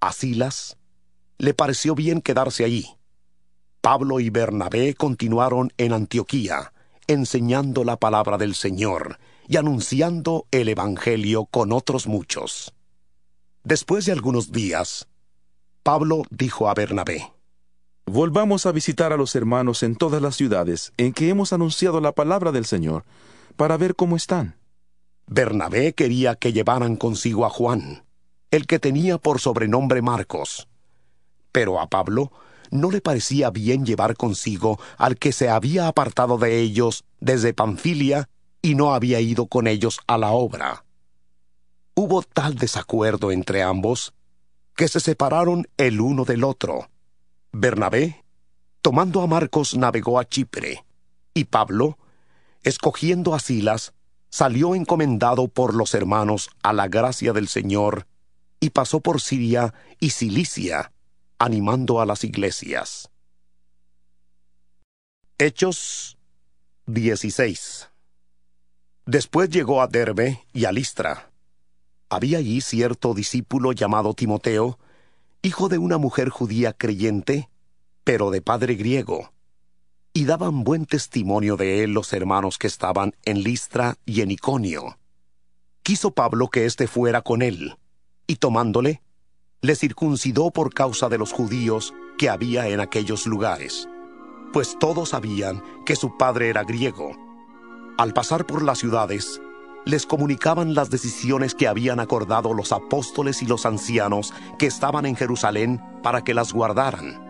a 0.01 0.13
Silas 0.13 0.79
le 1.39 1.55
pareció 1.55 1.95
bien 1.95 2.21
quedarse 2.21 2.65
allí. 2.65 2.87
Pablo 3.83 4.19
y 4.19 4.31
Bernabé 4.31 4.95
continuaron 4.95 5.73
en 5.77 5.93
Antioquía, 5.93 6.73
enseñando 7.07 7.85
la 7.85 7.99
palabra 7.99 8.39
del 8.39 8.55
Señor 8.55 9.19
y 9.47 9.59
anunciando 9.59 10.47
el 10.51 10.71
Evangelio 10.71 11.45
con 11.45 11.73
otros 11.73 12.07
muchos. 12.07 12.73
Después 13.63 14.07
de 14.07 14.13
algunos 14.13 14.53
días, 14.53 15.07
Pablo 15.83 16.23
dijo 16.31 16.71
a 16.71 16.75
Bernabé, 16.75 17.34
Volvamos 18.07 18.67
a 18.67 18.73
visitar 18.73 19.13
a 19.13 19.17
los 19.17 19.35
hermanos 19.35 19.83
en 19.83 19.97
todas 19.97 20.21
las 20.21 20.37
ciudades 20.37 20.93
en 20.99 21.13
que 21.13 21.31
hemos 21.31 21.53
anunciado 21.53 22.01
la 22.01 22.13
palabra 22.13 22.53
del 22.53 22.67
Señor, 22.67 23.05
para 23.57 23.77
ver 23.77 23.95
cómo 23.95 24.17
están. 24.17 24.57
Bernabé 25.27 25.95
quería 25.95 26.35
que 26.35 26.53
llevaran 26.53 26.97
consigo 26.97 27.47
a 27.47 27.51
Juan, 27.51 28.05
el 28.51 28.67
que 28.67 28.79
tenía 28.79 29.17
por 29.17 29.41
sobrenombre 29.41 30.03
Marcos. 30.03 30.69
Pero 31.51 31.81
a 31.81 31.89
Pablo 31.89 32.31
no 32.71 32.91
le 32.91 33.01
parecía 33.01 33.51
bien 33.51 33.87
llevar 33.87 34.17
consigo 34.17 34.79
al 34.99 35.17
que 35.17 35.33
se 35.33 35.49
había 35.49 35.89
apartado 35.89 36.37
de 36.37 36.61
ellos 36.61 37.05
desde 37.21 37.55
Panfilia 37.55 38.29
y 38.61 38.75
no 38.75 38.95
había 38.95 39.21
ido 39.21 39.47
con 39.47 39.67
ellos 39.67 40.01
a 40.07 40.19
la 40.19 40.33
obra. 40.33 40.85
Hubo 41.95 42.23
tal 42.23 42.57
desacuerdo 42.57 43.31
entre 43.31 43.63
ambos 43.63 44.13
que 44.75 44.89
se 44.89 45.01
separaron 45.01 45.69
el 45.77 46.01
uno 46.01 46.25
del 46.25 46.45
otro. 46.45 46.89
Bernabé, 47.57 48.25
tomando 48.83 49.23
a 49.23 49.29
Marcos, 49.29 49.77
navegó 49.77 50.19
a 50.19 50.29
Chipre, 50.29 50.85
y 51.35 51.45
Pablo, 51.45 51.99
escogiendo 52.63 53.33
a 53.33 53.39
Silas, 53.39 53.95
salió 54.29 54.75
encomendado 54.75 55.47
por 55.47 55.73
los 55.73 55.95
hermanos 55.95 56.51
a 56.65 56.73
la 56.73 56.89
gracia 56.89 57.33
del 57.33 57.47
Señor, 57.47 58.09
y 58.59 58.71
pasó 58.71 58.99
por 59.01 59.21
Siria 59.21 59.73
y 60.01 60.11
Cilicia, 60.11 60.93
animando 61.39 62.01
a 62.01 62.07
las 62.07 62.25
iglesias. 62.25 63.09
Hechos 65.39 66.19
16 66.87 67.89
Después 69.07 69.49
llegó 69.51 69.81
a 69.81 69.87
Derbe 69.87 70.45
y 70.53 70.65
a 70.65 70.73
Listra. 70.73 71.31
Había 72.09 72.39
allí 72.39 72.61
cierto 72.61 73.15
discípulo 73.15 73.73
llamado 73.73 74.15
Timoteo, 74.15 74.79
hijo 75.45 75.69
de 75.69 75.77
una 75.77 75.99
mujer 75.99 76.31
judía 76.31 76.73
creyente, 76.73 77.51
pero 78.03 78.31
de 78.31 78.41
padre 78.41 78.77
griego, 78.77 79.35
y 80.15 80.25
daban 80.25 80.65
buen 80.65 80.87
testimonio 80.87 81.59
de 81.59 81.85
él 81.85 81.93
los 81.93 82.15
hermanos 82.15 82.57
que 82.57 82.67
estaban 82.67 83.15
en 83.27 83.43
Listra 83.43 83.99
y 84.07 84.23
en 84.23 84.31
Iconio. 84.31 84.99
Quiso 85.83 86.13
Pablo 86.13 86.49
que 86.49 86.65
éste 86.65 86.87
fuera 86.87 87.21
con 87.21 87.43
él, 87.43 87.77
y 88.27 88.37
tomándole, 88.37 89.03
le 89.61 89.77
circuncidó 89.77 90.51
por 90.51 90.73
causa 90.73 91.11
de 91.11 91.19
los 91.19 91.33
judíos 91.33 91.93
que 92.17 92.31
había 92.31 92.69
en 92.69 92.81
aquellos 92.81 93.27
lugares, 93.27 93.87
pues 94.55 94.79
todos 94.81 95.11
sabían 95.11 95.63
que 95.85 95.95
su 95.95 96.17
padre 96.17 96.49
era 96.49 96.65
griego. 96.65 97.15
Al 97.99 98.15
pasar 98.15 98.47
por 98.47 98.63
las 98.63 98.79
ciudades, 98.79 99.43
les 99.85 100.07
comunicaban 100.07 100.75
las 100.75 100.91
decisiones 100.91 101.55
que 101.55 101.69
habían 101.69 102.01
acordado 102.01 102.55
los 102.55 102.73
apóstoles 102.73 103.43
y 103.43 103.47
los 103.47 103.67
ancianos 103.67 104.33
que 104.59 104.67
estaban 104.67 105.07
en 105.07 105.17
Jerusalén 105.17 105.83
para 106.03 106.23
que 106.25 106.35
las 106.35 106.53
guardaran. 106.53 107.23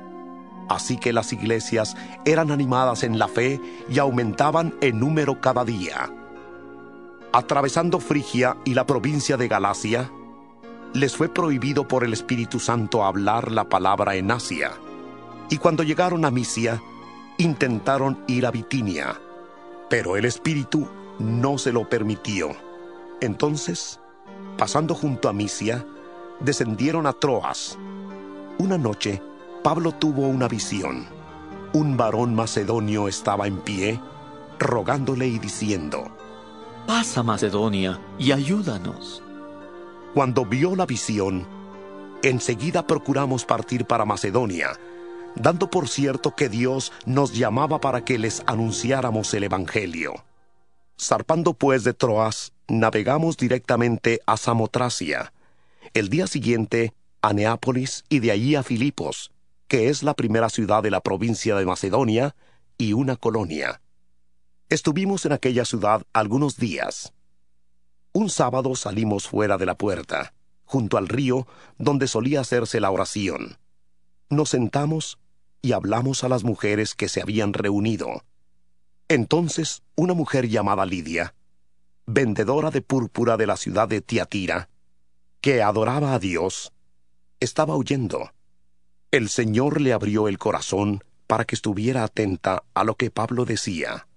Así 0.69 0.97
que 0.97 1.13
las 1.13 1.33
iglesias 1.33 1.97
eran 2.25 2.51
animadas 2.51 3.03
en 3.03 3.19
la 3.19 3.29
fe 3.29 3.61
y 3.89 3.99
aumentaban 3.99 4.75
en 4.81 5.01
número 5.01 5.41
cada 5.41 5.65
día. 5.65 6.11
Atravesando 7.33 7.99
Frigia 7.99 8.57
y 8.65 8.75
la 8.75 8.87
provincia 8.87 9.37
de 9.37 9.49
Galacia, 9.49 10.11
les 10.95 11.17
fue 11.17 11.29
prohibido 11.29 11.89
por 11.89 12.05
el 12.05 12.13
Espíritu 12.13 12.61
Santo 12.61 13.05
hablar 13.05 13.51
la 13.51 13.69
palabra 13.69 14.15
en 14.15 14.31
Asia. 14.31 14.71
Y 15.51 15.59
cuando 15.59 15.83
llegaron 15.83 16.25
a 16.25 16.31
Misia, 16.31 16.81
intentaron 17.37 18.23
ir 18.29 18.47
a 18.47 18.53
Bitinia, 18.53 19.21
pero 19.91 20.17
el 20.17 20.25
Espíritu 20.25 20.89
no 21.19 21.59
se 21.59 21.73
lo 21.73 21.89
permitió. 21.89 22.51
Entonces, 23.21 24.01
pasando 24.57 24.95
junto 24.95 25.29
a 25.29 25.33
Misia, 25.33 25.85
descendieron 26.41 27.07
a 27.07 27.13
Troas. 27.13 27.79
Una 28.59 28.79
noche, 28.79 29.23
Pablo 29.63 29.93
tuvo 29.93 30.23
una 30.29 30.49
visión. 30.49 31.07
Un 31.73 31.97
varón 31.97 32.35
macedonio 32.35 33.09
estaba 33.09 33.47
en 33.47 33.59
pie, 33.59 34.01
rogándole 34.59 35.27
y 35.27 35.39
diciendo, 35.39 36.05
Pasa 36.87 37.23
Macedonia 37.23 38.01
y 38.19 38.33
ayúdanos. 38.33 39.23
Cuando 40.13 40.45
vio 40.45 40.77
la 40.77 40.87
visión, 40.87 41.47
enseguida 42.23 42.87
procuramos 42.87 43.45
partir 43.45 43.87
para 43.87 44.05
Macedonia, 44.05 44.79
dando 45.35 45.71
por 45.71 45.89
cierto 45.89 46.35
que 46.37 46.49
Dios 46.49 46.93
nos 47.07 47.33
llamaba 47.33 47.81
para 47.81 48.05
que 48.05 48.19
les 48.19 48.43
anunciáramos 48.47 49.33
el 49.35 49.45
Evangelio. 49.45 50.15
Zarpando 51.01 51.55
pues 51.55 51.85
de 51.85 51.93
Troas, 51.95 52.53
navegamos 52.69 53.37
directamente 53.37 54.21
a 54.27 54.37
Samotracia. 54.37 55.33
El 55.93 56.09
día 56.09 56.27
siguiente 56.27 56.95
a 57.21 57.33
Neápolis 57.33 58.05
y 58.09 58.21
de 58.21 58.31
allí 58.31 58.55
a 58.55 58.63
Filipos, 58.63 59.31
que 59.67 59.89
es 59.89 60.03
la 60.03 60.15
primera 60.15 60.51
ciudad 60.51 60.83
de 60.83 60.91
la 60.91 61.01
provincia 61.01 61.57
de 61.57 61.65
Macedonia 61.65 62.37
y 62.79 62.93
una 62.93 63.17
colonia. 63.17 63.81
Estuvimos 64.69 65.25
en 65.27 65.33
aquella 65.33 65.65
ciudad 65.65 66.03
algunos 66.13 66.57
días. 66.57 67.13
Un 68.13 68.31
sábado 68.31 68.77
salimos 68.77 69.27
fuera 69.27 69.59
de 69.59 69.67
la 69.67 69.77
puerta, 69.77 70.35
junto 70.65 70.99
al 70.99 71.09
río 71.09 71.47
donde 71.79 72.09
solía 72.09 72.41
hacerse 72.41 72.81
la 72.81 72.91
oración. 72.91 73.59
Nos 74.31 74.51
sentamos 74.51 75.19
y 75.63 75.73
hablamos 75.73 76.25
a 76.25 76.29
las 76.29 76.45
mujeres 76.45 76.95
que 76.95 77.09
se 77.09 77.23
habían 77.23 77.53
reunido. 77.53 78.23
Entonces 79.09 79.83
una 79.97 80.15
mujer 80.15 80.49
llamada 80.49 80.87
Lidia, 80.87 81.35
vendedora 82.07 82.71
de 82.71 82.81
púrpura 82.81 83.37
de 83.37 83.47
la 83.47 83.57
ciudad 83.57 83.89
de 83.89 84.01
Tiatira, 84.01 84.69
que 85.41 85.63
adoraba 85.63 86.15
a 86.15 86.19
Dios, 86.19 86.73
estaba 87.39 87.75
oyendo. 87.77 88.31
El 89.11 89.29
Señor 89.29 89.81
le 89.81 89.93
abrió 89.93 90.27
el 90.27 90.39
corazón 90.39 91.05
para 91.27 91.45
que 91.45 91.55
estuviera 91.55 92.03
atenta 92.03 92.65
a 92.73 92.85
lo 92.85 92.97
que 92.97 93.11
Pablo 93.11 93.45
decía. 93.45 94.09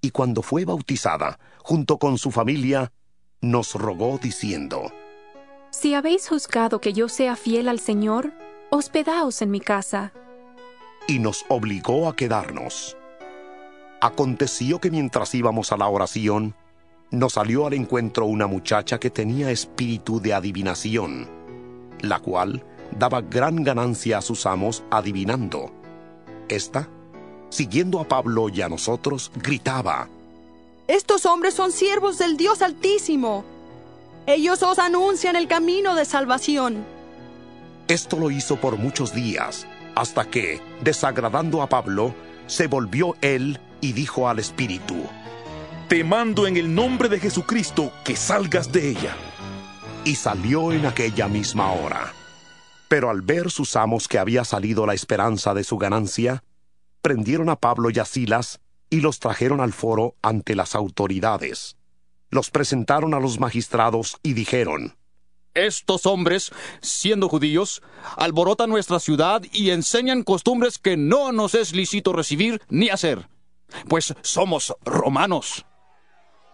Y 0.00 0.10
cuando 0.10 0.42
fue 0.42 0.64
bautizada, 0.64 1.38
junto 1.58 1.98
con 1.98 2.18
su 2.18 2.30
familia, 2.30 2.92
nos 3.40 3.74
rogó 3.74 4.18
diciendo, 4.22 4.92
Si 5.70 5.94
habéis 5.94 6.28
juzgado 6.28 6.80
que 6.80 6.92
yo 6.92 7.08
sea 7.08 7.34
fiel 7.34 7.68
al 7.68 7.80
Señor, 7.80 8.32
hospedaos 8.70 9.42
en 9.42 9.50
mi 9.50 9.60
casa. 9.60 10.12
Y 11.06 11.18
nos 11.18 11.44
obligó 11.48 12.08
a 12.08 12.14
quedarnos. 12.14 12.96
Aconteció 14.00 14.80
que 14.80 14.90
mientras 14.90 15.34
íbamos 15.34 15.72
a 15.72 15.76
la 15.76 15.88
oración, 15.88 16.54
nos 17.10 17.32
salió 17.34 17.66
al 17.66 17.72
encuentro 17.72 18.26
una 18.26 18.46
muchacha 18.46 19.00
que 19.00 19.10
tenía 19.10 19.50
espíritu 19.50 20.20
de 20.20 20.34
adivinación, 20.34 21.28
la 22.00 22.20
cual 22.20 22.64
daba 22.96 23.22
gran 23.22 23.64
ganancia 23.64 24.18
a 24.18 24.22
sus 24.22 24.46
amos 24.46 24.84
adivinando. 24.90 25.72
Esta, 26.48 26.88
siguiendo 27.50 27.98
a 27.98 28.06
Pablo 28.06 28.48
y 28.48 28.62
a 28.62 28.68
nosotros, 28.68 29.32
gritaba, 29.34 30.08
Estos 30.86 31.26
hombres 31.26 31.54
son 31.54 31.72
siervos 31.72 32.18
del 32.18 32.36
Dios 32.36 32.62
Altísimo. 32.62 33.44
Ellos 34.26 34.62
os 34.62 34.78
anuncian 34.78 35.34
el 35.34 35.48
camino 35.48 35.94
de 35.96 36.04
salvación. 36.04 36.84
Esto 37.88 38.16
lo 38.18 38.30
hizo 38.30 38.56
por 38.60 38.76
muchos 38.76 39.12
días, 39.12 39.66
hasta 39.94 40.26
que, 40.26 40.60
desagradando 40.82 41.62
a 41.62 41.68
Pablo, 41.68 42.14
se 42.46 42.66
volvió 42.66 43.16
él 43.22 43.58
y 43.80 43.92
dijo 43.92 44.28
al 44.28 44.38
espíritu, 44.38 44.96
Te 45.88 46.04
mando 46.04 46.46
en 46.46 46.56
el 46.56 46.74
nombre 46.74 47.08
de 47.08 47.20
Jesucristo 47.20 47.92
que 48.04 48.16
salgas 48.16 48.72
de 48.72 48.90
ella. 48.90 49.16
Y 50.04 50.14
salió 50.14 50.72
en 50.72 50.86
aquella 50.86 51.28
misma 51.28 51.72
hora. 51.72 52.12
Pero 52.88 53.10
al 53.10 53.22
ver 53.22 53.50
sus 53.50 53.76
amos 53.76 54.08
que 54.08 54.18
había 54.18 54.44
salido 54.44 54.86
la 54.86 54.94
esperanza 54.94 55.54
de 55.54 55.64
su 55.64 55.76
ganancia, 55.76 56.42
prendieron 57.02 57.48
a 57.50 57.56
Pablo 57.56 57.90
y 57.90 57.98
a 57.98 58.04
Silas 58.04 58.60
y 58.90 59.00
los 59.00 59.18
trajeron 59.18 59.60
al 59.60 59.72
foro 59.72 60.14
ante 60.22 60.54
las 60.54 60.74
autoridades. 60.74 61.76
Los 62.30 62.50
presentaron 62.50 63.14
a 63.14 63.20
los 63.20 63.38
magistrados 63.40 64.18
y 64.22 64.32
dijeron, 64.32 64.96
Estos 65.54 66.06
hombres, 66.06 66.52
siendo 66.80 67.28
judíos, 67.28 67.82
alborotan 68.16 68.70
nuestra 68.70 69.00
ciudad 69.00 69.42
y 69.52 69.70
enseñan 69.70 70.22
costumbres 70.22 70.78
que 70.78 70.96
no 70.96 71.32
nos 71.32 71.54
es 71.54 71.74
lícito 71.74 72.12
recibir 72.12 72.62
ni 72.68 72.88
hacer, 72.88 73.28
pues 73.88 74.14
somos 74.22 74.74
romanos. 74.84 75.66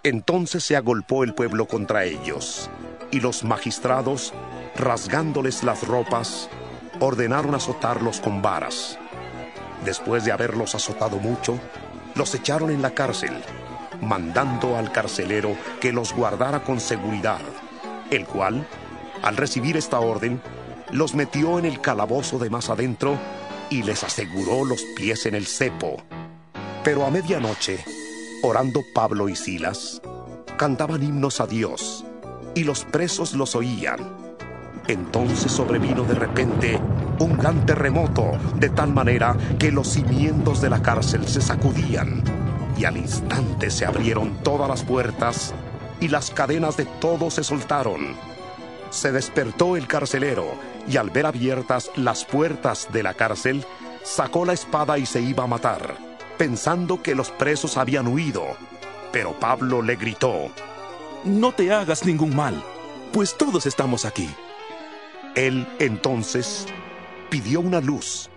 Entonces 0.02 0.64
se 0.64 0.76
agolpó 0.76 1.24
el 1.24 1.34
pueblo 1.34 1.66
contra 1.66 2.04
ellos, 2.04 2.68
y 3.10 3.20
los 3.20 3.44
magistrados, 3.44 4.34
rasgándoles 4.76 5.62
las 5.64 5.86
ropas, 5.86 6.50
ordenaron 7.00 7.54
azotarlos 7.54 8.20
con 8.20 8.42
varas. 8.42 8.98
Después 9.84 10.24
de 10.24 10.32
haberlos 10.32 10.74
azotado 10.74 11.18
mucho, 11.18 11.58
los 12.14 12.34
echaron 12.34 12.70
en 12.70 12.82
la 12.82 12.90
cárcel, 12.90 13.32
mandando 14.00 14.76
al 14.76 14.92
carcelero 14.92 15.56
que 15.80 15.92
los 15.92 16.12
guardara 16.12 16.62
con 16.62 16.80
seguridad, 16.80 17.40
el 18.10 18.26
cual, 18.26 18.66
al 19.22 19.36
recibir 19.36 19.76
esta 19.76 20.00
orden, 20.00 20.40
los 20.90 21.14
metió 21.14 21.58
en 21.58 21.64
el 21.64 21.80
calabozo 21.80 22.38
de 22.38 22.50
más 22.50 22.70
adentro 22.70 23.18
y 23.70 23.82
les 23.82 24.04
aseguró 24.04 24.64
los 24.64 24.82
pies 24.96 25.26
en 25.26 25.34
el 25.34 25.46
cepo. 25.46 25.96
Pero 26.84 27.06
a 27.06 27.10
medianoche, 27.10 27.82
orando 28.42 28.84
Pablo 28.94 29.30
y 29.30 29.36
Silas, 29.36 30.02
cantaban 30.58 31.02
himnos 31.02 31.40
a 31.40 31.46
Dios, 31.46 32.04
y 32.54 32.64
los 32.64 32.84
presos 32.84 33.32
los 33.32 33.54
oían. 33.54 34.00
Entonces 34.86 35.50
sobrevino 35.50 36.04
de 36.04 36.14
repente 36.14 36.78
un 37.20 37.38
gran 37.38 37.64
terremoto, 37.64 38.32
de 38.56 38.68
tal 38.68 38.92
manera 38.92 39.34
que 39.58 39.72
los 39.72 39.88
cimientos 39.88 40.60
de 40.60 40.68
la 40.68 40.82
cárcel 40.82 41.26
se 41.26 41.40
sacudían, 41.40 42.22
y 42.76 42.84
al 42.84 42.98
instante 42.98 43.70
se 43.70 43.86
abrieron 43.86 44.36
todas 44.42 44.68
las 44.68 44.82
puertas, 44.82 45.54
y 46.00 46.08
las 46.08 46.30
cadenas 46.30 46.76
de 46.76 46.84
todos 46.84 47.32
se 47.32 47.44
soltaron. 47.44 48.14
Se 48.90 49.10
despertó 49.10 49.78
el 49.78 49.86
carcelero, 49.86 50.52
y 50.86 50.98
al 50.98 51.08
ver 51.08 51.24
abiertas 51.24 51.90
las 51.96 52.26
puertas 52.26 52.88
de 52.92 53.02
la 53.02 53.14
cárcel, 53.14 53.64
sacó 54.02 54.44
la 54.44 54.52
espada 54.52 54.98
y 54.98 55.06
se 55.06 55.22
iba 55.22 55.44
a 55.44 55.46
matar, 55.46 56.03
pensando 56.38 57.02
que 57.02 57.14
los 57.14 57.30
presos 57.30 57.76
habían 57.76 58.08
huido. 58.08 58.44
Pero 59.12 59.38
Pablo 59.38 59.82
le 59.82 59.96
gritó, 59.96 60.50
No 61.24 61.52
te 61.52 61.72
hagas 61.72 62.04
ningún 62.04 62.34
mal, 62.34 62.62
pues 63.12 63.36
todos 63.36 63.66
estamos 63.66 64.04
aquí. 64.04 64.28
Él 65.34 65.66
entonces 65.78 66.66
pidió 67.30 67.60
una 67.60 67.80
luz, 67.80 68.30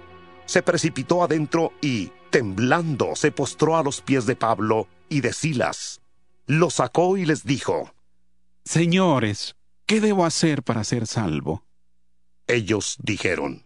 se 0.46 0.64
precipitó 0.64 1.24
adentro 1.24 1.74
y, 1.82 2.12
temblando, 2.30 3.16
se 3.16 3.32
postró 3.32 3.78
a 3.78 3.84
los 3.84 4.02
pies 4.02 4.26
de 4.26 4.36
Pablo 4.36 4.88
y 5.10 5.22
de 5.22 5.34
Silas. 5.34 6.02
Lo 6.46 6.70
sacó 6.70 7.18
y 7.18 7.26
les 7.26 7.44
dijo, 7.44 7.94
Señores, 8.66 9.56
¿qué 9.86 10.02
debo 10.02 10.26
hacer 10.26 10.64
para 10.64 10.84
ser 10.84 11.08
salvo? 11.08 11.64
Ellos 12.48 12.98
dijeron, 13.00 13.66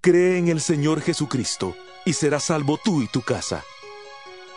Cree 0.00 0.38
en 0.38 0.48
el 0.48 0.60
Señor 0.60 1.02
Jesucristo, 1.02 1.76
y 2.04 2.12
serás 2.12 2.44
salvo 2.44 2.78
tú 2.82 3.02
y 3.02 3.08
tu 3.08 3.22
casa. 3.22 3.64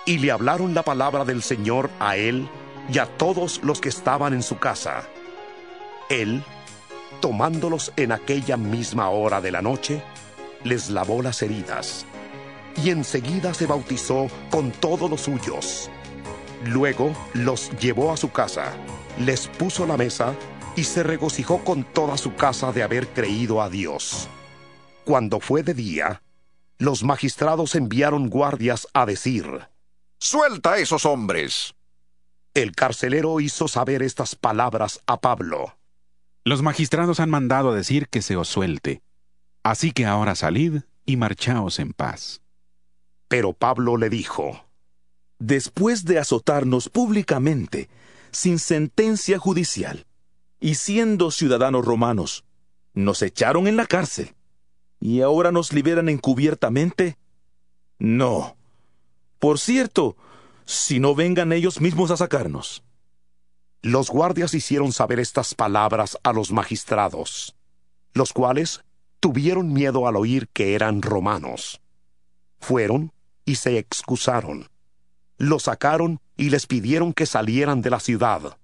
Y 0.06 0.18
le 0.18 0.32
hablaron 0.32 0.74
la 0.74 0.84
palabra 0.84 1.26
del 1.26 1.42
Señor 1.42 1.90
a 2.00 2.18
él 2.18 2.50
y 2.92 2.98
a 2.98 3.06
todos 3.06 3.62
los 3.64 3.80
que 3.80 3.90
estaban 3.90 4.34
en 4.34 4.44
su 4.44 4.58
casa. 4.58 5.08
Él, 6.10 6.44
tomándolos 7.22 7.94
en 7.96 8.12
aquella 8.12 8.58
misma 8.58 9.10
hora 9.10 9.40
de 9.42 9.52
la 9.52 9.62
noche, 9.62 10.04
les 10.64 10.90
lavó 10.90 11.22
las 11.22 11.42
heridas, 11.42 12.06
y 12.84 12.90
enseguida 12.90 13.54
se 13.54 13.66
bautizó 13.66 14.28
con 14.50 14.72
todos 14.72 15.10
los 15.10 15.22
suyos. 15.22 15.90
Luego 16.66 17.14
los 17.34 17.72
llevó 17.80 18.12
a 18.12 18.18
su 18.18 18.32
casa, 18.32 18.74
les 19.20 19.48
puso 19.48 19.86
la 19.86 19.98
mesa, 19.98 20.34
y 20.76 20.86
se 20.86 21.04
regocijó 21.04 21.64
con 21.64 21.84
toda 21.84 22.18
su 22.18 22.36
casa 22.36 22.72
de 22.72 22.84
haber 22.84 23.08
creído 23.10 23.62
a 23.62 23.70
Dios. 23.70 24.28
Cuando 25.06 25.40
fue 25.40 25.62
de 25.62 25.74
día, 25.74 26.23
los 26.84 27.02
magistrados 27.04 27.76
enviaron 27.76 28.30
guardias 28.30 28.90
a 28.94 29.06
decir, 29.06 29.70
Suelta 30.20 30.74
a 30.74 30.78
esos 30.80 31.06
hombres. 31.06 31.76
El 32.54 32.74
carcelero 32.74 33.40
hizo 33.40 33.70
saber 33.70 34.04
estas 34.04 34.36
palabras 34.36 35.02
a 35.08 35.22
Pablo. 35.22 35.78
Los 36.44 36.62
magistrados 36.62 37.22
han 37.22 37.30
mandado 37.30 37.72
a 37.72 37.76
decir 37.76 38.10
que 38.10 38.22
se 38.22 38.36
os 38.36 38.50
suelte. 38.50 39.02
Así 39.64 39.94
que 39.94 40.06
ahora 40.06 40.36
salid 40.36 40.82
y 41.06 41.16
marchaos 41.16 41.80
en 41.80 41.94
paz. 41.94 42.42
Pero 43.30 43.54
Pablo 43.54 43.96
le 43.96 44.10
dijo, 44.10 44.66
Después 45.40 46.04
de 46.04 46.20
azotarnos 46.20 46.90
públicamente, 46.90 47.90
sin 48.32 48.60
sentencia 48.60 49.40
judicial, 49.40 50.06
y 50.60 50.76
siendo 50.76 51.32
ciudadanos 51.32 51.86
romanos, 51.86 52.44
nos 52.94 53.22
echaron 53.22 53.68
en 53.68 53.78
la 53.78 53.86
cárcel, 53.86 54.36
y 55.04 55.20
ahora 55.20 55.52
nos 55.52 55.74
liberan 55.74 56.08
encubiertamente. 56.08 57.18
No. 58.00 58.56
Por 59.38 59.60
cierto, 59.60 60.16
si 60.64 61.02
no 61.02 61.14
vengan 61.14 61.52
ellos 61.52 61.82
mismos 61.82 62.10
a 62.10 62.16
sacarnos. 62.16 62.86
Los 63.82 64.10
guardias 64.10 64.54
hicieron 64.54 64.94
saber 64.94 65.20
estas 65.20 65.56
palabras 65.56 66.18
a 66.24 66.32
los 66.32 66.54
magistrados, 66.54 67.54
los 68.14 68.32
cuales 68.32 68.86
tuvieron 69.20 69.74
miedo 69.74 70.08
al 70.08 70.16
oír 70.16 70.48
que 70.48 70.74
eran 70.74 71.02
romanos. 71.02 71.82
Fueron 72.62 73.12
y 73.44 73.56
se 73.56 73.78
excusaron. 73.78 74.70
Los 75.38 75.64
sacaron 75.64 76.22
y 76.38 76.50
les 76.50 76.66
pidieron 76.66 77.12
que 77.12 77.26
salieran 77.26 77.82
de 77.82 77.90
la 77.90 78.00
ciudad. 78.00 78.58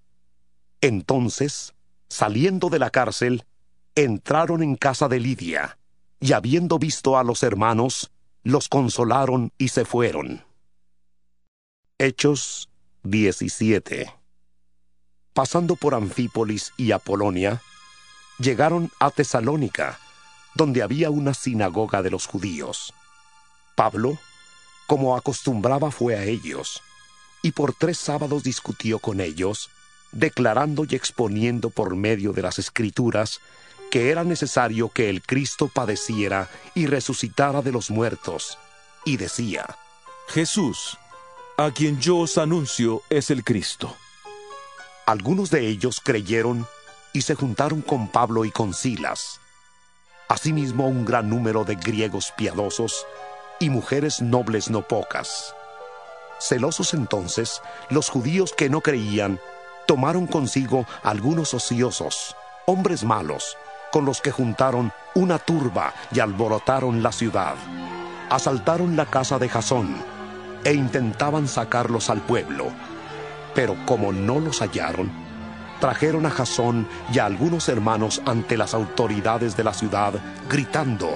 Entonces, 0.80 1.74
saliendo 2.08 2.70
de 2.70 2.80
la 2.80 2.92
cárcel, 2.92 3.44
entraron 3.96 4.64
en 4.64 4.78
casa 4.78 5.10
de 5.10 5.20
Lidia, 5.20 5.79
y 6.20 6.34
habiendo 6.34 6.80
visto 6.80 7.18
a 7.18 7.24
los 7.24 7.44
hermanos, 7.44 8.12
los 8.44 8.68
consolaron 8.68 9.52
y 9.58 9.70
se 9.70 9.86
fueron. 9.86 10.44
Hechos 11.98 12.70
17 13.04 14.14
Pasando 15.34 15.76
por 15.76 15.96
Anfípolis 15.96 16.74
y 16.78 16.92
Apolonia, 16.92 17.62
llegaron 18.40 18.92
a 19.00 19.12
Tesalónica, 19.12 20.00
donde 20.56 20.82
había 20.82 21.10
una 21.10 21.34
sinagoga 21.34 22.02
de 22.02 22.10
los 22.10 22.26
judíos. 22.26 22.94
Pablo, 23.76 24.18
como 24.88 25.16
acostumbraba, 25.16 25.92
fue 25.92 26.16
a 26.16 26.24
ellos, 26.24 26.82
y 27.42 27.52
por 27.52 27.74
tres 27.74 27.98
sábados 27.98 28.44
discutió 28.44 29.00
con 29.00 29.22
ellos, 29.22 29.70
declarando 30.12 30.86
y 30.90 30.96
exponiendo 30.96 31.70
por 31.70 31.96
medio 31.96 32.34
de 32.34 32.42
las 32.42 32.60
escrituras 32.60 33.40
que 33.90 34.12
era 34.12 34.24
necesario 34.24 34.90
que 34.90 35.10
el 35.10 35.22
Cristo 35.22 35.68
padeciera 35.68 36.50
y 36.76 36.86
resucitara 36.86 37.62
de 37.62 37.72
los 37.72 37.90
muertos, 37.90 38.58
y 39.06 39.18
decía, 39.18 39.78
Jesús, 40.28 40.98
a 41.58 41.72
quien 41.72 42.00
yo 42.00 42.18
os 42.18 42.38
anuncio, 42.38 43.02
es 43.10 43.32
el 43.32 43.44
Cristo. 43.44 43.96
Algunos 45.06 45.50
de 45.50 45.68
ellos 45.68 46.02
creyeron 46.04 46.68
y 47.14 47.22
se 47.22 47.36
juntaron 47.36 47.82
con 47.82 48.08
Pablo 48.08 48.46
y 48.46 48.52
con 48.52 48.74
Silas. 48.74 49.40
Asimismo 50.28 50.88
un 50.88 51.06
gran 51.06 51.30
número 51.30 51.64
de 51.64 51.76
griegos 51.76 52.32
piadosos 52.38 53.08
y 53.60 53.70
mujeres 53.70 54.22
nobles 54.22 54.70
no 54.70 54.88
pocas. 54.88 55.56
Celosos 56.40 56.94
entonces, 56.94 57.62
los 57.90 58.10
judíos 58.10 58.54
que 58.54 58.70
no 58.70 58.82
creían 58.82 59.40
tomaron 59.88 60.28
consigo 60.28 60.86
algunos 61.02 61.54
ociosos, 61.56 62.36
hombres 62.68 63.04
malos, 63.04 63.58
con 63.92 64.06
los 64.06 64.22
que 64.22 64.32
juntaron 64.32 64.92
una 65.16 65.40
turba 65.40 65.94
y 66.12 66.20
alborotaron 66.20 67.02
la 67.04 67.12
ciudad. 67.12 67.56
Asaltaron 68.30 68.96
la 68.96 69.06
casa 69.06 69.40
de 69.40 69.50
Jasón 69.50 70.04
e 70.64 70.74
intentaban 70.74 71.48
sacarlos 71.48 72.10
al 72.10 72.22
pueblo. 72.22 72.68
Pero 73.56 73.76
como 73.86 74.12
no 74.12 74.40
los 74.40 74.62
hallaron, 74.62 75.12
trajeron 75.80 76.26
a 76.26 76.30
Jasón 76.30 76.88
y 77.12 77.20
a 77.20 77.26
algunos 77.26 77.70
hermanos 77.70 78.22
ante 78.26 78.58
las 78.58 78.74
autoridades 78.74 79.56
de 79.58 79.64
la 79.64 79.74
ciudad, 79.74 80.14
gritando, 80.50 81.10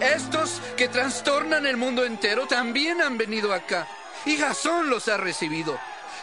Estos 0.00 0.60
que 0.76 0.88
trastornan 0.88 1.66
el 1.66 1.76
mundo 1.76 2.04
entero 2.04 2.46
también 2.46 3.00
han 3.00 3.16
venido 3.16 3.52
acá, 3.52 3.86
y 4.26 4.36
Jasón 4.36 4.90
los 4.90 5.08
ha 5.08 5.16
recibido. 5.16 5.78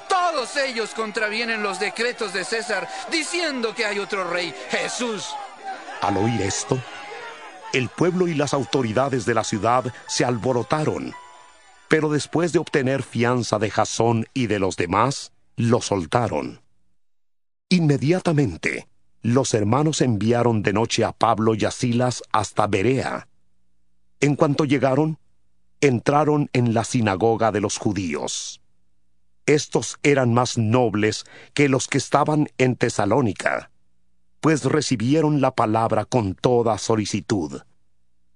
Todos 0.07 0.57
ellos 0.57 0.93
contravienen 0.93 1.63
los 1.63 1.79
decretos 1.79 2.33
de 2.33 2.43
César, 2.43 2.87
diciendo 3.09 3.73
que 3.73 3.85
hay 3.85 3.99
otro 3.99 4.29
rey, 4.29 4.53
Jesús. 4.69 5.33
Al 6.03 6.17
oír 6.17 6.41
esto, 6.41 6.77
el 7.71 7.88
pueblo 7.88 8.27
y 8.27 8.34
las 8.34 8.53
autoridades 8.53 9.25
de 9.25 9.34
la 9.34 9.45
ciudad 9.45 9.85
se 10.05 10.25
alborotaron, 10.25 11.13
pero 11.88 12.09
después 12.09 12.51
de 12.51 12.59
obtener 12.59 13.03
fianza 13.03 13.57
de 13.57 13.71
Jasón 13.71 14.25
y 14.34 14.47
de 14.47 14.59
los 14.59 14.75
demás, 14.75 15.31
lo 15.55 15.80
soltaron. 15.80 16.61
Inmediatamente, 17.69 18.89
los 19.21 19.53
hermanos 19.53 20.01
enviaron 20.01 20.61
de 20.61 20.73
noche 20.73 21.05
a 21.05 21.13
Pablo 21.13 21.55
y 21.55 21.63
a 21.63 21.71
Silas 21.71 22.21
hasta 22.34 22.67
Berea. 22.67 23.30
En 24.19 24.35
cuanto 24.35 24.65
llegaron, 24.65 25.19
entraron 25.80 26.49
en 26.51 26.73
la 26.73 26.84
sinagoga 26.84 27.53
de 27.53 27.61
los 27.61 27.77
judíos. 27.77 28.59
Estos 29.45 29.99
eran 30.03 30.34
más 30.34 30.57
nobles 30.57 31.23
que 31.53 31.69
los 31.69 31.88
que 31.88 31.97
estaban 31.97 32.49
en 32.57 32.75
Tesalónica, 32.75 33.71
pues 34.43 34.65
recibieron 34.65 35.39
la 35.39 35.55
palabra 35.55 36.03
con 36.03 36.35
toda 36.35 36.77
solicitud, 36.77 37.61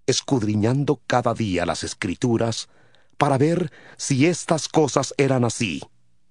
escudriñando 0.05 1.01
cada 1.05 1.33
día 1.33 1.65
las 1.65 1.83
escrituras 1.83 2.69
para 3.17 3.37
ver 3.37 3.73
si 3.97 4.25
estas 4.25 4.69
cosas 4.69 5.13
eran 5.17 5.43
así. 5.43 5.81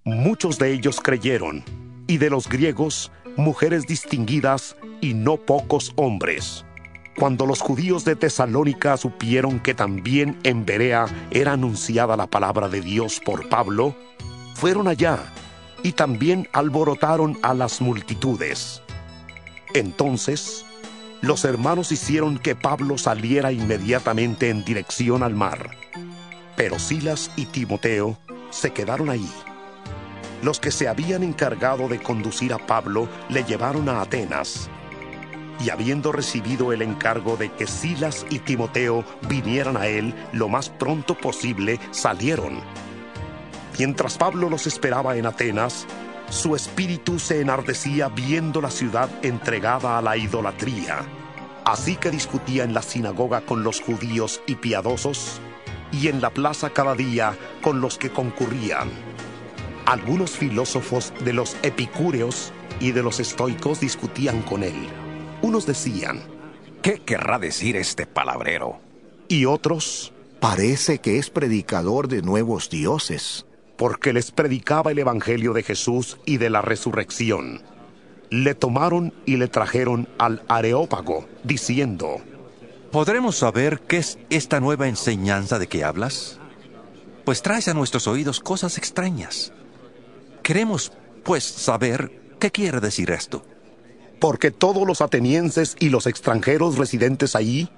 Muchos 0.02 0.58
de 0.58 0.72
ellos 0.72 0.98
creyeron, 1.02 1.62
y 2.06 2.16
de 2.16 2.30
los 2.30 2.48
griegos, 2.48 3.12
mujeres 3.36 3.86
distinguidas 3.86 4.76
y 5.02 5.12
no 5.12 5.36
pocos 5.36 5.92
hombres. 5.96 6.64
Cuando 7.18 7.44
los 7.44 7.60
judíos 7.60 8.02
de 8.06 8.16
Tesalónica 8.16 8.96
supieron 8.96 9.60
que 9.60 9.74
también 9.74 10.38
en 10.42 10.64
Berea 10.64 11.04
era 11.30 11.52
anunciada 11.52 12.16
la 12.16 12.28
palabra 12.28 12.70
de 12.70 12.80
Dios 12.80 13.20
por 13.22 13.46
Pablo, 13.50 13.94
fueron 14.54 14.88
allá 14.88 15.18
y 15.82 15.92
también 15.92 16.48
alborotaron 16.54 17.38
a 17.42 17.52
las 17.52 17.82
multitudes. 17.82 18.80
Entonces, 19.74 20.64
los 21.20 21.44
hermanos 21.44 21.92
hicieron 21.92 22.38
que 22.38 22.54
Pablo 22.54 22.98
saliera 22.98 23.52
inmediatamente 23.52 24.50
en 24.50 24.64
dirección 24.64 25.22
al 25.22 25.34
mar, 25.34 25.70
pero 26.56 26.78
Silas 26.78 27.30
y 27.36 27.46
Timoteo 27.46 28.18
se 28.50 28.72
quedaron 28.72 29.10
ahí. 29.10 29.28
Los 30.42 30.60
que 30.60 30.70
se 30.70 30.88
habían 30.88 31.22
encargado 31.22 31.88
de 31.88 32.00
conducir 32.02 32.52
a 32.52 32.58
Pablo 32.58 33.08
le 33.28 33.44
llevaron 33.44 33.88
a 33.88 34.02
Atenas, 34.02 34.68
y 35.64 35.70
habiendo 35.70 36.12
recibido 36.12 36.72
el 36.72 36.82
encargo 36.82 37.36
de 37.36 37.50
que 37.50 37.66
Silas 37.66 38.26
y 38.28 38.40
Timoteo 38.40 39.04
vinieran 39.28 39.76
a 39.76 39.86
él 39.86 40.14
lo 40.32 40.48
más 40.48 40.68
pronto 40.68 41.16
posible, 41.16 41.80
salieron. 41.90 42.60
Mientras 43.78 44.18
Pablo 44.18 44.48
los 44.48 44.66
esperaba 44.66 45.16
en 45.16 45.26
Atenas, 45.26 45.86
su 46.28 46.56
espíritu 46.56 47.18
se 47.18 47.40
enardecía 47.40 48.08
viendo 48.08 48.60
la 48.60 48.70
ciudad 48.70 49.08
entregada 49.22 49.98
a 49.98 50.02
la 50.02 50.16
idolatría. 50.16 51.06
Así 51.64 51.96
que 51.96 52.10
discutía 52.10 52.64
en 52.64 52.74
la 52.74 52.82
sinagoga 52.82 53.40
con 53.40 53.62
los 53.62 53.80
judíos 53.80 54.40
y 54.46 54.56
piadosos, 54.56 55.40
y 55.92 56.08
en 56.08 56.20
la 56.20 56.30
plaza 56.30 56.70
cada 56.70 56.94
día 56.94 57.36
con 57.62 57.80
los 57.80 57.98
que 57.98 58.10
concurrían. 58.10 58.88
Algunos 59.84 60.32
filósofos 60.32 61.12
de 61.24 61.32
los 61.32 61.56
epicúreos 61.62 62.52
y 62.80 62.92
de 62.92 63.02
los 63.02 63.20
estoicos 63.20 63.80
discutían 63.80 64.42
con 64.42 64.62
él. 64.62 64.88
Unos 65.42 65.66
decían, 65.66 66.22
¿qué 66.82 66.98
querrá 66.98 67.38
decir 67.38 67.76
este 67.76 68.06
palabrero? 68.06 68.80
Y 69.28 69.44
otros, 69.44 70.12
parece 70.40 70.98
que 70.98 71.18
es 71.18 71.30
predicador 71.30 72.08
de 72.08 72.22
nuevos 72.22 72.68
dioses. 72.68 73.46
Porque 73.76 74.12
les 74.12 74.30
predicaba 74.30 74.90
el 74.90 74.98
Evangelio 74.98 75.52
de 75.52 75.62
Jesús 75.62 76.18
y 76.24 76.38
de 76.38 76.50
la 76.50 76.62
resurrección. 76.62 77.62
Le 78.30 78.54
tomaron 78.54 79.12
y 79.24 79.36
le 79.36 79.48
trajeron 79.48 80.08
al 80.18 80.42
Areópago, 80.48 81.26
diciendo, 81.44 82.20
¿Podremos 82.90 83.36
saber 83.36 83.80
qué 83.80 83.98
es 83.98 84.18
esta 84.30 84.60
nueva 84.60 84.88
enseñanza 84.88 85.58
de 85.58 85.66
que 85.66 85.84
hablas? 85.84 86.38
Pues 87.24 87.42
traes 87.42 87.68
a 87.68 87.74
nuestros 87.74 88.06
oídos 88.06 88.40
cosas 88.40 88.78
extrañas. 88.78 89.52
Queremos, 90.42 90.92
pues, 91.24 91.44
saber 91.44 92.36
qué 92.38 92.50
quiere 92.50 92.80
decir 92.80 93.10
esto. 93.10 93.44
Porque 94.18 94.50
todos 94.50 94.86
los 94.86 95.02
atenienses 95.02 95.76
y 95.78 95.90
los 95.90 96.06
extranjeros 96.06 96.78
residentes 96.78 97.36
allí 97.36 97.68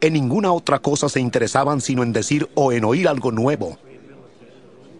en 0.00 0.12
ninguna 0.12 0.52
otra 0.52 0.78
cosa 0.78 1.08
se 1.08 1.20
interesaban 1.20 1.80
sino 1.80 2.02
en 2.02 2.12
decir 2.12 2.48
o 2.54 2.72
en 2.72 2.84
oír 2.84 3.08
algo 3.08 3.32
nuevo. 3.32 3.78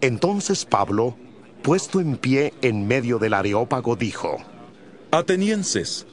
Entonces 0.01 0.65
Pablo, 0.65 1.17
puesto 1.61 1.99
en 1.99 2.17
pie 2.17 2.53
en 2.61 2.87
medio 2.87 3.19
del 3.19 3.33
areópago, 3.33 3.95
dijo, 3.95 4.37
Atenienses, 5.11 6.07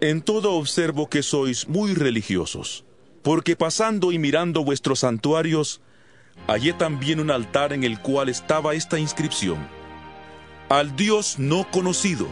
en 0.00 0.22
todo 0.22 0.54
observo 0.54 1.08
que 1.08 1.22
sois 1.22 1.68
muy 1.68 1.94
religiosos, 1.94 2.84
porque 3.22 3.56
pasando 3.56 4.10
y 4.10 4.18
mirando 4.18 4.64
vuestros 4.64 5.00
santuarios, 5.00 5.80
hallé 6.48 6.72
también 6.72 7.20
un 7.20 7.30
altar 7.30 7.72
en 7.72 7.84
el 7.84 8.00
cual 8.00 8.28
estaba 8.28 8.74
esta 8.74 8.98
inscripción 8.98 9.58
al 10.72 10.96
Dios 10.96 11.38
no 11.38 11.70
conocido. 11.70 12.26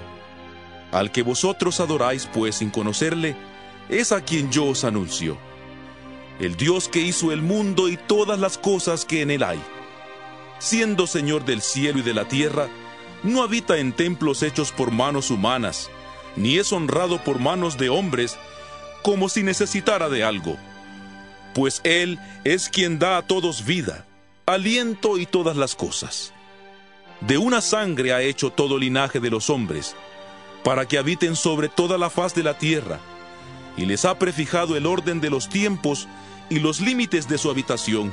Al 0.93 1.13
que 1.13 1.23
vosotros 1.23 1.79
adoráis, 1.79 2.27
pues 2.33 2.57
sin 2.57 2.71
conocerle, 2.71 3.37
es 3.91 4.13
a 4.13 4.23
quien 4.23 4.51
yo 4.51 4.65
os 4.65 4.85
anuncio. 4.85 5.37
El 6.39 6.57
Dios 6.57 6.89
que 6.89 7.01
hizo 7.01 7.33
el 7.33 7.43
mundo 7.43 7.87
y 7.91 7.99
todas 7.99 8.41
las 8.41 8.57
cosas 8.57 9.05
que 9.05 9.21
en 9.21 9.31
él 9.31 9.43
hay. 9.43 9.61
Siendo 10.61 11.09
Señor 11.09 11.45
del 11.45 11.61
cielo 11.61 11.99
y 11.99 12.03
de 12.03 12.15
la 12.15 12.29
tierra, 12.29 12.69
no 13.25 13.43
habita 13.43 13.79
en 13.79 13.93
templos 13.93 14.45
hechos 14.45 14.71
por 14.71 14.93
manos 14.93 15.33
humanas, 15.33 15.91
ni 16.37 16.59
es 16.59 16.73
honrado 16.73 17.23
por 17.25 17.41
manos 17.41 17.77
de 17.77 17.89
hombres, 17.89 18.39
como 19.03 19.29
si 19.29 19.43
necesitara 19.43 20.09
de 20.09 20.23
algo. 20.23 20.57
Pues 21.55 21.81
Él 21.83 22.21
es 22.45 22.69
quien 22.69 23.01
da 23.01 23.17
a 23.17 23.23
todos 23.23 23.65
vida, 23.65 24.07
aliento 24.47 25.19
y 25.19 25.27
todas 25.27 25.57
las 25.57 25.75
cosas 25.75 26.33
de 27.21 27.37
una 27.37 27.61
sangre 27.61 28.13
ha 28.13 28.23
hecho 28.23 28.51
todo 28.51 28.79
linaje 28.79 29.21
de 29.21 29.31
los 29.31 29.51
hombres, 29.51 29.95
para 30.65 30.87
que 30.87 30.99
habiten 30.99 31.37
sobre 31.37 31.69
toda 31.69 31.99
la 31.99 32.11
faz 32.11 32.35
de 32.35 32.43
la 32.43 32.57
tierra, 32.59 32.99
y 33.77 33.85
les 33.85 34.05
ha 34.05 34.19
prefijado 34.19 34.77
el 34.77 34.87
orden 34.87 35.21
de 35.21 35.31
los 35.31 35.49
tiempos 35.49 36.09
y 36.49 36.59
los 36.59 36.81
límites 36.81 37.29
de 37.29 37.39
su 37.39 37.51
habitación, 37.51 38.13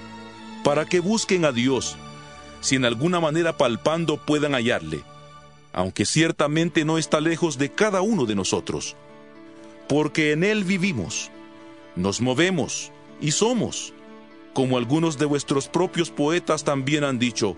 para 0.63 0.85
que 0.85 0.99
busquen 0.99 1.45
a 1.45 1.51
Dios, 1.51 1.97
si 2.61 2.75
en 2.75 2.85
alguna 2.85 3.19
manera 3.19 3.57
palpando 3.57 4.17
puedan 4.17 4.53
hallarle, 4.53 5.03
aunque 5.73 6.05
ciertamente 6.05 6.85
no 6.85 6.97
está 6.97 7.21
lejos 7.21 7.57
de 7.57 7.71
cada 7.71 8.01
uno 8.01 8.25
de 8.25 8.35
nosotros, 8.35 8.95
porque 9.87 10.31
en 10.31 10.43
Él 10.43 10.63
vivimos, 10.63 11.31
Nos 11.95 12.21
movemos 12.21 12.91
y 13.19 13.31
somos, 13.31 13.91
como 14.53 14.77
algunos 14.77 15.17
de 15.17 15.25
vuestros 15.25 15.67
propios 15.67 16.11
poetas 16.11 16.63
también 16.63 17.03
han 17.03 17.17
dicho, 17.17 17.55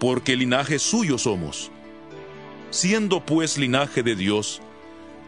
porque 0.00 0.36
linaje 0.36 0.80
suyo 0.80 1.18
somos. 1.18 1.70
Siendo 2.70 3.24
pues 3.24 3.56
linaje 3.56 4.02
de 4.02 4.16
Dios, 4.16 4.60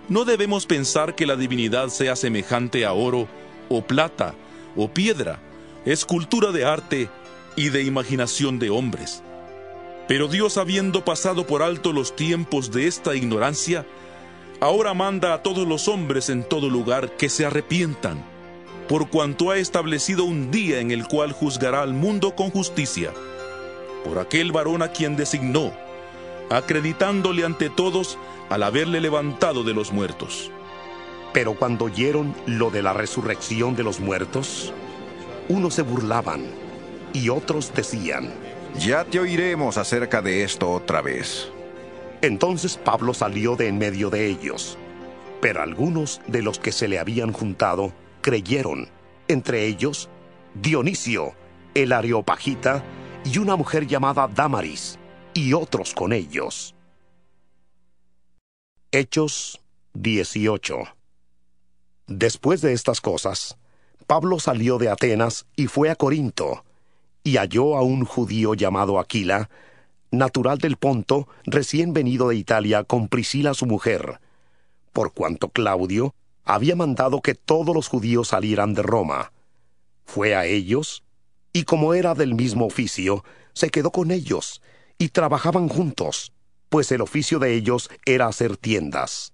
no 0.09 0.25
debemos 0.25 0.67
pensar 0.67 1.15
que 1.15 1.27
la 1.27 1.37
divinidad 1.37 1.89
sea 1.89 2.17
semejante 2.17 2.85
a 2.85 2.93
oro, 2.93 3.29
o 3.69 3.83
plata, 3.83 4.35
o 4.75 4.89
piedra, 4.89 5.41
escultura 5.85 6.51
de 6.51 6.65
arte 6.65 7.09
y 7.57 7.71
de 7.71 7.83
imaginación 7.83 8.59
de 8.59 8.71
hombres. 8.71 9.23
Pero 10.07 10.29
Dios, 10.29 10.57
habiendo 10.57 11.05
pasado 11.05 11.47
por 11.47 11.63
alto 11.63 11.93
los 11.93 12.15
tiempos 12.15 12.71
de 12.71 12.87
esta 12.87 13.17
ignorancia, 13.17 13.85
ahora 14.61 14.95
manda 14.95 15.35
a 15.35 15.43
todos 15.43 15.67
los 15.67 15.89
hombres 15.89 16.29
en 16.29 16.45
todo 16.45 16.71
lugar 16.71 17.17
que 17.17 17.29
se 17.29 17.45
arrepientan, 17.45 18.25
por 18.89 19.09
cuanto 19.09 19.51
ha 19.51 19.57
establecido 19.57 20.25
un 20.25 20.53
día 20.53 20.79
en 20.79 20.93
el 20.93 21.09
cual 21.09 21.33
juzgará 21.33 21.83
al 21.83 21.93
mundo 21.93 22.37
con 22.37 22.51
justicia, 22.51 23.13
por 24.05 24.21
aquel 24.21 24.53
varón 24.53 24.83
a 24.83 24.93
quien 24.93 25.17
designó, 25.17 25.73
acreditándole 26.51 27.45
ante 27.45 27.69
todos 27.69 28.17
al 28.49 28.63
haberle 28.63 29.01
levantado 29.01 29.65
de 29.65 29.75
los 29.75 29.93
muertos. 29.93 30.53
Pero 31.33 31.55
cuando 31.55 31.87
oyeron 31.87 32.35
lo 32.47 32.71
de 32.71 32.83
la 32.83 32.93
resurrección 32.93 33.75
de 33.75 33.83
los 33.83 33.99
muertos, 33.99 34.73
unos 35.49 35.75
se 35.75 35.83
burlaban 35.83 36.66
y 37.13 37.29
otros 37.29 37.73
decían, 37.75 38.33
Ya 38.79 39.05
te 39.05 39.21
oiremos 39.21 39.79
acerca 39.79 40.23
de 40.23 40.43
esto 40.43 40.71
otra 40.71 41.03
vez. 41.03 41.51
Entonces 42.23 42.77
Pablo 42.77 43.15
salió 43.15 43.57
de 43.57 43.69
en 43.69 43.79
medio 43.79 44.11
de 44.11 44.27
ellos, 44.27 44.79
pero 45.41 45.63
algunos 45.63 46.21
de 46.27 46.43
los 46.43 46.59
que 46.59 46.73
se 46.73 46.89
le 46.89 46.99
habían 46.99 47.33
juntado 47.33 47.93
creyeron, 48.21 48.89
entre 49.29 49.67
ellos 49.67 50.09
Dionisio, 50.55 51.35
el 51.75 51.93
Areopagita, 51.93 52.83
y 53.25 53.39
una 53.39 53.57
mujer 53.57 53.87
llamada 53.87 54.29
Damaris, 54.29 54.99
y 55.35 55.53
otros 55.53 55.93
con 55.93 56.13
ellos. 56.13 56.75
Hechos 58.93 59.61
18 59.95 60.79
Después 62.07 62.61
de 62.61 62.73
estas 62.73 63.01
cosas, 63.01 63.59
Pablo 64.07 64.39
salió 64.39 64.79
de 64.79 64.89
Atenas 64.89 65.47
y 65.57 65.67
fue 65.67 65.91
a 65.91 65.97
Corinto, 65.97 66.65
y 67.27 67.39
halló 67.39 67.77
a 67.77 67.83
un 67.83 68.05
judío 68.05 68.55
llamado 68.55 69.01
Aquila, 69.01 69.51
natural 70.13 70.59
del 70.59 70.77
Ponto, 70.77 71.27
recién 71.45 71.93
venido 71.93 72.29
de 72.29 72.37
Italia 72.37 72.85
con 72.85 73.09
Priscila 73.09 73.53
su 73.53 73.67
mujer, 73.67 74.21
por 74.93 75.13
cuanto 75.13 75.49
Claudio 75.49 76.15
había 76.45 76.77
mandado 76.77 77.21
que 77.23 77.35
todos 77.35 77.75
los 77.75 77.89
judíos 77.89 78.29
salieran 78.29 78.75
de 78.75 78.83
Roma. 78.83 79.33
Fue 80.05 80.37
a 80.37 80.47
ellos, 80.47 81.03
y 81.53 81.65
como 81.65 81.95
era 81.95 82.15
del 82.15 82.37
mismo 82.37 82.65
oficio, 82.65 83.25
se 83.55 83.71
quedó 83.71 83.91
con 83.91 84.13
ellos, 84.13 84.63
y 84.97 85.09
trabajaban 85.09 85.69
juntos, 85.69 86.33
pues 86.69 86.93
el 86.93 87.01
oficio 87.01 87.41
de 87.41 87.55
ellos 87.55 87.91
era 88.05 88.29
hacer 88.29 88.57
tiendas. 88.57 89.33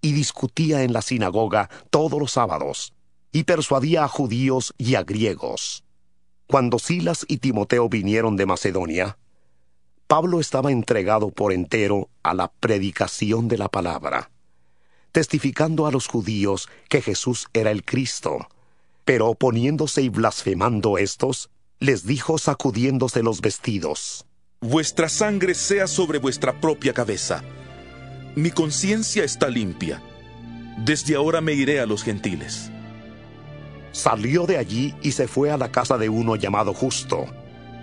Y 0.00 0.14
discutía 0.14 0.82
en 0.82 0.92
la 0.92 1.00
sinagoga 1.00 1.70
todos 1.90 2.18
los 2.18 2.32
sábados, 2.32 2.92
y 3.30 3.44
persuadía 3.44 4.02
a 4.02 4.08
judíos 4.08 4.74
y 4.78 4.96
a 4.96 5.04
griegos. 5.04 5.84
Cuando 6.46 6.78
Silas 6.78 7.24
y 7.28 7.38
Timoteo 7.38 7.88
vinieron 7.88 8.36
de 8.36 8.46
Macedonia, 8.46 9.18
Pablo 10.06 10.40
estaba 10.40 10.70
entregado 10.70 11.30
por 11.30 11.52
entero 11.52 12.10
a 12.22 12.34
la 12.34 12.52
predicación 12.52 13.48
de 13.48 13.58
la 13.58 13.68
palabra, 13.68 14.30
testificando 15.12 15.86
a 15.86 15.90
los 15.90 16.06
judíos 16.06 16.68
que 16.88 17.00
Jesús 17.00 17.48
era 17.54 17.70
el 17.70 17.84
Cristo. 17.84 18.48
Pero 19.04 19.28
oponiéndose 19.28 20.02
y 20.02 20.08
blasfemando 20.10 20.98
estos, 20.98 21.50
les 21.80 22.06
dijo 22.06 22.38
sacudiéndose 22.38 23.22
los 23.22 23.40
vestidos, 23.40 24.26
Vuestra 24.60 25.10
sangre 25.10 25.54
sea 25.54 25.86
sobre 25.86 26.18
vuestra 26.18 26.58
propia 26.58 26.94
cabeza. 26.94 27.44
Mi 28.34 28.50
conciencia 28.50 29.22
está 29.22 29.48
limpia. 29.50 30.02
Desde 30.78 31.16
ahora 31.16 31.42
me 31.42 31.52
iré 31.52 31.80
a 31.80 31.86
los 31.86 32.02
gentiles. 32.02 32.70
Salió 33.94 34.44
de 34.44 34.58
allí 34.58 34.92
y 35.02 35.12
se 35.12 35.28
fue 35.28 35.52
a 35.52 35.56
la 35.56 35.70
casa 35.70 35.96
de 35.96 36.08
uno 36.08 36.34
llamado 36.34 36.74
Justo, 36.74 37.26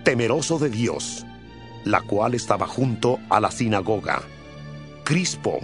temeroso 0.04 0.60
de 0.60 0.70
Dios, 0.70 1.26
la 1.86 2.02
cual 2.02 2.34
estaba 2.34 2.68
junto 2.68 3.18
a 3.30 3.40
la 3.40 3.50
sinagoga. 3.50 4.22
Crispo, 5.06 5.62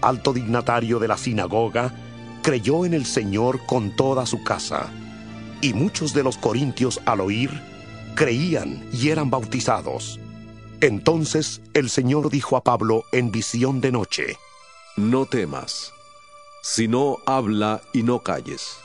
alto 0.00 0.32
dignatario 0.32 0.98
de 0.98 1.06
la 1.06 1.16
sinagoga, 1.16 1.94
creyó 2.42 2.86
en 2.86 2.92
el 2.92 3.06
Señor 3.06 3.64
con 3.66 3.94
toda 3.94 4.26
su 4.26 4.42
casa, 4.42 4.90
y 5.60 5.74
muchos 5.74 6.12
de 6.12 6.24
los 6.24 6.38
corintios 6.38 7.00
al 7.06 7.20
oír, 7.20 7.62
creían 8.16 8.84
y 8.92 9.10
eran 9.10 9.30
bautizados. 9.30 10.18
Entonces 10.80 11.60
el 11.72 11.88
Señor 11.88 12.30
dijo 12.30 12.56
a 12.56 12.64
Pablo 12.64 13.04
en 13.12 13.30
visión 13.30 13.80
de 13.80 13.92
noche, 13.92 14.38
No 14.96 15.24
temas, 15.24 15.92
sino 16.62 17.18
habla 17.26 17.80
y 17.92 18.02
no 18.02 18.24
calles, 18.24 18.78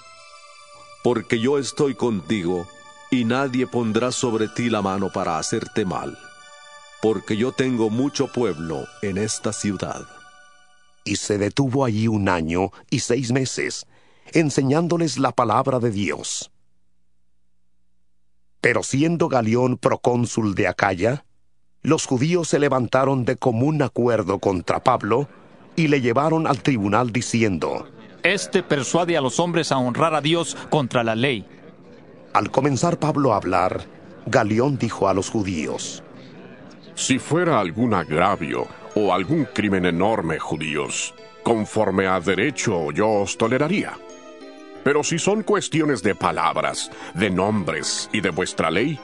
porque 1.04 1.40
yo 1.40 1.58
estoy 1.60 1.96
contigo, 1.96 2.68
y 3.12 3.26
nadie 3.26 3.68
pondrá 3.68 4.12
sobre 4.12 4.48
ti 4.48 4.70
la 4.70 4.82
mano 4.82 5.12
para 5.12 5.38
hacerte 5.38 5.86
mal, 5.86 6.18
porque 7.02 7.38
yo 7.38 7.52
tengo 7.52 7.90
mucho 7.90 8.28
pueblo 8.28 8.88
en 9.02 9.18
esta 9.18 9.54
ciudad. 9.54 10.08
Y 11.04 11.18
se 11.18 11.38
detuvo 11.38 11.86
allí 11.86 12.08
un 12.08 12.30
año 12.30 12.72
y 12.90 13.00
seis 13.00 13.32
meses, 13.32 13.86
enseñándoles 14.32 15.20
la 15.20 15.32
palabra 15.32 15.80
de 15.80 15.92
Dios. 15.92 16.50
Pero 18.62 18.82
siendo 18.82 19.28
Galión 19.28 19.78
procónsul 19.78 20.56
de 20.56 20.70
Acaya, 20.70 21.26
los 21.82 22.06
judíos 22.06 22.48
se 22.48 22.60
levantaron 22.60 23.26
de 23.26 23.36
común 23.36 23.82
acuerdo 23.82 24.40
contra 24.40 24.82
Pablo 24.82 25.28
y 25.76 25.90
le 25.90 26.00
llevaron 26.00 26.48
al 26.48 26.64
tribunal 26.64 27.12
diciendo, 27.12 27.86
Este 28.24 28.64
persuade 28.64 29.18
a 29.18 29.22
los 29.22 29.38
hombres 29.42 29.74
a 29.74 29.78
honrar 29.78 30.16
a 30.16 30.22
Dios 30.22 30.56
contra 30.70 31.04
la 31.04 31.14
ley. 31.14 31.46
Al 32.34 32.50
comenzar 32.52 32.98
Pablo 32.98 33.34
a 33.34 33.36
hablar, 33.36 33.84
Galión 34.26 34.78
dijo 34.78 35.10
a 35.10 35.14
los 35.14 35.30
judíos, 35.30 36.02
Si 36.96 37.20
fuera 37.20 37.60
algún 37.60 37.94
agravio 37.94 38.66
o 38.96 39.14
algún 39.14 39.44
crimen 39.54 39.86
enorme, 39.86 40.40
judíos, 40.40 41.14
conforme 41.44 42.08
a 42.08 42.18
derecho 42.22 42.92
yo 42.92 43.10
os 43.10 43.38
toleraría. 43.38 43.92
Pero 44.86 45.04
si 45.04 45.20
son 45.20 45.44
cuestiones 45.44 46.02
de 46.02 46.16
palabras, 46.16 46.92
de 47.14 47.30
nombres 47.30 48.10
y 48.14 48.22
de 48.22 48.30
vuestra 48.30 48.72
ley, 48.72 48.98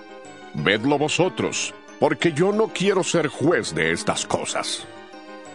vedlo 0.53 0.97
vosotros, 0.97 1.73
porque 1.99 2.31
yo 2.31 2.53
no 2.53 2.69
quiero 2.69 3.03
ser 3.03 3.27
juez 3.27 3.75
de 3.75 3.91
estas 3.91 4.25
cosas. 4.25 4.87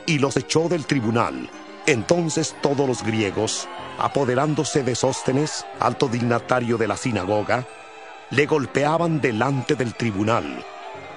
y 0.07 0.19
los 0.19 0.36
echó 0.36 0.69
del 0.69 0.85
tribunal. 0.85 1.49
Entonces 1.86 2.56
todos 2.62 2.89
los 2.89 3.02
griegos, 3.02 3.69
apoderándose 3.98 4.82
de 4.82 4.94
Sóstenes, 4.94 5.66
alto 5.81 6.09
dignatario 6.09 6.78
de 6.78 6.89
la 6.89 6.97
sinagoga, 6.97 7.66
le 8.31 8.47
golpeaban 8.47 9.20
delante 9.20 9.74
del 9.74 9.94
tribunal, 9.94 10.65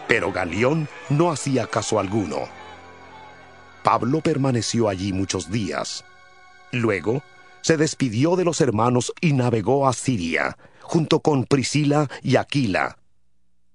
pero 0.08 0.32
Galión 0.34 0.90
no 1.10 1.32
hacía 1.32 1.68
caso 1.68 2.00
alguno. 2.00 2.50
Pablo 3.82 4.20
permaneció 4.20 4.90
allí 4.90 5.14
muchos 5.14 5.50
días. 5.50 6.04
Luego 6.74 7.24
se 7.62 7.78
despidió 7.78 8.36
de 8.36 8.44
los 8.44 8.60
hermanos 8.60 9.14
y 9.22 9.32
navegó 9.32 9.88
a 9.88 9.94
Siria, 9.94 10.58
junto 10.82 11.22
con 11.22 11.46
Priscila 11.46 12.10
y 12.22 12.36
Aquila. 12.36 12.98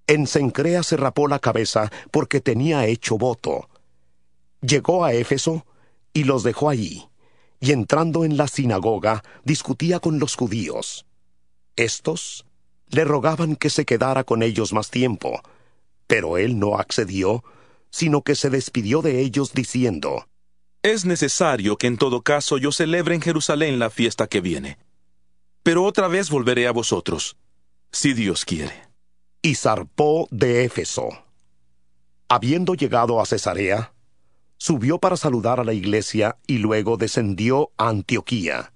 En 0.06 0.26
Cencrea 0.26 0.82
se 0.82 0.98
rapó 0.98 1.26
la 1.26 1.38
cabeza 1.38 1.90
porque 2.10 2.42
tenía 2.42 2.84
hecho 2.84 3.16
voto. 3.16 3.70
Llegó 4.60 5.06
a 5.06 5.14
Éfeso 5.14 5.64
y 6.12 6.24
los 6.24 6.42
dejó 6.42 6.68
allí, 6.68 7.08
y 7.60 7.72
entrando 7.72 8.24
en 8.24 8.36
la 8.36 8.48
sinagoga 8.48 9.22
discutía 9.44 10.00
con 10.00 10.18
los 10.18 10.36
judíos. 10.36 11.06
Estos 11.76 12.44
le 12.88 13.04
rogaban 13.04 13.56
que 13.56 13.70
se 13.70 13.84
quedara 13.84 14.24
con 14.24 14.42
ellos 14.42 14.72
más 14.72 14.90
tiempo, 14.90 15.40
pero 16.06 16.36
él 16.36 16.58
no 16.58 16.76
accedió, 16.76 17.42
sino 17.90 18.22
que 18.22 18.34
se 18.34 18.50
despidió 18.50 19.00
de 19.00 19.20
ellos 19.20 19.52
diciendo, 19.54 20.26
Es 20.82 21.04
necesario 21.04 21.76
que 21.76 21.86
en 21.86 21.96
todo 21.96 22.22
caso 22.22 22.58
yo 22.58 22.72
celebre 22.72 23.14
en 23.14 23.22
Jerusalén 23.22 23.78
la 23.78 23.90
fiesta 23.90 24.26
que 24.26 24.40
viene. 24.40 24.78
Pero 25.62 25.84
otra 25.84 26.08
vez 26.08 26.28
volveré 26.28 26.66
a 26.66 26.72
vosotros, 26.72 27.36
si 27.92 28.14
Dios 28.14 28.44
quiere. 28.44 28.90
y 29.44 29.56
zarpó 29.56 30.28
de 30.30 30.64
Éfeso. 30.64 31.08
Habiendo 32.28 32.74
llegado 32.74 33.20
a 33.20 33.26
Cesarea, 33.26 33.91
subió 34.62 34.98
para 34.98 35.16
saludar 35.16 35.58
a 35.58 35.64
la 35.64 35.72
iglesia 35.72 36.36
y 36.46 36.58
luego 36.58 36.96
descendió 36.96 37.72
a 37.78 37.88
Antioquía. 37.88 38.72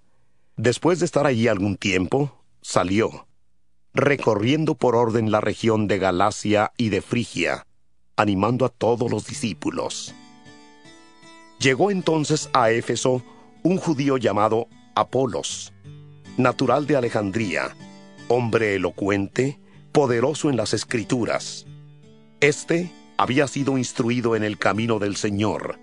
Después 0.56 0.98
de 0.98 1.04
estar 1.04 1.28
allí 1.28 1.46
algún 1.46 1.76
tiempo, 1.76 2.42
salió, 2.60 3.28
recorriendo 3.94 4.74
por 4.74 4.96
orden 4.96 5.30
la 5.30 5.40
región 5.40 5.86
de 5.86 5.98
Galacia 5.98 6.72
y 6.76 6.88
de 6.88 7.02
Frigia, 7.02 7.68
animando 8.16 8.64
a 8.64 8.68
todos 8.68 9.08
los 9.08 9.28
discípulos. 9.28 10.12
Llegó 11.60 11.92
entonces 11.92 12.50
a 12.52 12.72
Éfeso 12.72 13.22
un 13.62 13.76
judío 13.76 14.16
llamado 14.16 14.66
Apolos, 14.96 15.72
natural 16.36 16.88
de 16.88 16.96
Alejandría, 16.96 17.76
hombre 18.26 18.74
elocuente, 18.74 19.60
poderoso 19.92 20.50
en 20.50 20.56
las 20.56 20.74
escrituras. 20.74 21.64
Este 22.40 22.90
había 23.16 23.46
sido 23.48 23.78
instruido 23.78 24.36
en 24.36 24.44
el 24.44 24.58
camino 24.58 24.98
del 24.98 25.16
Señor, 25.16 25.78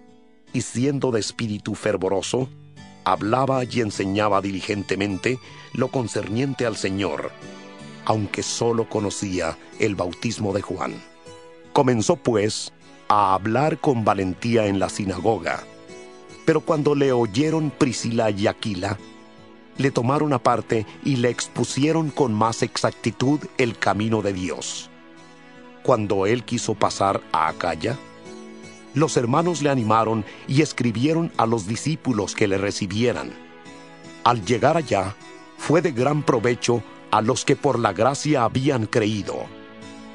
y 0.54 0.62
siendo 0.62 1.12
de 1.12 1.20
espíritu 1.20 1.76
fervoroso, 1.76 2.48
hablaba 3.04 3.64
y 3.64 3.82
enseñaba 3.82 4.42
diligentemente 4.42 5.40
lo 5.74 5.88
concerniente 5.90 6.66
al 6.66 6.78
Señor, 6.78 7.32
aunque 8.06 8.44
sólo 8.44 8.88
conocía 8.88 9.58
el 9.80 9.96
bautismo 9.96 10.54
de 10.54 10.62
Juan. 10.62 11.02
Comenzó 11.74 12.16
pues 12.16 12.72
a 13.08 13.34
hablar 13.34 13.80
con 13.80 14.06
valentía 14.06 14.68
en 14.68 14.80
la 14.80 14.90
sinagoga, 14.90 15.64
pero 16.46 16.62
cuando 16.62 16.94
le 16.94 17.12
oyeron 17.12 17.72
Priscila 17.72 18.30
y 18.30 18.48
Aquila, 18.48 18.98
le 19.78 19.90
tomaron 19.90 20.34
aparte 20.34 20.86
y 21.04 21.16
le 21.16 21.30
expusieron 21.30 22.12
con 22.12 22.32
más 22.32 22.62
exactitud 22.62 23.40
el 23.58 23.78
camino 23.78 24.22
de 24.22 24.34
Dios. 24.34 24.92
Cuando 25.84 26.26
él 26.26 26.46
quiso 26.46 26.76
pasar 26.76 27.22
a 27.34 27.50
Acaya, 27.50 27.98
los 28.94 29.18
hermanos 29.18 29.62
le 29.62 29.70
animaron 29.70 30.24
y 30.48 30.62
escribieron 30.62 31.32
a 31.36 31.46
los 31.46 31.68
discípulos 31.68 32.36
que 32.36 32.48
le 32.48 32.58
recibieran. 32.58 33.34
Al 34.24 34.46
llegar 34.46 34.78
allá, 34.78 35.16
fue 35.58 35.82
de 35.82 35.92
gran 35.92 36.24
provecho 36.24 36.82
a 37.12 37.22
los 37.22 37.44
que 37.44 37.58
por 37.58 37.80
la 37.80 37.92
gracia 37.92 38.46
habían 38.46 38.86
creído, 38.86 39.46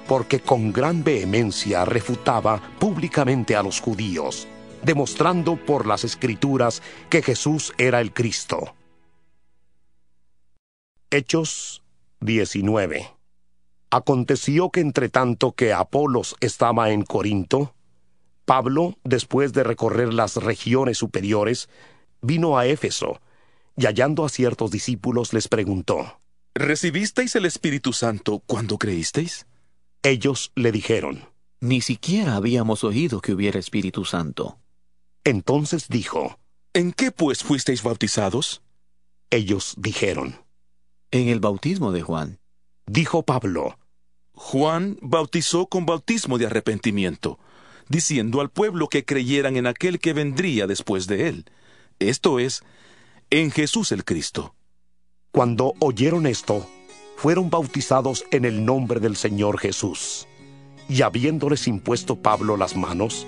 porque 0.07 0.41
con 0.41 0.73
gran 0.73 1.05
vehemencia 1.05 1.85
refutaba 1.85 2.63
públicamente 2.79 3.55
a 3.55 3.63
los 3.63 3.81
judíos, 3.81 4.49
demostrando 4.83 5.57
por 5.57 5.87
las 5.87 6.05
escrituras 6.05 6.83
que 7.11 7.21
Jesús 7.21 7.75
era 7.77 8.01
el 8.01 8.15
Cristo. 8.15 8.75
Hechos 11.11 11.83
19 12.21 13.18
Aconteció 13.91 14.71
que 14.71 14.81
entre 14.81 15.09
tanto 15.09 15.53
que 15.53 15.73
Apolos 15.73 16.37
estaba 16.41 16.91
en 16.91 17.03
Corinto, 17.03 17.75
Pablo, 18.45 18.97
después 19.05 19.53
de 19.53 19.63
recorrer 19.63 20.13
las 20.13 20.37
regiones 20.37 20.99
superiores, 20.99 21.69
vino 22.21 22.59
a 22.59 22.67
Éfeso, 22.67 23.21
y 23.77 23.87
hallando 23.87 24.25
a 24.25 24.29
ciertos 24.29 24.71
discípulos 24.71 25.33
les 25.33 25.49
preguntó, 25.49 26.19
¿Recibisteis 26.55 27.37
el 27.37 27.47
Espíritu 27.47 27.93
Santo 27.93 28.43
cuando 28.47 28.79
creísteis? 28.79 29.47
Ellos 30.03 30.51
le 30.55 30.73
dijeron, 30.73 31.29
Ni 31.61 31.81
siquiera 31.81 32.37
habíamos 32.37 32.85
oído 32.85 33.21
que 33.21 33.33
hubiera 33.33 33.59
Espíritu 33.59 34.05
Santo. 34.05 34.59
Entonces 35.25 35.89
dijo, 35.89 36.39
¿En 36.73 36.93
qué 36.93 37.13
pues 37.13 37.45
fuisteis 37.45 37.83
bautizados? 37.83 38.63
Ellos 39.31 39.75
dijeron, 39.79 40.45
En 41.11 41.29
el 41.29 41.39
bautismo 41.39 41.93
de 41.93 42.03
Juan. 42.03 42.41
Dijo 42.89 43.23
Pablo, 43.23 43.79
Juan 44.33 44.99
bautizó 45.01 45.67
con 45.67 45.87
bautismo 45.87 46.39
de 46.39 46.47
arrepentimiento 46.47 47.39
diciendo 47.89 48.41
al 48.41 48.51
pueblo 48.51 48.89
que 48.89 49.05
creyeran 49.05 49.57
en 49.57 49.67
aquel 49.67 49.99
que 49.99 50.13
vendría 50.13 50.67
después 50.67 51.07
de 51.07 51.29
él, 51.29 51.45
esto 51.99 52.39
es, 52.39 52.63
en 53.31 53.51
Jesús 53.51 53.93
el 53.93 54.05
Cristo. 54.05 54.55
Cuando 55.33 55.75
oyeron 55.81 56.27
esto, 56.27 56.67
fueron 57.17 57.51
bautizados 57.51 58.25
en 58.31 58.45
el 58.45 58.65
nombre 58.65 59.01
del 59.01 59.17
Señor 59.17 59.59
Jesús. 59.59 60.27
Y 60.89 61.03
habiéndoles 61.03 61.67
impuesto 61.69 62.17
Pablo 62.17 62.57
las 62.57 62.77
manos, 62.77 63.27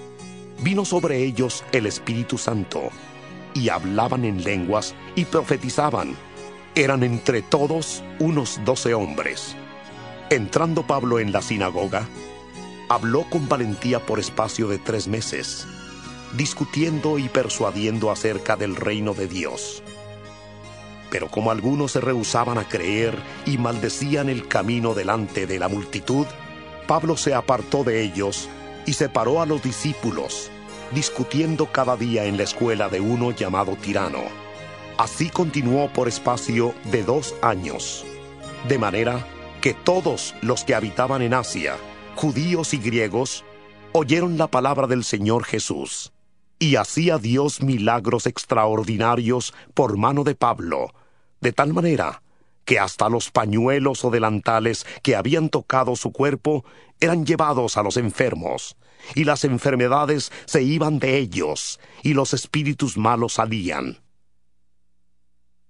vino 0.62 0.84
sobre 0.84 1.24
ellos 1.24 1.64
el 1.72 1.86
Espíritu 1.86 2.38
Santo, 2.38 2.90
y 3.54 3.68
hablaban 3.68 4.24
en 4.24 4.44
lenguas 4.44 4.94
y 5.16 5.24
profetizaban. 5.24 6.16
Eran 6.76 7.02
entre 7.02 7.42
todos 7.42 8.04
unos 8.20 8.60
doce 8.64 8.94
hombres. 8.94 9.56
Entrando 10.30 10.86
Pablo 10.86 11.18
en 11.18 11.32
la 11.32 11.42
sinagoga, 11.42 12.06
habló 12.88 13.24
con 13.28 13.48
valentía 13.48 13.98
por 13.98 14.20
espacio 14.20 14.68
de 14.68 14.78
tres 14.78 15.08
meses, 15.08 15.66
discutiendo 16.36 17.18
y 17.18 17.28
persuadiendo 17.28 18.12
acerca 18.12 18.54
del 18.54 18.76
reino 18.76 19.14
de 19.14 19.26
Dios. 19.26 19.82
Pero 21.10 21.28
como 21.28 21.50
algunos 21.50 21.90
se 21.90 22.00
rehusaban 22.00 22.56
a 22.56 22.68
creer 22.68 23.18
y 23.46 23.58
maldecían 23.58 24.28
el 24.28 24.46
camino 24.46 24.94
delante 24.94 25.48
de 25.48 25.58
la 25.58 25.68
multitud, 25.68 26.26
Pablo 26.86 27.16
se 27.16 27.34
apartó 27.34 27.82
de 27.82 28.00
ellos 28.00 28.48
y 28.86 28.92
separó 28.92 29.42
a 29.42 29.46
los 29.46 29.60
discípulos, 29.60 30.52
discutiendo 30.94 31.66
cada 31.72 31.96
día 31.96 32.26
en 32.26 32.36
la 32.36 32.44
escuela 32.44 32.88
de 32.88 33.00
uno 33.00 33.32
llamado 33.32 33.74
Tirano. 33.74 34.49
Así 35.00 35.30
continuó 35.30 35.90
por 35.90 36.08
espacio 36.08 36.74
de 36.92 37.02
dos 37.02 37.34
años, 37.40 38.04
de 38.68 38.76
manera 38.76 39.26
que 39.62 39.72
todos 39.72 40.34
los 40.42 40.62
que 40.62 40.74
habitaban 40.74 41.22
en 41.22 41.32
Asia, 41.32 41.78
judíos 42.16 42.74
y 42.74 42.76
griegos, 42.76 43.42
oyeron 43.92 44.36
la 44.36 44.48
palabra 44.48 44.86
del 44.86 45.02
Señor 45.02 45.44
Jesús, 45.44 46.12
y 46.58 46.76
hacía 46.76 47.16
Dios 47.16 47.62
milagros 47.62 48.26
extraordinarios 48.26 49.54
por 49.72 49.96
mano 49.96 50.22
de 50.22 50.34
Pablo, 50.34 50.92
de 51.40 51.54
tal 51.54 51.72
manera 51.72 52.22
que 52.66 52.78
hasta 52.78 53.08
los 53.08 53.30
pañuelos 53.30 54.04
o 54.04 54.10
delantales 54.10 54.84
que 55.02 55.16
habían 55.16 55.48
tocado 55.48 55.96
su 55.96 56.12
cuerpo 56.12 56.62
eran 57.00 57.24
llevados 57.24 57.78
a 57.78 57.82
los 57.82 57.96
enfermos, 57.96 58.76
y 59.14 59.24
las 59.24 59.44
enfermedades 59.44 60.30
se 60.44 60.62
iban 60.62 60.98
de 60.98 61.16
ellos, 61.16 61.80
y 62.02 62.12
los 62.12 62.34
espíritus 62.34 62.98
malos 62.98 63.32
salían. 63.32 63.96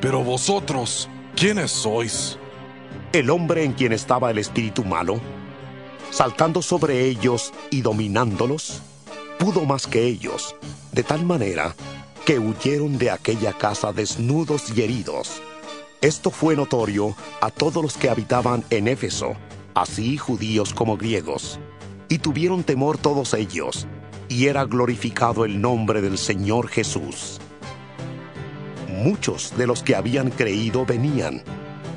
pero 0.00 0.22
vosotros, 0.22 1.08
¿quiénes 1.36 1.70
sois? 1.70 2.38
El 3.12 3.30
hombre 3.30 3.64
en 3.64 3.72
quien 3.72 3.92
estaba 3.92 4.30
el 4.30 4.38
espíritu 4.38 4.84
malo 4.84 5.20
saltando 6.10 6.60
sobre 6.60 7.06
ellos 7.06 7.52
y 7.70 7.82
dominándolos, 7.82 8.82
pudo 9.38 9.64
más 9.64 9.86
que 9.86 10.04
ellos, 10.04 10.56
de 10.92 11.02
tal 11.02 11.24
manera 11.24 11.74
que 12.26 12.38
huyeron 12.38 12.98
de 12.98 13.10
aquella 13.10 13.52
casa 13.52 13.92
desnudos 13.92 14.76
y 14.76 14.82
heridos. 14.82 15.40
Esto 16.00 16.30
fue 16.30 16.56
notorio 16.56 17.14
a 17.40 17.50
todos 17.50 17.82
los 17.82 17.96
que 17.96 18.10
habitaban 18.10 18.64
en 18.70 18.88
Éfeso, 18.88 19.34
así 19.74 20.16
judíos 20.16 20.74
como 20.74 20.96
griegos, 20.96 21.58
y 22.08 22.18
tuvieron 22.18 22.64
temor 22.64 22.98
todos 22.98 23.34
ellos, 23.34 23.86
y 24.28 24.46
era 24.46 24.64
glorificado 24.64 25.44
el 25.44 25.60
nombre 25.60 26.00
del 26.00 26.18
Señor 26.18 26.68
Jesús. 26.68 27.40
Muchos 29.00 29.56
de 29.56 29.66
los 29.66 29.82
que 29.82 29.96
habían 29.96 30.30
creído 30.30 30.84
venían, 30.84 31.42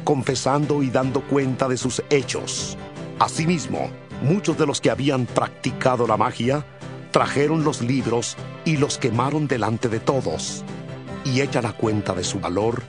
confesando 0.05 0.81
y 0.81 0.89
dando 0.89 1.21
cuenta 1.21 1.67
de 1.67 1.75
sus 1.75 2.01
hechos. 2.09 2.77
Asimismo, 3.19 3.91
muchos 4.21 4.57
de 4.57 4.65
los 4.65 4.79
que 4.79 4.89
habían 4.89 5.25
practicado 5.25 6.07
la 6.07 6.15
magia 6.15 6.65
trajeron 7.11 7.65
los 7.65 7.81
libros 7.81 8.37
y 8.63 8.77
los 8.77 8.97
quemaron 8.97 9.49
delante 9.49 9.89
de 9.89 9.99
todos. 9.99 10.63
Y 11.25 11.41
hecha 11.41 11.61
la 11.61 11.73
cuenta 11.73 12.13
de 12.13 12.23
su 12.23 12.39
valor, 12.39 12.81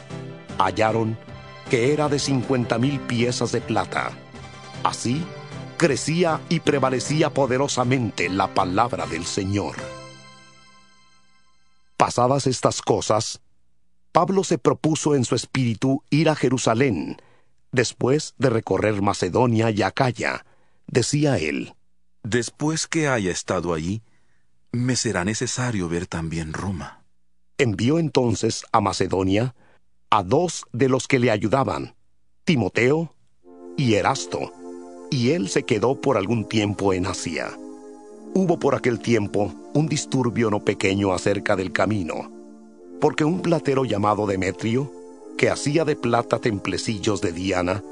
hallaron 0.59 1.19
que 1.69 1.93
era 1.93 2.09
de 2.09 2.21
cincuenta 2.21 2.79
mil 2.79 3.01
piezas 3.01 3.51
de 3.51 3.63
plata. 3.63 4.13
Así, 4.85 5.25
crecía 5.77 6.41
y 6.49 6.61
prevalecía 6.61 7.31
poderosamente 7.31 8.29
la 8.29 8.47
palabra 8.55 9.07
del 9.07 9.27
Señor. 9.27 9.75
Pasadas 11.97 12.47
estas 12.47 12.81
cosas, 12.81 13.41
Pablo 14.15 14.45
se 14.45 14.59
propuso 14.59 15.17
en 15.17 15.25
su 15.25 15.35
espíritu 15.35 16.05
ir 16.09 16.29
a 16.29 16.37
Jerusalén, 16.37 17.17
después 17.73 18.35
de 18.39 18.49
recorrer 18.49 19.03
Macedonia 19.03 19.73
y 19.73 19.83
Acaya, 19.83 20.47
decía 20.87 21.37
él, 21.39 21.75
Después 22.23 22.87
que 22.87 23.09
haya 23.09 23.33
estado 23.33 23.75
allí, 23.75 24.03
me 24.71 24.95
será 24.95 25.25
necesario 25.25 25.89
ver 25.89 26.07
también 26.07 26.53
Roma. 26.53 27.03
Envió 27.59 27.99
entonces 27.99 28.65
a 28.71 28.81
Macedonia 28.81 29.57
a 30.11 30.23
dos 30.23 30.65
de 30.73 30.89
los 30.89 31.09
que 31.09 31.19
le 31.19 31.33
ayudaban, 31.33 31.97
Timoteo 32.45 33.17
y 33.77 33.95
Erasto, 33.95 34.53
y 35.11 35.31
él 35.31 35.49
se 35.49 35.65
quedó 35.65 36.01
por 36.01 36.19
algún 36.19 36.49
tiempo 36.49 36.93
en 36.93 37.07
Asia. 37.07 37.51
Hubo 38.33 38.61
por 38.61 38.77
aquel 38.77 39.01
tiempo 39.01 39.53
un 39.75 39.89
disturbio 39.89 40.51
no 40.51 40.65
pequeño 40.65 41.13
acerca 41.13 41.57
del 41.57 41.73
camino, 41.73 42.31
porque 43.05 43.23
un 43.23 43.43
platero 43.43 43.85
llamado 43.85 44.27
Demetrio, 44.27 44.91
que 45.37 45.51
hacía 45.51 45.85
de 45.85 45.95
plata 45.95 46.39
templecillos 46.39 47.21
de 47.21 47.33
Diana, 47.33 47.83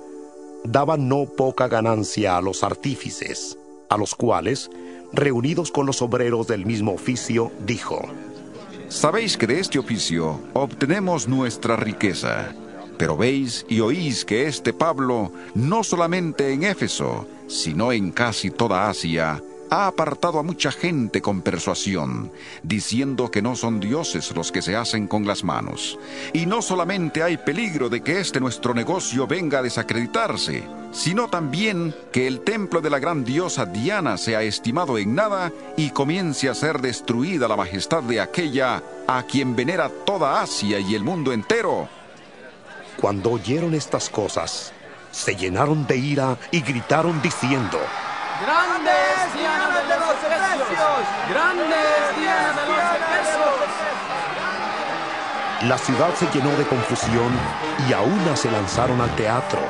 daba 0.64 0.96
no 0.96 1.26
poca 1.26 1.68
ganancia 1.68 2.38
a 2.38 2.40
los 2.40 2.64
artífices, 2.64 3.58
a 3.90 3.98
los 3.98 4.14
cuales, 4.14 4.70
reunidos 5.12 5.70
con 5.70 5.84
los 5.84 6.00
obreros 6.00 6.46
del 6.46 6.64
mismo 6.64 6.94
oficio, 6.94 7.52
dijo, 7.66 8.00
Sabéis 8.88 9.36
que 9.36 9.46
de 9.46 9.60
este 9.60 9.78
oficio 9.78 10.40
obtenemos 10.54 11.28
nuestra 11.28 11.76
riqueza, 11.76 12.54
pero 12.96 13.14
veis 13.14 13.66
y 13.68 13.80
oís 13.80 14.24
que 14.24 14.46
este 14.46 14.72
Pablo, 14.72 15.30
no 15.54 15.84
solamente 15.84 16.54
en 16.54 16.62
Éfeso, 16.62 17.26
sino 17.48 17.92
en 17.92 18.12
casi 18.12 18.50
toda 18.50 18.88
Asia, 18.88 19.42
ha 19.72 19.86
apartado 19.86 20.38
a 20.38 20.42
mucha 20.42 20.70
gente 20.70 21.22
con 21.22 21.40
persuasión, 21.40 22.30
diciendo 22.62 23.30
que 23.30 23.40
no 23.40 23.56
son 23.56 23.80
dioses 23.80 24.30
los 24.36 24.52
que 24.52 24.60
se 24.60 24.76
hacen 24.76 25.06
con 25.06 25.26
las 25.26 25.44
manos. 25.44 25.98
Y 26.34 26.44
no 26.44 26.60
solamente 26.60 27.22
hay 27.22 27.38
peligro 27.38 27.88
de 27.88 28.02
que 28.02 28.20
este 28.20 28.38
nuestro 28.38 28.74
negocio 28.74 29.26
venga 29.26 29.60
a 29.60 29.62
desacreditarse, 29.62 30.62
sino 30.92 31.28
también 31.28 31.94
que 32.12 32.26
el 32.26 32.40
templo 32.40 32.82
de 32.82 32.90
la 32.90 32.98
gran 32.98 33.24
diosa 33.24 33.64
Diana 33.64 34.18
sea 34.18 34.42
estimado 34.42 34.98
en 34.98 35.14
nada 35.14 35.50
y 35.78 35.88
comience 35.88 36.50
a 36.50 36.54
ser 36.54 36.82
destruida 36.82 37.48
la 37.48 37.56
majestad 37.56 38.02
de 38.02 38.20
aquella 38.20 38.82
a 39.08 39.22
quien 39.22 39.56
venera 39.56 39.88
toda 40.04 40.42
Asia 40.42 40.80
y 40.80 40.94
el 40.94 41.02
mundo 41.02 41.32
entero. 41.32 41.88
Cuando 43.00 43.30
oyeron 43.30 43.72
estas 43.72 44.10
cosas, 44.10 44.70
se 45.10 45.34
llenaron 45.34 45.86
de 45.86 45.96
ira 45.96 46.36
y 46.50 46.60
gritaron 46.60 47.22
diciendo, 47.22 47.78
¡Grandes 48.42 49.34
de 49.38 49.96
los 49.98 50.14
Efesios! 50.18 51.04
¡Grandes 51.30 51.68
de 52.16 52.66
los 52.66 52.82
Efesios! 52.96 53.72
La 55.62 55.78
ciudad 55.78 56.12
se 56.16 56.26
llenó 56.32 56.50
de 56.56 56.66
confusión 56.66 57.30
y 57.88 57.92
a 57.92 58.00
una 58.00 58.34
se 58.34 58.50
lanzaron 58.50 59.00
al 59.00 59.14
teatro, 59.14 59.60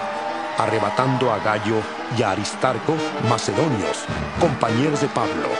arrebatando 0.57 1.31
a 1.31 1.39
Gallo 1.41 1.83
y 2.17 2.23
a 2.23 2.31
Aristarco, 2.31 2.95
macedonios, 3.29 4.07
compañeros 4.41 5.03
de 5.03 5.09
Pablo. 5.09 5.51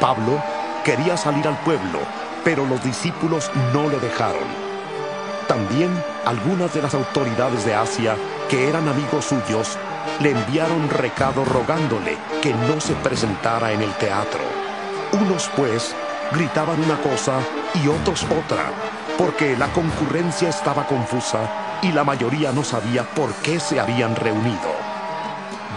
Pablo 0.00 0.40
quería 0.84 1.16
salir 1.16 1.48
al 1.48 1.58
pueblo, 1.58 1.98
pero 2.44 2.64
los 2.64 2.80
discípulos 2.84 3.50
no 3.72 3.88
le 3.88 3.98
dejaron. 3.98 4.70
También 5.48 5.90
algunas 6.24 6.72
de 6.74 6.82
las 6.82 6.94
autoridades 6.94 7.64
de 7.64 7.74
Asia, 7.74 8.14
que 8.48 8.68
eran 8.68 8.88
amigos 8.88 9.24
suyos, 9.24 9.76
le 10.20 10.32
enviaron 10.32 10.90
recado 10.90 11.44
rogándole 11.44 12.16
que 12.42 12.52
no 12.52 12.80
se 12.80 12.94
presentara 12.94 13.72
en 13.72 13.80
el 13.80 13.92
teatro. 13.94 14.40
Unos 15.12 15.50
pues 15.56 15.94
gritaban 16.32 16.82
una 16.82 17.00
cosa 17.00 17.40
y 17.82 17.88
otros 17.88 18.24
otra, 18.24 18.70
porque 19.16 19.56
la 19.56 19.68
concurrencia 19.68 20.50
estaba 20.50 20.86
confusa 20.86 21.80
y 21.82 21.92
la 21.92 22.04
mayoría 22.04 22.52
no 22.52 22.62
sabía 22.62 23.02
por 23.02 23.32
qué 23.36 23.58
se 23.58 23.80
habían 23.80 24.14
reunido. 24.14 24.70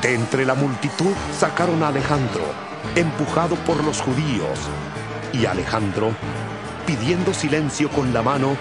De 0.02 0.14
entre 0.14 0.46
la 0.46 0.56
multitud 0.56 1.14
sacaron 1.38 1.82
a 1.82 1.88
Alejandro, 1.88 2.44
empujado 2.96 3.56
por 3.56 3.82
los 3.84 4.02
judíos, 4.02 4.60
y 5.32 5.46
Alejandro, 5.46 6.12
pidiendo 6.86 7.34
silencio 7.34 7.90
con 7.90 8.14
la 8.14 8.22
mano, 8.22 8.58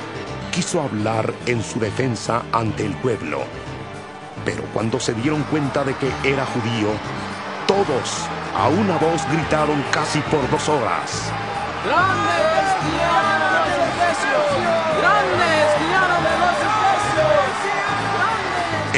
quiso 0.53 0.81
hablar 0.81 1.35
en 1.47 1.63
su 1.63 1.81
defensa 1.81 2.45
ante 2.53 2.87
el 2.87 2.95
pueblo. 2.95 3.41
Pero 4.45 4.65
cuando 4.73 4.99
se 4.99 5.15
dieron 5.15 5.43
cuenta 5.45 5.85
de 5.85 5.95
que 5.95 6.11
era 6.25 6.45
judío, 6.47 6.89
todos 7.67 8.29
a 8.57 8.69
una 8.69 8.97
voz 8.99 9.23
gritaron 9.31 9.83
casi 9.91 10.19
por 10.21 10.49
dos 10.51 10.69
horas. 10.69 11.33
¡Grandes 11.85 12.67
Diana 12.91 13.39
de 13.39 13.79
los 13.79 13.89
Efesios! 13.89 14.47
¡Grandes 15.01 15.89
Diana 15.89 16.17
de 16.17 16.35
los 16.39 16.57
Efesios! 16.69 17.43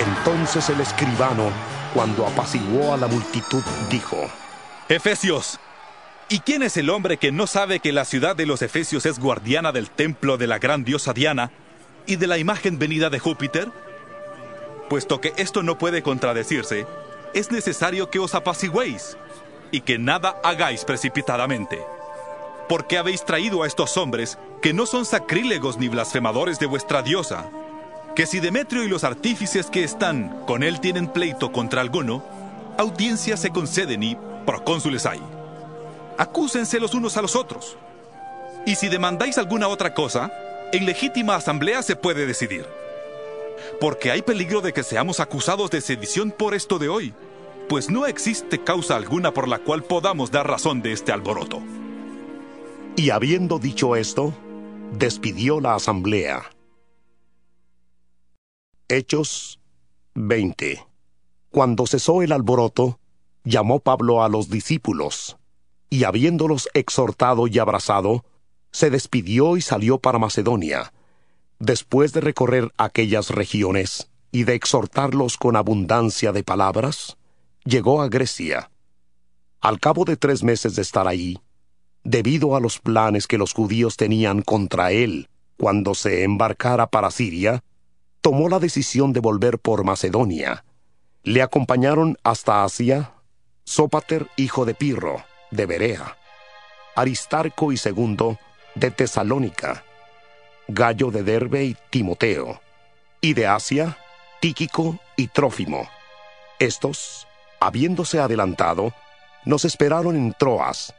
Entonces 0.08 0.70
el 0.70 0.80
escribano, 0.80 1.50
cuando 1.92 2.26
apaciguó 2.26 2.94
a 2.94 2.96
la 2.96 3.06
multitud, 3.06 3.62
dijo, 3.90 4.16
Efesios, 4.88 5.60
¿y 6.28 6.40
quién 6.40 6.62
es 6.62 6.76
el 6.76 6.90
hombre 6.90 7.18
que 7.18 7.32
no 7.32 7.46
sabe 7.46 7.80
que 7.80 7.92
la 7.92 8.04
ciudad 8.04 8.34
de 8.34 8.46
los 8.46 8.62
Efesios 8.62 9.06
es 9.06 9.18
guardiana 9.18 9.72
del 9.72 9.90
templo 9.90 10.36
de 10.36 10.46
la 10.46 10.58
gran 10.58 10.84
diosa 10.84 11.12
Diana 11.12 11.52
y 12.06 12.16
de 12.16 12.26
la 12.26 12.38
imagen 12.38 12.78
venida 12.78 13.08
de 13.08 13.18
Júpiter? 13.18 13.70
Puesto 14.88 15.20
que 15.20 15.32
esto 15.36 15.62
no 15.62 15.78
puede 15.78 16.02
contradecirse, 16.02 16.86
es 17.32 17.50
necesario 17.50 18.10
que 18.10 18.18
os 18.18 18.34
apaciguéis 18.34 19.16
y 19.70 19.80
que 19.80 19.98
nada 19.98 20.40
hagáis 20.44 20.84
precipitadamente. 20.84 21.82
Porque 22.68 22.98
habéis 22.98 23.24
traído 23.24 23.62
a 23.62 23.66
estos 23.66 23.96
hombres 23.96 24.38
que 24.62 24.72
no 24.72 24.86
son 24.86 25.04
sacrílegos 25.04 25.78
ni 25.78 25.88
blasfemadores 25.88 26.58
de 26.58 26.66
vuestra 26.66 27.02
diosa, 27.02 27.50
que 28.14 28.26
si 28.26 28.40
Demetrio 28.40 28.84
y 28.84 28.88
los 28.88 29.04
artífices 29.04 29.66
que 29.66 29.82
están 29.82 30.44
con 30.46 30.62
él 30.62 30.80
tienen 30.80 31.08
pleito 31.08 31.50
contra 31.50 31.80
alguno, 31.80 32.22
audiencias 32.78 33.40
se 33.40 33.50
conceden 33.50 34.02
y 34.02 34.16
procónsules 34.46 35.06
hay. 35.06 35.20
Acúsense 36.16 36.78
los 36.78 36.94
unos 36.94 37.16
a 37.16 37.22
los 37.22 37.34
otros. 37.34 37.76
Y 38.66 38.76
si 38.76 38.88
demandáis 38.88 39.38
alguna 39.38 39.68
otra 39.68 39.94
cosa, 39.94 40.32
en 40.72 40.86
legítima 40.86 41.34
asamblea 41.34 41.82
se 41.82 41.96
puede 41.96 42.26
decidir. 42.26 42.83
Porque 43.80 44.10
hay 44.10 44.22
peligro 44.22 44.60
de 44.60 44.72
que 44.72 44.82
seamos 44.82 45.20
acusados 45.20 45.70
de 45.70 45.80
sedición 45.80 46.30
por 46.30 46.54
esto 46.54 46.78
de 46.78 46.88
hoy, 46.88 47.14
pues 47.68 47.90
no 47.90 48.06
existe 48.06 48.62
causa 48.62 48.96
alguna 48.96 49.32
por 49.32 49.48
la 49.48 49.58
cual 49.58 49.82
podamos 49.82 50.30
dar 50.30 50.48
razón 50.48 50.82
de 50.82 50.92
este 50.92 51.12
alboroto. 51.12 51.60
Y 52.96 53.10
habiendo 53.10 53.58
dicho 53.58 53.96
esto, 53.96 54.34
despidió 54.92 55.60
la 55.60 55.74
asamblea. 55.74 56.50
Hechos 58.88 59.60
20. 60.14 60.86
Cuando 61.50 61.86
cesó 61.86 62.22
el 62.22 62.32
alboroto, 62.32 63.00
llamó 63.42 63.80
Pablo 63.80 64.22
a 64.22 64.28
los 64.28 64.48
discípulos, 64.48 65.36
y 65.90 66.04
habiéndolos 66.04 66.68
exhortado 66.74 67.46
y 67.46 67.58
abrazado, 67.58 68.24
se 68.70 68.90
despidió 68.90 69.56
y 69.56 69.60
salió 69.60 69.98
para 69.98 70.18
Macedonia. 70.18 70.92
Después 71.58 72.12
de 72.12 72.20
recorrer 72.20 72.72
aquellas 72.76 73.30
regiones 73.30 74.10
y 74.32 74.44
de 74.44 74.54
exhortarlos 74.54 75.36
con 75.36 75.56
abundancia 75.56 76.32
de 76.32 76.42
palabras, 76.42 77.16
llegó 77.64 78.02
a 78.02 78.08
Grecia. 78.08 78.70
Al 79.60 79.80
cabo 79.80 80.04
de 80.04 80.16
tres 80.16 80.42
meses 80.42 80.76
de 80.76 80.82
estar 80.82 81.08
ahí, 81.08 81.38
debido 82.02 82.56
a 82.56 82.60
los 82.60 82.78
planes 82.78 83.26
que 83.26 83.38
los 83.38 83.52
judíos 83.54 83.96
tenían 83.96 84.42
contra 84.42 84.92
él 84.92 85.28
cuando 85.56 85.94
se 85.94 86.24
embarcara 86.24 86.88
para 86.88 87.10
Siria, 87.10 87.62
tomó 88.20 88.48
la 88.48 88.58
decisión 88.58 89.12
de 89.12 89.20
volver 89.20 89.58
por 89.58 89.84
Macedonia. 89.84 90.64
Le 91.22 91.40
acompañaron 91.40 92.18
hasta 92.22 92.64
Asia 92.64 93.14
Sópater, 93.64 94.28
hijo 94.36 94.66
de 94.66 94.74
Pirro, 94.74 95.24
de 95.50 95.64
Berea, 95.64 96.18
Aristarco 96.96 97.72
y 97.72 97.78
segundo, 97.78 98.38
de 98.74 98.90
Tesalónica, 98.90 99.84
Gallo 100.68 101.10
de 101.10 101.22
Derbe 101.22 101.64
y 101.64 101.76
Timoteo, 101.90 102.60
y 103.20 103.34
de 103.34 103.46
Asia, 103.46 103.98
Tíquico 104.40 104.98
y 105.14 105.28
Trófimo. 105.28 105.88
Estos, 106.58 107.26
habiéndose 107.60 108.18
adelantado, 108.18 108.94
nos 109.44 109.66
esperaron 109.66 110.16
en 110.16 110.32
Troas, 110.32 110.94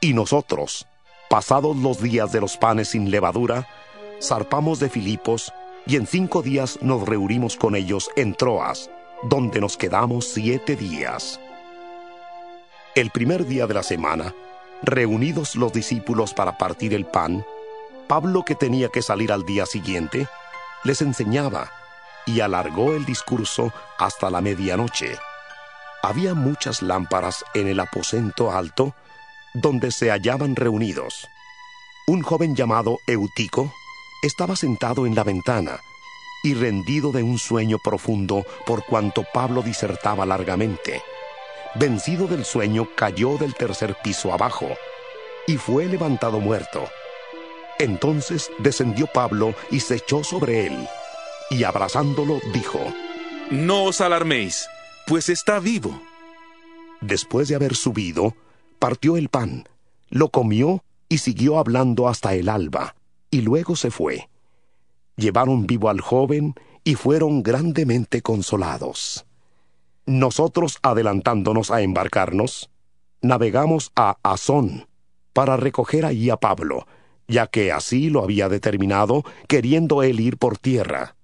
y 0.00 0.14
nosotros, 0.14 0.88
pasados 1.30 1.76
los 1.76 2.02
días 2.02 2.32
de 2.32 2.40
los 2.40 2.56
panes 2.56 2.88
sin 2.88 3.10
levadura, 3.10 3.68
zarpamos 4.20 4.80
de 4.80 4.90
Filipos, 4.90 5.52
y 5.86 5.94
en 5.96 6.08
cinco 6.08 6.42
días 6.42 6.78
nos 6.82 7.06
reunimos 7.06 7.56
con 7.56 7.76
ellos 7.76 8.10
en 8.16 8.34
Troas, 8.34 8.90
donde 9.22 9.60
nos 9.60 9.76
quedamos 9.76 10.26
siete 10.26 10.74
días. 10.74 11.38
El 12.96 13.10
primer 13.10 13.46
día 13.46 13.68
de 13.68 13.74
la 13.74 13.82
semana, 13.84 14.34
reunidos 14.82 15.54
los 15.54 15.72
discípulos 15.72 16.34
para 16.34 16.58
partir 16.58 16.94
el 16.94 17.06
pan, 17.06 17.44
Pablo, 18.06 18.44
que 18.44 18.54
tenía 18.54 18.88
que 18.88 19.02
salir 19.02 19.32
al 19.32 19.44
día 19.44 19.66
siguiente, 19.66 20.28
les 20.84 21.02
enseñaba 21.02 21.70
y 22.26 22.40
alargó 22.40 22.92
el 22.94 23.04
discurso 23.04 23.72
hasta 23.98 24.30
la 24.30 24.40
medianoche. 24.40 25.18
Había 26.02 26.34
muchas 26.34 26.82
lámparas 26.82 27.44
en 27.54 27.68
el 27.68 27.80
aposento 27.80 28.52
alto 28.52 28.94
donde 29.54 29.90
se 29.90 30.10
hallaban 30.10 30.56
reunidos. 30.56 31.28
Un 32.06 32.22
joven 32.22 32.54
llamado 32.54 32.98
Eutico 33.06 33.72
estaba 34.22 34.56
sentado 34.56 35.06
en 35.06 35.14
la 35.14 35.24
ventana 35.24 35.80
y 36.42 36.54
rendido 36.54 37.12
de 37.12 37.22
un 37.22 37.38
sueño 37.38 37.78
profundo 37.82 38.44
por 38.66 38.84
cuanto 38.84 39.24
Pablo 39.32 39.62
disertaba 39.62 40.26
largamente. 40.26 41.02
Vencido 41.74 42.26
del 42.26 42.44
sueño, 42.44 42.88
cayó 42.94 43.38
del 43.38 43.54
tercer 43.54 43.96
piso 44.02 44.32
abajo 44.32 44.68
y 45.46 45.56
fue 45.56 45.86
levantado 45.86 46.40
muerto. 46.40 46.84
Entonces 47.78 48.50
descendió 48.58 49.06
Pablo 49.06 49.54
y 49.70 49.80
se 49.80 49.96
echó 49.96 50.22
sobre 50.22 50.66
él, 50.66 50.88
y 51.50 51.64
abrazándolo 51.64 52.40
dijo, 52.52 52.80
No 53.50 53.84
os 53.84 54.00
alarméis, 54.00 54.68
pues 55.06 55.28
está 55.28 55.58
vivo. 55.58 56.00
Después 57.00 57.48
de 57.48 57.56
haber 57.56 57.74
subido, 57.74 58.34
partió 58.78 59.16
el 59.16 59.28
pan, 59.28 59.68
lo 60.08 60.28
comió 60.28 60.84
y 61.08 61.18
siguió 61.18 61.58
hablando 61.58 62.08
hasta 62.08 62.34
el 62.34 62.48
alba, 62.48 62.94
y 63.30 63.40
luego 63.42 63.76
se 63.76 63.90
fue. 63.90 64.28
llevaron 65.16 65.66
vivo 65.66 65.88
al 65.88 66.00
joven 66.00 66.54
y 66.84 66.94
fueron 66.94 67.42
grandemente 67.42 68.22
consolados. 68.22 69.26
Nosotros, 70.06 70.78
adelantándonos 70.82 71.70
a 71.70 71.80
embarcarnos, 71.80 72.70
navegamos 73.22 73.90
a 73.96 74.16
Azón 74.22 74.86
para 75.32 75.56
recoger 75.56 76.04
allí 76.04 76.30
a 76.30 76.36
Pablo, 76.36 76.86
ya 77.28 77.46
que 77.46 77.72
así 77.72 78.10
lo 78.10 78.22
había 78.22 78.48
determinado, 78.48 79.24
queriendo 79.48 80.02
él 80.02 80.20
ir 80.20 80.36
por 80.36 80.58
tierra. 80.58 81.16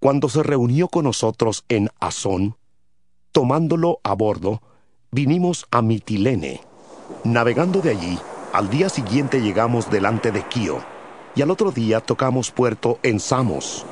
Cuando 0.00 0.28
se 0.28 0.42
reunió 0.42 0.88
con 0.88 1.04
nosotros 1.04 1.64
en 1.68 1.90
Azón, 2.00 2.56
tomándolo 3.32 4.00
a 4.04 4.14
bordo, 4.14 4.62
vinimos 5.10 5.66
a 5.70 5.82
Mitilene. 5.82 6.60
Navegando 7.24 7.80
de 7.80 7.90
allí, 7.90 8.18
al 8.52 8.70
día 8.70 8.88
siguiente 8.88 9.40
llegamos 9.40 9.90
delante 9.90 10.30
de 10.30 10.42
Quío, 10.42 10.78
y 11.34 11.42
al 11.42 11.50
otro 11.50 11.70
día 11.72 12.00
tocamos 12.00 12.50
puerto 12.50 12.98
en 13.02 13.20
Samos. 13.20 13.84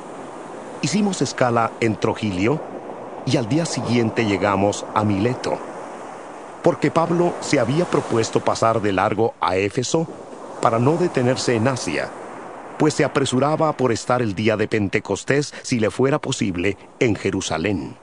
Hicimos 0.81 1.21
escala 1.21 1.71
en 1.79 1.95
Trogilio, 1.95 2.61
y 3.25 3.37
al 3.37 3.49
día 3.49 3.65
siguiente 3.65 4.25
llegamos 4.25 4.85
a 4.95 5.03
Mileto, 5.03 5.57
porque 6.63 6.91
Pablo 6.91 7.33
se 7.41 7.59
había 7.59 7.85
propuesto 7.85 8.39
pasar 8.39 8.81
de 8.81 8.93
largo 8.93 9.33
a 9.41 9.57
Éfeso 9.57 10.07
para 10.61 10.79
no 10.79 10.97
detenerse 10.97 11.55
en 11.55 11.67
Asia, 11.67 12.09
pues 12.77 12.93
se 12.93 13.03
apresuraba 13.03 13.75
por 13.75 13.91
estar 13.91 14.21
el 14.21 14.35
día 14.35 14.57
de 14.57 14.67
Pentecostés, 14.67 15.53
si 15.63 15.79
le 15.79 15.91
fuera 15.91 16.19
posible, 16.19 16.77
en 16.99 17.15
Jerusalén. 17.15 17.97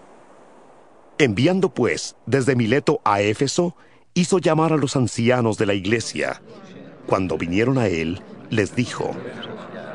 Enviando 1.19 1.73
pues 1.73 2.17
desde 2.27 2.57
Mileto 2.57 3.01
a 3.05 3.21
Éfeso, 3.21 3.77
hizo 4.15 4.39
llamar 4.39 4.73
a 4.73 4.77
los 4.77 4.97
ancianos 4.97 5.59
de 5.59 5.67
la 5.67 5.75
iglesia. 5.75 6.43
Cuando 7.07 7.39
vinieron 7.39 7.79
a 7.79 7.87
él, 7.87 8.21
les 8.51 8.75
dijo, 8.75 9.13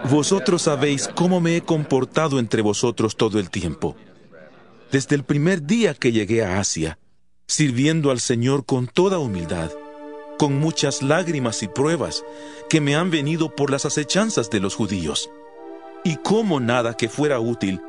Vosotros 0.09 0.61
sabéis 0.61 1.09
cómo 1.13 1.41
me 1.41 1.57
he 1.57 1.61
comportado 1.61 2.39
entre 2.39 2.61
vosotros 2.61 3.17
todo 3.17 3.39
el 3.39 3.49
tiempo, 3.49 3.97
desde 4.91 5.15
el 5.15 5.23
primer 5.23 5.63
día 5.63 5.93
que 5.93 6.11
llegué 6.11 6.43
a 6.43 6.59
Asia, 6.59 6.99
sirviendo 7.47 8.11
al 8.11 8.19
Señor 8.19 8.65
con 8.65 8.87
toda 8.87 9.19
humildad, 9.19 9.71
con 10.39 10.57
muchas 10.57 11.03
lágrimas 11.03 11.61
y 11.63 11.67
pruebas 11.67 12.23
que 12.69 12.79
me 12.79 12.95
han 12.95 13.11
venido 13.11 13.53
por 13.53 13.69
las 13.69 13.85
acechanzas 13.85 14.49
de 14.49 14.61
los 14.61 14.73
judíos. 14.73 15.29
Y 16.05 16.15
como 16.15 16.61
nada 16.61 16.95
que 16.95 17.09
fuera 17.09 17.41
útil, 17.41 17.81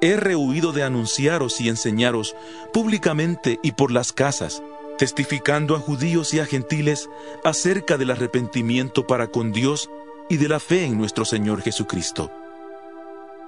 he 0.00 0.16
rehuido 0.16 0.72
de 0.72 0.82
anunciaros 0.82 1.60
y 1.60 1.68
enseñaros 1.68 2.34
públicamente 2.72 3.60
y 3.62 3.72
por 3.72 3.92
las 3.92 4.12
casas, 4.12 4.60
testificando 4.98 5.76
a 5.76 5.78
judíos 5.78 6.34
y 6.34 6.40
a 6.40 6.46
gentiles 6.46 7.08
acerca 7.44 7.96
del 7.96 8.10
arrepentimiento 8.10 9.06
para 9.06 9.28
con 9.28 9.52
Dios 9.52 9.88
y 10.28 10.36
de 10.38 10.48
la 10.48 10.58
fe 10.58 10.86
en 10.86 10.98
nuestro 10.98 11.24
Señor 11.24 11.62
Jesucristo. 11.62 12.28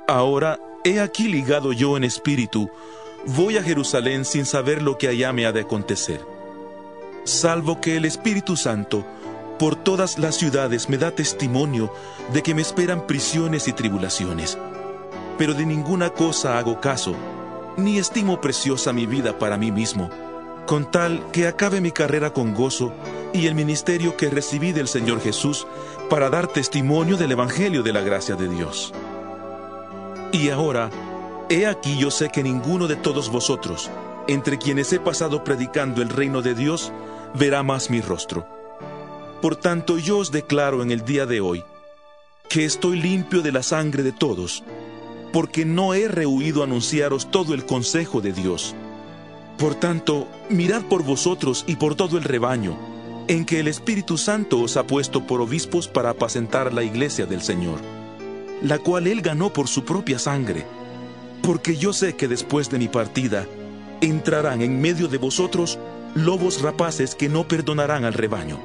Ahora 0.06 0.60
he 0.84 1.00
aquí 1.00 1.26
ligado 1.26 1.72
yo 1.72 1.96
en 1.96 2.04
espíritu, 2.04 2.70
voy 3.26 3.56
a 3.56 3.64
Jerusalén 3.64 4.24
sin 4.24 4.46
saber 4.46 4.82
lo 4.82 4.98
que 4.98 5.08
allá 5.08 5.32
me 5.32 5.46
ha 5.46 5.52
de 5.52 5.62
acontecer, 5.62 6.20
salvo 7.26 7.80
que 7.80 7.96
el 7.96 8.04
Espíritu 8.04 8.56
Santo 8.56 9.04
por 9.58 9.74
todas 9.74 10.18
las 10.18 10.36
ciudades 10.36 10.88
me 10.88 10.98
da 10.98 11.10
testimonio 11.10 11.92
de 12.32 12.42
que 12.42 12.54
me 12.54 12.62
esperan 12.62 13.06
prisiones 13.06 13.68
y 13.68 13.72
tribulaciones. 13.72 14.58
Pero 15.38 15.54
de 15.54 15.66
ninguna 15.66 16.10
cosa 16.10 16.58
hago 16.58 16.80
caso, 16.80 17.14
ni 17.76 17.98
estimo 17.98 18.40
preciosa 18.40 18.92
mi 18.92 19.06
vida 19.06 19.38
para 19.38 19.56
mí 19.56 19.72
mismo, 19.72 20.10
con 20.66 20.90
tal 20.90 21.22
que 21.32 21.46
acabe 21.46 21.80
mi 21.80 21.90
carrera 21.90 22.32
con 22.32 22.54
gozo 22.54 22.92
y 23.32 23.46
el 23.46 23.54
ministerio 23.54 24.16
que 24.16 24.30
recibí 24.30 24.72
del 24.72 24.88
Señor 24.88 25.20
Jesús 25.20 25.66
para 26.08 26.30
dar 26.30 26.46
testimonio 26.46 27.16
del 27.16 27.32
Evangelio 27.32 27.82
de 27.82 27.92
la 27.92 28.02
gracia 28.02 28.36
de 28.36 28.48
Dios. 28.48 28.92
Y 30.32 30.50
ahora, 30.50 30.90
he 31.48 31.66
aquí 31.66 31.96
yo 31.96 32.10
sé 32.10 32.30
que 32.30 32.42
ninguno 32.42 32.86
de 32.86 32.96
todos 32.96 33.30
vosotros, 33.30 33.90
entre 34.28 34.58
quienes 34.58 34.92
he 34.92 35.00
pasado 35.00 35.44
predicando 35.44 36.02
el 36.02 36.08
reino 36.08 36.42
de 36.42 36.54
Dios, 36.54 36.92
verá 37.38 37.62
más 37.62 37.90
mi 37.90 38.00
rostro. 38.00 38.46
Por 39.42 39.56
tanto, 39.56 39.98
yo 39.98 40.18
os 40.18 40.32
declaro 40.32 40.82
en 40.82 40.90
el 40.90 41.04
día 41.04 41.26
de 41.26 41.40
hoy 41.40 41.62
que 42.48 42.64
estoy 42.64 43.00
limpio 43.00 43.42
de 43.42 43.52
la 43.52 43.62
sangre 43.62 44.02
de 44.02 44.12
todos, 44.12 44.62
porque 45.32 45.64
no 45.64 45.94
he 45.94 46.08
rehuido 46.08 46.62
anunciaros 46.62 47.30
todo 47.30 47.54
el 47.54 47.66
consejo 47.66 48.20
de 48.20 48.32
Dios. 48.32 48.74
Por 49.58 49.74
tanto, 49.74 50.28
mirad 50.48 50.82
por 50.82 51.02
vosotros 51.02 51.64
y 51.66 51.76
por 51.76 51.96
todo 51.96 52.16
el 52.18 52.24
rebaño, 52.24 52.78
en 53.28 53.44
que 53.44 53.60
el 53.60 53.68
Espíritu 53.68 54.16
Santo 54.16 54.60
os 54.60 54.76
ha 54.76 54.86
puesto 54.86 55.26
por 55.26 55.40
obispos 55.40 55.88
para 55.88 56.10
apacentar 56.10 56.72
la 56.72 56.84
iglesia 56.84 57.26
del 57.26 57.42
Señor, 57.42 57.80
la 58.62 58.78
cual 58.78 59.06
él 59.08 59.20
ganó 59.22 59.52
por 59.52 59.66
su 59.66 59.84
propia 59.84 60.18
sangre, 60.18 60.64
porque 61.42 61.76
yo 61.76 61.92
sé 61.92 62.14
que 62.14 62.28
después 62.28 62.70
de 62.70 62.78
mi 62.78 62.88
partida 62.88 63.46
entrarán 64.00 64.62
en 64.62 64.80
medio 64.80 65.08
de 65.08 65.18
vosotros 65.18 65.78
lobos 66.16 66.62
rapaces 66.62 67.14
que 67.14 67.28
no 67.28 67.46
perdonarán 67.46 68.04
al 68.04 68.14
rebaño. 68.14 68.58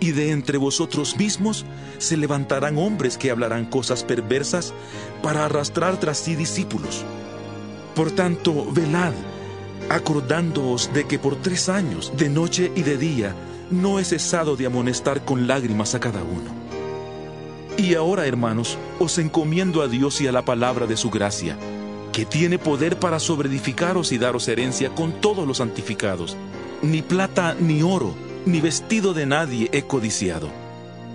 Y 0.00 0.12
de 0.12 0.30
entre 0.30 0.56
vosotros 0.56 1.16
mismos 1.18 1.66
se 1.98 2.16
levantarán 2.16 2.78
hombres 2.78 3.18
que 3.18 3.30
hablarán 3.30 3.66
cosas 3.66 4.02
perversas 4.02 4.72
para 5.22 5.44
arrastrar 5.44 6.00
tras 6.00 6.18
sí 6.18 6.34
discípulos. 6.34 7.04
Por 7.94 8.10
tanto, 8.10 8.66
velad, 8.72 9.12
acordándoos 9.90 10.90
de 10.94 11.06
que 11.06 11.18
por 11.18 11.36
tres 11.36 11.68
años, 11.68 12.12
de 12.16 12.30
noche 12.30 12.72
y 12.74 12.82
de 12.82 12.96
día, 12.96 13.34
no 13.70 13.98
he 13.98 14.04
cesado 14.04 14.56
de 14.56 14.66
amonestar 14.66 15.24
con 15.24 15.46
lágrimas 15.46 15.94
a 15.94 16.00
cada 16.00 16.22
uno. 16.22 16.50
Y 17.76 17.94
ahora, 17.94 18.26
hermanos, 18.26 18.78
os 18.98 19.18
encomiendo 19.18 19.82
a 19.82 19.88
Dios 19.88 20.20
y 20.22 20.26
a 20.26 20.32
la 20.32 20.44
palabra 20.46 20.86
de 20.86 20.96
su 20.96 21.10
gracia, 21.10 21.58
que 22.12 22.24
tiene 22.24 22.58
poder 22.58 22.98
para 22.98 23.20
sobreedificaros 23.20 24.12
y 24.12 24.18
daros 24.18 24.48
herencia 24.48 24.90
con 24.94 25.12
todos 25.20 25.46
los 25.46 25.58
santificados. 25.58 26.36
Ni 26.82 27.02
plata 27.02 27.54
ni 27.58 27.82
oro, 27.82 28.14
ni 28.46 28.60
vestido 28.60 29.12
de 29.12 29.26
nadie 29.26 29.68
he 29.72 29.82
codiciado. 29.82 30.48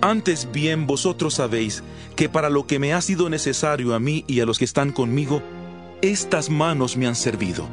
Antes 0.00 0.48
bien 0.52 0.86
vosotros 0.86 1.34
sabéis 1.34 1.82
que 2.14 2.28
para 2.28 2.50
lo 2.50 2.66
que 2.66 2.78
me 2.78 2.92
ha 2.94 3.00
sido 3.00 3.28
necesario 3.28 3.94
a 3.94 3.98
mí 3.98 4.24
y 4.28 4.40
a 4.40 4.46
los 4.46 4.58
que 4.58 4.64
están 4.64 4.92
conmigo, 4.92 5.42
estas 6.02 6.50
manos 6.50 6.96
me 6.96 7.06
han 7.06 7.16
servido. 7.16 7.66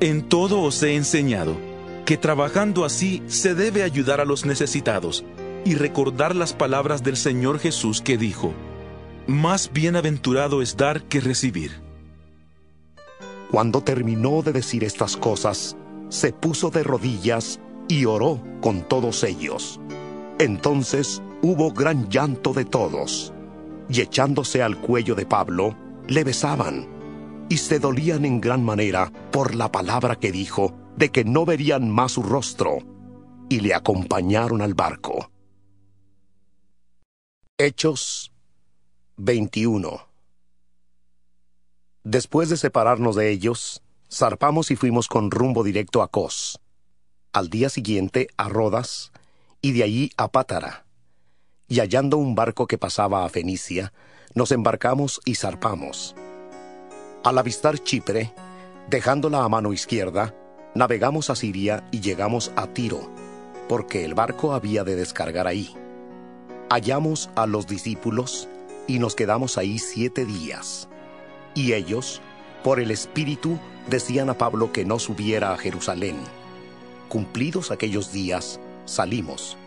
En 0.00 0.22
todo 0.22 0.60
os 0.60 0.82
he 0.82 0.94
enseñado 0.94 1.56
que 2.04 2.16
trabajando 2.16 2.84
así 2.84 3.22
se 3.26 3.54
debe 3.54 3.82
ayudar 3.82 4.20
a 4.20 4.24
los 4.24 4.44
necesitados 4.44 5.24
y 5.64 5.74
recordar 5.74 6.36
las 6.36 6.52
palabras 6.52 7.02
del 7.02 7.16
Señor 7.16 7.58
Jesús 7.58 8.02
que 8.02 8.18
dijo, 8.18 8.52
Más 9.26 9.72
bienaventurado 9.72 10.62
es 10.62 10.76
dar 10.76 11.02
que 11.02 11.20
recibir. 11.20 11.72
Cuando 13.50 13.82
terminó 13.82 14.42
de 14.42 14.52
decir 14.52 14.84
estas 14.84 15.16
cosas, 15.16 15.76
se 16.14 16.32
puso 16.32 16.70
de 16.70 16.84
rodillas 16.84 17.58
y 17.88 18.04
oró 18.04 18.40
con 18.60 18.86
todos 18.86 19.24
ellos. 19.24 19.80
Entonces 20.38 21.20
hubo 21.42 21.72
gran 21.72 22.08
llanto 22.08 22.52
de 22.52 22.64
todos, 22.64 23.32
y 23.88 24.00
echándose 24.00 24.62
al 24.62 24.80
cuello 24.80 25.16
de 25.16 25.26
Pablo, 25.26 25.76
le 26.06 26.22
besaban, 26.22 26.86
y 27.48 27.56
se 27.56 27.80
dolían 27.80 28.24
en 28.24 28.40
gran 28.40 28.64
manera 28.64 29.12
por 29.32 29.56
la 29.56 29.72
palabra 29.72 30.14
que 30.14 30.30
dijo, 30.30 30.72
de 30.96 31.10
que 31.10 31.24
no 31.24 31.44
verían 31.44 31.90
más 31.90 32.12
su 32.12 32.22
rostro, 32.22 32.78
y 33.48 33.58
le 33.58 33.74
acompañaron 33.74 34.62
al 34.62 34.74
barco. 34.74 35.32
Hechos 37.58 38.32
21 39.16 40.08
Después 42.04 42.50
de 42.50 42.56
separarnos 42.56 43.16
de 43.16 43.30
ellos, 43.30 43.83
zarpamos 44.14 44.70
y 44.70 44.76
fuimos 44.76 45.08
con 45.08 45.30
rumbo 45.30 45.64
directo 45.64 46.02
a 46.02 46.08
Cos. 46.08 46.60
Al 47.32 47.50
día 47.50 47.68
siguiente 47.68 48.28
a 48.36 48.48
Rodas, 48.48 49.12
y 49.60 49.72
de 49.72 49.82
allí 49.82 50.10
a 50.16 50.28
Pátara. 50.28 50.84
Y 51.68 51.80
hallando 51.80 52.18
un 52.18 52.34
barco 52.34 52.66
que 52.66 52.78
pasaba 52.78 53.24
a 53.24 53.28
Fenicia, 53.28 53.92
nos 54.34 54.52
embarcamos 54.52 55.20
y 55.24 55.34
zarpamos. 55.34 56.14
Al 57.24 57.38
avistar 57.38 57.78
Chipre, 57.78 58.32
dejándola 58.90 59.42
a 59.42 59.48
mano 59.48 59.72
izquierda, 59.72 60.34
navegamos 60.74 61.30
a 61.30 61.34
Siria 61.34 61.82
y 61.90 62.00
llegamos 62.00 62.52
a 62.56 62.66
Tiro, 62.66 63.10
porque 63.68 64.04
el 64.04 64.14
barco 64.14 64.52
había 64.52 64.84
de 64.84 64.94
descargar 64.94 65.46
ahí. 65.46 65.74
Hallamos 66.68 67.30
a 67.34 67.46
los 67.46 67.66
discípulos 67.66 68.48
y 68.86 68.98
nos 68.98 69.14
quedamos 69.14 69.56
ahí 69.56 69.78
siete 69.78 70.26
días. 70.26 70.88
Y 71.54 71.72
ellos, 71.72 72.20
por 72.64 72.80
el 72.80 72.90
Espíritu, 72.90 73.58
decían 73.88 74.30
a 74.30 74.38
Pablo 74.38 74.72
que 74.72 74.86
no 74.86 74.98
subiera 74.98 75.52
a 75.52 75.58
Jerusalén. 75.58 76.16
Cumplidos 77.10 77.70
aquellos 77.70 78.10
días, 78.10 78.58
salimos. 78.86 79.58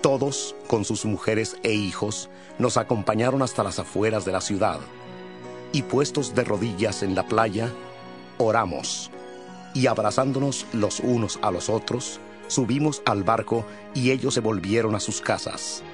Todos, 0.00 0.56
con 0.66 0.84
sus 0.84 1.04
mujeres 1.04 1.56
e 1.62 1.72
hijos, 1.72 2.28
nos 2.58 2.76
acompañaron 2.76 3.42
hasta 3.42 3.62
las 3.62 3.78
afueras 3.78 4.24
de 4.24 4.32
la 4.32 4.40
ciudad. 4.40 4.80
Y 5.70 5.82
puestos 5.82 6.34
de 6.34 6.42
rodillas 6.42 7.04
en 7.04 7.14
la 7.14 7.28
playa, 7.28 7.72
oramos. 8.38 9.12
Y 9.72 9.86
abrazándonos 9.86 10.66
los 10.72 10.98
unos 10.98 11.38
a 11.42 11.52
los 11.52 11.70
otros, 11.70 12.18
subimos 12.48 13.02
al 13.06 13.22
barco 13.22 13.64
y 13.94 14.10
ellos 14.10 14.34
se 14.34 14.40
volvieron 14.40 14.96
a 14.96 15.00
sus 15.00 15.20
casas. 15.20 15.84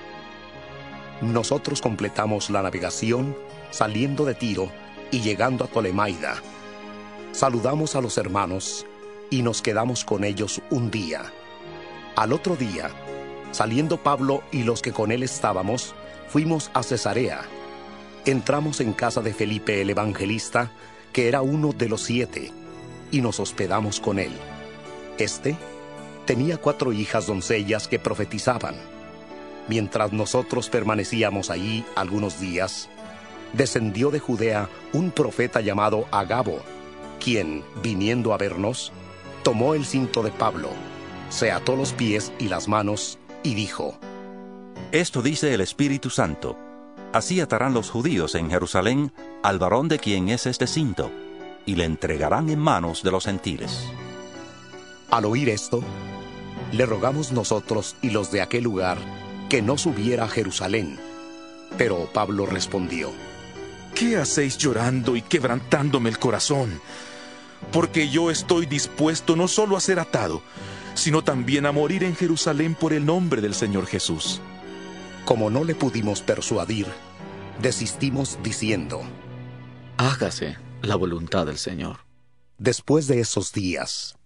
Nosotros 1.20 1.82
completamos 1.82 2.48
la 2.48 2.62
navegación 2.62 3.36
saliendo 3.70 4.24
de 4.24 4.34
Tiro 4.34 4.70
y 5.10 5.20
llegando 5.20 5.64
a 5.64 5.68
Tolemaida. 5.68 6.42
Saludamos 7.32 7.96
a 7.96 8.00
los 8.00 8.18
hermanos 8.18 8.86
y 9.30 9.42
nos 9.42 9.62
quedamos 9.62 10.04
con 10.04 10.24
ellos 10.24 10.60
un 10.70 10.90
día. 10.90 11.32
Al 12.16 12.32
otro 12.32 12.56
día, 12.56 12.90
saliendo 13.52 14.02
Pablo 14.02 14.42
y 14.50 14.62
los 14.62 14.82
que 14.82 14.92
con 14.92 15.12
él 15.12 15.22
estábamos, 15.22 15.94
fuimos 16.28 16.70
a 16.74 16.82
Cesarea. 16.82 17.42
Entramos 18.24 18.80
en 18.80 18.92
casa 18.92 19.22
de 19.22 19.32
Felipe 19.32 19.80
el 19.80 19.90
evangelista, 19.90 20.70
que 21.12 21.28
era 21.28 21.42
uno 21.42 21.72
de 21.72 21.88
los 21.88 22.02
siete, 22.02 22.52
y 23.10 23.20
nos 23.20 23.40
hospedamos 23.40 24.00
con 24.00 24.18
él. 24.18 24.32
Este 25.18 25.56
tenía 26.26 26.58
cuatro 26.58 26.92
hijas 26.92 27.26
doncellas 27.26 27.88
que 27.88 27.98
profetizaban. 27.98 28.76
Mientras 29.68 30.12
nosotros 30.12 30.68
permanecíamos 30.68 31.50
allí 31.50 31.84
algunos 31.94 32.40
días, 32.40 32.88
descendió 33.52 34.10
de 34.10 34.20
Judea 34.20 34.68
un 34.92 35.10
profeta 35.10 35.60
llamado 35.60 36.06
Agabo, 36.10 36.60
quien, 37.20 37.64
viniendo 37.82 38.32
a 38.32 38.38
vernos, 38.38 38.92
tomó 39.42 39.74
el 39.74 39.84
cinto 39.84 40.22
de 40.22 40.30
Pablo, 40.30 40.70
se 41.30 41.50
ató 41.50 41.76
los 41.76 41.92
pies 41.92 42.32
y 42.38 42.48
las 42.48 42.68
manos 42.68 43.18
y 43.42 43.54
dijo, 43.54 43.98
Esto 44.92 45.22
dice 45.22 45.54
el 45.54 45.60
Espíritu 45.60 46.10
Santo. 46.10 46.56
Así 47.12 47.40
atarán 47.40 47.72
los 47.72 47.90
judíos 47.90 48.34
en 48.34 48.50
Jerusalén 48.50 49.12
al 49.42 49.58
varón 49.58 49.88
de 49.88 49.98
quien 49.98 50.28
es 50.28 50.46
este 50.46 50.66
cinto, 50.66 51.10
y 51.64 51.74
le 51.74 51.84
entregarán 51.84 52.50
en 52.50 52.58
manos 52.58 53.02
de 53.02 53.10
los 53.10 53.24
gentiles. 53.24 53.88
Al 55.10 55.24
oír 55.24 55.48
esto, 55.48 55.82
le 56.72 56.84
rogamos 56.84 57.32
nosotros 57.32 57.96
y 58.02 58.10
los 58.10 58.30
de 58.30 58.42
aquel 58.42 58.64
lugar 58.64 58.98
que 59.48 59.62
no 59.62 59.78
subiera 59.78 60.24
a 60.24 60.28
Jerusalén. 60.28 60.98
Pero 61.78 62.08
Pablo 62.12 62.44
respondió, 62.44 63.10
¿Qué 63.98 64.16
hacéis 64.16 64.56
llorando 64.56 65.16
y 65.16 65.22
quebrantándome 65.22 66.08
el 66.08 66.20
corazón? 66.20 66.80
Porque 67.72 68.08
yo 68.08 68.30
estoy 68.30 68.64
dispuesto 68.64 69.34
no 69.34 69.48
solo 69.48 69.76
a 69.76 69.80
ser 69.80 69.98
atado, 69.98 70.40
sino 70.94 71.24
también 71.24 71.66
a 71.66 71.72
morir 71.72 72.04
en 72.04 72.14
Jerusalén 72.14 72.76
por 72.76 72.92
el 72.92 73.04
nombre 73.04 73.42
del 73.42 73.54
Señor 73.54 73.86
Jesús. 73.86 74.40
Como 75.24 75.50
no 75.50 75.64
le 75.64 75.74
pudimos 75.74 76.22
persuadir, 76.22 76.86
desistimos 77.60 78.38
diciendo, 78.40 79.02
Hágase 79.96 80.58
la 80.80 80.94
voluntad 80.94 81.46
del 81.46 81.58
Señor. 81.58 81.96
Después 82.56 83.08
de 83.08 83.18
esos 83.18 83.52
días, 83.52 84.16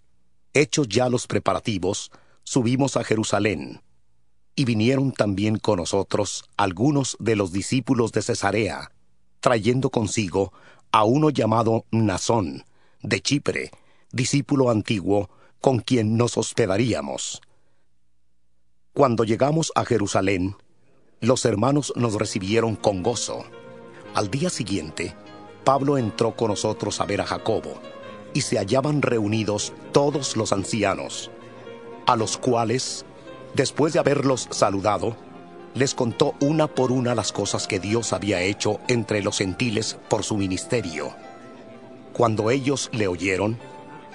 hechos 0.53 0.87
ya 0.87 1.09
los 1.09 1.25
preparativos, 1.25 2.11
subimos 2.43 2.95
a 2.95 3.03
Jerusalén, 3.03 3.81
y 4.55 4.65
vinieron 4.65 5.13
también 5.13 5.57
con 5.57 5.77
nosotros 5.77 6.43
algunos 6.57 7.17
de 7.19 7.35
los 7.35 7.51
discípulos 7.51 8.11
de 8.11 8.21
Cesarea, 8.21 8.92
trayendo 9.43 9.89
consigo 9.89 10.53
a 10.93 11.03
uno 11.03 11.29
llamado 11.29 11.83
Nazón, 11.91 12.63
de 13.01 13.19
Chipre, 13.19 13.71
discípulo 14.09 14.69
antiguo, 14.69 15.29
con 15.59 15.79
quien 15.79 16.15
nos 16.15 16.37
hospedaríamos. 16.37 17.41
Cuando 18.93 19.25
llegamos 19.25 19.73
a 19.75 19.83
Jerusalén, 19.83 20.55
los 21.19 21.43
hermanos 21.43 21.91
nos 21.97 22.13
recibieron 22.13 22.77
con 22.77 23.03
gozo. 23.03 23.43
Al 24.13 24.31
día 24.31 24.49
siguiente, 24.49 25.13
Pablo 25.65 25.97
entró 25.97 26.37
con 26.37 26.47
nosotros 26.47 27.01
a 27.01 27.05
ver 27.05 27.19
a 27.19 27.25
Jacobo, 27.25 27.81
y 28.33 28.41
se 28.41 28.57
hallaban 28.57 29.01
reunidos 29.01 29.73
todos 29.91 30.37
los 30.37 30.53
ancianos, 30.53 31.31
a 32.07 32.15
los 32.15 32.37
cuales, 32.37 33.05
después 33.55 33.91
de 33.91 33.99
haberlos 33.99 34.47
saludado, 34.51 35.17
les 35.75 35.95
contó 35.95 36.35
una 36.39 36.67
por 36.67 36.91
una 36.91 37.15
las 37.15 37.31
cosas 37.31 37.67
que 37.67 37.79
Dios 37.79 38.13
había 38.13 38.41
hecho 38.41 38.79
entre 38.87 39.23
los 39.23 39.37
gentiles 39.37 39.97
por 40.09 40.23
su 40.23 40.37
ministerio. 40.37 41.13
Cuando 42.13 42.51
ellos 42.51 42.89
le 42.93 43.07
oyeron, 43.07 43.57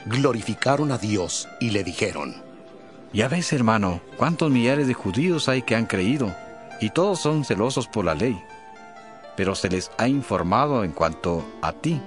glorificaron 0.07 0.93
a 0.93 0.99
Dios 0.99 1.49
y 1.61 1.71
le 1.71 1.83
dijeron, 1.83 2.43
Ya 3.13 3.29
ves, 3.29 3.53
hermano, 3.53 4.01
cuántos 4.17 4.51
millares 4.51 4.87
de 4.87 4.95
judíos 4.95 5.49
hay 5.49 5.63
que 5.63 5.75
han 5.75 5.87
creído, 5.87 6.35
y 6.81 6.91
todos 6.91 7.21
son 7.21 7.45
celosos 7.45 7.89
por 7.89 8.05
la 8.05 8.15
ley. 8.15 8.41
Pero 9.37 9.55
se 9.55 9.69
les 9.69 9.91
ha 9.99 10.09
informado 10.09 10.85
en 10.85 10.93
cuanto 10.93 11.45
a 11.61 11.73
ti, 11.73 12.01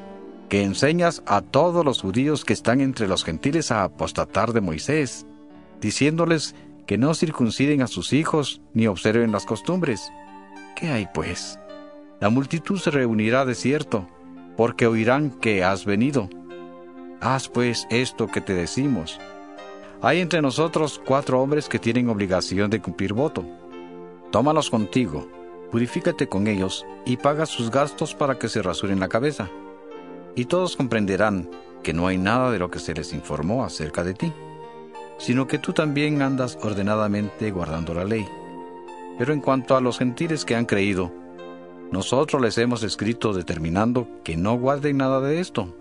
que 0.47 0.63
enseñas 0.63 1.23
a 1.25 1.41
todos 1.41 1.83
los 1.83 2.01
judíos 2.01 2.45
que 2.45 2.53
están 2.53 2.81
entre 2.81 3.07
los 3.07 3.23
gentiles 3.23 3.71
a 3.71 3.83
apostatar 3.83 4.53
de 4.53 4.61
Moisés, 4.61 5.25
diciéndoles 5.79 6.55
que 6.85 6.97
no 6.97 7.13
circunciden 7.13 7.81
a 7.81 7.87
sus 7.87 8.13
hijos 8.13 8.61
ni 8.73 8.87
observen 8.87 9.31
las 9.31 9.45
costumbres. 9.45 10.11
¿Qué 10.75 10.89
hay 10.89 11.07
pues? 11.13 11.59
La 12.19 12.29
multitud 12.29 12.79
se 12.79 12.91
reunirá 12.91 13.45
de 13.45 13.55
cierto, 13.55 14.07
porque 14.57 14.87
oirán 14.87 15.31
que 15.31 15.63
has 15.63 15.85
venido. 15.85 16.29
Haz 17.19 17.49
pues 17.49 17.87
esto 17.89 18.27
que 18.27 18.41
te 18.41 18.53
decimos. 18.53 19.19
Hay 20.01 20.19
entre 20.19 20.41
nosotros 20.41 21.01
cuatro 21.05 21.41
hombres 21.41 21.69
que 21.69 21.79
tienen 21.79 22.09
obligación 22.09 22.69
de 22.69 22.81
cumplir 22.81 23.13
voto. 23.13 23.45
Tómalos 24.31 24.69
contigo, 24.69 25.27
purifícate 25.71 26.27
con 26.27 26.47
ellos 26.47 26.85
y 27.05 27.17
paga 27.17 27.45
sus 27.45 27.69
gastos 27.69 28.15
para 28.15 28.39
que 28.39 28.49
se 28.49 28.61
rasuren 28.61 28.99
la 28.99 29.09
cabeza. 29.09 29.49
Y 30.35 30.45
todos 30.45 30.75
comprenderán 30.75 31.49
que 31.83 31.93
no 31.93 32.07
hay 32.07 32.17
nada 32.17 32.51
de 32.51 32.59
lo 32.59 32.71
que 32.71 32.79
se 32.79 32.93
les 32.93 33.13
informó 33.13 33.63
acerca 33.63 34.03
de 34.03 34.13
ti 34.13 34.33
sino 35.21 35.45
que 35.45 35.59
tú 35.59 35.71
también 35.71 36.23
andas 36.23 36.57
ordenadamente 36.63 37.51
guardando 37.51 37.93
la 37.93 38.03
ley. 38.03 38.27
Pero 39.19 39.33
en 39.33 39.39
cuanto 39.39 39.75
a 39.75 39.81
los 39.81 39.99
gentiles 39.99 40.45
que 40.45 40.55
han 40.55 40.65
creído, 40.65 41.11
nosotros 41.91 42.41
les 42.41 42.57
hemos 42.57 42.81
escrito 42.81 43.31
determinando 43.31 44.07
que 44.23 44.35
no 44.35 44.57
guarden 44.57 44.97
nada 44.97 45.21
de 45.21 45.39
esto, 45.39 45.75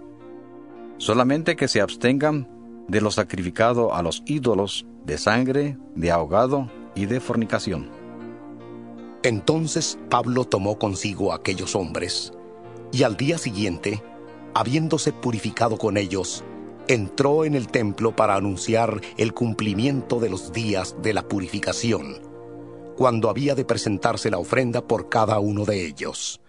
solamente 0.98 1.56
que 1.56 1.68
se 1.68 1.80
abstengan 1.80 2.48
de 2.86 3.00
lo 3.00 3.10
sacrificado 3.10 3.94
a 3.94 4.02
los 4.02 4.22
ídolos, 4.26 4.84
de 5.06 5.16
sangre, 5.16 5.78
de 5.94 6.10
ahogado 6.10 6.70
y 6.94 7.06
de 7.06 7.20
fornicación. 7.20 7.88
Entonces 9.22 9.98
Pablo 10.10 10.44
tomó 10.44 10.78
consigo 10.78 11.32
a 11.32 11.36
aquellos 11.36 11.74
hombres, 11.74 12.34
y 12.92 13.04
al 13.04 13.16
día 13.16 13.38
siguiente, 13.38 14.02
habiéndose 14.52 15.12
purificado 15.12 15.78
con 15.78 15.96
ellos, 15.96 16.44
entró 16.90 17.44
en 17.44 17.54
el 17.54 17.68
templo 17.68 18.16
para 18.16 18.34
anunciar 18.34 19.00
el 19.16 19.32
cumplimiento 19.32 20.18
de 20.18 20.28
los 20.28 20.52
días 20.52 20.96
de 21.00 21.14
la 21.14 21.22
purificación, 21.22 22.20
cuando 22.96 23.30
había 23.30 23.54
de 23.54 23.64
presentarse 23.64 24.28
la 24.28 24.38
ofrenda 24.38 24.82
por 24.82 25.08
cada 25.08 25.38
uno 25.38 25.64
de 25.64 25.86
ellos. 25.86 26.40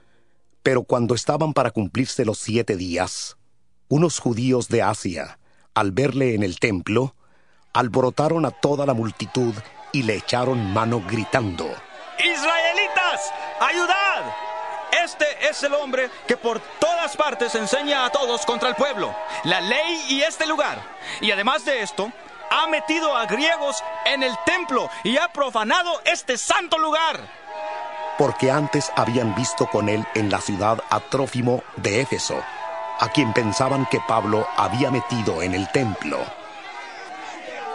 Pero 0.63 0.81
cuando 0.81 1.13
estaban 1.13 1.53
para 1.53 1.69
cumplirse 1.69 2.26
los 2.26 2.39
siete 2.39 2.76
días, 2.76 3.38
unos 3.88 4.18
judíos 4.18 4.68
de 4.68 4.81
Asia, 4.81 5.38
al 5.76 5.91
verle 5.91 6.34
en 6.34 6.41
el 6.41 6.59
templo, 6.59 7.15
alborotaron 7.72 8.43
a 8.47 8.49
toda 8.49 8.88
la 8.88 8.95
multitud 8.95 9.53
y 9.91 10.01
le 10.01 10.15
echaron 10.15 10.73
mano 10.73 11.03
gritando, 11.07 11.65
Israelitas, 12.18 13.31
ayudad. 13.59 14.34
Este 14.91 15.26
es 15.49 15.63
el 15.63 15.73
hombre 15.73 16.09
que 16.27 16.38
por 16.38 16.59
todas 16.80 17.15
partes 17.15 17.55
enseña 17.55 18.05
a 18.05 18.09
todos 18.09 18.45
contra 18.45 18.69
el 18.69 18.76
pueblo, 18.76 19.15
la 19.43 19.61
ley 19.61 20.05
y 20.09 20.22
este 20.22 20.45
lugar. 20.45 20.81
Y 21.22 21.31
además 21.31 21.63
de 21.65 21.81
esto, 21.81 22.11
ha 22.49 22.68
metido 22.68 23.15
a 23.15 23.26
griegos 23.26 23.81
en 24.05 24.23
el 24.23 24.35
templo 24.45 24.89
y 25.03 25.18
ha 25.18 25.30
profanado 25.30 26.01
este 26.03 26.38
santo 26.38 26.77
lugar. 26.77 27.19
Porque 28.18 28.51
antes 28.51 28.91
habían 28.95 29.34
visto 29.34 29.68
con 29.68 29.88
él 29.88 30.05
en 30.13 30.30
la 30.30 30.41
ciudad 30.41 30.84
a 30.89 30.99
Trófimo 30.99 31.63
de 31.77 32.01
Éfeso, 32.01 32.43
a 32.99 33.07
quien 33.09 33.31
pensaban 33.34 33.85
que 33.85 34.01
Pablo 34.01 34.47
había 34.57 34.91
metido 34.91 35.41
en 35.41 35.55
el 35.55 35.72
templo. 35.72 36.19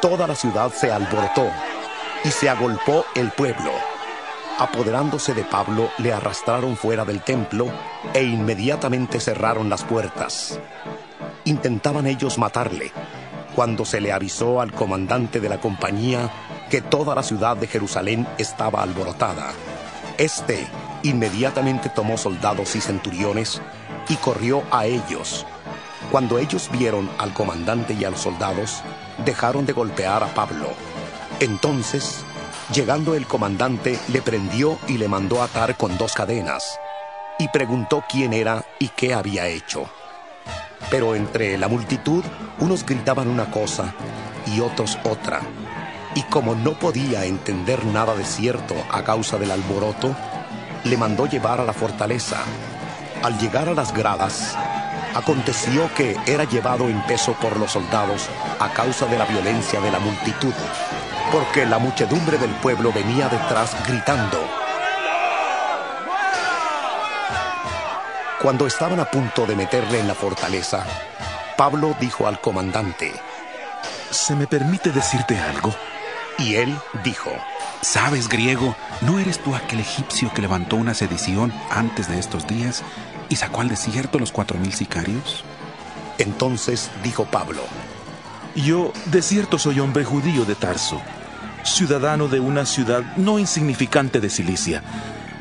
Toda 0.02 0.26
la 0.26 0.34
ciudad 0.34 0.70
se 0.72 0.92
alborotó 0.92 1.50
y 2.22 2.30
se 2.30 2.50
agolpó 2.50 3.06
el 3.14 3.32
pueblo. 3.32 3.95
Apoderándose 4.58 5.34
de 5.34 5.44
Pablo, 5.44 5.90
le 5.98 6.14
arrastraron 6.14 6.78
fuera 6.78 7.04
del 7.04 7.20
templo 7.20 7.68
e 8.14 8.22
inmediatamente 8.22 9.20
cerraron 9.20 9.68
las 9.68 9.84
puertas. 9.84 10.58
Intentaban 11.44 12.06
ellos 12.06 12.38
matarle, 12.38 12.90
cuando 13.54 13.84
se 13.84 14.00
le 14.00 14.12
avisó 14.12 14.62
al 14.62 14.72
comandante 14.72 15.40
de 15.40 15.50
la 15.50 15.60
compañía 15.60 16.30
que 16.70 16.80
toda 16.80 17.14
la 17.14 17.22
ciudad 17.22 17.58
de 17.58 17.66
Jerusalén 17.66 18.26
estaba 18.38 18.82
alborotada. 18.82 19.52
Este 20.16 20.66
inmediatamente 21.02 21.90
tomó 21.90 22.16
soldados 22.16 22.76
y 22.76 22.80
centuriones 22.80 23.60
y 24.08 24.16
corrió 24.16 24.62
a 24.70 24.86
ellos. 24.86 25.44
Cuando 26.10 26.38
ellos 26.38 26.70
vieron 26.72 27.10
al 27.18 27.34
comandante 27.34 27.92
y 27.92 28.04
a 28.04 28.10
los 28.10 28.20
soldados, 28.20 28.80
dejaron 29.24 29.66
de 29.66 29.74
golpear 29.74 30.22
a 30.22 30.28
Pablo. 30.28 30.68
Entonces 31.40 32.24
Llegando 32.74 33.14
el 33.14 33.28
comandante, 33.28 33.96
le 34.08 34.22
prendió 34.22 34.76
y 34.88 34.98
le 34.98 35.06
mandó 35.06 35.40
atar 35.40 35.76
con 35.76 35.96
dos 35.98 36.14
cadenas, 36.14 36.80
y 37.38 37.46
preguntó 37.48 38.04
quién 38.08 38.32
era 38.32 38.64
y 38.80 38.88
qué 38.88 39.14
había 39.14 39.46
hecho. 39.46 39.88
Pero 40.90 41.14
entre 41.14 41.58
la 41.58 41.68
multitud, 41.68 42.24
unos 42.58 42.84
gritaban 42.84 43.28
una 43.28 43.52
cosa 43.52 43.94
y 44.46 44.60
otros 44.60 44.98
otra, 45.04 45.42
y 46.16 46.22
como 46.22 46.56
no 46.56 46.76
podía 46.76 47.24
entender 47.24 47.84
nada 47.84 48.16
de 48.16 48.24
cierto 48.24 48.74
a 48.90 49.04
causa 49.04 49.38
del 49.38 49.52
alboroto, 49.52 50.16
le 50.82 50.96
mandó 50.96 51.26
llevar 51.26 51.60
a 51.60 51.64
la 51.64 51.72
fortaleza, 51.72 52.38
Al 53.22 53.38
llegar 53.38 53.68
a 53.68 53.74
las 53.74 53.94
gradas, 53.94 54.56
aconteció 55.14 55.88
que 55.94 56.16
era 56.26 56.44
llevado 56.44 56.88
en 56.88 57.00
peso 57.06 57.32
por 57.40 57.56
los 57.56 57.72
soldados 57.72 58.28
a 58.60 58.68
causa 58.72 59.06
de 59.06 59.18
la 59.18 59.24
violencia 59.24 59.80
de 59.80 59.90
la 59.90 59.98
multitud, 59.98 60.52
porque 61.32 61.66
la 61.66 61.78
muchedumbre 61.78 62.38
del 62.38 62.50
pueblo 62.56 62.92
venía 62.92 63.28
detrás 63.28 63.76
gritando. 63.86 64.38
Cuando 68.40 68.66
estaban 68.66 69.00
a 69.00 69.06
punto 69.06 69.46
de 69.46 69.56
meterle 69.56 69.98
en 69.98 70.08
la 70.08 70.14
fortaleza, 70.14 70.84
Pablo 71.56 71.96
dijo 71.98 72.26
al 72.26 72.40
comandante, 72.40 73.12
¿Se 74.10 74.36
me 74.36 74.46
permite 74.46 74.92
decirte 74.92 75.38
algo? 75.38 75.74
Y 76.38 76.54
él 76.56 76.76
dijo, 77.02 77.30
¿Sabes, 77.80 78.28
griego? 78.28 78.76
¿No 79.00 79.18
eres 79.18 79.38
tú 79.38 79.54
aquel 79.54 79.80
egipcio 79.80 80.32
que 80.32 80.42
levantó 80.42 80.76
una 80.76 80.94
sedición 80.94 81.52
antes 81.70 82.08
de 82.08 82.18
estos 82.18 82.46
días 82.46 82.82
y 83.28 83.36
sacó 83.36 83.62
al 83.62 83.68
desierto 83.68 84.18
los 84.18 84.32
cuatro 84.32 84.58
mil 84.58 84.72
sicarios? 84.72 85.44
Entonces 86.18 86.90
dijo 87.02 87.24
Pablo, 87.24 87.62
Yo, 88.54 88.92
de 89.06 89.22
cierto, 89.22 89.58
soy 89.58 89.80
hombre 89.80 90.04
judío 90.04 90.44
de 90.44 90.54
Tarso, 90.54 91.00
ciudadano 91.66 92.28
de 92.28 92.40
una 92.40 92.64
ciudad 92.64 93.02
no 93.16 93.38
insignificante 93.38 94.20
de 94.20 94.30
Cilicia, 94.30 94.82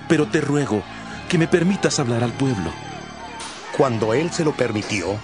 pero 0.07 0.27
te 0.27 0.41
ruego 0.41 0.83
que 1.29 1.37
me 1.37 1.47
permitas 1.47 1.99
hablar 1.99 2.23
al 2.23 2.33
pueblo. 2.33 2.71
Cuando 3.77 4.13
él 4.13 4.31
se 4.31 4.43
lo 4.43 4.53
permitió, 4.53 5.19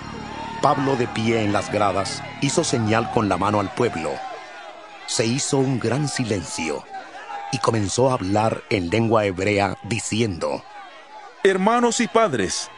Pablo 0.61 0.95
de 0.95 1.07
pie 1.07 1.43
en 1.43 1.53
las 1.53 1.71
gradas 1.71 2.21
hizo 2.41 2.63
señal 2.63 3.09
con 3.11 3.27
la 3.29 3.37
mano 3.37 3.59
al 3.59 3.73
pueblo. 3.73 4.11
Se 5.07 5.25
hizo 5.25 5.57
un 5.57 5.79
gran 5.79 6.07
silencio 6.07 6.83
y 7.51 7.57
comenzó 7.57 8.09
a 8.09 8.13
hablar 8.13 8.63
en 8.69 8.89
lengua 8.89 9.25
hebrea 9.25 9.77
diciendo, 9.83 10.63
Hermanos 11.43 11.99
y 11.99 12.07
padres, 12.07 12.69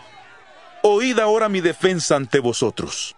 oíd 0.82 1.20
ahora 1.20 1.50
mi 1.50 1.60
defensa 1.60 2.16
ante 2.16 2.40
vosotros. 2.40 3.16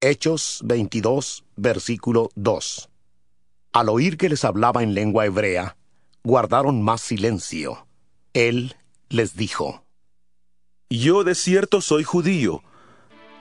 Hechos 0.00 0.60
22, 0.64 1.44
versículo 1.62 2.28
2. 2.34 2.90
Al 3.72 3.88
oír 3.88 4.18
que 4.18 4.28
les 4.28 4.44
hablaba 4.44 4.82
en 4.82 4.94
lengua 4.94 5.24
hebrea, 5.24 5.76
guardaron 6.24 6.82
más 6.82 7.00
silencio. 7.00 7.86
Él 8.34 8.76
les 9.08 9.36
dijo, 9.36 9.84
Yo 10.90 11.24
de 11.24 11.34
cierto 11.34 11.80
soy 11.80 12.02
judío, 12.02 12.62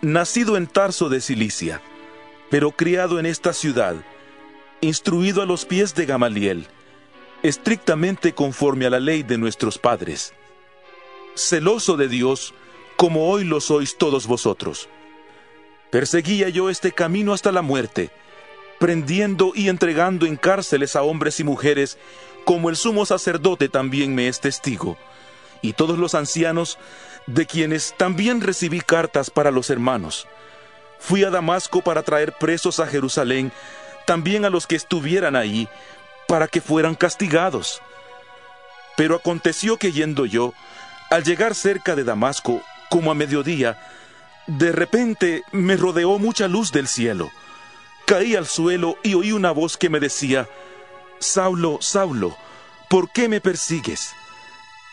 nacido 0.01 0.55
en 0.55 0.67
Tarso 0.67 1.09
de 1.09 1.19
Cilicia, 1.19 1.81
pero 2.49 2.71
criado 2.71 3.19
en 3.19 3.25
esta 3.25 3.53
ciudad, 3.53 3.95
instruido 4.81 5.41
a 5.41 5.45
los 5.45 5.65
pies 5.65 5.95
de 5.95 6.05
Gamaliel, 6.05 6.67
estrictamente 7.43 8.33
conforme 8.33 8.85
a 8.85 8.91
la 8.91 8.99
ley 8.99 9.23
de 9.23 9.37
nuestros 9.37 9.77
padres, 9.77 10.33
celoso 11.35 11.97
de 11.97 12.07
Dios, 12.07 12.53
como 12.97 13.29
hoy 13.29 13.45
lo 13.45 13.61
sois 13.61 13.97
todos 13.97 14.27
vosotros. 14.27 14.89
Perseguía 15.91 16.47
yo 16.47 16.69
este 16.69 16.93
camino 16.93 17.33
hasta 17.33 17.51
la 17.51 17.61
muerte, 17.61 18.11
prendiendo 18.79 19.51
y 19.53 19.67
entregando 19.67 20.25
en 20.25 20.37
cárceles 20.37 20.95
a 20.95 21.03
hombres 21.03 21.39
y 21.41 21.43
mujeres, 21.43 21.97
como 22.45 22.69
el 22.69 22.77
sumo 22.77 23.05
sacerdote 23.05 23.67
también 23.67 24.15
me 24.15 24.29
es 24.29 24.39
testigo, 24.39 24.97
y 25.61 25.73
todos 25.73 25.99
los 25.99 26.15
ancianos, 26.15 26.79
de 27.27 27.45
quienes 27.45 27.93
también 27.97 28.41
recibí 28.41 28.79
cartas 28.79 29.29
para 29.29 29.51
los 29.51 29.69
hermanos. 29.69 30.27
Fui 30.97 31.23
a 31.23 31.29
Damasco 31.29 31.81
para 31.81 32.03
traer 32.03 32.33
presos 32.39 32.79
a 32.79 32.87
Jerusalén, 32.87 33.51
también 34.07 34.45
a 34.45 34.49
los 34.49 34.67
que 34.67 34.77
estuvieran 34.77 35.35
ahí, 35.35 35.67
para 36.27 36.47
que 36.47 36.61
fueran 36.61 36.95
castigados. 36.95 37.81
Pero 38.95 39.15
aconteció 39.15 39.77
que 39.77 39.91
yendo 39.91 40.25
yo, 40.25 40.53
al 41.09 41.23
llegar 41.23 41.53
cerca 41.53 41.95
de 41.95 42.05
Damasco, 42.05 42.61
como 42.89 43.11
a 43.11 43.15
mediodía, 43.15 43.77
de 44.47 44.71
repente 44.71 45.43
me 45.51 45.77
rodeó 45.77 46.17
mucha 46.19 46.47
luz 46.47 46.71
del 46.71 46.87
cielo. 46.87 47.31
Caí 48.05 48.35
al 48.35 48.45
suelo 48.45 48.97
y 49.03 49.13
oí 49.13 49.31
una 49.31 49.51
voz 49.51 49.77
que 49.77 49.89
me 49.89 49.99
decía, 49.99 50.47
Saulo, 51.19 51.77
Saulo, 51.81 52.35
¿por 52.89 53.11
qué 53.11 53.29
me 53.29 53.41
persigues? 53.41 54.13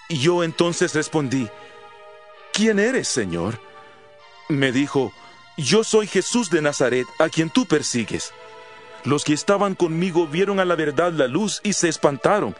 Y 0.09 0.19
yo 0.19 0.45
entonces 0.45 0.95
respondí, 0.95 1.49
¿quién 2.53 2.79
eres, 2.79 3.09
Señor? 3.09 3.61
Me 4.49 4.73
dijo, 4.73 5.12
yo 5.57 5.85
soy 5.85 6.07
Jesús 6.07 6.51
de 6.51 6.62
Nazaret, 6.62 7.07
a 7.19 7.29
quien 7.29 7.51
tú 7.51 7.66
persigues. 7.66 8.33
Los 9.05 9.25
que 9.25 9.33
estaban 9.33 9.75
conmigo 9.75 10.27
vieron 10.27 10.61
a 10.61 10.65
la 10.65 10.77
verdad 10.77 11.12
la 11.12 11.27
luz 11.27 11.61
y 11.62 11.73
se 11.73 11.89
espantaron, 11.89 12.55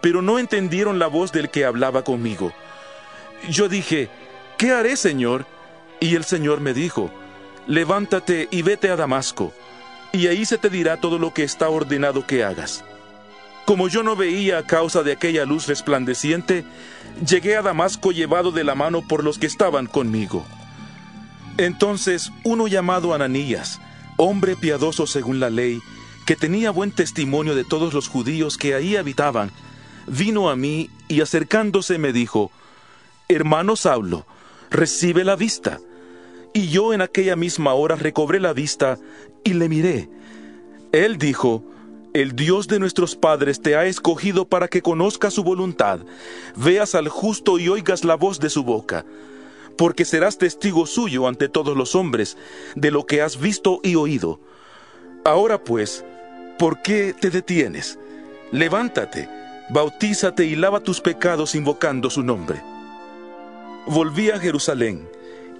pero 0.00 0.22
no 0.22 0.38
entendieron 0.38 0.98
la 0.98 1.06
voz 1.06 1.32
del 1.32 1.50
que 1.50 1.64
hablaba 1.64 2.02
conmigo. 2.02 2.52
Yo 3.48 3.68
dije, 3.68 4.08
¿qué 4.56 4.72
haré, 4.72 4.96
Señor? 4.96 5.46
Y 6.00 6.14
el 6.14 6.24
Señor 6.24 6.60
me 6.60 6.72
dijo, 6.74 7.10
levántate 7.66 8.48
y 8.50 8.62
vete 8.62 8.90
a 8.90 8.96
Damasco, 8.96 9.52
y 10.12 10.26
ahí 10.26 10.44
se 10.44 10.58
te 10.58 10.70
dirá 10.70 10.96
todo 10.96 11.18
lo 11.18 11.32
que 11.32 11.44
está 11.44 11.68
ordenado 11.68 12.26
que 12.26 12.42
hagas. 12.42 12.82
Como 13.66 13.86
yo 13.88 14.02
no 14.02 14.16
veía 14.16 14.58
a 14.58 14.66
causa 14.66 15.02
de 15.02 15.12
aquella 15.12 15.44
luz 15.44 15.68
resplandeciente, 15.68 16.64
llegué 17.24 17.56
a 17.56 17.62
Damasco 17.62 18.10
llevado 18.10 18.50
de 18.50 18.64
la 18.64 18.74
mano 18.74 19.06
por 19.06 19.22
los 19.22 19.38
que 19.38 19.46
estaban 19.46 19.86
conmigo. 19.86 20.44
Entonces 21.58 22.32
uno 22.42 22.66
llamado 22.66 23.14
Ananías, 23.14 23.80
hombre 24.16 24.56
piadoso 24.56 25.06
según 25.06 25.38
la 25.38 25.50
ley, 25.50 25.80
que 26.26 26.34
tenía 26.34 26.70
buen 26.70 26.90
testimonio 26.90 27.54
de 27.54 27.64
todos 27.64 27.92
los 27.92 28.08
judíos 28.08 28.56
que 28.56 28.74
ahí 28.74 28.96
habitaban, 28.96 29.52
vino 30.06 30.50
a 30.50 30.56
mí 30.56 30.90
y 31.08 31.20
acercándose 31.20 31.98
me 31.98 32.12
dijo, 32.12 32.50
Hermano 33.28 33.76
Saulo, 33.76 34.26
recibe 34.70 35.24
la 35.24 35.36
vista. 35.36 35.78
Y 36.52 36.68
yo 36.68 36.92
en 36.92 37.00
aquella 37.00 37.36
misma 37.36 37.74
hora 37.74 37.96
recobré 37.96 38.40
la 38.40 38.52
vista 38.52 38.98
y 39.44 39.54
le 39.54 39.68
miré. 39.68 40.08
Él 40.92 41.18
dijo, 41.18 41.62
El 42.12 42.34
Dios 42.34 42.66
de 42.66 42.80
nuestros 42.80 43.14
padres 43.14 43.60
te 43.60 43.76
ha 43.76 43.86
escogido 43.86 44.48
para 44.48 44.66
que 44.66 44.82
conozcas 44.82 45.34
su 45.34 45.44
voluntad, 45.44 46.00
veas 46.56 46.94
al 46.96 47.08
justo 47.08 47.58
y 47.58 47.68
oigas 47.68 48.04
la 48.04 48.16
voz 48.16 48.40
de 48.40 48.50
su 48.50 48.64
boca, 48.64 49.04
porque 49.76 50.04
serás 50.04 50.38
testigo 50.38 50.86
suyo 50.86 51.28
ante 51.28 51.48
todos 51.48 51.76
los 51.76 51.94
hombres 51.94 52.36
de 52.74 52.90
lo 52.90 53.06
que 53.06 53.22
has 53.22 53.40
visto 53.40 53.80
y 53.84 53.94
oído. 53.94 54.40
Ahora 55.24 55.62
pues, 55.62 56.04
¿por 56.58 56.82
qué 56.82 57.14
te 57.18 57.30
detienes? 57.30 57.98
Levántate, 58.50 59.28
bautízate 59.70 60.44
y 60.44 60.56
lava 60.56 60.80
tus 60.80 61.00
pecados 61.00 61.54
invocando 61.54 62.10
su 62.10 62.24
nombre. 62.24 62.60
Volví 63.86 64.30
a 64.30 64.40
Jerusalén, 64.40 65.08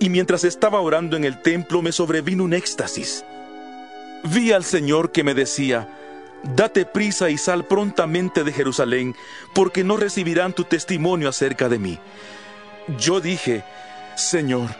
y 0.01 0.09
mientras 0.09 0.43
estaba 0.43 0.81
orando 0.81 1.17
en 1.17 1.25
el 1.25 1.41
templo 1.41 1.83
me 1.83 1.93
sobrevino 1.93 2.43
un 2.43 2.55
éxtasis. 2.55 3.25
Vi 4.25 4.51
al 4.51 4.65
Señor 4.65 5.13
que 5.13 5.23
me 5.23 5.35
decía, 5.35 5.89
Date 6.43 6.87
prisa 6.87 7.29
y 7.29 7.37
sal 7.37 7.67
prontamente 7.67 8.45
de 8.45 8.53
Jerusalén, 8.53 9.15
porque 9.55 9.85
no 9.85 9.99
recibirán 9.99 10.55
tu 10.55 10.65
testimonio 10.65 11.29
acerca 11.29 11.69
de 11.69 11.79
mí. 11.79 11.99
Yo 12.99 13.21
dije, 13.21 13.63
Señor, 14.17 14.71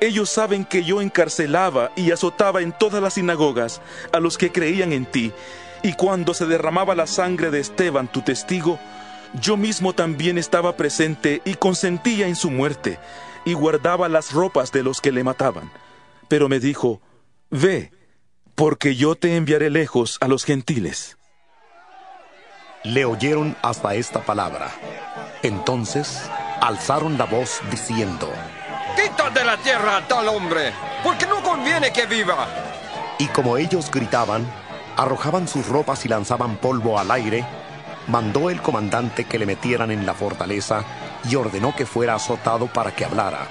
ellos 0.00 0.30
saben 0.30 0.64
que 0.64 0.82
yo 0.82 1.02
encarcelaba 1.02 1.92
y 1.94 2.10
azotaba 2.10 2.62
en 2.62 2.72
todas 2.72 3.02
las 3.02 3.14
sinagogas 3.14 3.82
a 4.12 4.20
los 4.20 4.38
que 4.38 4.50
creían 4.50 4.92
en 4.94 5.04
ti, 5.04 5.32
y 5.82 5.92
cuando 5.92 6.32
se 6.32 6.46
derramaba 6.46 6.94
la 6.94 7.06
sangre 7.06 7.50
de 7.50 7.60
Esteban, 7.60 8.08
tu 8.08 8.22
testigo, 8.22 8.78
yo 9.40 9.58
mismo 9.58 9.92
también 9.92 10.38
estaba 10.38 10.76
presente 10.76 11.42
y 11.44 11.54
consentía 11.54 12.26
en 12.26 12.36
su 12.36 12.50
muerte, 12.50 12.98
y 13.44 13.54
guardaba 13.54 14.08
las 14.08 14.32
ropas 14.32 14.72
de 14.72 14.82
los 14.82 15.00
que 15.00 15.12
le 15.12 15.24
mataban. 15.24 15.70
Pero 16.28 16.48
me 16.48 16.60
dijo, 16.60 17.00
Ve, 17.50 17.92
porque 18.54 18.96
yo 18.96 19.14
te 19.14 19.36
enviaré 19.36 19.70
lejos 19.70 20.18
a 20.20 20.28
los 20.28 20.44
gentiles. 20.44 21.18
Le 22.82 23.04
oyeron 23.04 23.56
hasta 23.62 23.94
esta 23.94 24.20
palabra. 24.20 24.70
Entonces 25.42 26.30
alzaron 26.60 27.18
la 27.18 27.24
voz 27.24 27.60
diciendo, 27.70 28.32
Quita 28.96 29.30
de 29.30 29.44
la 29.44 29.56
tierra 29.58 29.98
a 29.98 30.08
tal 30.08 30.28
hombre, 30.28 30.72
porque 31.02 31.26
no 31.26 31.42
conviene 31.42 31.92
que 31.92 32.06
viva. 32.06 32.46
Y 33.18 33.26
como 33.28 33.56
ellos 33.56 33.90
gritaban, 33.90 34.46
arrojaban 34.96 35.48
sus 35.48 35.68
ropas 35.68 36.04
y 36.04 36.08
lanzaban 36.08 36.56
polvo 36.56 36.98
al 36.98 37.10
aire, 37.10 37.44
mandó 38.08 38.50
el 38.50 38.60
comandante 38.60 39.24
que 39.24 39.38
le 39.38 39.46
metieran 39.46 39.90
en 39.90 40.06
la 40.06 40.14
fortaleza 40.14 40.84
y 41.28 41.36
ordenó 41.36 41.74
que 41.74 41.86
fuera 41.86 42.14
azotado 42.14 42.66
para 42.66 42.94
que 42.94 43.04
hablara, 43.04 43.46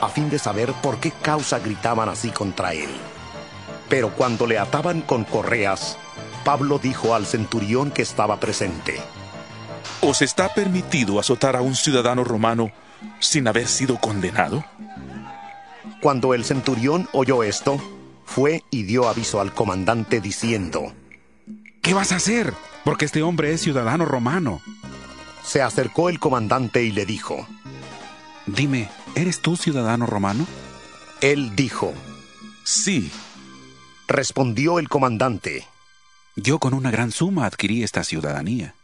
a 0.00 0.08
fin 0.08 0.30
de 0.30 0.38
saber 0.38 0.72
por 0.82 0.98
qué 0.98 1.10
causa 1.10 1.58
gritaban 1.58 2.08
así 2.08 2.30
contra 2.30 2.72
él. 2.72 2.90
Pero 3.88 4.10
cuando 4.10 4.46
le 4.46 4.58
ataban 4.58 5.02
con 5.02 5.24
correas, 5.24 5.98
Pablo 6.44 6.78
dijo 6.78 7.14
al 7.14 7.26
centurión 7.26 7.90
que 7.90 8.02
estaba 8.02 8.38
presente, 8.40 9.00
¿Os 10.02 10.22
está 10.22 10.54
permitido 10.54 11.20
azotar 11.20 11.56
a 11.56 11.60
un 11.60 11.74
ciudadano 11.74 12.24
romano 12.24 12.70
sin 13.18 13.46
haber 13.48 13.66
sido 13.66 13.98
condenado? 13.98 14.64
Cuando 16.00 16.32
el 16.32 16.44
centurión 16.44 17.08
oyó 17.12 17.42
esto, 17.42 17.78
fue 18.24 18.64
y 18.70 18.84
dio 18.84 19.08
aviso 19.08 19.40
al 19.40 19.52
comandante 19.52 20.20
diciendo, 20.20 20.94
¿Qué 21.82 21.94
vas 21.94 22.12
a 22.12 22.16
hacer? 22.16 22.52
Porque 22.84 23.06
este 23.06 23.22
hombre 23.22 23.52
es 23.52 23.62
ciudadano 23.62 24.04
romano. 24.04 24.60
Se 25.42 25.62
acercó 25.62 26.08
el 26.08 26.18
comandante 26.18 26.84
y 26.84 26.92
le 26.92 27.06
dijo, 27.06 27.46
Dime, 28.46 28.90
¿eres 29.14 29.40
tú 29.40 29.56
ciudadano 29.56 30.06
romano? 30.06 30.46
Él 31.20 31.56
dijo, 31.56 31.94
Sí. 32.64 33.10
Respondió 34.08 34.78
el 34.78 34.88
comandante, 34.88 35.66
Yo 36.36 36.58
con 36.58 36.74
una 36.74 36.90
gran 36.90 37.12
suma 37.12 37.46
adquirí 37.46 37.82
esta 37.82 38.04
ciudadanía. 38.04 38.74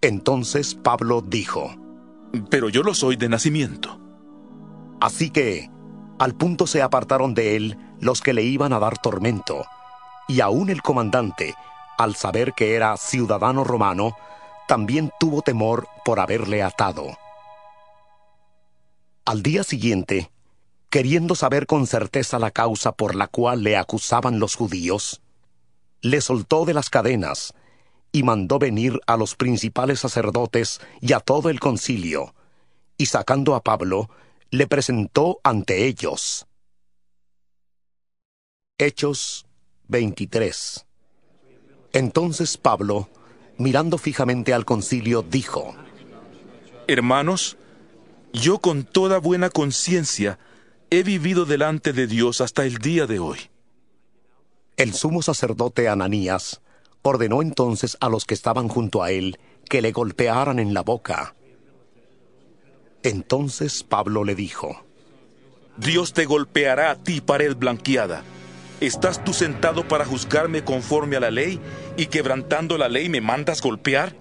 Entonces 0.00 0.74
Pablo 0.74 1.22
dijo, 1.22 1.76
Pero 2.50 2.68
yo 2.68 2.82
lo 2.82 2.94
soy 2.94 3.16
de 3.16 3.28
nacimiento. 3.28 4.00
Así 5.00 5.30
que, 5.30 5.70
al 6.18 6.34
punto 6.34 6.66
se 6.66 6.82
apartaron 6.82 7.34
de 7.34 7.56
él 7.56 7.78
los 8.00 8.22
que 8.22 8.32
le 8.32 8.42
iban 8.42 8.72
a 8.72 8.78
dar 8.78 8.98
tormento, 8.98 9.64
y 10.26 10.40
aún 10.40 10.70
el 10.70 10.82
comandante, 10.82 11.54
al 11.98 12.14
saber 12.14 12.54
que 12.54 12.74
era 12.74 12.96
ciudadano 12.96 13.64
romano, 13.64 14.16
también 14.68 15.10
tuvo 15.18 15.42
temor 15.42 15.88
por 16.04 16.20
haberle 16.20 16.62
atado. 16.62 17.18
Al 19.24 19.42
día 19.42 19.64
siguiente, 19.64 20.30
queriendo 20.90 21.34
saber 21.34 21.66
con 21.66 21.86
certeza 21.86 22.38
la 22.38 22.52
causa 22.52 22.92
por 22.92 23.14
la 23.14 23.26
cual 23.26 23.62
le 23.62 23.76
acusaban 23.76 24.38
los 24.38 24.54
judíos, 24.54 25.20
le 26.00 26.20
soltó 26.20 26.64
de 26.64 26.74
las 26.74 26.88
cadenas 26.88 27.52
y 28.12 28.22
mandó 28.22 28.58
venir 28.58 29.00
a 29.06 29.16
los 29.16 29.34
principales 29.34 30.00
sacerdotes 30.00 30.80
y 31.00 31.12
a 31.12 31.20
todo 31.20 31.50
el 31.50 31.60
concilio, 31.60 32.34
y 32.96 33.06
sacando 33.06 33.54
a 33.54 33.62
Pablo, 33.62 34.08
le 34.50 34.66
presentó 34.66 35.40
ante 35.42 35.86
ellos. 35.86 36.46
Hechos 38.78 39.46
23 39.88 40.87
Entonces 41.92 42.56
Pablo, 42.56 43.08
mirando 43.56 43.98
fijamente 43.98 44.52
al 44.52 44.64
concilio, 44.64 45.22
dijo, 45.22 45.74
Hermanos, 46.86 47.56
yo 48.32 48.58
con 48.58 48.84
toda 48.84 49.18
buena 49.18 49.50
conciencia 49.50 50.38
he 50.90 51.02
vivido 51.02 51.44
delante 51.44 51.92
de 51.92 52.06
Dios 52.06 52.40
hasta 52.40 52.64
el 52.64 52.78
día 52.78 53.06
de 53.06 53.18
hoy. 53.18 53.38
El 54.76 54.94
sumo 54.94 55.22
sacerdote 55.22 55.88
Ananías 55.88 56.60
ordenó 57.02 57.42
entonces 57.42 57.96
a 58.00 58.08
los 58.08 58.24
que 58.24 58.34
estaban 58.34 58.68
junto 58.68 59.02
a 59.02 59.10
él 59.10 59.38
que 59.68 59.82
le 59.82 59.92
golpearan 59.92 60.58
en 60.58 60.74
la 60.74 60.82
boca. 60.82 61.34
Entonces 63.02 63.82
Pablo 63.82 64.24
le 64.24 64.34
dijo, 64.34 64.84
Dios 65.76 66.12
te 66.12 66.24
golpeará 66.24 66.90
a 66.90 66.96
ti, 66.96 67.20
pared 67.20 67.56
blanqueada. 67.56 68.22
¿Estás 68.80 69.24
tú 69.24 69.32
sentado 69.32 69.88
para 69.88 70.04
juzgarme 70.04 70.62
conforme 70.62 71.16
a 71.16 71.20
la 71.20 71.32
ley 71.32 71.60
y 71.96 72.06
quebrantando 72.06 72.78
la 72.78 72.88
ley 72.88 73.08
me 73.08 73.20
mandas 73.20 73.60
golpear? 73.60 74.14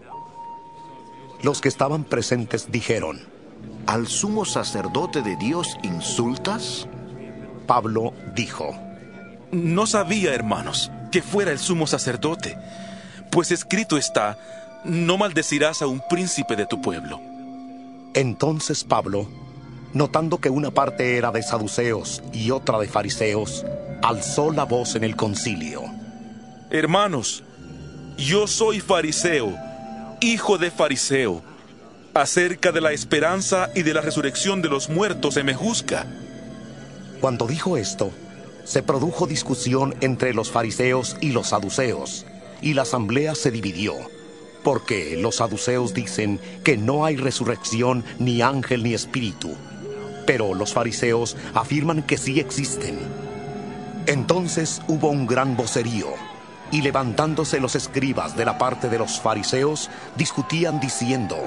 Los 1.43 1.61
que 1.61 1.69
estaban 1.69 2.03
presentes 2.03 2.71
dijeron, 2.71 3.21
¿Al 3.85 4.07
sumo 4.07 4.45
sacerdote 4.45 5.21
de 5.21 5.35
Dios 5.35 5.77
insultas? 5.83 6.87
Pablo 7.67 8.13
dijo, 8.35 8.75
No 9.51 9.85
sabía, 9.85 10.33
hermanos, 10.33 10.91
que 11.11 11.21
fuera 11.21 11.51
el 11.51 11.59
sumo 11.59 11.85
sacerdote, 11.85 12.57
pues 13.31 13.51
escrito 13.51 13.95
está, 13.97 14.39
no 14.83 15.17
maldecirás 15.17 15.83
a 15.83 15.87
un 15.87 16.01
príncipe 16.09 16.55
de 16.55 16.65
tu 16.65 16.81
pueblo. 16.81 17.21
Entonces 18.15 18.83
Pablo, 18.83 19.29
notando 19.93 20.39
que 20.39 20.49
una 20.49 20.71
parte 20.71 21.17
era 21.17 21.31
de 21.31 21.43
saduceos 21.43 22.23
y 22.33 22.51
otra 22.51 22.79
de 22.79 22.87
fariseos, 22.87 23.65
alzó 24.01 24.51
la 24.51 24.63
voz 24.63 24.95
en 24.95 25.03
el 25.03 25.15
concilio. 25.15 25.83
Hermanos, 26.69 27.43
yo 28.17 28.47
soy 28.47 28.79
fariseo, 28.79 29.55
hijo 30.21 30.57
de 30.57 30.71
fariseo. 30.71 31.41
Acerca 32.13 32.71
de 32.71 32.81
la 32.81 32.91
esperanza 32.91 33.69
y 33.75 33.83
de 33.83 33.93
la 33.93 34.01
resurrección 34.01 34.61
de 34.61 34.69
los 34.69 34.89
muertos 34.89 35.35
se 35.35 35.43
me 35.43 35.53
juzga. 35.53 36.05
Cuando 37.21 37.47
dijo 37.47 37.77
esto, 37.77 38.11
se 38.63 38.83
produjo 38.83 39.27
discusión 39.27 39.95
entre 40.01 40.33
los 40.33 40.51
fariseos 40.51 41.15
y 41.21 41.31
los 41.31 41.47
saduceos, 41.47 42.25
y 42.61 42.73
la 42.73 42.81
asamblea 42.81 43.33
se 43.33 43.49
dividió, 43.49 43.93
porque 44.63 45.15
los 45.15 45.35
saduceos 45.37 45.93
dicen 45.93 46.39
que 46.63 46.75
no 46.75 47.05
hay 47.05 47.15
resurrección, 47.15 48.03
ni 48.19 48.41
ángel, 48.41 48.83
ni 48.83 48.93
espíritu, 48.93 49.55
pero 50.27 50.53
los 50.53 50.73
fariseos 50.73 51.35
afirman 51.55 52.03
que 52.03 52.17
sí 52.17 52.39
existen. 52.39 52.99
Entonces 54.05 54.83
hubo 54.87 55.09
un 55.09 55.25
gran 55.25 55.57
vocerío, 55.57 56.09
y 56.69 56.81
levantándose 56.81 57.59
los 57.59 57.75
escribas 57.75 58.35
de 58.35 58.45
la 58.45 58.59
parte 58.59 58.89
de 58.89 58.99
los 58.99 59.19
fariseos, 59.19 59.89
discutían 60.15 60.79
diciendo, 60.79 61.37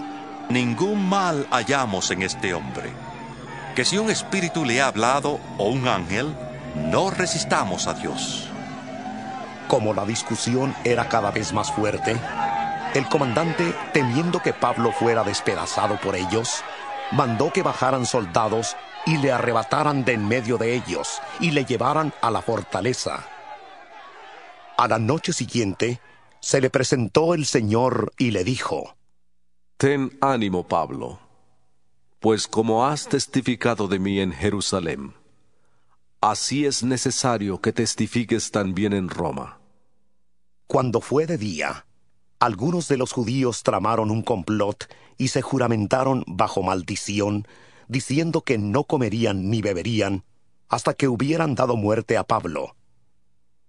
Ningún 0.49 1.09
mal 1.09 1.47
hallamos 1.53 2.11
en 2.11 2.23
este 2.23 2.55
hombre. 2.55 2.91
Que 3.77 3.85
si 3.85 3.99
un 3.99 4.11
espíritu 4.11 4.65
le 4.65 4.81
ha 4.81 4.89
hablado 4.89 5.39
o 5.59 5.69
un 5.69 5.87
ángel, 5.87 6.35
no 6.75 7.11
resistamos 7.11 7.87
a 7.87 7.95
Dios. 7.95 8.49
Como 9.69 9.95
la 9.95 10.05
discusión 10.05 10.75
era 10.83 11.09
cada 11.09 11.31
vez 11.31 11.53
más 11.53 11.71
fuerte, 11.71 12.17
el 12.95 13.07
comandante, 13.09 13.73
temiendo 13.93 14.43
que 14.43 14.53
Pablo 14.53 14.91
fuera 14.91 15.23
despedazado 15.23 16.01
por 16.01 16.17
ellos, 16.17 16.65
mandó 17.13 17.53
que 17.53 17.63
bajaran 17.63 18.07
soldados 18.07 18.77
y 19.07 19.17
le 19.19 19.33
arrebataran 19.33 20.05
de 20.05 20.13
en 20.15 20.27
medio 20.27 20.59
de 20.59 20.75
ellos 20.75 21.21
y 21.41 21.51
le 21.51 21.65
llevaran 21.65 22.13
a 22.21 22.31
la 22.31 22.43
fortaleza. 22.43 23.27
A 24.77 24.89
la 24.89 24.99
noche 24.99 25.33
siguiente, 25.33 26.01
se 26.41 26.61
le 26.61 26.71
presentó 26.71 27.35
el 27.35 27.47
Señor 27.47 28.13
y 28.19 28.31
le 28.31 28.45
dijo, 28.45 28.97
Ten 29.77 30.17
ánimo, 30.21 30.67
Pablo, 30.67 31.19
pues 32.19 32.47
como 32.47 32.87
has 32.87 33.09
testificado 33.09 33.89
de 33.89 33.99
mí 33.99 34.21
en 34.21 34.33
Jerusalén, 34.33 35.15
así 36.21 36.67
es 36.67 36.83
necesario 36.83 37.61
que 37.61 37.73
testifiques 37.73 38.51
también 38.51 38.93
en 38.93 39.09
Roma. 39.09 39.59
Cuando 40.67 41.01
fue 41.01 41.27
de 41.27 41.39
día, 41.39 41.87
algunos 42.41 42.89
de 42.89 42.97
los 42.97 43.13
judíos 43.13 43.63
tramaron 43.63 44.11
un 44.11 44.23
complot 44.23 44.93
y 45.19 45.29
se 45.29 45.43
juramentaron 45.43 46.25
bajo 46.27 46.63
maldición, 46.63 47.47
diciendo 47.87 48.41
que 48.41 48.57
no 48.57 48.85
comerían 48.85 49.51
ni 49.51 49.61
beberían 49.61 50.25
hasta 50.69 50.95
que 50.95 51.09
hubieran 51.09 51.55
dado 51.55 51.77
muerte 51.77 52.17
a 52.17 52.25
Pablo. 52.25 52.77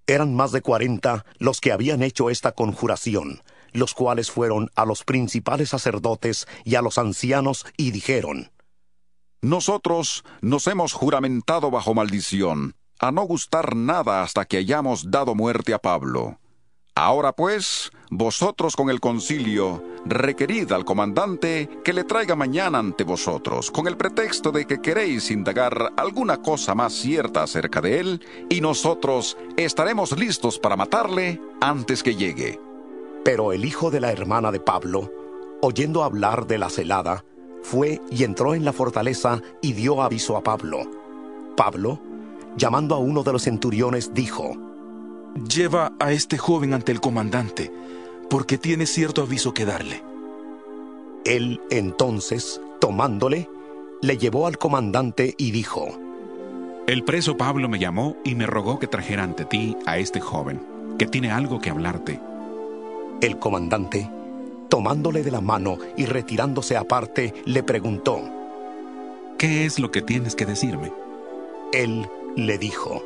Eran 0.08 0.36
más 0.36 0.52
de 0.52 0.62
cuarenta 0.62 1.26
los 1.38 1.60
que 1.60 1.72
habían 1.72 2.02
hecho 2.04 2.30
esta 2.30 2.54
conjuración, 2.54 3.44
los 3.74 3.94
cuales 3.94 4.32
fueron 4.32 4.70
a 4.76 4.86
los 4.86 5.04
principales 5.04 5.70
sacerdotes 5.70 6.48
y 6.64 6.76
a 6.76 6.82
los 6.82 6.98
ancianos 6.98 7.66
y 7.76 7.92
dijeron, 7.92 8.52
Nosotros 9.42 10.24
nos 10.42 10.68
hemos 10.68 10.94
juramentado 10.94 11.72
bajo 11.72 11.94
maldición, 11.94 12.76
a 13.00 13.12
no 13.12 13.24
gustar 13.24 13.76
nada 13.76 14.22
hasta 14.22 14.46
que 14.46 14.58
hayamos 14.58 15.10
dado 15.10 15.34
muerte 15.34 15.74
a 15.74 15.80
Pablo. 15.80 16.41
Ahora 16.96 17.32
pues, 17.32 17.92
vosotros 18.10 18.76
con 18.76 18.90
el 18.90 19.00
concilio, 19.00 19.82
requerid 20.06 20.72
al 20.74 20.84
comandante 20.84 21.70
que 21.86 21.94
le 21.94 22.04
traiga 22.04 22.36
mañana 22.36 22.80
ante 22.80 23.06
vosotros, 23.06 23.72
con 23.72 23.88
el 23.88 23.96
pretexto 23.96 24.52
de 24.52 24.68
que 24.68 24.82
queréis 24.82 25.32
indagar 25.32 25.94
alguna 25.96 26.42
cosa 26.42 26.76
más 26.76 26.94
cierta 26.94 27.44
acerca 27.44 27.80
de 27.80 28.00
él, 28.00 28.22
y 28.50 28.60
nosotros 28.60 29.38
estaremos 29.56 30.18
listos 30.18 30.60
para 30.60 30.76
matarle 30.76 31.42
antes 31.62 32.04
que 32.04 32.16
llegue. 32.16 32.60
Pero 33.24 33.54
el 33.54 33.64
hijo 33.64 33.90
de 33.90 34.02
la 34.02 34.12
hermana 34.12 34.52
de 34.52 34.60
Pablo, 34.60 35.12
oyendo 35.62 36.04
hablar 36.04 36.46
de 36.46 36.58
la 36.58 36.70
celada, 36.70 37.24
fue 37.64 38.02
y 38.10 38.26
entró 38.26 38.54
en 38.54 38.66
la 38.66 38.74
fortaleza 38.74 39.42
y 39.62 39.74
dio 39.74 40.02
aviso 40.02 40.36
a 40.36 40.44
Pablo. 40.44 40.82
Pablo, 41.56 42.02
llamando 42.58 42.96
a 42.96 42.98
uno 42.98 43.24
de 43.24 43.32
los 43.32 43.44
centuriones, 43.44 44.14
dijo, 44.14 44.58
Lleva 45.36 45.94
a 46.00 46.12
este 46.12 46.38
joven 46.38 46.74
ante 46.74 46.92
el 46.92 47.00
comandante, 47.00 47.72
porque 48.30 48.58
tiene 48.58 48.86
cierto 48.86 49.22
aviso 49.22 49.54
que 49.54 49.66
darle. 49.66 50.04
Él 51.24 51.62
entonces, 51.70 52.60
tomándole, 52.80 53.50
le 54.02 54.18
llevó 54.18 54.46
al 54.46 54.58
comandante 54.58 55.36
y 55.38 55.52
dijo, 55.52 55.88
El 56.88 57.04
preso 57.04 57.38
Pablo 57.38 57.70
me 57.70 57.80
llamó 57.80 58.18
y 58.26 58.36
me 58.36 58.46
rogó 58.46 58.78
que 58.78 58.88
trajera 58.88 59.24
ante 59.24 59.46
ti 59.46 59.78
a 59.86 59.98
este 59.98 60.20
joven, 60.20 60.62
que 60.98 61.06
tiene 61.06 61.32
algo 61.32 61.60
que 61.60 61.70
hablarte. 61.70 62.20
El 63.22 63.40
comandante, 63.40 64.10
tomándole 64.68 65.24
de 65.24 65.32
la 65.32 65.42
mano 65.42 65.78
y 65.96 66.06
retirándose 66.06 66.76
aparte, 66.76 67.34
le 67.46 67.64
preguntó, 67.64 68.22
¿Qué 69.38 69.66
es 69.66 69.80
lo 69.80 69.92
que 69.92 70.02
tienes 70.02 70.36
que 70.36 70.46
decirme? 70.46 70.92
Él 71.72 72.06
le 72.36 72.58
dijo, 72.58 73.02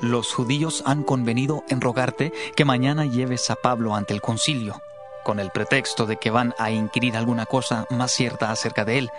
Los 0.00 0.34
judíos 0.34 0.82
han 0.86 1.02
convenido 1.02 1.64
en 1.68 1.80
rogarte 1.80 2.32
que 2.54 2.64
mañana 2.64 3.06
lleves 3.06 3.50
a 3.50 3.56
Pablo 3.56 3.94
ante 3.94 4.12
el 4.12 4.20
concilio, 4.20 4.80
con 5.24 5.40
el 5.40 5.50
pretexto 5.50 6.06
de 6.06 6.18
que 6.18 6.30
van 6.30 6.54
a 6.58 6.70
inquirir 6.70 7.16
alguna 7.16 7.46
cosa 7.46 7.86
más 7.90 8.12
cierta 8.12 8.50
acerca 8.50 8.84
de 8.84 8.98
él. 8.98 9.10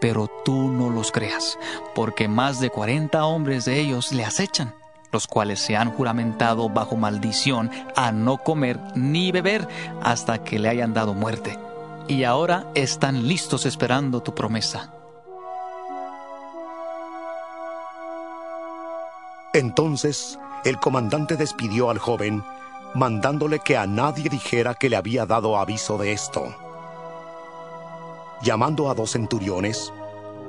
Pero 0.00 0.30
tú 0.44 0.68
no 0.70 0.90
los 0.90 1.12
creas, 1.12 1.58
porque 1.94 2.28
más 2.28 2.60
de 2.60 2.70
cuarenta 2.70 3.24
hombres 3.24 3.64
de 3.64 3.80
ellos 3.80 4.12
le 4.12 4.24
acechan, 4.24 4.74
los 5.12 5.26
cuales 5.26 5.60
se 5.60 5.76
han 5.76 5.90
juramentado 5.90 6.68
bajo 6.68 6.96
maldición 6.96 7.70
a 7.96 8.12
no 8.12 8.36
comer 8.38 8.78
ni 8.94 9.32
beber 9.32 9.66
hasta 10.02 10.44
que 10.44 10.58
le 10.58 10.68
hayan 10.68 10.92
dado 10.92 11.14
muerte. 11.14 11.58
y 12.08 12.24
ahora 12.24 12.64
están 12.74 13.28
listos 13.28 13.66
esperando 13.66 14.22
tu 14.22 14.34
promesa. 14.34 14.97
Entonces 19.58 20.38
el 20.64 20.78
comandante 20.78 21.34
despidió 21.34 21.90
al 21.90 21.98
joven, 21.98 22.44
mandándole 22.94 23.58
que 23.58 23.76
a 23.76 23.88
nadie 23.88 24.30
dijera 24.30 24.74
que 24.74 24.88
le 24.88 24.94
había 24.94 25.26
dado 25.26 25.58
aviso 25.58 25.98
de 25.98 26.12
esto. 26.12 26.54
Llamando 28.40 28.88
a 28.88 28.94
dos 28.94 29.10
centuriones, 29.10 29.92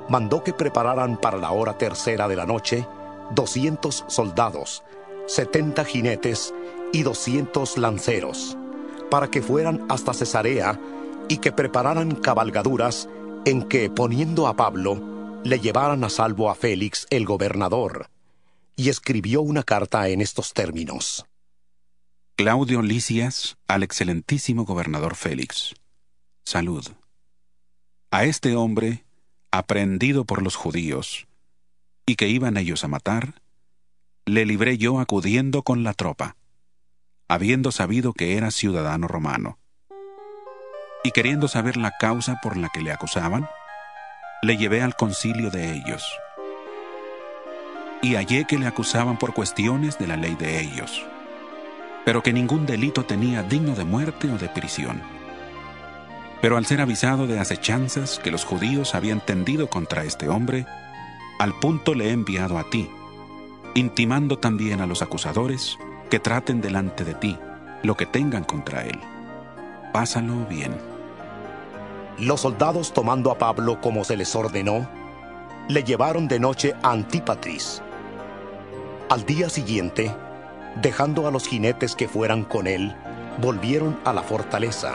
mandó 0.08 0.44
que 0.44 0.52
prepararan 0.52 1.16
para 1.16 1.38
la 1.38 1.50
hora 1.50 1.76
tercera 1.76 2.28
de 2.28 2.36
la 2.36 2.46
noche 2.46 2.86
doscientos 3.34 4.04
soldados, 4.06 4.84
setenta 5.26 5.84
jinetes 5.84 6.54
y 6.92 7.02
doscientos 7.02 7.78
lanceros, 7.78 8.56
para 9.10 9.26
que 9.26 9.42
fueran 9.42 9.86
hasta 9.88 10.14
Cesarea 10.14 10.78
y 11.26 11.38
que 11.38 11.50
prepararan 11.50 12.14
cabalgaduras 12.14 13.08
en 13.44 13.64
que, 13.64 13.90
poniendo 13.90 14.46
a 14.46 14.54
Pablo, 14.54 15.00
le 15.42 15.58
llevaran 15.58 16.04
a 16.04 16.10
salvo 16.10 16.48
a 16.48 16.54
Félix 16.54 17.08
el 17.10 17.26
gobernador 17.26 18.06
y 18.80 18.88
escribió 18.88 19.42
una 19.42 19.62
carta 19.62 20.08
en 20.08 20.22
estos 20.22 20.54
términos. 20.54 21.26
Claudio 22.34 22.80
Licias 22.80 23.58
al 23.68 23.82
excelentísimo 23.82 24.64
gobernador 24.64 25.16
Félix. 25.16 25.74
Salud. 26.46 26.88
A 28.10 28.24
este 28.24 28.56
hombre, 28.56 29.04
aprendido 29.50 30.24
por 30.24 30.40
los 30.40 30.56
judíos, 30.56 31.28
y 32.06 32.16
que 32.16 32.28
iban 32.28 32.56
ellos 32.56 32.82
a 32.82 32.88
matar, 32.88 33.42
le 34.24 34.46
libré 34.46 34.78
yo 34.78 34.98
acudiendo 34.98 35.62
con 35.62 35.84
la 35.84 35.92
tropa, 35.92 36.38
habiendo 37.28 37.72
sabido 37.72 38.14
que 38.14 38.38
era 38.38 38.50
ciudadano 38.50 39.08
romano. 39.08 39.58
Y 41.04 41.10
queriendo 41.10 41.48
saber 41.48 41.76
la 41.76 41.92
causa 41.98 42.40
por 42.42 42.56
la 42.56 42.70
que 42.70 42.80
le 42.80 42.92
acusaban, 42.92 43.46
le 44.40 44.56
llevé 44.56 44.80
al 44.80 44.96
concilio 44.96 45.50
de 45.50 45.74
ellos 45.74 46.02
y 48.02 48.14
hallé 48.14 48.44
que 48.44 48.58
le 48.58 48.66
acusaban 48.66 49.18
por 49.18 49.34
cuestiones 49.34 49.98
de 49.98 50.06
la 50.06 50.16
ley 50.16 50.34
de 50.34 50.60
ellos, 50.60 51.04
pero 52.04 52.22
que 52.22 52.32
ningún 52.32 52.66
delito 52.66 53.04
tenía 53.04 53.42
digno 53.42 53.74
de 53.74 53.84
muerte 53.84 54.30
o 54.30 54.38
de 54.38 54.48
prisión. 54.48 55.02
Pero 56.40 56.56
al 56.56 56.64
ser 56.64 56.80
avisado 56.80 57.26
de 57.26 57.38
acechanzas 57.38 58.18
que 58.18 58.30
los 58.30 58.44
judíos 58.44 58.94
habían 58.94 59.20
tendido 59.20 59.68
contra 59.68 60.04
este 60.04 60.28
hombre, 60.28 60.66
al 61.38 61.58
punto 61.58 61.94
le 61.94 62.08
he 62.08 62.12
enviado 62.12 62.58
a 62.58 62.68
ti, 62.70 62.88
intimando 63.74 64.38
también 64.38 64.80
a 64.80 64.86
los 64.86 65.02
acusadores 65.02 65.78
que 66.08 66.18
traten 66.18 66.60
delante 66.60 67.04
de 67.04 67.14
ti 67.14 67.38
lo 67.82 67.96
que 67.96 68.06
tengan 68.06 68.44
contra 68.44 68.84
él. 68.84 68.98
Pásalo 69.92 70.46
bien. 70.46 70.76
Los 72.18 72.42
soldados 72.42 72.92
tomando 72.92 73.30
a 73.30 73.38
Pablo 73.38 73.80
como 73.80 74.04
se 74.04 74.16
les 74.16 74.34
ordenó, 74.34 74.88
le 75.68 75.82
llevaron 75.82 76.28
de 76.28 76.38
noche 76.38 76.74
a 76.82 76.90
Antípatris, 76.92 77.82
al 79.10 79.26
día 79.26 79.50
siguiente, 79.50 80.14
dejando 80.76 81.26
a 81.26 81.32
los 81.32 81.48
jinetes 81.48 81.96
que 81.96 82.06
fueran 82.06 82.44
con 82.44 82.68
él, 82.68 82.94
volvieron 83.38 83.98
a 84.04 84.12
la 84.12 84.22
fortaleza. 84.22 84.94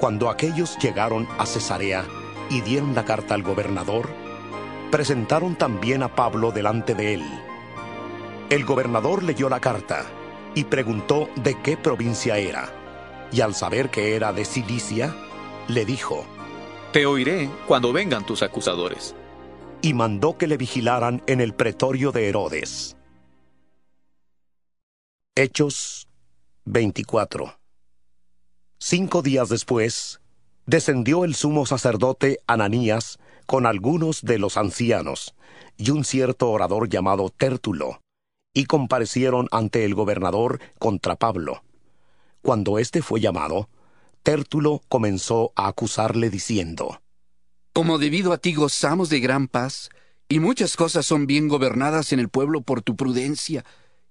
Cuando 0.00 0.30
aquellos 0.30 0.78
llegaron 0.78 1.28
a 1.36 1.44
Cesarea 1.44 2.06
y 2.48 2.62
dieron 2.62 2.94
la 2.94 3.04
carta 3.04 3.34
al 3.34 3.42
gobernador, 3.42 4.08
presentaron 4.90 5.54
también 5.54 6.02
a 6.02 6.14
Pablo 6.14 6.50
delante 6.50 6.94
de 6.94 7.12
él. 7.12 7.24
El 8.48 8.64
gobernador 8.64 9.22
leyó 9.22 9.50
la 9.50 9.60
carta 9.60 10.06
y 10.54 10.64
preguntó 10.64 11.28
de 11.36 11.60
qué 11.60 11.76
provincia 11.76 12.38
era, 12.38 12.70
y 13.30 13.42
al 13.42 13.54
saber 13.54 13.90
que 13.90 14.16
era 14.16 14.32
de 14.32 14.46
Cilicia, 14.46 15.14
le 15.68 15.84
dijo, 15.84 16.24
Te 16.90 17.04
oiré 17.04 17.50
cuando 17.66 17.92
vengan 17.92 18.24
tus 18.24 18.42
acusadores 18.42 19.14
y 19.84 19.92
mandó 19.92 20.38
que 20.38 20.46
le 20.46 20.56
vigilaran 20.56 21.22
en 21.26 21.42
el 21.42 21.52
pretorio 21.52 22.10
de 22.10 22.30
Herodes. 22.30 22.93
Hechos 25.36 26.06
24 26.64 27.58
Cinco 28.78 29.20
días 29.20 29.48
después, 29.48 30.20
descendió 30.64 31.24
el 31.24 31.34
sumo 31.34 31.66
sacerdote 31.66 32.38
Ananías 32.46 33.18
con 33.44 33.66
algunos 33.66 34.22
de 34.22 34.38
los 34.38 34.56
ancianos 34.56 35.34
y 35.76 35.90
un 35.90 36.04
cierto 36.04 36.52
orador 36.52 36.88
llamado 36.88 37.30
Tértulo, 37.30 38.00
y 38.52 38.66
comparecieron 38.66 39.48
ante 39.50 39.84
el 39.84 39.96
gobernador 39.96 40.60
contra 40.78 41.16
Pablo. 41.16 41.64
Cuando 42.40 42.78
éste 42.78 43.02
fue 43.02 43.20
llamado, 43.20 43.68
Tértulo 44.22 44.82
comenzó 44.88 45.52
a 45.56 45.66
acusarle 45.66 46.30
diciendo, 46.30 47.02
como 47.72 47.98
debido 47.98 48.32
a 48.32 48.38
ti 48.38 48.54
gozamos 48.54 49.08
de 49.08 49.18
gran 49.18 49.48
paz, 49.48 49.90
y 50.28 50.38
muchas 50.38 50.76
cosas 50.76 51.04
son 51.04 51.26
bien 51.26 51.48
gobernadas 51.48 52.12
en 52.12 52.20
el 52.20 52.28
pueblo 52.28 52.60
por 52.60 52.82
tu 52.82 52.94
prudencia, 52.94 53.64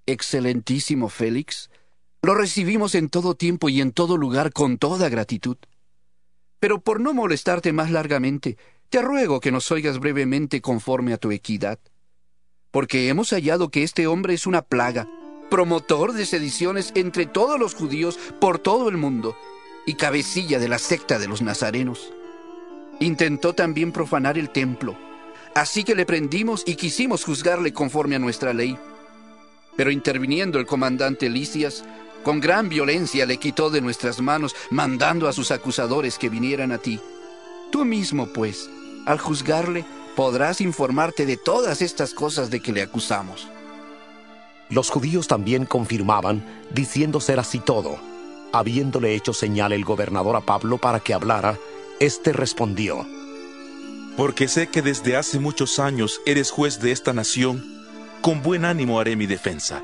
excelentísimo 0.05 1.09
Félix, 1.09 1.69
lo 2.21 2.35
recibimos 2.35 2.95
en 2.95 3.09
todo 3.09 3.35
tiempo 3.35 3.69
y 3.69 3.81
en 3.81 3.91
todo 3.91 4.17
lugar 4.17 4.53
con 4.53 4.77
toda 4.77 5.09
gratitud. 5.09 5.57
Pero 6.59 6.81
por 6.81 6.99
no 7.01 7.13
molestarte 7.13 7.73
más 7.73 7.91
largamente, 7.91 8.57
te 8.89 9.01
ruego 9.01 9.39
que 9.39 9.51
nos 9.51 9.71
oigas 9.71 9.99
brevemente 9.99 10.61
conforme 10.61 11.13
a 11.13 11.17
tu 11.17 11.31
equidad, 11.31 11.79
porque 12.71 13.09
hemos 13.09 13.31
hallado 13.31 13.69
que 13.69 13.83
este 13.83 14.07
hombre 14.07 14.33
es 14.33 14.47
una 14.47 14.61
plaga, 14.61 15.09
promotor 15.49 16.13
de 16.13 16.25
sediciones 16.25 16.91
entre 16.95 17.25
todos 17.25 17.59
los 17.59 17.75
judíos 17.75 18.17
por 18.39 18.59
todo 18.59 18.89
el 18.89 18.97
mundo, 18.97 19.35
y 19.85 19.95
cabecilla 19.95 20.59
de 20.59 20.69
la 20.69 20.79
secta 20.79 21.19
de 21.19 21.27
los 21.27 21.41
nazarenos 21.41 22.13
Intentó 22.99 23.53
también 23.53 23.91
profanar 23.91 24.37
el 24.37 24.49
templo, 24.49 24.95
así 25.55 25.83
que 25.83 25.95
le 25.95 26.05
prendimos 26.05 26.63
y 26.65 26.75
quisimos 26.75 27.25
juzgarle 27.25 27.73
conforme 27.73 28.15
a 28.15 28.19
nuestra 28.19 28.53
ley. 28.53 28.77
Pero 29.75 29.91
interviniendo 29.91 30.59
el 30.59 30.65
comandante 30.65 31.29
Licias, 31.29 31.83
con 32.23 32.39
gran 32.39 32.69
violencia 32.69 33.25
le 33.25 33.37
quitó 33.37 33.69
de 33.69 33.81
nuestras 33.81 34.21
manos, 34.21 34.55
mandando 34.69 35.27
a 35.27 35.33
sus 35.33 35.51
acusadores 35.51 36.17
que 36.17 36.29
vinieran 36.29 36.71
a 36.71 36.77
ti. 36.77 36.99
Tú 37.71 37.83
mismo, 37.85 38.27
pues, 38.27 38.69
al 39.05 39.19
juzgarle, 39.19 39.83
podrás 40.15 40.61
informarte 40.61 41.25
de 41.25 41.37
todas 41.37 41.81
estas 41.81 42.13
cosas 42.13 42.49
de 42.49 42.61
que 42.61 42.71
le 42.71 42.81
acusamos. 42.81 43.47
Los 44.69 44.89
judíos 44.89 45.27
también 45.27 45.65
confirmaban, 45.65 46.43
diciendo 46.73 47.19
ser 47.19 47.39
así 47.39 47.59
todo. 47.59 47.97
Habiéndole 48.53 49.15
hecho 49.15 49.33
señal 49.33 49.73
el 49.73 49.83
gobernador 49.83 50.35
a 50.35 50.41
Pablo 50.41 50.77
para 50.77 50.99
que 50.99 51.13
hablara, 51.13 51.57
este 51.99 52.33
respondió, 52.33 53.05
Porque 54.15 54.47
sé 54.47 54.67
que 54.67 54.81
desde 54.81 55.15
hace 55.15 55.39
muchos 55.39 55.79
años 55.79 56.21
eres 56.25 56.51
juez 56.51 56.79
de 56.79 56.91
esta 56.91 57.13
nación, 57.13 57.72
con 58.23 58.41
buen 58.41 58.63
ánimo 58.63 59.01
haré 59.01 59.17
mi 59.17 59.25
defensa. 59.25 59.81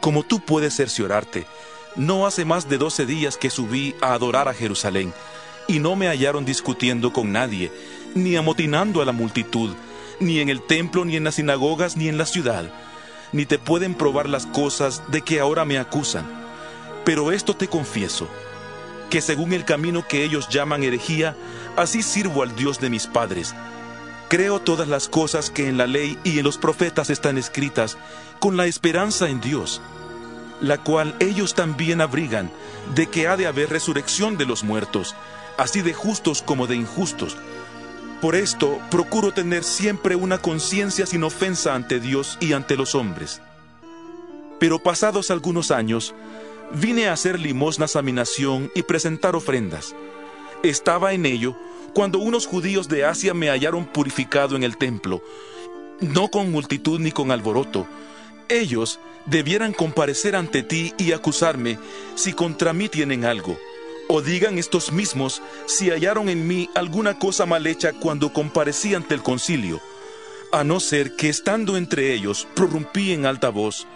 Como 0.00 0.22
tú 0.22 0.38
puedes 0.38 0.76
cerciorarte, 0.76 1.44
no 1.96 2.24
hace 2.24 2.44
más 2.44 2.68
de 2.68 2.78
doce 2.78 3.04
días 3.04 3.36
que 3.36 3.50
subí 3.50 3.96
a 4.00 4.14
adorar 4.14 4.46
a 4.46 4.54
Jerusalén, 4.54 5.12
y 5.66 5.80
no 5.80 5.96
me 5.96 6.06
hallaron 6.06 6.44
discutiendo 6.44 7.12
con 7.12 7.32
nadie, 7.32 7.72
ni 8.14 8.36
amotinando 8.36 9.02
a 9.02 9.04
la 9.04 9.10
multitud, 9.10 9.74
ni 10.20 10.38
en 10.38 10.50
el 10.50 10.62
templo, 10.62 11.04
ni 11.04 11.16
en 11.16 11.24
las 11.24 11.34
sinagogas, 11.34 11.96
ni 11.96 12.06
en 12.06 12.16
la 12.16 12.26
ciudad, 12.26 12.72
ni 13.32 13.44
te 13.44 13.58
pueden 13.58 13.96
probar 13.96 14.28
las 14.28 14.46
cosas 14.46 15.02
de 15.10 15.22
que 15.22 15.40
ahora 15.40 15.64
me 15.64 15.78
acusan. 15.78 16.24
Pero 17.04 17.32
esto 17.32 17.56
te 17.56 17.66
confieso, 17.66 18.28
que 19.10 19.20
según 19.20 19.52
el 19.52 19.64
camino 19.64 20.06
que 20.06 20.22
ellos 20.22 20.48
llaman 20.48 20.84
herejía, 20.84 21.36
así 21.74 22.04
sirvo 22.04 22.44
al 22.44 22.54
Dios 22.54 22.78
de 22.78 22.88
mis 22.88 23.08
padres. 23.08 23.52
Creo 24.32 24.60
todas 24.60 24.88
las 24.88 25.10
cosas 25.10 25.50
que 25.50 25.68
en 25.68 25.76
la 25.76 25.86
ley 25.86 26.18
y 26.24 26.38
en 26.38 26.44
los 26.44 26.56
profetas 26.56 27.10
están 27.10 27.36
escritas, 27.36 27.98
con 28.38 28.56
la 28.56 28.64
esperanza 28.64 29.28
en 29.28 29.42
Dios, 29.42 29.82
la 30.62 30.78
cual 30.78 31.14
ellos 31.20 31.54
también 31.54 32.00
abrigan, 32.00 32.50
de 32.94 33.08
que 33.08 33.28
ha 33.28 33.36
de 33.36 33.46
haber 33.46 33.68
resurrección 33.68 34.38
de 34.38 34.46
los 34.46 34.64
muertos, 34.64 35.14
así 35.58 35.82
de 35.82 35.92
justos 35.92 36.40
como 36.40 36.66
de 36.66 36.76
injustos. 36.76 37.36
Por 38.22 38.34
esto 38.34 38.80
procuro 38.90 39.32
tener 39.32 39.64
siempre 39.64 40.16
una 40.16 40.38
conciencia 40.38 41.04
sin 41.04 41.24
ofensa 41.24 41.74
ante 41.74 42.00
Dios 42.00 42.38
y 42.40 42.54
ante 42.54 42.78
los 42.78 42.94
hombres. 42.94 43.42
Pero 44.58 44.78
pasados 44.78 45.30
algunos 45.30 45.70
años, 45.70 46.14
Vine 46.74 47.08
a 47.08 47.12
hacer 47.12 47.38
limosnas 47.38 47.96
a 47.96 48.02
mi 48.02 48.12
nación 48.12 48.70
y 48.74 48.82
presentar 48.82 49.36
ofrendas. 49.36 49.94
Estaba 50.62 51.12
en 51.12 51.26
ello 51.26 51.54
cuando 51.94 52.18
unos 52.18 52.46
judíos 52.46 52.88
de 52.88 53.04
Asia 53.04 53.34
me 53.34 53.48
hallaron 53.48 53.84
purificado 53.86 54.56
en 54.56 54.62
el 54.62 54.76
templo, 54.76 55.22
no 56.00 56.28
con 56.28 56.50
multitud 56.50 57.00
ni 57.00 57.12
con 57.12 57.30
alboroto. 57.30 57.86
Ellos 58.48 58.98
debieran 59.26 59.72
comparecer 59.72 60.34
ante 60.34 60.62
ti 60.62 60.94
y 60.98 61.12
acusarme 61.12 61.78
si 62.14 62.32
contra 62.32 62.72
mí 62.72 62.88
tienen 62.88 63.24
algo. 63.24 63.58
O 64.08 64.20
digan 64.20 64.58
estos 64.58 64.92
mismos 64.92 65.42
si 65.66 65.90
hallaron 65.90 66.28
en 66.28 66.46
mí 66.46 66.68
alguna 66.74 67.18
cosa 67.18 67.46
mal 67.46 67.66
hecha 67.66 67.92
cuando 67.92 68.32
comparecí 68.32 68.94
ante 68.94 69.14
el 69.14 69.22
concilio, 69.22 69.80
a 70.52 70.64
no 70.64 70.80
ser 70.80 71.16
que 71.16 71.28
estando 71.28 71.76
entre 71.76 72.12
ellos 72.12 72.46
prorrumpí 72.54 73.12
en 73.12 73.24
alta 73.24 73.48
voz 73.48 73.86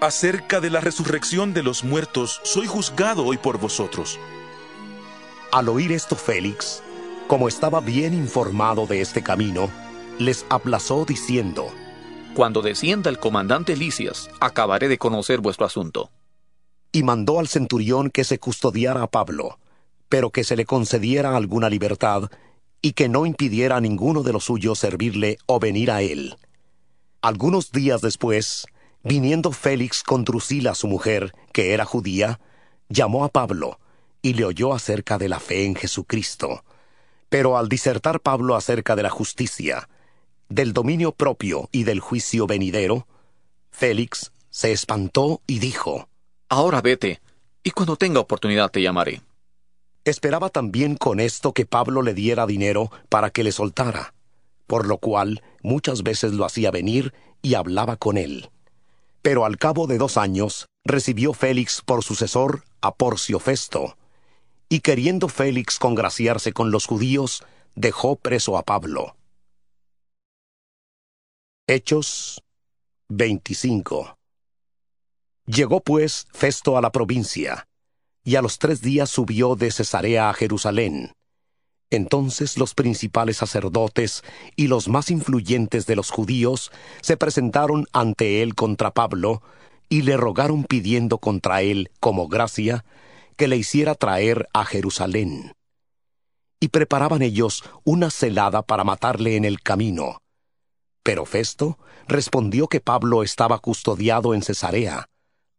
acerca 0.00 0.60
de 0.60 0.70
la 0.70 0.80
resurrección 0.80 1.52
de 1.52 1.62
los 1.62 1.84
muertos, 1.84 2.40
soy 2.42 2.66
juzgado 2.66 3.24
hoy 3.24 3.36
por 3.36 3.58
vosotros. 3.58 4.18
Al 5.52 5.68
oír 5.68 5.92
esto 5.92 6.16
Félix, 6.16 6.82
como 7.30 7.46
estaba 7.46 7.78
bien 7.78 8.12
informado 8.12 8.88
de 8.88 9.00
este 9.00 9.22
camino, 9.22 9.70
les 10.18 10.44
aplazó 10.48 11.04
diciendo, 11.04 11.68
Cuando 12.34 12.60
descienda 12.60 13.08
el 13.08 13.20
comandante 13.20 13.76
Licias, 13.76 14.28
acabaré 14.40 14.88
de 14.88 14.98
conocer 14.98 15.38
vuestro 15.38 15.64
asunto. 15.64 16.10
Y 16.90 17.04
mandó 17.04 17.38
al 17.38 17.46
centurión 17.46 18.10
que 18.10 18.24
se 18.24 18.40
custodiara 18.40 19.04
a 19.04 19.06
Pablo, 19.06 19.60
pero 20.08 20.30
que 20.30 20.42
se 20.42 20.56
le 20.56 20.64
concediera 20.64 21.36
alguna 21.36 21.70
libertad, 21.70 22.32
y 22.82 22.94
que 22.94 23.08
no 23.08 23.26
impidiera 23.26 23.76
a 23.76 23.80
ninguno 23.80 24.24
de 24.24 24.32
los 24.32 24.46
suyos 24.46 24.80
servirle 24.80 25.38
o 25.46 25.60
venir 25.60 25.92
a 25.92 26.02
él. 26.02 26.34
Algunos 27.22 27.70
días 27.70 28.00
después, 28.00 28.66
viniendo 29.04 29.52
Félix 29.52 30.02
con 30.02 30.24
Drusila 30.24 30.74
su 30.74 30.88
mujer, 30.88 31.32
que 31.52 31.74
era 31.74 31.84
judía, 31.84 32.40
llamó 32.88 33.24
a 33.24 33.28
Pablo, 33.28 33.78
y 34.20 34.34
le 34.34 34.46
oyó 34.46 34.74
acerca 34.74 35.16
de 35.16 35.28
la 35.28 35.38
fe 35.38 35.64
en 35.64 35.76
Jesucristo. 35.76 36.64
Pero 37.30 37.56
al 37.56 37.70
disertar 37.70 38.20
Pablo 38.20 38.56
acerca 38.56 38.94
de 38.94 39.04
la 39.04 39.10
justicia, 39.10 39.88
del 40.50 40.74
dominio 40.74 41.12
propio 41.12 41.70
y 41.72 41.84
del 41.84 42.00
juicio 42.00 42.46
venidero, 42.46 43.06
Félix 43.70 44.32
se 44.50 44.72
espantó 44.72 45.40
y 45.46 45.60
dijo, 45.60 46.08
Ahora 46.48 46.82
vete, 46.82 47.22
y 47.62 47.70
cuando 47.70 47.96
tenga 47.96 48.20
oportunidad 48.20 48.70
te 48.70 48.82
llamaré. 48.82 49.22
Esperaba 50.04 50.48
también 50.48 50.96
con 50.96 51.20
esto 51.20 51.52
que 51.52 51.66
Pablo 51.66 52.02
le 52.02 52.14
diera 52.14 52.46
dinero 52.46 52.90
para 53.08 53.30
que 53.30 53.44
le 53.44 53.52
soltara, 53.52 54.12
por 54.66 54.86
lo 54.86 54.98
cual 54.98 55.42
muchas 55.62 56.02
veces 56.02 56.32
lo 56.32 56.44
hacía 56.44 56.70
venir 56.70 57.14
y 57.42 57.54
hablaba 57.54 57.96
con 57.96 58.16
él. 58.16 58.50
Pero 59.22 59.44
al 59.44 59.58
cabo 59.58 59.86
de 59.86 59.98
dos 59.98 60.16
años 60.16 60.66
recibió 60.84 61.32
Félix 61.32 61.82
por 61.84 62.02
sucesor 62.02 62.64
a 62.80 62.94
Porcio 62.94 63.38
Festo, 63.38 63.96
y 64.72 64.80
queriendo 64.80 65.28
Félix 65.28 65.80
congraciarse 65.80 66.52
con 66.52 66.70
los 66.70 66.86
judíos, 66.86 67.42
dejó 67.74 68.14
preso 68.14 68.56
a 68.56 68.62
Pablo. 68.62 69.16
Hechos 71.66 72.40
25 73.08 74.16
Llegó 75.46 75.80
pues 75.80 76.28
Festo 76.32 76.78
a 76.78 76.80
la 76.80 76.92
provincia, 76.92 77.66
y 78.24 78.36
a 78.36 78.42
los 78.42 78.60
tres 78.60 78.80
días 78.80 79.10
subió 79.10 79.56
de 79.56 79.72
Cesarea 79.72 80.30
a 80.30 80.34
Jerusalén. 80.34 81.14
Entonces 81.90 82.56
los 82.56 82.74
principales 82.74 83.38
sacerdotes 83.38 84.22
y 84.54 84.68
los 84.68 84.86
más 84.86 85.10
influyentes 85.10 85.86
de 85.86 85.96
los 85.96 86.10
judíos 86.10 86.70
se 87.00 87.16
presentaron 87.16 87.86
ante 87.92 88.40
él 88.42 88.54
contra 88.54 88.92
Pablo, 88.92 89.42
y 89.88 90.02
le 90.02 90.16
rogaron 90.16 90.62
pidiendo 90.62 91.18
contra 91.18 91.62
él, 91.62 91.90
como 91.98 92.28
gracia, 92.28 92.84
que 93.40 93.48
le 93.48 93.56
hiciera 93.56 93.94
traer 93.94 94.50
a 94.52 94.66
Jerusalén. 94.66 95.54
Y 96.60 96.68
preparaban 96.68 97.22
ellos 97.22 97.64
una 97.84 98.10
celada 98.10 98.60
para 98.60 98.84
matarle 98.84 99.36
en 99.36 99.46
el 99.46 99.62
camino. 99.62 100.18
Pero 101.02 101.24
Festo 101.24 101.78
respondió 102.06 102.68
que 102.68 102.80
Pablo 102.80 103.22
estaba 103.22 103.58
custodiado 103.58 104.34
en 104.34 104.42
Cesarea, 104.42 105.06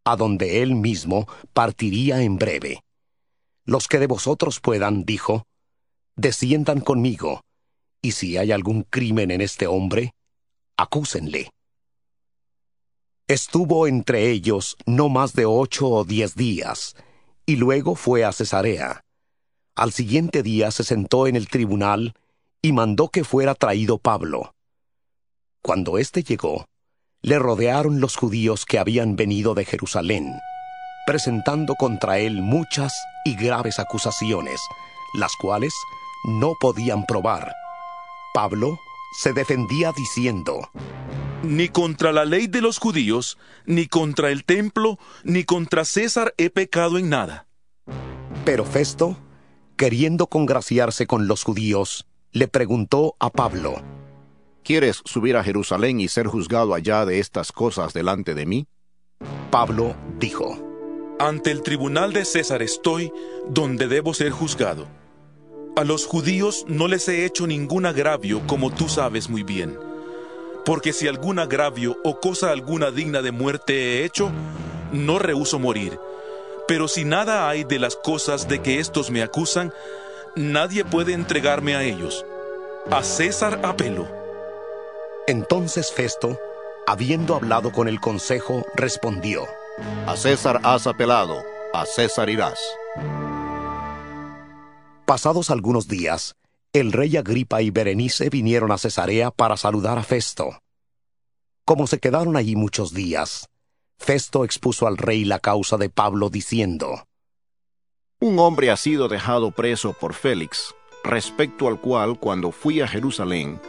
a 0.06 0.16
donde 0.16 0.62
él 0.62 0.76
mismo 0.76 1.28
partiría 1.54 2.22
en 2.22 2.38
breve. 2.38 2.84
Los 3.66 3.88
que 3.88 3.98
de 3.98 4.06
vosotros 4.06 4.60
puedan, 4.60 5.04
dijo, 5.04 5.48
desciendan 6.16 6.82
conmigo, 6.82 7.42
y 8.00 8.12
si 8.12 8.38
hay 8.38 8.52
algún 8.52 8.84
crimen 8.84 9.32
en 9.32 9.42
este 9.42 9.66
hombre, 9.66 10.12
acúsenle. 10.78 11.50
Estuvo 13.28 13.88
entre 13.88 14.30
ellos 14.30 14.78
no 14.86 15.10
más 15.10 15.34
de 15.34 15.48
ocho 15.48 15.90
o 15.90 16.04
diez 16.04 16.36
días, 16.36 16.96
y 17.52 17.58
luego 17.58 17.96
fue 17.96 18.24
a 18.24 18.32
Cesarea. 18.32 19.04
Al 19.76 19.92
siguiente 19.92 20.42
día 20.42 20.72
se 20.72 20.86
sentó 20.86 21.28
en 21.28 21.36
el 21.36 21.50
tribunal 21.50 22.14
y 22.62 22.72
mandó 22.72 23.10
que 23.10 23.26
fuera 23.26 23.56
traído 23.56 23.98
Pablo. 23.98 24.54
Cuando 25.62 25.98
éste 25.98 26.24
llegó, 26.24 26.64
le 27.22 27.40
rodearon 27.40 28.00
los 28.00 28.16
judíos 28.16 28.66
que 28.66 28.80
habían 28.80 29.18
venido 29.18 29.54
de 29.54 29.66
Jerusalén, 29.66 30.34
presentando 31.06 31.76
contra 31.76 32.20
él 32.20 32.42
muchas 32.42 32.94
y 33.26 33.36
graves 33.36 33.80
acusaciones, 33.80 34.62
las 35.14 35.34
cuales 35.36 35.74
no 36.24 36.54
podían 36.58 37.06
probar. 37.06 37.54
Pablo 38.34 38.80
se 39.12 39.34
defendía 39.34 39.92
diciendo, 39.96 40.70
Ni 41.44 41.70
contra 41.70 42.12
la 42.12 42.26
ley 42.26 42.48
de 42.48 42.62
los 42.62 42.78
judíos, 42.78 43.38
ni 43.66 43.88
contra 43.88 44.32
el 44.32 44.46
templo, 44.46 44.98
ni 45.24 45.44
contra 45.44 45.86
César 45.86 46.34
he 46.38 46.50
pecado 46.50 46.98
en 46.98 47.10
nada. 47.10 47.48
Pero 48.46 48.66
Festo, 48.66 49.18
queriendo 49.76 50.28
congraciarse 50.28 51.08
con 51.08 51.28
los 51.28 51.44
judíos, 51.44 52.08
le 52.32 52.48
preguntó 52.48 53.16
a 53.20 53.30
Pablo, 53.30 53.82
¿Quieres 54.64 55.02
subir 55.06 55.36
a 55.38 55.44
Jerusalén 55.44 56.00
y 56.00 56.08
ser 56.08 56.28
juzgado 56.28 56.74
allá 56.74 57.06
de 57.06 57.20
estas 57.20 57.52
cosas 57.52 57.94
delante 57.94 58.36
de 58.36 58.46
mí? 58.46 58.68
Pablo 59.50 59.96
dijo, 60.20 60.58
Ante 61.20 61.52
el 61.52 61.62
tribunal 61.62 62.14
de 62.14 62.26
César 62.26 62.62
estoy 62.62 63.12
donde 63.48 63.88
debo 63.88 64.14
ser 64.14 64.32
juzgado. 64.32 64.88
A 65.76 65.86
los 65.86 66.06
judíos 66.06 66.66
no 66.68 66.90
les 66.90 67.08
he 67.08 67.24
hecho 67.24 67.48
ningún 67.48 67.86
agravio, 67.86 68.46
como 68.46 68.72
tú 68.72 68.90
sabes 68.90 69.30
muy 69.30 69.44
bien. 69.44 69.80
Porque 70.66 70.92
si 70.92 71.08
algún 71.08 71.40
agravio 71.40 71.98
o 72.04 72.20
cosa 72.20 72.52
alguna 72.52 72.92
digna 72.92 73.22
de 73.22 73.32
muerte 73.32 73.74
he 73.74 74.06
hecho, 74.06 74.32
no 74.92 75.18
rehuso 75.18 75.60
morir. 75.60 75.98
Pero 76.68 76.90
si 76.90 77.06
nada 77.06 77.48
hay 77.48 77.64
de 77.64 77.80
las 77.80 77.96
cosas 77.96 78.50
de 78.50 78.62
que 78.62 78.80
éstos 78.80 79.12
me 79.12 79.24
acusan, 79.24 79.72
nadie 80.36 80.84
puede 80.84 81.14
entregarme 81.14 81.76
a 81.76 81.84
ellos. 81.84 82.26
A 82.92 83.02
César 83.02 83.62
apelo. 83.64 84.10
Entonces 85.26 85.92
Festo, 85.94 86.38
habiendo 86.86 87.34
hablado 87.34 87.72
con 87.72 87.88
el 87.88 88.02
consejo, 88.02 88.66
respondió, 88.76 89.46
A 90.06 90.18
César 90.18 90.60
has 90.64 90.86
apelado, 90.86 91.42
a 91.74 91.86
César 91.86 92.30
irás. 92.30 92.60
Pasados 95.12 95.50
algunos 95.50 95.90
días, 95.90 96.38
el 96.72 96.94
rey 96.94 97.18
Agripa 97.18 97.62
y 97.62 97.70
Berenice 97.70 98.30
vinieron 98.30 98.72
a 98.72 98.78
Cesarea 98.78 99.30
para 99.30 99.58
saludar 99.58 99.98
a 99.98 100.04
Festo. 100.04 100.62
Como 101.66 101.86
se 101.86 102.00
quedaron 102.00 102.38
allí 102.38 102.56
muchos 102.56 102.94
días, 102.94 103.50
Festo 103.98 104.46
expuso 104.46 104.88
al 104.88 104.96
rey 104.96 105.26
la 105.26 105.40
causa 105.40 105.76
de 105.76 105.90
Pablo 105.90 106.30
diciendo, 106.30 107.10
Un 108.22 108.40
hombre 108.40 108.72
ha 108.72 108.78
sido 108.78 109.10
dejado 109.10 109.52
preso 109.52 109.92
por 109.92 110.14
Félix, 110.14 110.74
respecto 111.04 111.68
al 111.68 111.82
cual 111.82 112.18
cuando 112.18 112.54
fui 112.54 112.80
a 112.80 112.88
Jerusalén, 112.88 113.60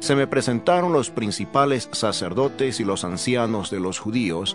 se 0.00 0.14
me 0.14 0.26
presentaron 0.26 0.92
los 0.92 1.08
principales 1.08 1.88
sacerdotes 1.92 2.78
y 2.78 2.84
los 2.84 3.04
ancianos 3.04 3.70
de 3.70 3.80
los 3.80 3.98
judíos, 3.98 4.54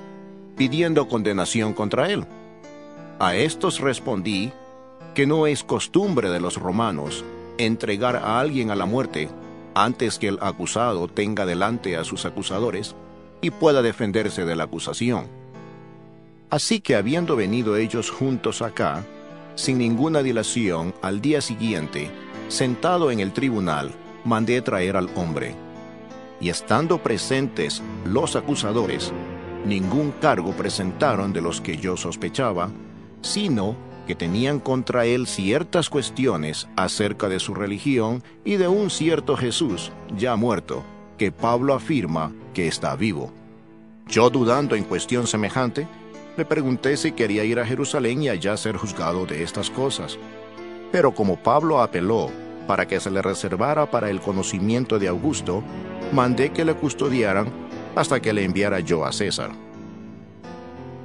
pidiendo 0.56 1.08
condenación 1.08 1.74
contra 1.74 2.11
él. 2.11 2.27
A 3.17 3.35
estos 3.35 3.80
respondí 3.80 4.53
que 5.19 5.27
no 5.27 5.48
es 5.48 5.65
costumbre 5.65 6.30
de 6.30 6.39
los 6.39 6.56
romanos 6.56 7.25
entregar 7.57 8.15
a 8.15 8.39
alguien 8.39 8.72
a 8.72 8.75
la 8.75 8.85
muerte 8.85 9.27
antes 9.75 10.17
que 10.17 10.30
el 10.30 10.39
acusado 10.41 11.09
tenga 11.09 11.45
delante 11.45 11.98
a 11.98 12.06
sus 12.06 12.23
acusadores 12.23 12.95
y 13.41 13.51
pueda 13.51 13.81
defenderse 13.81 14.45
de 14.45 14.56
la 14.56 14.64
acusación. 14.64 15.27
Así 16.49 16.80
que 16.80 16.95
habiendo 16.95 17.35
venido 17.35 17.75
ellos 17.75 18.09
juntos 18.09 18.61
acá, 18.61 19.03
sin 19.56 19.80
ninguna 19.80 20.23
dilación, 20.23 20.95
al 21.01 21.19
día 21.19 21.41
siguiente, 21.41 22.09
sentado 22.48 23.11
en 23.11 23.19
el 23.19 23.33
tribunal, 23.33 23.91
mandé 24.23 24.61
traer 24.61 24.95
al 24.95 25.09
hombre. 25.15 25.53
Y 26.39 26.48
estando 26.48 27.03
presentes 27.03 27.83
los 28.06 28.38
acusadores, 28.38 29.11
ningún 29.65 30.11
cargo 30.22 30.53
presentaron 30.53 31.33
de 31.33 31.41
los 31.41 31.59
que 31.59 31.75
yo 31.75 31.98
sospechaba, 31.98 32.69
sino 33.22 33.88
que 34.09 34.15
tenían 34.15 34.59
contra 34.59 35.05
él 35.05 35.27
ciertas 35.27 35.88
cuestiones 35.88 36.67
acerca 36.75 37.29
de 37.29 37.39
su 37.39 37.53
religión 37.53 38.23
y 38.43 38.55
de 38.55 38.67
un 38.67 38.89
cierto 38.89 39.38
Jesús, 39.38 39.91
ya 40.17 40.35
muerto, 40.35 40.83
que 41.19 41.31
Pablo 41.31 41.75
afirma 41.75 42.31
que 42.55 42.67
está 42.67 42.95
vivo. 42.95 43.31
Yo 44.07 44.31
dudando 44.31 44.75
en 44.75 44.83
cuestión 44.83 45.27
semejante, 45.27 45.88
le 46.38 46.43
pregunté 46.43 46.97
si 46.97 47.11
quería 47.11 47.43
ir 47.43 47.59
a 47.59 47.67
Jerusalén 47.67 48.23
y 48.23 48.29
allá 48.29 48.57
ser 48.57 48.77
juzgado 48.77 49.27
de 49.27 49.43
estas 49.43 49.69
cosas. 49.69 50.17
Pero 50.91 51.13
como 51.13 51.35
Pablo 51.35 51.79
apeló 51.79 52.31
para 52.65 52.88
que 52.88 52.99
se 52.99 53.11
le 53.11 53.21
reservara 53.21 53.91
para 53.91 54.09
el 54.09 54.21
conocimiento 54.21 54.97
de 54.97 55.07
Augusto, 55.07 55.61
mandé 56.11 56.49
que 56.49 56.65
le 56.65 56.73
custodiaran 56.73 57.47
hasta 57.95 58.19
que 58.19 58.33
le 58.33 58.43
enviara 58.43 58.79
yo 58.79 59.05
a 59.05 59.11
César. 59.11 59.51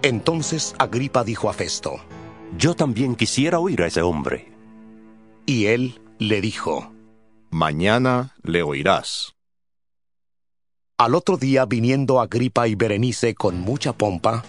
Entonces 0.01 0.75
Agripa 0.79 1.23
dijo 1.23 1.51
a 1.51 1.53
Festo, 1.53 2.01
Yo 2.57 2.75
también 2.75 3.17
quisiera 3.17 3.59
oír 3.59 3.83
a 3.83 3.87
ese 3.87 4.03
hombre. 4.03 4.53
Y 5.45 5.67
él 5.67 6.01
le 6.19 6.41
dijo, 6.41 6.93
Mañana 7.51 8.35
le 8.43 8.63
oirás. 8.63 9.35
Al 10.97 11.15
otro 11.15 11.37
día 11.37 11.67
viniendo 11.67 12.21
Agripa 12.21 12.69
y 12.69 12.77
Berenice 12.77 13.35
con 13.35 13.61
mucha 13.61 13.93
pompa, 13.93 14.45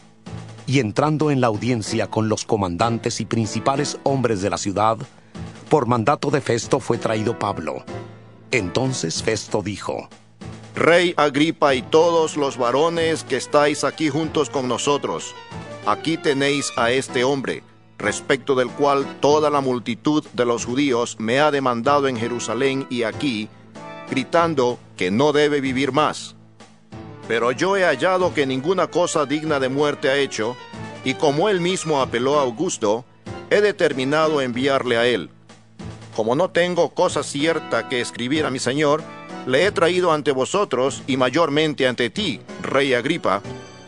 y 0.67 0.79
entrando 0.79 1.31
en 1.31 1.41
la 1.41 1.47
audiencia 1.47 2.07
con 2.07 2.29
los 2.29 2.45
comandantes 2.45 3.19
y 3.21 3.25
principales 3.25 3.99
hombres 4.03 4.41
de 4.41 4.49
la 4.49 4.57
ciudad, 4.57 4.97
Por 5.69 5.87
mandato 5.87 6.29
de 6.29 6.41
Festo 6.41 6.79
fue 6.79 6.99
traído 6.99 7.39
Pablo. 7.39 7.83
Entonces 8.51 9.23
Festo 9.23 9.63
dijo, 9.63 10.09
Rey 10.75 11.13
Agripa 11.17 11.73
y 11.73 11.81
todos 11.81 12.37
los 12.37 12.57
varones 12.57 13.23
que 13.23 13.37
estáis 13.37 13.83
aquí 13.83 14.09
juntos 14.09 14.51
con 14.51 14.67
nosotros, 14.67 15.33
aquí 15.87 16.17
tenéis 16.17 16.71
a 16.77 16.91
este 16.91 17.23
hombre, 17.23 17.63
respecto 17.97 18.55
del 18.55 18.69
cual 18.69 19.05
toda 19.19 19.49
la 19.49 19.61
multitud 19.61 20.23
de 20.33 20.45
los 20.45 20.65
judíos 20.65 21.15
me 21.19 21.39
ha 21.39 21.51
demandado 21.51 22.07
en 22.07 22.17
Jerusalén 22.17 22.87
y 22.89 23.03
aquí, 23.03 23.49
gritando 24.09 24.79
que 24.97 25.11
no 25.11 25.33
debe 25.33 25.61
vivir 25.61 25.91
más. 25.91 26.35
Pero 27.27 27.51
yo 27.51 27.75
he 27.77 27.83
hallado 27.83 28.33
que 28.33 28.45
ninguna 28.45 28.87
cosa 28.87 29.25
digna 29.25 29.59
de 29.59 29.69
muerte 29.69 30.09
ha 30.09 30.17
hecho, 30.17 30.55
y 31.03 31.15
como 31.15 31.49
él 31.49 31.59
mismo 31.61 32.01
apeló 32.01 32.39
a 32.39 32.43
Augusto, 32.43 33.05
he 33.49 33.61
determinado 33.61 34.41
enviarle 34.41 34.97
a 34.97 35.07
él. 35.07 35.29
Como 36.15 36.35
no 36.35 36.49
tengo 36.49 36.93
cosa 36.93 37.23
cierta 37.23 37.89
que 37.89 38.01
escribir 38.01 38.45
a 38.45 38.51
mi 38.51 38.59
señor, 38.59 39.03
le 39.45 39.65
he 39.65 39.71
traído 39.71 40.11
ante 40.11 40.31
vosotros 40.31 41.03
y 41.07 41.17
mayormente 41.17 41.87
ante 41.87 42.09
ti, 42.09 42.39
rey 42.61 42.93
Agripa, 42.93 43.41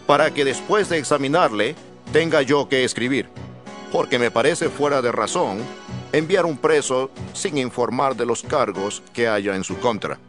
para 0.05 0.33
que 0.33 0.45
después 0.45 0.89
de 0.89 0.97
examinarle 0.97 1.75
tenga 2.11 2.41
yo 2.41 2.69
que 2.69 2.83
escribir, 2.83 3.29
porque 3.91 4.19
me 4.19 4.31
parece 4.31 4.69
fuera 4.69 5.01
de 5.01 5.11
razón 5.11 5.59
enviar 6.11 6.45
un 6.45 6.57
preso 6.57 7.11
sin 7.33 7.57
informar 7.57 8.15
de 8.15 8.25
los 8.25 8.43
cargos 8.43 9.03
que 9.13 9.27
haya 9.27 9.55
en 9.55 9.63
su 9.63 9.79
contra. 9.79 10.19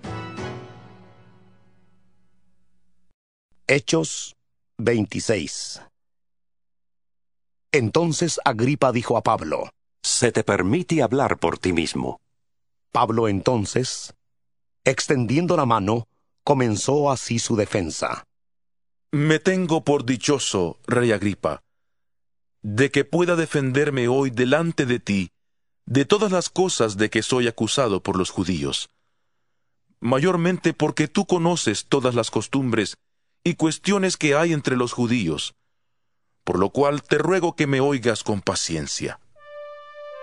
Hechos 3.66 4.34
26 4.78 5.82
Entonces 7.72 8.40
Agripa 8.44 8.92
dijo 8.92 9.16
a 9.16 9.22
Pablo, 9.22 9.70
Se 10.02 10.32
te 10.32 10.42
permite 10.42 11.02
hablar 11.02 11.38
por 11.38 11.58
ti 11.58 11.72
mismo. 11.72 12.20
Pablo 12.92 13.28
entonces, 13.28 14.14
extendiendo 14.84 15.56
la 15.56 15.66
mano, 15.66 16.08
comenzó 16.44 17.10
así 17.10 17.38
su 17.38 17.56
defensa. 17.56 18.24
Me 19.12 19.38
tengo 19.38 19.84
por 19.84 20.04
dichoso, 20.06 20.78
rey 20.86 21.12
Agripa, 21.12 21.60
de 22.70 22.90
que 22.90 23.06
pueda 23.06 23.34
defenderme 23.34 24.08
hoy 24.08 24.28
delante 24.28 24.84
de 24.84 25.00
ti 25.00 25.30
de 25.86 26.04
todas 26.04 26.30
las 26.30 26.50
cosas 26.50 26.98
de 26.98 27.08
que 27.08 27.22
soy 27.22 27.48
acusado 27.48 28.02
por 28.02 28.18
los 28.18 28.28
judíos, 28.28 28.90
mayormente 30.00 30.74
porque 30.74 31.08
tú 31.08 31.24
conoces 31.24 31.86
todas 31.86 32.14
las 32.14 32.30
costumbres 32.30 32.98
y 33.42 33.54
cuestiones 33.54 34.18
que 34.18 34.34
hay 34.34 34.52
entre 34.52 34.76
los 34.76 34.92
judíos, 34.92 35.54
por 36.44 36.58
lo 36.58 36.68
cual 36.68 37.02
te 37.02 37.16
ruego 37.16 37.56
que 37.56 37.66
me 37.66 37.80
oigas 37.80 38.22
con 38.22 38.42
paciencia. 38.42 39.18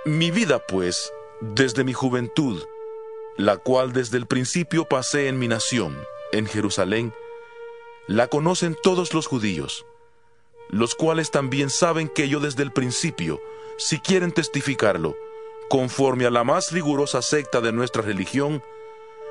Mi 0.06 0.30
vida, 0.30 0.62
pues, 0.68 1.12
desde 1.42 1.84
mi 1.84 1.94
juventud, 1.94 2.64
la 3.38 3.58
cual 3.58 3.92
desde 3.92 4.20
el 4.20 4.28
principio 4.28 4.86
pasé 4.88 5.30
en 5.30 5.40
mi 5.40 5.48
nación, 5.48 5.98
en 6.32 6.46
Jerusalén, 6.46 7.12
la 8.08 8.28
conocen 8.28 8.78
todos 8.84 9.16
los 9.16 9.26
judíos, 9.26 9.84
los 10.70 10.96
cuales 10.96 11.32
también 11.32 11.70
saben 11.70 12.10
que 12.10 12.28
yo 12.28 12.40
desde 12.40 12.64
el 12.64 12.72
principio, 12.72 13.40
si 13.78 14.00
quieren 14.00 14.32
testificarlo, 14.32 15.16
conforme 15.70 16.26
a 16.26 16.32
la 16.32 16.44
más 16.44 16.72
rigurosa 16.72 17.22
secta 17.22 17.62
de 17.62 17.72
nuestra 17.72 18.02
religión, 18.02 18.64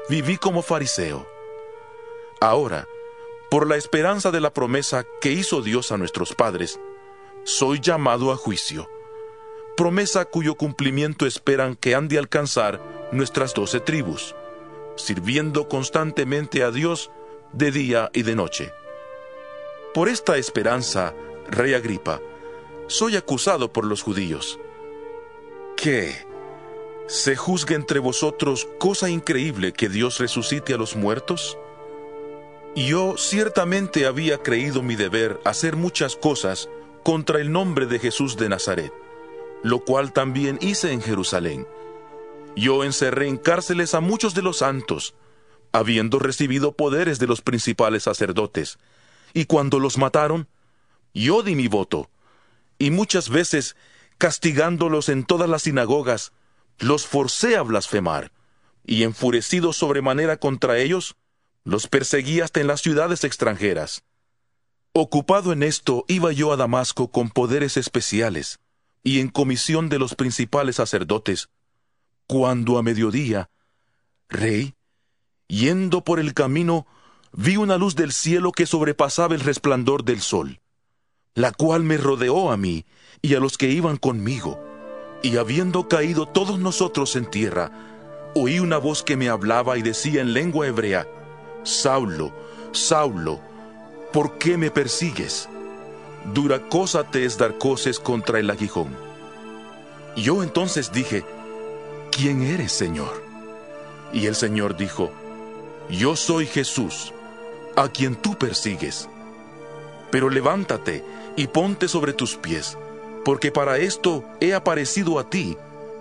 viví 0.08 0.36
como 0.36 0.62
fariseo. 0.62 1.26
Ahora, 2.40 2.88
por 3.50 3.66
la 3.68 3.76
esperanza 3.76 4.30
de 4.30 4.40
la 4.40 4.52
promesa 4.52 5.06
que 5.20 5.32
hizo 5.32 5.62
Dios 5.62 5.92
a 5.92 5.96
nuestros 5.96 6.34
padres, 6.34 6.78
soy 7.44 7.80
llamado 7.80 8.32
a 8.32 8.36
juicio, 8.36 8.88
promesa 9.76 10.24
cuyo 10.24 10.54
cumplimiento 10.54 11.26
esperan 11.26 11.76
que 11.76 11.94
han 11.94 12.08
de 12.08 12.18
alcanzar 12.18 12.80
nuestras 13.12 13.54
doce 13.54 13.80
tribus, 13.80 14.34
sirviendo 14.96 15.68
constantemente 15.68 16.62
a 16.62 16.70
Dios 16.70 17.10
de 17.52 17.70
día 17.70 18.10
y 18.12 18.22
de 18.22 18.34
noche. 18.34 18.72
Por 19.94 20.08
esta 20.08 20.36
esperanza, 20.39 21.14
Rey 21.48 21.73
Agripa, 21.73 22.20
soy 22.89 23.14
acusado 23.14 23.73
por 23.73 23.84
los 23.84 24.02
judíos. 24.02 24.58
¿Qué? 25.76 26.26
¿Se 27.06 27.36
juzga 27.36 27.76
entre 27.76 28.00
vosotros 28.00 28.66
cosa 28.81 29.08
increíble 29.08 29.73
que 29.73 29.89
Dios 29.89 30.18
resucite 30.18 30.74
a 30.74 30.78
los 30.78 30.97
muertos? 30.97 31.56
Yo 32.74 33.14
ciertamente 33.16 34.05
había 34.06 34.39
creído 34.39 34.82
mi 34.82 34.97
deber 34.97 35.40
hacer 35.44 35.76
muchas 35.76 36.16
cosas 36.16 36.68
contra 37.05 37.40
el 37.40 37.52
nombre 37.52 37.86
de 37.86 38.00
Jesús 38.00 38.36
de 38.36 38.48
Nazaret, 38.48 38.92
lo 39.62 39.84
cual 39.84 40.12
también 40.12 40.58
hice 40.60 40.90
en 40.90 41.02
Jerusalén. 41.02 41.68
Yo 42.56 42.82
encerré 42.82 43.28
en 43.28 43.36
cárceles 43.36 43.94
a 43.94 44.00
muchos 44.00 44.34
de 44.34 44.42
los 44.42 44.58
santos, 44.58 45.14
habiendo 45.70 46.18
recibido 46.18 46.73
poderes 46.73 47.20
de 47.20 47.28
los 47.28 47.42
principales 47.42 48.02
sacerdotes, 48.02 48.78
y 49.34 49.44
cuando 49.44 49.80
los 49.80 49.98
mataron, 49.98 50.48
yo 51.12 51.42
di 51.42 51.54
mi 51.56 51.68
voto, 51.68 52.08
y 52.78 52.90
muchas 52.90 53.28
veces, 53.28 53.76
castigándolos 54.16 55.08
en 55.08 55.24
todas 55.24 55.50
las 55.50 55.62
sinagogas, 55.62 56.32
los 56.78 57.06
forcé 57.06 57.56
a 57.56 57.62
blasfemar, 57.62 58.32
y 58.86 59.02
enfurecido 59.02 59.72
sobremanera 59.72 60.38
contra 60.38 60.78
ellos, 60.78 61.16
los 61.64 61.88
perseguí 61.88 62.40
hasta 62.40 62.60
en 62.60 62.68
las 62.68 62.80
ciudades 62.80 63.24
extranjeras. 63.24 64.04
Ocupado 64.92 65.52
en 65.52 65.62
esto, 65.62 66.04
iba 66.08 66.32
yo 66.32 66.52
a 66.52 66.56
Damasco 66.56 67.10
con 67.10 67.30
poderes 67.30 67.76
especiales, 67.76 68.60
y 69.02 69.18
en 69.20 69.28
comisión 69.28 69.88
de 69.88 69.98
los 69.98 70.14
principales 70.14 70.76
sacerdotes, 70.76 71.48
cuando 72.26 72.78
a 72.78 72.82
mediodía, 72.82 73.50
rey, 74.28 74.74
yendo 75.48 76.04
por 76.04 76.20
el 76.20 76.34
camino, 76.34 76.86
vi 77.36 77.56
una 77.56 77.76
luz 77.76 77.96
del 77.96 78.12
cielo 78.12 78.52
que 78.52 78.64
sobrepasaba 78.64 79.34
el 79.34 79.40
resplandor 79.40 80.04
del 80.04 80.20
sol, 80.20 80.60
la 81.34 81.50
cual 81.52 81.82
me 81.82 81.96
rodeó 81.96 82.52
a 82.52 82.56
mí 82.56 82.84
y 83.22 83.34
a 83.34 83.40
los 83.40 83.58
que 83.58 83.70
iban 83.70 83.96
conmigo, 83.96 84.62
y 85.22 85.36
habiendo 85.36 85.88
caído 85.88 86.26
todos 86.26 86.58
nosotros 86.58 87.16
en 87.16 87.28
tierra, 87.28 87.72
oí 88.34 88.60
una 88.60 88.78
voz 88.78 89.02
que 89.02 89.16
me 89.16 89.28
hablaba 89.28 89.76
y 89.78 89.82
decía 89.82 90.20
en 90.20 90.32
lengua 90.32 90.68
hebrea, 90.68 91.08
Saulo, 91.64 92.32
Saulo, 92.72 93.40
¿por 94.12 94.38
qué 94.38 94.56
me 94.56 94.70
persigues? 94.70 95.48
Dura 96.32 96.60
cosa 96.68 97.04
te 97.10 97.24
es 97.24 97.36
dar 97.36 97.58
coces 97.58 97.98
contra 97.98 98.38
el 98.38 98.48
aguijón. 98.48 98.96
Yo 100.16 100.42
entonces 100.42 100.92
dije, 100.92 101.24
¿quién 102.12 102.42
eres, 102.42 102.72
Señor? 102.72 103.24
Y 104.12 104.26
el 104.26 104.36
Señor 104.36 104.76
dijo, 104.76 105.10
yo 105.90 106.16
soy 106.16 106.46
Jesús, 106.46 107.12
a 107.76 107.88
quien 107.88 108.14
tú 108.14 108.36
persigues. 108.36 109.08
Pero 110.10 110.30
levántate 110.30 111.04
y 111.36 111.46
ponte 111.48 111.88
sobre 111.88 112.12
tus 112.12 112.36
pies, 112.36 112.78
porque 113.24 113.50
para 113.50 113.78
esto 113.78 114.24
he 114.40 114.54
aparecido 114.54 115.18
a 115.18 115.28
ti, 115.28 115.56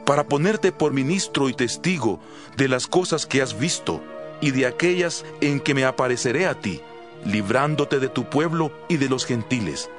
para 0.05 0.25
ponerte 0.25 0.71
por 0.71 0.93
ministro 0.93 1.49
y 1.49 1.53
testigo 1.53 2.19
de 2.57 2.67
las 2.67 2.87
cosas 2.87 3.25
que 3.25 3.41
has 3.41 3.57
visto 3.57 4.01
y 4.41 4.51
de 4.51 4.65
aquellas 4.65 5.25
en 5.41 5.59
que 5.59 5.73
me 5.73 5.85
apareceré 5.85 6.45
a 6.47 6.59
ti, 6.59 6.81
librándote 7.25 7.99
de 7.99 8.09
tu 8.09 8.29
pueblo 8.29 8.71
y 8.89 8.97
de 8.97 9.09
los 9.09 9.25
gentiles, 9.25 9.89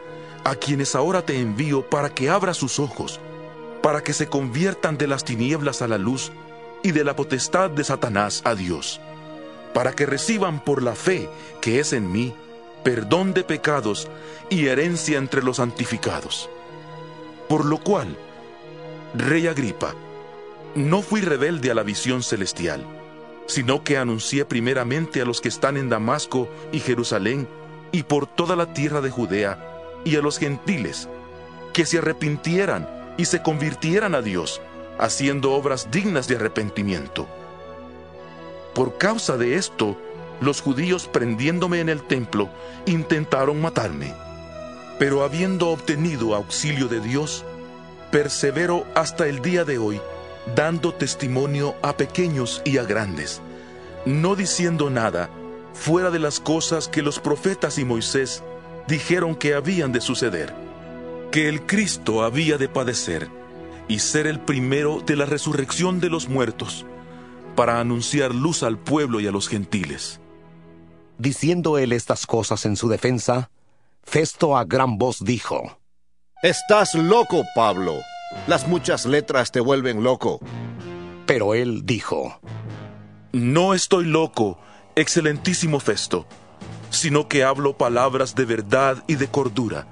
a 0.45 0.55
quienes 0.55 0.95
ahora 0.95 1.23
te 1.23 1.41
envío 1.41 1.89
para 1.89 2.11
que 2.11 2.29
abras 2.29 2.59
sus 2.59 2.79
ojos, 2.79 3.19
para 3.83 4.03
que 4.03 4.13
se 4.13 4.29
conviertan 4.29 4.99
de 4.99 5.07
las 5.07 5.25
tinieblas 5.25 5.83
a 5.83 5.89
la 5.89 5.99
luz 5.99 6.31
y 6.83 6.93
de 6.93 7.03
la 7.03 7.17
potestad 7.17 7.71
de 7.71 7.83
Satanás 7.83 8.43
a 8.45 8.55
Dios 8.55 9.01
para 9.75 9.93
que 9.93 10.07
reciban 10.07 10.65
por 10.65 10.83
la 10.83 10.95
fe 10.95 11.29
que 11.61 11.81
es 11.81 11.93
en 11.93 12.11
mí 12.11 12.35
perdón 12.85 13.33
de 13.33 13.43
pecados 13.43 14.09
y 14.51 14.67
herencia 14.67 15.19
entre 15.19 15.43
los 15.43 15.57
santificados. 15.57 16.49
Por 17.49 17.65
lo 17.65 17.79
cual, 17.79 18.17
Rey 19.15 19.47
Agripa, 19.47 19.95
no 20.75 21.03
fui 21.03 21.23
rebelde 21.23 21.71
a 21.71 21.75
la 21.75 21.83
visión 21.83 22.23
celestial, 22.23 22.85
sino 23.47 23.83
que 23.83 23.97
anuncié 23.97 24.45
primeramente 24.45 25.23
a 25.23 25.25
los 25.25 25.41
que 25.41 25.49
están 25.49 25.77
en 25.77 25.89
Damasco 25.89 26.49
y 26.73 26.81
Jerusalén 26.81 27.49
y 27.91 28.03
por 28.03 28.27
toda 28.27 28.55
la 28.55 28.73
tierra 28.75 29.01
de 29.01 29.11
Judea 29.11 29.59
y 30.05 30.17
a 30.17 30.21
los 30.21 30.39
gentiles, 30.39 31.09
que 31.73 31.87
se 31.87 31.99
arrepintieran 31.99 32.89
y 33.17 33.25
se 33.25 33.43
convirtieran 33.43 34.15
a 34.15 34.21
Dios, 34.21 34.61
haciendo 34.99 35.53
obras 35.53 35.91
dignas 35.91 36.29
de 36.29 36.37
arrepentimiento. 36.37 37.27
Por 38.75 38.99
causa 38.99 39.37
de 39.37 39.57
esto, 39.57 39.97
los 40.41 40.61
judíos 40.61 41.09
prendiéndome 41.09 41.81
en 41.81 41.89
el 41.89 42.03
templo 42.03 42.51
intentaron 42.87 43.61
matarme. 43.61 44.13
Pero 44.99 45.23
habiendo 45.23 45.71
obtenido 45.71 46.35
auxilio 46.35 46.89
de 46.89 47.01
Dios, 47.01 47.45
persevero 48.11 48.85
hasta 48.95 49.27
el 49.27 49.41
día 49.43 49.65
de 49.65 49.79
hoy, 49.79 50.01
dando 50.55 50.93
testimonio 50.93 51.75
a 51.83 51.97
pequeños 51.97 52.63
y 52.65 52.79
a 52.79 52.85
grandes, 52.85 53.41
no 54.05 54.37
diciendo 54.37 54.91
nada 54.91 55.31
fuera 55.73 56.11
de 56.11 56.19
las 56.19 56.41
cosas 56.41 56.89
que 56.89 57.03
los 57.03 57.19
profetas 57.19 57.79
y 57.79 57.85
Moisés 57.85 58.43
dijeron 58.87 59.35
que 59.35 59.55
habían 59.55 59.93
de 59.93 60.01
suceder, 60.01 60.55
que 61.33 61.49
el 61.49 61.67
Cristo 61.67 62.23
había 62.23 62.59
de 62.59 62.69
padecer, 62.69 63.29
y 63.89 63.99
ser 63.99 64.27
el 64.27 64.41
primero 64.41 65.03
de 65.05 65.17
la 65.17 65.27
resurrección 65.27 66.01
de 66.01 66.09
los 66.09 66.29
muertos, 66.29 66.87
para 67.55 67.81
anunciar 67.81 68.35
luz 68.35 68.63
al 68.63 68.79
pueblo 68.79 69.21
y 69.21 69.27
a 69.27 69.31
los 69.33 69.49
gentiles. 69.49 70.21
Diciendo 71.19 71.79
él 71.79 71.93
estas 71.93 72.27
cosas 72.27 72.67
en 72.67 72.77
su 72.77 72.89
defensa, 72.89 73.51
Festo 74.03 74.57
a 74.57 74.65
gran 74.65 74.99
voz 74.99 75.25
dijo, 75.25 75.79
Estás 76.43 76.95
loco, 76.95 77.45
Pablo. 77.55 77.95
Las 78.47 78.69
muchas 78.69 79.07
letras 79.07 79.51
te 79.51 79.61
vuelven 79.61 80.03
loco. 80.03 80.41
Pero 81.27 81.55
él 81.55 81.87
dijo, 81.87 82.39
No 83.33 83.73
estoy 83.73 84.05
loco, 84.05 84.59
excelentísimo 84.95 85.81
Festo, 85.81 86.27
sino 86.91 87.29
que 87.29 87.45
hablo 87.45 87.79
palabras 87.79 88.35
de 88.35 88.45
verdad 88.45 89.03
y 89.07 89.15
de 89.15 89.29
cordura. 89.29 89.87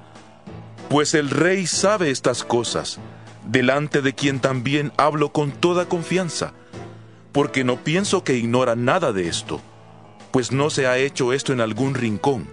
Pues 0.91 1.15
el 1.15 1.31
rey 1.31 1.67
sabe 1.67 2.11
estas 2.11 2.45
cosas, 2.45 2.99
delante 3.47 4.03
de 4.03 4.15
quien 4.15 4.41
también 4.41 4.93
hablo 4.99 5.33
con 5.33 5.53
toda 5.53 5.89
confianza, 5.89 6.53
porque 7.33 7.65
no 7.65 7.77
pienso 7.79 8.25
que 8.25 8.37
ignora 8.37 8.77
nada 8.77 9.13
de 9.13 9.29
esto, 9.29 9.61
pues 10.31 10.53
no 10.53 10.71
se 10.71 10.87
ha 10.87 10.99
hecho 10.99 11.33
esto 11.33 11.53
en 11.53 11.61
algún 11.61 11.95
rincón. 11.95 12.49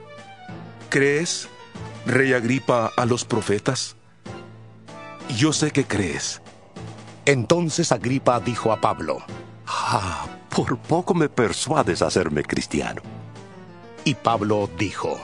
¿Crees, 0.89 1.49
rey 2.05 2.33
Agripa, 2.33 2.91
a 2.95 3.05
los 3.05 3.25
profetas? 3.25 3.95
Yo 5.37 5.53
sé 5.53 5.71
que 5.71 5.85
crees. 5.85 6.41
Entonces 7.25 7.91
Agripa 7.91 8.39
dijo 8.39 8.71
a 8.71 8.81
Pablo, 8.81 9.19
Ah, 9.67 10.25
por 10.49 10.77
poco 10.79 11.13
me 11.13 11.29
persuades 11.29 12.01
a 12.01 12.07
hacerme 12.07 12.43
cristiano. 12.43 13.01
Y 14.03 14.15
Pablo 14.15 14.69
dijo, 14.77 15.19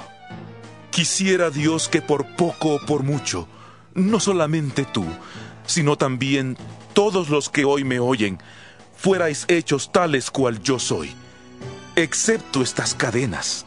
Quisiera 0.92 1.50
Dios 1.50 1.90
que 1.90 2.02
por 2.02 2.36
poco 2.36 2.76
o 2.76 2.80
por 2.86 3.04
mucho, 3.04 3.48
no 3.96 4.20
solamente 4.20 4.86
tú, 4.86 5.06
sino 5.66 5.98
también 5.98 6.58
todos 6.94 7.30
los 7.30 7.50
que 7.50 7.66
hoy 7.66 7.84
me 7.84 8.00
oyen, 8.00 8.40
fuerais 9.06 9.46
hechos 9.50 9.92
tales 9.92 10.32
cual 10.32 10.64
yo 10.64 10.80
soy, 10.80 11.12
excepto 11.96 12.64
estas 12.64 12.96
cadenas. 12.96 13.64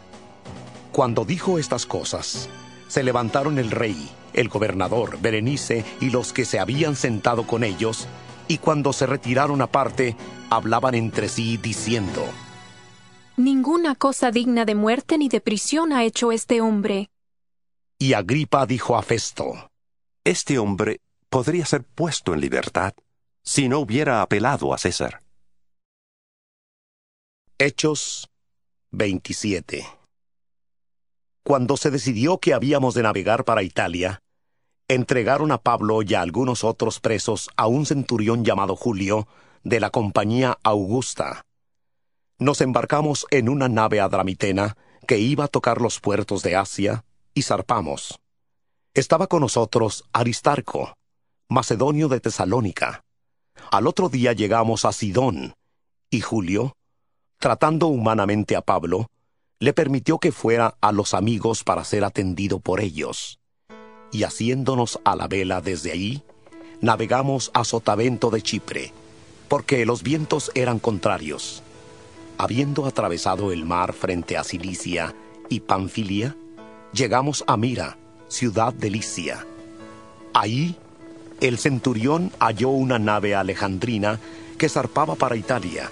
Cuando 0.91 1.25
dijo 1.25 1.60
estas 1.60 1.86
cosas, 1.86 2.49
se 2.89 3.05
levantaron 3.05 3.57
el 3.60 3.70
rey, 3.70 4.10
el 4.33 4.49
gobernador, 4.49 5.20
Berenice 5.20 5.84
y 6.00 6.10
los 6.10 6.33
que 6.33 6.44
se 6.44 6.58
habían 6.58 6.97
sentado 6.97 7.47
con 7.47 7.62
ellos, 7.62 8.08
y 8.49 8.58
cuando 8.58 8.92
se 8.92 9.07
retiraron 9.07 9.62
aparte, 9.62 10.17
hablaban 10.50 10.97
entre 10.97 11.28
sí 11.28 11.57
diciendo, 11.57 12.25
Ninguna 13.36 13.94
cosa 13.94 14.33
digna 14.33 14.65
de 14.65 14.75
muerte 14.75 15.18
ni 15.18 15.28
de 15.28 15.41
prisión 15.41 15.92
ha 15.92 16.02
hecho 16.02 16.33
este 16.33 16.60
hombre. 16.60 17.10
Y 17.97 18.15
Agripa 18.15 18.67
dijo 18.67 18.97
a 18.97 19.02
Festo, 19.02 19.70
Este 20.25 20.58
hombre 20.58 21.00
podría 21.31 21.65
ser 21.65 21.84
puesto 21.84 22.34
en 22.34 22.41
libertad 22.41 22.92
si 23.44 23.68
no 23.68 23.78
hubiera 23.78 24.20
apelado 24.20 24.75
a 24.75 24.78
César. 24.78 25.27
Hechos 27.61 28.28
27 28.93 29.85
Cuando 31.43 31.77
se 31.77 31.91
decidió 31.91 32.39
que 32.39 32.55
habíamos 32.55 32.95
de 32.95 33.03
navegar 33.03 33.45
para 33.45 33.65
Italia, 33.65 34.20
entregaron 34.87 35.51
a 35.51 35.59
Pablo 35.59 36.03
y 36.03 36.15
a 36.15 36.20
algunos 36.20 36.62
otros 36.62 37.01
presos 37.01 37.51
a 37.57 37.67
un 37.67 37.85
centurión 37.85 38.45
llamado 38.45 38.77
Julio, 38.77 39.27
de 39.65 39.81
la 39.81 39.91
compañía 39.91 40.57
Augusta. 40.62 41.43
Nos 42.39 42.61
embarcamos 42.61 43.27
en 43.33 43.49
una 43.49 43.69
nave 43.69 43.99
adramitena 43.99 44.77
que 45.09 45.19
iba 45.19 45.47
a 45.47 45.49
tocar 45.49 45.81
los 45.81 45.99
puertos 45.99 46.45
de 46.45 46.55
Asia, 46.55 47.05
y 47.35 47.43
zarpamos. 47.43 48.20
Estaba 48.95 49.27
con 49.27 49.41
nosotros 49.41 50.05
Aristarco, 50.12 50.95
macedonio 51.49 52.07
de 52.07 52.20
Tesalónica. 52.20 53.01
Al 53.73 53.89
otro 53.89 54.09
día 54.09 54.33
llegamos 54.33 54.85
a 54.85 54.93
Sidón, 54.93 55.55
y 56.09 56.20
Julio, 56.20 56.77
tratando 57.39 57.86
humanamente 57.86 58.57
a 58.57 58.62
Pablo, 58.62 59.10
le 59.60 59.73
permitió 59.73 60.18
que 60.18 60.33
fuera 60.33 60.76
a 60.81 60.92
los 60.92 61.15
amigos 61.15 61.65
para 61.65 61.84
ser 61.84 62.05
atendido 62.05 62.60
por 62.60 62.81
ellos. 62.81 63.39
Y 64.12 64.25
haciéndonos 64.25 65.00
a 65.05 65.17
la 65.17 65.28
vela 65.28 65.60
desde 65.60 65.92
ahí, 65.92 66.23
navegamos 66.81 67.50
a 67.55 67.65
Sotavento 67.65 68.31
de 68.31 68.42
Chipre, 68.42 68.92
porque 69.49 69.84
los 69.86 70.02
vientos 70.02 70.50
eran 70.55 70.78
contrarios. 70.78 71.62
Habiendo 72.39 72.86
atravesado 72.86 73.52
el 73.52 73.65
mar 73.65 73.92
frente 73.92 74.36
a 74.36 74.44
Cilicia 74.44 75.15
y 75.49 75.60
Panfilia, 75.60 76.36
llegamos 76.92 77.44
a 77.47 77.57
Mira, 77.57 77.99
ciudad 78.28 78.73
de 78.73 78.91
Licia. 78.91 79.44
Ahí, 80.34 80.76
el 81.41 81.58
centurión 81.58 82.33
halló 82.39 82.70
una 82.70 82.99
nave 82.99 83.34
alejandrina 83.34 84.20
que 84.57 84.68
zarpaba 84.68 85.15
para 85.15 85.36
Italia, 85.36 85.91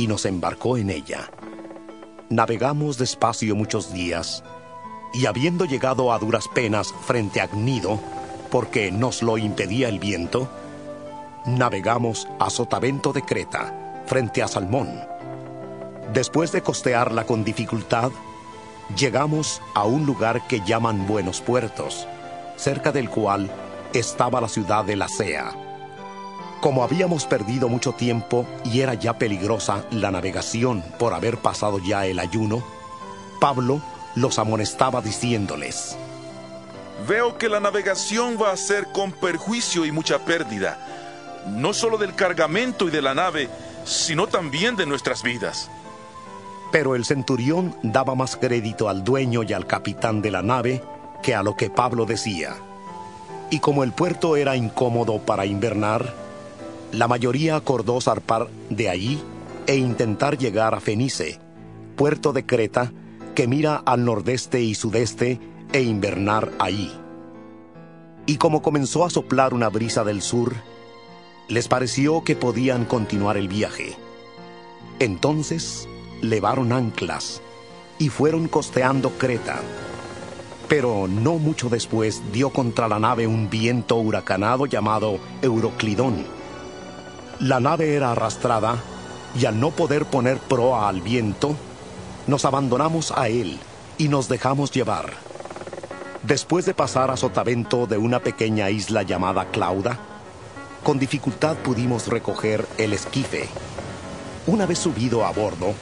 y 0.00 0.06
nos 0.06 0.24
embarcó 0.24 0.78
en 0.78 0.88
ella. 0.88 1.30
Navegamos 2.30 2.96
despacio 2.96 3.54
muchos 3.54 3.92
días, 3.92 4.42
y 5.12 5.26
habiendo 5.26 5.66
llegado 5.66 6.10
a 6.10 6.18
duras 6.18 6.48
penas 6.48 6.94
frente 7.04 7.42
a 7.42 7.48
Gnido, 7.48 8.00
porque 8.50 8.90
nos 8.90 9.22
lo 9.22 9.36
impedía 9.36 9.90
el 9.90 9.98
viento, 9.98 10.48
navegamos 11.44 12.26
a 12.38 12.48
Sotavento 12.48 13.12
de 13.12 13.20
Creta, 13.20 14.02
frente 14.06 14.42
a 14.42 14.48
Salmón. 14.48 14.88
Después 16.14 16.50
de 16.50 16.62
costearla 16.62 17.26
con 17.26 17.44
dificultad, 17.44 18.10
llegamos 18.96 19.60
a 19.74 19.84
un 19.84 20.06
lugar 20.06 20.46
que 20.46 20.62
llaman 20.64 21.06
Buenos 21.06 21.42
Puertos, 21.42 22.08
cerca 22.56 22.90
del 22.90 23.10
cual 23.10 23.50
estaba 23.92 24.40
la 24.40 24.48
ciudad 24.48 24.82
de 24.82 24.96
Lacea. 24.96 25.69
Como 26.60 26.84
habíamos 26.84 27.24
perdido 27.24 27.70
mucho 27.70 27.92
tiempo 27.92 28.46
y 28.64 28.80
era 28.80 28.92
ya 28.92 29.16
peligrosa 29.16 29.84
la 29.90 30.10
navegación 30.10 30.84
por 30.98 31.14
haber 31.14 31.38
pasado 31.38 31.78
ya 31.78 32.04
el 32.04 32.18
ayuno, 32.18 32.62
Pablo 33.40 33.80
los 34.14 34.38
amonestaba 34.38 35.00
diciéndoles, 35.00 35.96
Veo 37.08 37.38
que 37.38 37.48
la 37.48 37.60
navegación 37.60 38.36
va 38.40 38.52
a 38.52 38.56
ser 38.58 38.88
con 38.92 39.10
perjuicio 39.12 39.86
y 39.86 39.92
mucha 39.92 40.18
pérdida, 40.26 40.78
no 41.48 41.72
solo 41.72 41.96
del 41.96 42.14
cargamento 42.14 42.88
y 42.88 42.90
de 42.90 43.00
la 43.00 43.14
nave, 43.14 43.48
sino 43.86 44.26
también 44.26 44.76
de 44.76 44.84
nuestras 44.84 45.22
vidas. 45.22 45.70
Pero 46.70 46.94
el 46.94 47.06
centurión 47.06 47.74
daba 47.82 48.14
más 48.14 48.36
crédito 48.36 48.90
al 48.90 49.02
dueño 49.02 49.42
y 49.44 49.54
al 49.54 49.66
capitán 49.66 50.20
de 50.20 50.30
la 50.30 50.42
nave 50.42 50.84
que 51.22 51.34
a 51.34 51.42
lo 51.42 51.56
que 51.56 51.70
Pablo 51.70 52.04
decía. 52.04 52.54
Y 53.48 53.60
como 53.60 53.82
el 53.82 53.92
puerto 53.92 54.36
era 54.36 54.56
incómodo 54.56 55.20
para 55.20 55.46
invernar, 55.46 56.14
la 56.92 57.06
mayoría 57.06 57.56
acordó 57.56 58.00
zarpar 58.00 58.48
de 58.68 58.88
allí 58.88 59.20
e 59.66 59.76
intentar 59.76 60.36
llegar 60.38 60.74
a 60.74 60.80
Fenice, 60.80 61.38
puerto 61.96 62.32
de 62.32 62.44
Creta, 62.44 62.92
que 63.34 63.46
mira 63.46 63.76
al 63.76 64.04
nordeste 64.04 64.60
y 64.60 64.74
sudeste, 64.74 65.38
e 65.72 65.82
invernar 65.82 66.50
allí. 66.58 66.90
Y 68.26 68.36
como 68.36 68.60
comenzó 68.60 69.04
a 69.04 69.10
soplar 69.10 69.54
una 69.54 69.68
brisa 69.68 70.02
del 70.02 70.20
sur, 70.20 70.54
les 71.48 71.68
pareció 71.68 72.24
que 72.24 72.36
podían 72.36 72.84
continuar 72.84 73.36
el 73.36 73.48
viaje. 73.48 73.96
Entonces 74.98 75.88
levaron 76.22 76.72
anclas 76.72 77.40
y 77.98 78.08
fueron 78.08 78.48
costeando 78.48 79.10
Creta. 79.10 79.60
Pero 80.68 81.08
no 81.08 81.38
mucho 81.38 81.68
después 81.68 82.22
dio 82.32 82.50
contra 82.50 82.88
la 82.88 82.98
nave 82.98 83.26
un 83.26 83.48
viento 83.50 83.96
huracanado 83.96 84.66
llamado 84.66 85.18
Euroclidón. 85.42 86.39
La 87.40 87.58
nave 87.58 87.94
era 87.94 88.12
arrastrada 88.12 88.76
y 89.34 89.46
al 89.46 89.58
no 89.58 89.70
poder 89.70 90.04
poner 90.04 90.36
proa 90.36 90.90
al 90.90 91.00
viento, 91.00 91.56
nos 92.26 92.44
abandonamos 92.44 93.12
a 93.16 93.28
él 93.28 93.58
y 93.96 94.08
nos 94.08 94.28
dejamos 94.28 94.70
llevar. 94.72 95.14
Después 96.22 96.66
de 96.66 96.74
pasar 96.74 97.10
a 97.10 97.16
sotavento 97.16 97.86
de 97.86 97.96
una 97.96 98.20
pequeña 98.20 98.68
isla 98.68 99.04
llamada 99.04 99.46
Clauda, 99.46 99.98
con 100.84 100.98
dificultad 100.98 101.56
pudimos 101.56 102.08
recoger 102.08 102.66
el 102.76 102.92
esquife. 102.92 103.48
Una 104.46 104.66
vez 104.66 104.78
subido 104.78 105.24
a 105.24 105.32
bordo, 105.32 105.72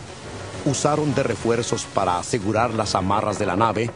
usaron 0.65 1.13
de 1.17 1.25
refuerzos 1.25 1.87
para 1.93 2.19
asegurar 2.19 2.73
las 2.73 2.95
amarras 2.95 3.41
de 3.41 3.47
la 3.47 3.57
nave 3.57 3.91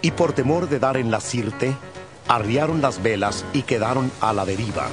y 0.00 0.12
por 0.12 0.32
temor 0.32 0.68
de 0.68 0.78
dar 0.78 0.96
en 0.96 1.10
la 1.10 1.20
sirte, 1.20 1.74
arriaron 2.28 2.80
las 2.80 3.02
velas 3.02 3.44
y 3.52 3.62
quedaron 3.62 4.12
a 4.20 4.32
la 4.32 4.44
deriva. 4.44 4.86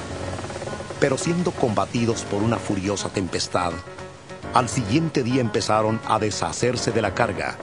Pero 1.00 1.18
siendo 1.18 1.50
combatidos 1.50 2.22
por 2.22 2.42
una 2.42 2.56
furiosa 2.56 3.08
tempestad, 3.08 3.72
al 4.54 4.68
siguiente 4.68 5.22
día 5.22 5.40
empezaron 5.40 6.00
a 6.08 6.18
deshacerse 6.18 6.90
de 6.90 7.02
la 7.02 7.14
carga. 7.14 7.58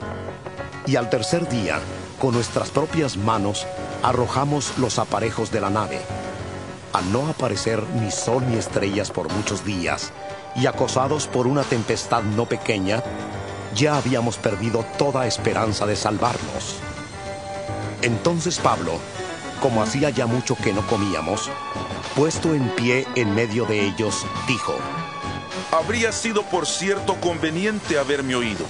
Y 0.86 0.96
al 0.96 1.10
tercer 1.10 1.48
día, 1.48 1.80
con 2.20 2.34
nuestras 2.34 2.70
propias 2.70 3.16
manos, 3.16 3.66
arrojamos 4.02 4.78
los 4.78 4.98
aparejos 4.98 5.50
de 5.50 5.60
la 5.60 5.70
nave. 5.70 6.00
Al 6.92 7.10
no 7.12 7.26
aparecer 7.28 7.82
ni 8.00 8.10
sol 8.12 8.44
ni 8.48 8.56
estrellas 8.56 9.10
por 9.10 9.32
muchos 9.32 9.64
días, 9.64 10.12
y 10.54 10.66
acosados 10.66 11.26
por 11.26 11.48
una 11.48 11.64
tempestad 11.64 12.22
no 12.22 12.46
pequeña, 12.46 13.02
ya 13.74 13.96
habíamos 13.96 14.36
perdido 14.36 14.84
toda 14.96 15.26
esperanza 15.26 15.86
de 15.86 15.96
salvarnos. 15.96 16.76
Entonces 18.02 18.58
Pablo, 18.58 18.92
como 19.60 19.82
hacía 19.82 20.10
ya 20.10 20.26
mucho 20.26 20.56
que 20.56 20.72
no 20.72 20.86
comíamos, 20.86 21.50
puesto 22.14 22.54
en 22.54 22.68
pie 22.70 23.06
en 23.14 23.34
medio 23.34 23.64
de 23.64 23.84
ellos, 23.86 24.26
dijo, 24.46 24.74
Habría 25.72 26.12
sido 26.12 26.42
por 26.44 26.66
cierto 26.66 27.14
conveniente 27.20 27.98
haberme 27.98 28.36
oído, 28.36 28.64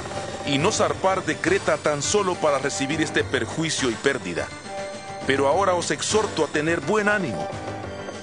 y 0.46 0.58
no 0.58 0.72
zarpar 0.72 1.24
de 1.24 1.36
Creta 1.36 1.76
tan 1.76 2.02
solo 2.02 2.34
para 2.34 2.58
recibir 2.58 3.00
este 3.02 3.24
perjuicio 3.24 3.90
y 3.90 3.94
pérdida. 3.94 4.48
Pero 5.26 5.48
ahora 5.48 5.74
os 5.74 5.90
exhorto 5.90 6.44
a 6.44 6.48
tener 6.48 6.80
buen 6.80 7.08
ánimo, 7.08 7.48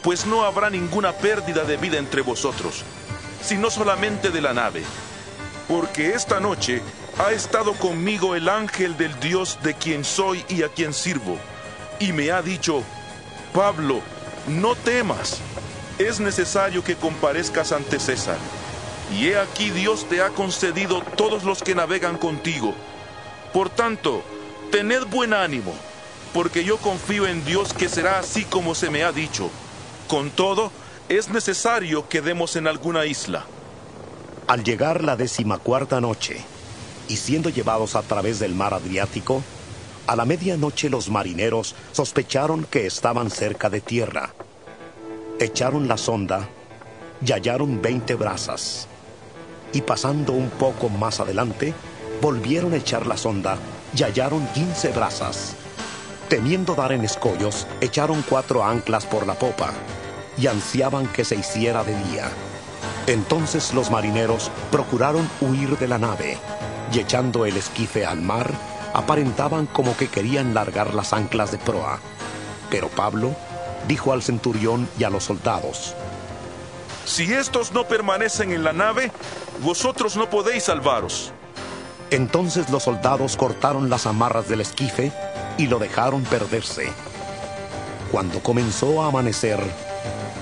pues 0.01 0.25
no 0.25 0.43
habrá 0.43 0.69
ninguna 0.69 1.13
pérdida 1.13 1.63
de 1.63 1.77
vida 1.77 1.97
entre 1.97 2.21
vosotros, 2.21 2.83
sino 3.41 3.69
solamente 3.69 4.29
de 4.29 4.41
la 4.41 4.53
nave. 4.53 4.83
Porque 5.67 6.13
esta 6.13 6.39
noche 6.39 6.81
ha 7.17 7.31
estado 7.31 7.73
conmigo 7.73 8.35
el 8.35 8.49
ángel 8.49 8.97
del 8.97 9.19
Dios 9.19 9.59
de 9.63 9.73
quien 9.73 10.03
soy 10.03 10.43
y 10.49 10.63
a 10.63 10.69
quien 10.69 10.93
sirvo, 10.93 11.37
y 12.01 12.13
me 12.13 12.31
ha 12.31 12.41
dicho, 12.41 12.83
Pablo, 13.53 14.01
no 14.47 14.75
temas, 14.75 15.39
es 15.99 16.19
necesario 16.19 16.83
que 16.83 16.95
comparezcas 16.95 17.71
ante 17.71 17.99
César. 17.99 18.37
Y 19.15 19.27
he 19.27 19.37
aquí 19.37 19.69
Dios 19.69 20.07
te 20.09 20.23
ha 20.23 20.29
concedido 20.29 21.01
todos 21.15 21.43
los 21.43 21.61
que 21.61 21.75
navegan 21.75 22.17
contigo. 22.17 22.73
Por 23.53 23.69
tanto, 23.69 24.23
tened 24.71 25.05
buen 25.11 25.33
ánimo, 25.33 25.73
porque 26.33 26.63
yo 26.63 26.77
confío 26.77 27.27
en 27.27 27.45
Dios 27.45 27.71
que 27.73 27.87
será 27.87 28.17
así 28.17 28.45
como 28.45 28.73
se 28.73 28.89
me 28.89 29.03
ha 29.03 29.11
dicho. 29.11 29.51
Con 30.07 30.31
todo, 30.31 30.71
es 31.07 31.29
necesario 31.29 32.09
que 32.09 32.21
demos 32.21 32.55
en 32.55 32.65
alguna 32.67 33.05
isla. 33.05 33.45
Al 34.47 34.63
llegar 34.63 35.03
la 35.03 35.15
decimacuarta 35.15 36.01
noche, 36.01 36.41
y 37.07 37.17
siendo 37.17 37.49
llevados 37.49 37.95
a 37.95 38.01
través 38.01 38.39
del 38.39 38.55
mar 38.55 38.73
Adriático, 38.73 39.43
a 40.07 40.15
la 40.15 40.25
medianoche 40.25 40.89
los 40.89 41.09
marineros 41.09 41.75
sospecharon 41.91 42.65
que 42.65 42.85
estaban 42.85 43.29
cerca 43.29 43.69
de 43.69 43.81
tierra. 43.81 44.33
Echaron 45.39 45.87
la 45.87 45.97
sonda 45.97 46.47
y 47.25 47.31
hallaron 47.31 47.81
veinte 47.81 48.15
brazas. 48.15 48.87
Y 49.73 49.81
pasando 49.81 50.33
un 50.33 50.49
poco 50.49 50.89
más 50.89 51.19
adelante, 51.19 51.73
volvieron 52.21 52.73
a 52.73 52.77
echar 52.77 53.07
la 53.07 53.17
sonda 53.17 53.57
y 53.95 54.03
hallaron 54.03 54.45
quince 54.53 54.89
brazas. 54.89 55.55
Temiendo 56.29 56.75
dar 56.75 56.91
en 56.91 57.03
escollos, 57.03 57.67
echaron 57.81 58.23
cuatro 58.27 58.63
anclas 58.63 59.05
por 59.05 59.27
la 59.27 59.35
popa 59.35 59.71
y 60.37 60.47
ansiaban 60.47 61.07
que 61.07 61.25
se 61.25 61.35
hiciera 61.35 61.83
de 61.83 61.95
día. 62.05 62.29
Entonces 63.07 63.73
los 63.73 63.91
marineros 63.91 64.51
procuraron 64.71 65.29
huir 65.41 65.77
de 65.77 65.87
la 65.87 65.97
nave 65.97 66.37
y 66.93 66.99
echando 66.99 67.45
el 67.45 67.57
esquife 67.57 68.05
al 68.05 68.21
mar, 68.21 68.51
aparentaban 68.93 69.65
como 69.65 69.95
que 69.95 70.07
querían 70.07 70.53
largar 70.53 70.93
las 70.93 71.13
anclas 71.13 71.51
de 71.51 71.57
proa. 71.57 71.99
Pero 72.69 72.89
Pablo 72.89 73.35
dijo 73.87 74.13
al 74.13 74.21
centurión 74.21 74.87
y 74.97 75.03
a 75.03 75.09
los 75.09 75.25
soldados, 75.25 75.95
Si 77.05 77.33
estos 77.33 77.71
no 77.71 77.85
permanecen 77.87 78.51
en 78.51 78.63
la 78.63 78.73
nave, 78.73 79.11
vosotros 79.63 80.15
no 80.15 80.29
podéis 80.29 80.63
salvaros. 80.63 81.33
Entonces 82.09 82.69
los 82.69 82.83
soldados 82.83 83.37
cortaron 83.37 83.89
las 83.89 84.05
amarras 84.05 84.47
del 84.49 84.61
esquife 84.61 85.11
y 85.57 85.67
lo 85.67 85.79
dejaron 85.79 86.23
perderse. 86.23 86.91
Cuando 88.11 88.41
comenzó 88.41 89.01
a 89.01 89.07
amanecer, 89.07 89.59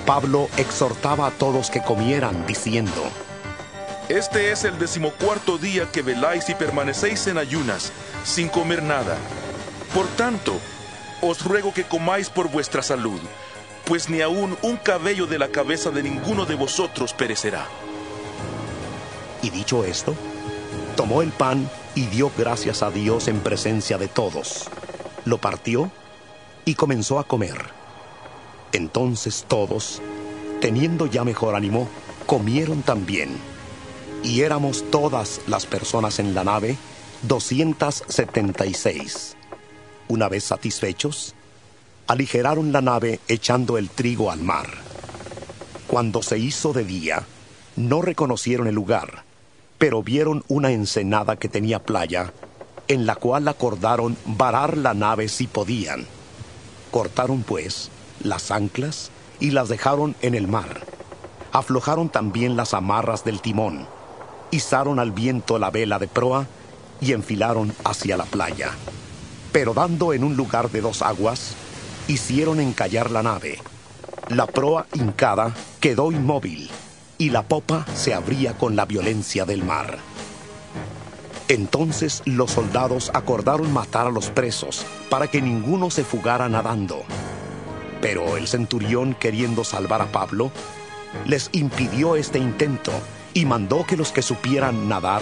Pablo 0.05 0.49
exhortaba 0.57 1.27
a 1.27 1.31
todos 1.31 1.69
que 1.69 1.83
comieran, 1.83 2.47
diciendo, 2.47 3.03
Este 4.09 4.51
es 4.51 4.63
el 4.63 4.79
decimocuarto 4.79 5.59
día 5.59 5.91
que 5.91 6.01
veláis 6.01 6.49
y 6.49 6.55
permanecéis 6.55 7.27
en 7.27 7.37
ayunas, 7.37 7.91
sin 8.23 8.49
comer 8.49 8.81
nada. 8.81 9.15
Por 9.93 10.07
tanto, 10.07 10.59
os 11.21 11.45
ruego 11.45 11.71
que 11.75 11.83
comáis 11.83 12.27
por 12.27 12.49
vuestra 12.49 12.81
salud, 12.81 13.19
pues 13.85 14.09
ni 14.09 14.21
aun 14.21 14.57
un 14.63 14.77
cabello 14.77 15.27
de 15.27 15.37
la 15.37 15.49
cabeza 15.49 15.91
de 15.91 16.01
ninguno 16.01 16.45
de 16.45 16.55
vosotros 16.55 17.13
perecerá. 17.13 17.67
Y 19.43 19.51
dicho 19.51 19.85
esto, 19.85 20.15
tomó 20.95 21.21
el 21.21 21.29
pan 21.29 21.69
y 21.93 22.07
dio 22.07 22.31
gracias 22.35 22.81
a 22.81 22.89
Dios 22.89 23.27
en 23.27 23.39
presencia 23.41 23.99
de 23.99 24.07
todos. 24.07 24.71
Lo 25.25 25.37
partió 25.37 25.91
y 26.65 26.73
comenzó 26.73 27.19
a 27.19 27.25
comer. 27.25 27.61
Entonces 28.71 29.45
todos, 29.47 30.01
teniendo 30.61 31.05
ya 31.05 31.23
mejor 31.23 31.53
ánimo, 31.53 31.87
comieron 32.25 32.81
también. 32.81 33.48
Y 34.23 34.41
éramos 34.41 34.83
todas 34.91 35.41
las 35.47 35.65
personas 35.65 36.19
en 36.19 36.35
la 36.35 36.43
nave, 36.43 36.77
276. 37.23 39.35
Una 40.07 40.27
vez 40.27 40.43
satisfechos, 40.43 41.35
aligeraron 42.07 42.71
la 42.71 42.81
nave 42.81 43.19
echando 43.27 43.77
el 43.77 43.89
trigo 43.89 44.31
al 44.31 44.41
mar. 44.41 44.67
Cuando 45.87 46.21
se 46.21 46.37
hizo 46.37 46.73
de 46.73 46.83
día, 46.83 47.25
no 47.75 48.01
reconocieron 48.01 48.67
el 48.67 48.75
lugar, 48.75 49.23
pero 49.77 50.03
vieron 50.03 50.43
una 50.47 50.71
ensenada 50.71 51.37
que 51.37 51.47
tenía 51.47 51.79
playa, 51.79 52.33
en 52.87 53.05
la 53.05 53.15
cual 53.15 53.47
acordaron 53.47 54.17
varar 54.25 54.77
la 54.77 54.93
nave 54.93 55.29
si 55.29 55.47
podían. 55.47 56.05
Cortaron 56.91 57.43
pues 57.43 57.89
las 58.21 58.51
anclas 58.51 59.11
y 59.39 59.51
las 59.51 59.69
dejaron 59.69 60.15
en 60.21 60.35
el 60.35 60.47
mar. 60.47 60.81
Aflojaron 61.51 62.09
también 62.09 62.57
las 62.57 62.73
amarras 62.73 63.23
del 63.23 63.41
timón, 63.41 63.87
izaron 64.51 64.99
al 64.99 65.11
viento 65.11 65.59
la 65.59 65.69
vela 65.71 65.99
de 65.99 66.07
proa 66.07 66.47
y 67.01 67.13
enfilaron 67.13 67.73
hacia 67.83 68.17
la 68.17 68.25
playa. 68.25 68.71
Pero 69.51 69.73
dando 69.73 70.13
en 70.13 70.23
un 70.23 70.35
lugar 70.35 70.69
de 70.69 70.81
dos 70.81 71.01
aguas, 71.01 71.55
hicieron 72.07 72.59
encallar 72.59 73.11
la 73.11 73.23
nave. 73.23 73.59
La 74.29 74.45
proa 74.45 74.85
hincada 74.93 75.53
quedó 75.79 76.11
inmóvil 76.11 76.69
y 77.17 77.29
la 77.31 77.43
popa 77.43 77.85
se 77.95 78.13
abría 78.13 78.57
con 78.57 78.75
la 78.75 78.85
violencia 78.85 79.45
del 79.45 79.63
mar. 79.63 79.97
Entonces 81.47 82.21
los 82.25 82.51
soldados 82.51 83.09
acordaron 83.13 83.73
matar 83.73 84.07
a 84.07 84.11
los 84.11 84.29
presos 84.29 84.85
para 85.09 85.27
que 85.27 85.41
ninguno 85.41 85.89
se 85.89 86.03
fugara 86.03 86.47
nadando. 86.47 87.01
Pero 88.01 88.37
el 88.37 88.47
centurión, 88.47 89.15
queriendo 89.15 89.63
salvar 89.63 90.01
a 90.01 90.11
Pablo, 90.11 90.51
les 91.25 91.49
impidió 91.53 92.15
este 92.15 92.37
intento 92.37 92.91
y 93.33 93.45
mandó 93.45 93.85
que 93.85 93.97
los 93.97 94.11
que 94.11 94.21
supieran 94.21 94.89
nadar 94.89 95.21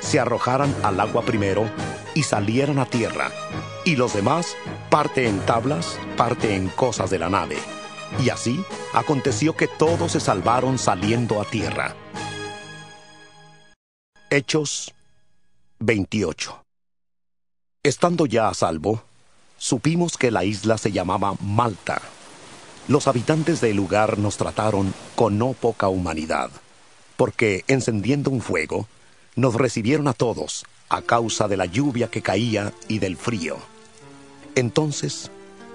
se 0.00 0.20
arrojaran 0.20 0.74
al 0.82 1.00
agua 1.00 1.22
primero 1.22 1.68
y 2.14 2.22
salieran 2.22 2.78
a 2.78 2.86
tierra, 2.86 3.30
y 3.84 3.96
los 3.96 4.14
demás 4.14 4.56
parte 4.90 5.28
en 5.28 5.40
tablas, 5.40 5.98
parte 6.16 6.54
en 6.54 6.68
cosas 6.68 7.10
de 7.10 7.18
la 7.18 7.28
nave. 7.28 7.56
Y 8.24 8.30
así 8.30 8.64
aconteció 8.94 9.56
que 9.56 9.68
todos 9.68 10.12
se 10.12 10.20
salvaron 10.20 10.78
saliendo 10.78 11.40
a 11.40 11.44
tierra. 11.44 11.94
Hechos 14.30 14.94
28 15.78 16.64
Estando 17.82 18.26
ya 18.26 18.48
a 18.48 18.54
salvo, 18.54 19.02
supimos 19.56 20.18
que 20.18 20.30
la 20.30 20.44
isla 20.44 20.78
se 20.78 20.92
llamaba 20.92 21.34
Malta. 21.40 22.02
Los 22.88 23.06
habitantes 23.06 23.60
del 23.60 23.76
lugar 23.76 24.18
nos 24.18 24.36
trataron 24.36 24.92
con 25.14 25.38
no 25.38 25.52
poca 25.52 25.88
humanidad, 25.88 26.50
porque 27.18 27.64
encendiendo 27.66 28.30
un 28.30 28.40
fuego, 28.40 28.86
nos 29.34 29.56
recibieron 29.56 30.06
a 30.06 30.12
todos 30.12 30.64
a 30.88 31.02
causa 31.02 31.48
de 31.48 31.56
la 31.56 31.66
lluvia 31.66 32.08
que 32.08 32.22
caía 32.22 32.72
y 32.86 33.00
del 33.00 33.16
frío. 33.16 33.56
Entonces, 34.54 35.32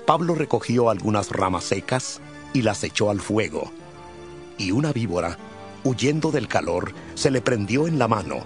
Pablo 0.07 0.35
recogió 0.35 0.89
algunas 0.89 1.31
ramas 1.31 1.65
secas 1.65 2.21
y 2.53 2.61
las 2.61 2.81
echó 2.85 3.09
al 3.09 3.19
fuego, 3.19 3.73
y 4.57 4.71
una 4.71 4.93
víbora, 4.93 5.37
huyendo 5.83 6.31
del 6.31 6.47
calor, 6.47 6.93
se 7.13 7.29
le 7.29 7.41
prendió 7.41 7.87
en 7.87 7.99
la 7.99 8.07
mano. 8.07 8.45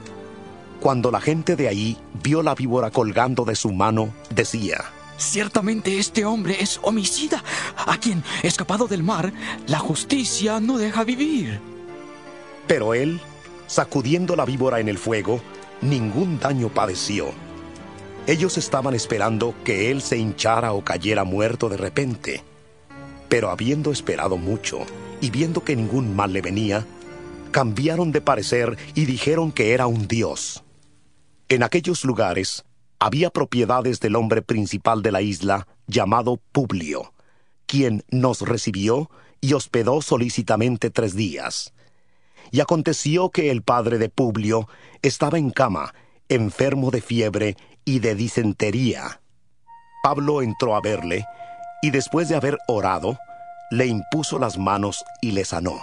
Cuando 0.79 1.11
la 1.11 1.21
gente 1.21 1.55
de 1.55 1.67
ahí 1.67 1.97
vio 2.23 2.41
la 2.41 2.55
víbora 2.55 2.89
colgando 2.89 3.45
de 3.45 3.55
su 3.55 3.71
mano, 3.73 4.11
decía, 4.31 4.85
Ciertamente 5.17 5.99
este 5.99 6.25
hombre 6.25 6.57
es 6.59 6.79
homicida, 6.81 7.43
a 7.85 7.99
quien, 7.99 8.23
escapado 8.41 8.87
del 8.87 9.03
mar, 9.03 9.31
la 9.67 9.77
justicia 9.77 10.59
no 10.59 10.79
deja 10.79 11.03
vivir. 11.03 11.76
Pero 12.67 12.93
él, 12.93 13.19
sacudiendo 13.67 14.35
la 14.35 14.45
víbora 14.45 14.79
en 14.79 14.89
el 14.89 14.97
fuego, 14.97 15.41
ningún 15.81 16.39
daño 16.39 16.69
padeció. 16.69 17.29
Ellos 18.27 18.57
estaban 18.57 18.93
esperando 18.93 19.55
que 19.63 19.89
él 19.89 20.01
se 20.01 20.17
hinchara 20.17 20.73
o 20.73 20.83
cayera 20.83 21.23
muerto 21.23 21.69
de 21.69 21.77
repente. 21.77 22.43
Pero 23.29 23.49
habiendo 23.49 23.91
esperado 23.91 24.37
mucho 24.37 24.79
y 25.21 25.29
viendo 25.29 25.63
que 25.63 25.75
ningún 25.75 26.15
mal 26.15 26.33
le 26.33 26.41
venía, 26.41 26.85
cambiaron 27.51 28.11
de 28.11 28.21
parecer 28.21 28.77
y 28.95 29.05
dijeron 29.05 29.51
que 29.51 29.73
era 29.73 29.87
un 29.87 30.07
dios. 30.07 30.63
En 31.47 31.63
aquellos 31.63 32.03
lugares 32.03 32.65
había 32.99 33.29
propiedades 33.29 34.01
del 34.01 34.17
hombre 34.17 34.41
principal 34.41 35.01
de 35.01 35.11
la 35.13 35.21
isla, 35.21 35.67
llamado 35.87 36.41
Publio, 36.51 37.13
quien 37.65 38.03
nos 38.09 38.41
recibió 38.41 39.09
y 39.39 39.53
hospedó 39.53 40.01
solícitamente 40.01 40.89
tres 40.89 41.15
días. 41.15 41.73
Y 42.51 42.61
aconteció 42.61 43.29
que 43.29 43.51
el 43.51 43.61
padre 43.61 43.97
de 43.97 44.09
Publio 44.09 44.67
estaba 45.01 45.37
en 45.37 45.51
cama, 45.51 45.93
enfermo 46.29 46.91
de 46.91 47.01
fiebre 47.01 47.57
y 47.85 47.99
de 47.99 48.15
disentería. 48.15 49.21
Pablo 50.03 50.41
entró 50.41 50.75
a 50.75 50.81
verle 50.81 51.25
y 51.81 51.91
después 51.91 52.29
de 52.29 52.35
haber 52.35 52.57
orado, 52.67 53.17
le 53.69 53.85
impuso 53.85 54.39
las 54.39 54.57
manos 54.57 55.03
y 55.21 55.31
le 55.31 55.45
sanó. 55.45 55.77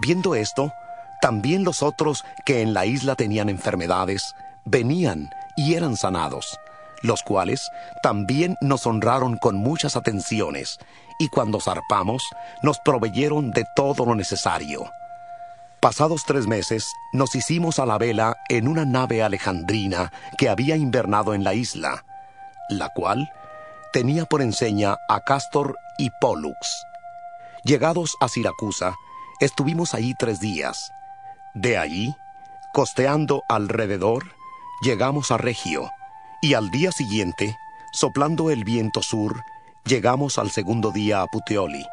Viendo 0.00 0.34
esto, 0.34 0.72
también 1.20 1.64
los 1.64 1.82
otros 1.82 2.24
que 2.44 2.62
en 2.62 2.74
la 2.74 2.86
isla 2.86 3.14
tenían 3.14 3.48
enfermedades, 3.48 4.34
venían 4.64 5.30
y 5.56 5.74
eran 5.74 5.96
sanados, 5.96 6.58
los 7.02 7.22
cuales 7.22 7.68
también 8.02 8.56
nos 8.60 8.86
honraron 8.86 9.36
con 9.36 9.56
muchas 9.56 9.96
atenciones, 9.96 10.78
y 11.18 11.28
cuando 11.28 11.60
zarpamos, 11.60 12.24
nos 12.62 12.78
proveyeron 12.80 13.50
de 13.50 13.64
todo 13.76 14.04
lo 14.06 14.14
necesario. 14.14 14.90
Pasados 15.82 16.22
tres 16.24 16.46
meses, 16.46 16.94
nos 17.12 17.34
hicimos 17.34 17.80
a 17.80 17.86
la 17.86 17.98
vela 17.98 18.36
en 18.48 18.68
una 18.68 18.84
nave 18.84 19.20
alejandrina 19.20 20.12
que 20.38 20.48
había 20.48 20.76
invernado 20.76 21.34
en 21.34 21.42
la 21.42 21.54
isla, 21.54 22.04
la 22.68 22.90
cual 22.90 23.32
tenía 23.92 24.24
por 24.24 24.42
enseña 24.42 24.96
a 25.08 25.18
Castor 25.22 25.76
y 25.98 26.10
Pollux. 26.20 26.84
Llegados 27.64 28.14
a 28.20 28.28
Siracusa, 28.28 28.94
estuvimos 29.40 29.92
allí 29.92 30.14
tres 30.16 30.38
días. 30.38 30.92
De 31.52 31.76
allí, 31.76 32.14
costeando 32.72 33.42
alrededor, 33.48 34.36
llegamos 34.82 35.32
a 35.32 35.36
Regio, 35.36 35.90
y 36.40 36.54
al 36.54 36.70
día 36.70 36.92
siguiente, 36.92 37.56
soplando 37.92 38.50
el 38.50 38.62
viento 38.62 39.02
sur, 39.02 39.42
llegamos 39.84 40.38
al 40.38 40.52
segundo 40.52 40.92
día 40.92 41.22
a 41.22 41.26
Puteoli. 41.26 41.84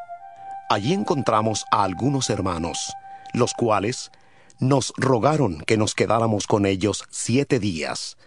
Allí 0.70 0.94
encontramos 0.94 1.66
a 1.72 1.84
algunos 1.84 2.30
hermanos, 2.30 2.94
los 3.34 3.54
cuales 3.54 4.12
nos 4.60 4.94
rogaron 4.98 5.62
que 5.62 5.78
nos 5.78 5.96
quedáramos 5.96 6.48
con 6.48 6.66
ellos 6.66 7.06
siete 7.10 7.60
días. 7.60 8.18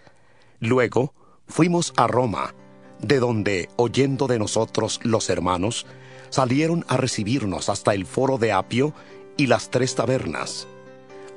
Luego 0.60 1.14
fuimos 1.46 1.92
a 1.96 2.06
Roma, 2.06 2.54
de 3.00 3.18
donde, 3.18 3.68
oyendo 3.76 4.26
de 4.28 4.38
nosotros 4.38 5.00
los 5.02 5.28
hermanos, 5.28 5.86
salieron 6.30 6.84
a 6.88 6.96
recibirnos 6.96 7.68
hasta 7.68 7.94
el 7.94 8.06
foro 8.06 8.38
de 8.38 8.52
Apio 8.52 8.94
y 9.36 9.46
las 9.46 9.70
tres 9.70 9.94
tabernas. 9.94 10.66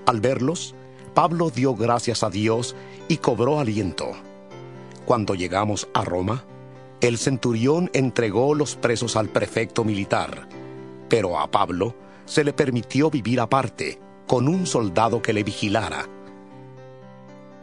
Al 0.05 0.21
verlos, 0.21 0.75
Pablo 1.13 1.49
dio 1.49 1.75
gracias 1.75 2.23
a 2.23 2.29
Dios 2.29 2.75
y 3.07 3.17
cobró 3.17 3.59
aliento. 3.59 4.11
Cuando 5.05 5.35
llegamos 5.35 5.87
a 5.93 6.03
Roma, 6.03 6.45
el 7.01 7.17
centurión 7.17 7.89
entregó 7.93 8.55
los 8.55 8.75
presos 8.75 9.15
al 9.15 9.29
prefecto 9.29 9.83
militar, 9.83 10.47
pero 11.09 11.39
a 11.39 11.51
Pablo 11.51 11.95
se 12.25 12.43
le 12.43 12.53
permitió 12.53 13.09
vivir 13.09 13.39
aparte, 13.39 13.99
con 14.27 14.47
un 14.47 14.65
soldado 14.65 15.21
que 15.21 15.33
le 15.33 15.43
vigilara. 15.43 16.07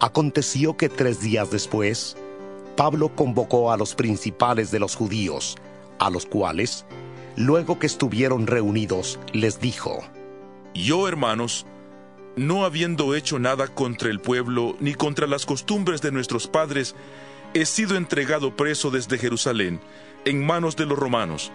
Aconteció 0.01 0.77
que 0.77 0.89
tres 0.89 1.21
días 1.21 1.51
después, 1.51 2.17
Pablo 2.77 3.15
convocó 3.15 3.71
a 3.71 3.77
los 3.77 3.95
principales 3.95 4.71
de 4.71 4.79
los 4.79 4.97
judíos, 4.97 5.57
a 5.99 6.11
los 6.11 6.27
cuales, 6.27 6.85
luego 7.37 7.79
que 7.79 7.87
estuvieron 7.87 8.47
reunidos, 8.47 9.19
les 9.33 9.61
dijo, 9.61 10.01
Yo, 10.75 11.07
hermanos, 11.07 11.67
no 12.37 12.65
habiendo 12.65 13.15
hecho 13.15 13.39
nada 13.39 13.69
contra 13.69 14.11
el 14.11 14.21
pueblo 14.21 14.77
ni 14.81 14.95
contra 14.95 15.27
las 15.27 15.45
costumbres 15.45 16.01
de 16.01 16.13
nuestros 16.13 16.49
padres, 16.49 16.95
he 17.55 17.67
sido 17.67 17.97
entregado 17.97 18.57
preso 18.57 18.91
desde 18.91 19.19
Jerusalén, 19.19 19.81
en 20.25 20.45
manos 20.45 20.77
de 20.77 20.87
los 20.87 20.99
romanos, 20.99 21.53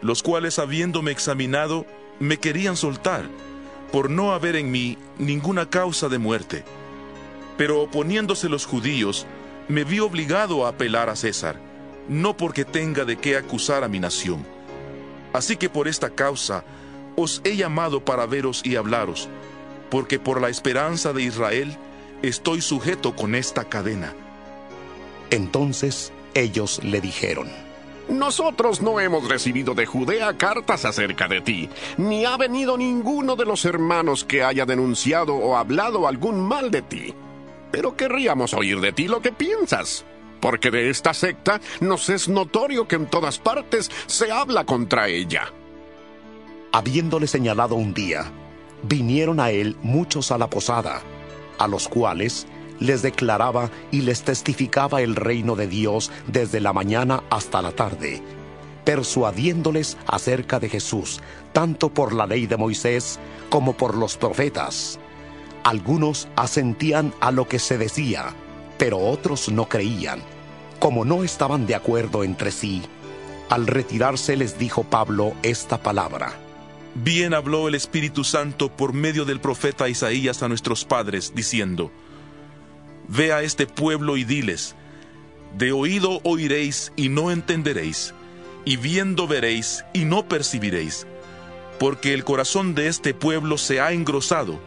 los 0.00 0.22
cuales 0.22 0.58
habiéndome 0.58 1.12
examinado, 1.12 1.86
me 2.20 2.38
querían 2.38 2.76
soltar, 2.76 3.28
por 3.90 4.10
no 4.10 4.32
haber 4.32 4.56
en 4.56 4.70
mí 4.70 4.96
ninguna 5.18 5.68
causa 5.68 6.08
de 6.08 6.18
muerte. 6.18 6.64
Pero 7.56 7.82
oponiéndose 7.82 8.48
los 8.48 8.64
judíos, 8.64 9.26
me 9.68 9.84
vi 9.84 10.00
obligado 10.00 10.66
a 10.66 10.70
apelar 10.70 11.08
a 11.08 11.16
César, 11.16 11.60
no 12.08 12.36
porque 12.36 12.64
tenga 12.64 13.04
de 13.04 13.16
qué 13.16 13.36
acusar 13.36 13.84
a 13.84 13.88
mi 13.88 14.00
nación. 14.00 14.44
Así 15.32 15.56
que 15.56 15.68
por 15.68 15.88
esta 15.88 16.10
causa 16.10 16.64
os 17.16 17.40
he 17.44 17.56
llamado 17.56 18.04
para 18.04 18.26
veros 18.26 18.62
y 18.64 18.76
hablaros, 18.76 19.28
porque 19.90 20.18
por 20.18 20.40
la 20.40 20.48
esperanza 20.48 21.12
de 21.12 21.22
Israel 21.22 21.76
estoy 22.22 22.60
sujeto 22.60 23.14
con 23.14 23.34
esta 23.34 23.64
cadena. 23.64 24.14
Entonces 25.30 26.12
ellos 26.34 26.82
le 26.82 27.00
dijeron, 27.00 27.50
Nosotros 28.12 28.82
no 28.82 29.00
hemos 29.00 29.26
recibido 29.26 29.72
de 29.74 29.86
Judea 29.86 30.36
cartas 30.36 30.84
acerca 30.84 31.28
de 31.28 31.40
ti, 31.40 31.70
ni 31.96 32.26
ha 32.26 32.36
venido 32.36 32.76
ninguno 32.76 33.36
de 33.36 33.46
los 33.46 33.64
hermanos 33.64 34.22
que 34.24 34.42
haya 34.44 34.66
denunciado 34.66 35.34
o 35.34 35.56
hablado 35.56 36.06
algún 36.06 36.46
mal 36.46 36.70
de 36.70 36.82
ti. 36.82 37.14
Pero 37.70 37.96
querríamos 37.96 38.52
oír 38.52 38.80
de 38.80 38.92
ti 38.92 39.08
lo 39.08 39.22
que 39.22 39.32
piensas, 39.32 40.04
porque 40.40 40.70
de 40.70 40.90
esta 40.90 41.14
secta 41.14 41.58
nos 41.80 42.10
es 42.10 42.28
notorio 42.28 42.86
que 42.86 42.96
en 42.96 43.06
todas 43.06 43.38
partes 43.38 43.90
se 44.06 44.30
habla 44.30 44.66
contra 44.66 45.08
ella. 45.08 45.50
Habiéndole 46.70 47.26
señalado 47.26 47.76
un 47.76 47.94
día, 47.94 48.30
vinieron 48.82 49.40
a 49.40 49.52
él 49.52 49.74
muchos 49.82 50.30
a 50.32 50.36
la 50.36 50.50
posada, 50.50 51.00
a 51.58 51.66
los 51.66 51.88
cuales 51.88 52.46
les 52.82 53.02
declaraba 53.02 53.70
y 53.90 54.02
les 54.02 54.22
testificaba 54.22 55.02
el 55.02 55.14
reino 55.14 55.54
de 55.56 55.68
Dios 55.68 56.10
desde 56.26 56.60
la 56.60 56.72
mañana 56.72 57.22
hasta 57.30 57.62
la 57.62 57.72
tarde, 57.72 58.20
persuadiéndoles 58.84 59.96
acerca 60.06 60.58
de 60.58 60.68
Jesús, 60.68 61.20
tanto 61.52 61.90
por 61.90 62.12
la 62.12 62.26
ley 62.26 62.46
de 62.46 62.56
Moisés 62.56 63.20
como 63.50 63.74
por 63.74 63.96
los 63.96 64.16
profetas. 64.16 64.98
Algunos 65.62 66.28
asentían 66.34 67.14
a 67.20 67.30
lo 67.30 67.46
que 67.46 67.60
se 67.60 67.78
decía, 67.78 68.34
pero 68.78 68.98
otros 68.98 69.48
no 69.48 69.68
creían. 69.68 70.20
Como 70.80 71.04
no 71.04 71.22
estaban 71.22 71.66
de 71.66 71.76
acuerdo 71.76 72.24
entre 72.24 72.50
sí, 72.50 72.82
al 73.48 73.68
retirarse 73.68 74.36
les 74.36 74.58
dijo 74.58 74.82
Pablo 74.82 75.34
esta 75.44 75.80
palabra. 75.80 76.32
Bien 76.94 77.32
habló 77.32 77.68
el 77.68 77.76
Espíritu 77.76 78.24
Santo 78.24 78.70
por 78.70 78.92
medio 78.92 79.24
del 79.24 79.40
profeta 79.40 79.88
Isaías 79.88 80.42
a 80.42 80.48
nuestros 80.48 80.84
padres, 80.84 81.32
diciendo, 81.34 81.92
Ve 83.08 83.32
a 83.32 83.42
este 83.42 83.66
pueblo 83.66 84.16
y 84.16 84.24
diles, 84.24 84.74
de 85.56 85.72
oído 85.72 86.20
oiréis 86.24 86.92
y 86.96 87.08
no 87.08 87.30
entenderéis, 87.30 88.14
y 88.64 88.76
viendo 88.76 89.26
veréis 89.26 89.84
y 89.92 90.04
no 90.04 90.28
percibiréis, 90.28 91.06
porque 91.78 92.14
el 92.14 92.24
corazón 92.24 92.74
de 92.74 92.88
este 92.88 93.12
pueblo 93.12 93.58
se 93.58 93.80
ha 93.80 93.92
engrosado, 93.92 94.58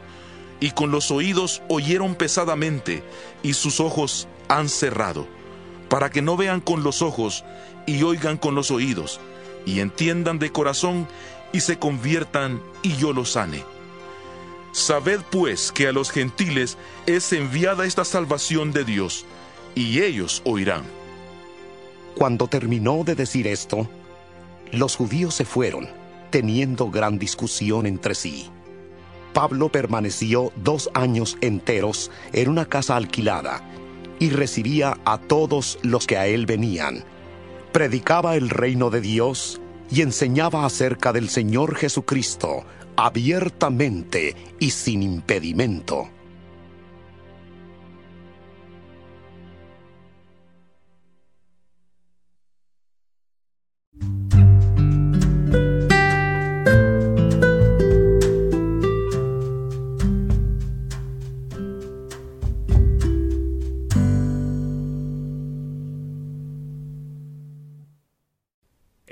y 0.60 0.72
con 0.72 0.92
los 0.92 1.12
oídos 1.12 1.62
oyeron 1.70 2.16
pesadamente, 2.16 3.04
y 3.42 3.54
sus 3.54 3.80
ojos 3.80 4.28
han 4.48 4.70
cerrado, 4.70 5.28
para 5.90 6.10
que 6.10 6.22
no 6.22 6.38
vean 6.38 6.62
con 6.62 6.84
los 6.84 7.02
ojos 7.02 7.44
y 7.88 8.04
oigan 8.04 8.38
con 8.38 8.54
los 8.56 8.70
oídos, 8.72 9.20
y 9.66 9.80
entiendan 9.80 10.40
de 10.40 10.52
corazón 10.52 11.08
y 11.52 11.62
se 11.62 11.80
conviertan 11.80 12.62
y 12.84 12.96
yo 12.98 13.14
los 13.14 13.32
sane. 13.32 13.75
Sabed 14.76 15.22
pues 15.32 15.72
que 15.72 15.88
a 15.88 15.94
los 15.94 16.12
gentiles 16.12 16.78
es 17.06 17.32
enviada 17.32 17.86
esta 17.86 18.04
salvación 18.04 18.74
de 18.74 18.84
Dios, 18.84 19.26
y 19.74 20.02
ellos 20.02 20.42
oirán. 20.44 20.84
Cuando 22.14 22.50
terminó 22.50 23.06
de 23.06 23.16
decir 23.16 23.48
esto, 23.48 23.88
los 24.74 24.98
judíos 24.98 25.34
se 25.34 25.46
fueron, 25.46 25.88
teniendo 26.30 26.92
gran 26.92 27.18
discusión 27.18 27.86
entre 27.86 28.16
sí. 28.16 28.50
Pablo 29.34 29.70
permaneció 29.70 30.52
dos 30.58 30.90
años 30.94 31.38
enteros 31.40 32.12
en 32.34 32.50
una 32.50 32.66
casa 32.66 32.98
alquilada 32.98 33.64
y 34.20 34.30
recibía 34.30 34.98
a 35.06 35.20
todos 35.20 35.80
los 35.84 36.06
que 36.06 36.18
a 36.18 36.28
él 36.28 36.46
venían. 36.46 37.06
Predicaba 37.72 38.36
el 38.36 38.50
reino 38.50 38.90
de 38.90 39.00
Dios 39.00 39.62
y 39.90 40.02
enseñaba 40.02 40.66
acerca 40.66 41.14
del 41.14 41.30
Señor 41.30 41.76
Jesucristo 41.76 42.66
abiertamente 42.96 44.36
y 44.60 44.70
sin 44.72 45.04
impedimento. 45.04 46.10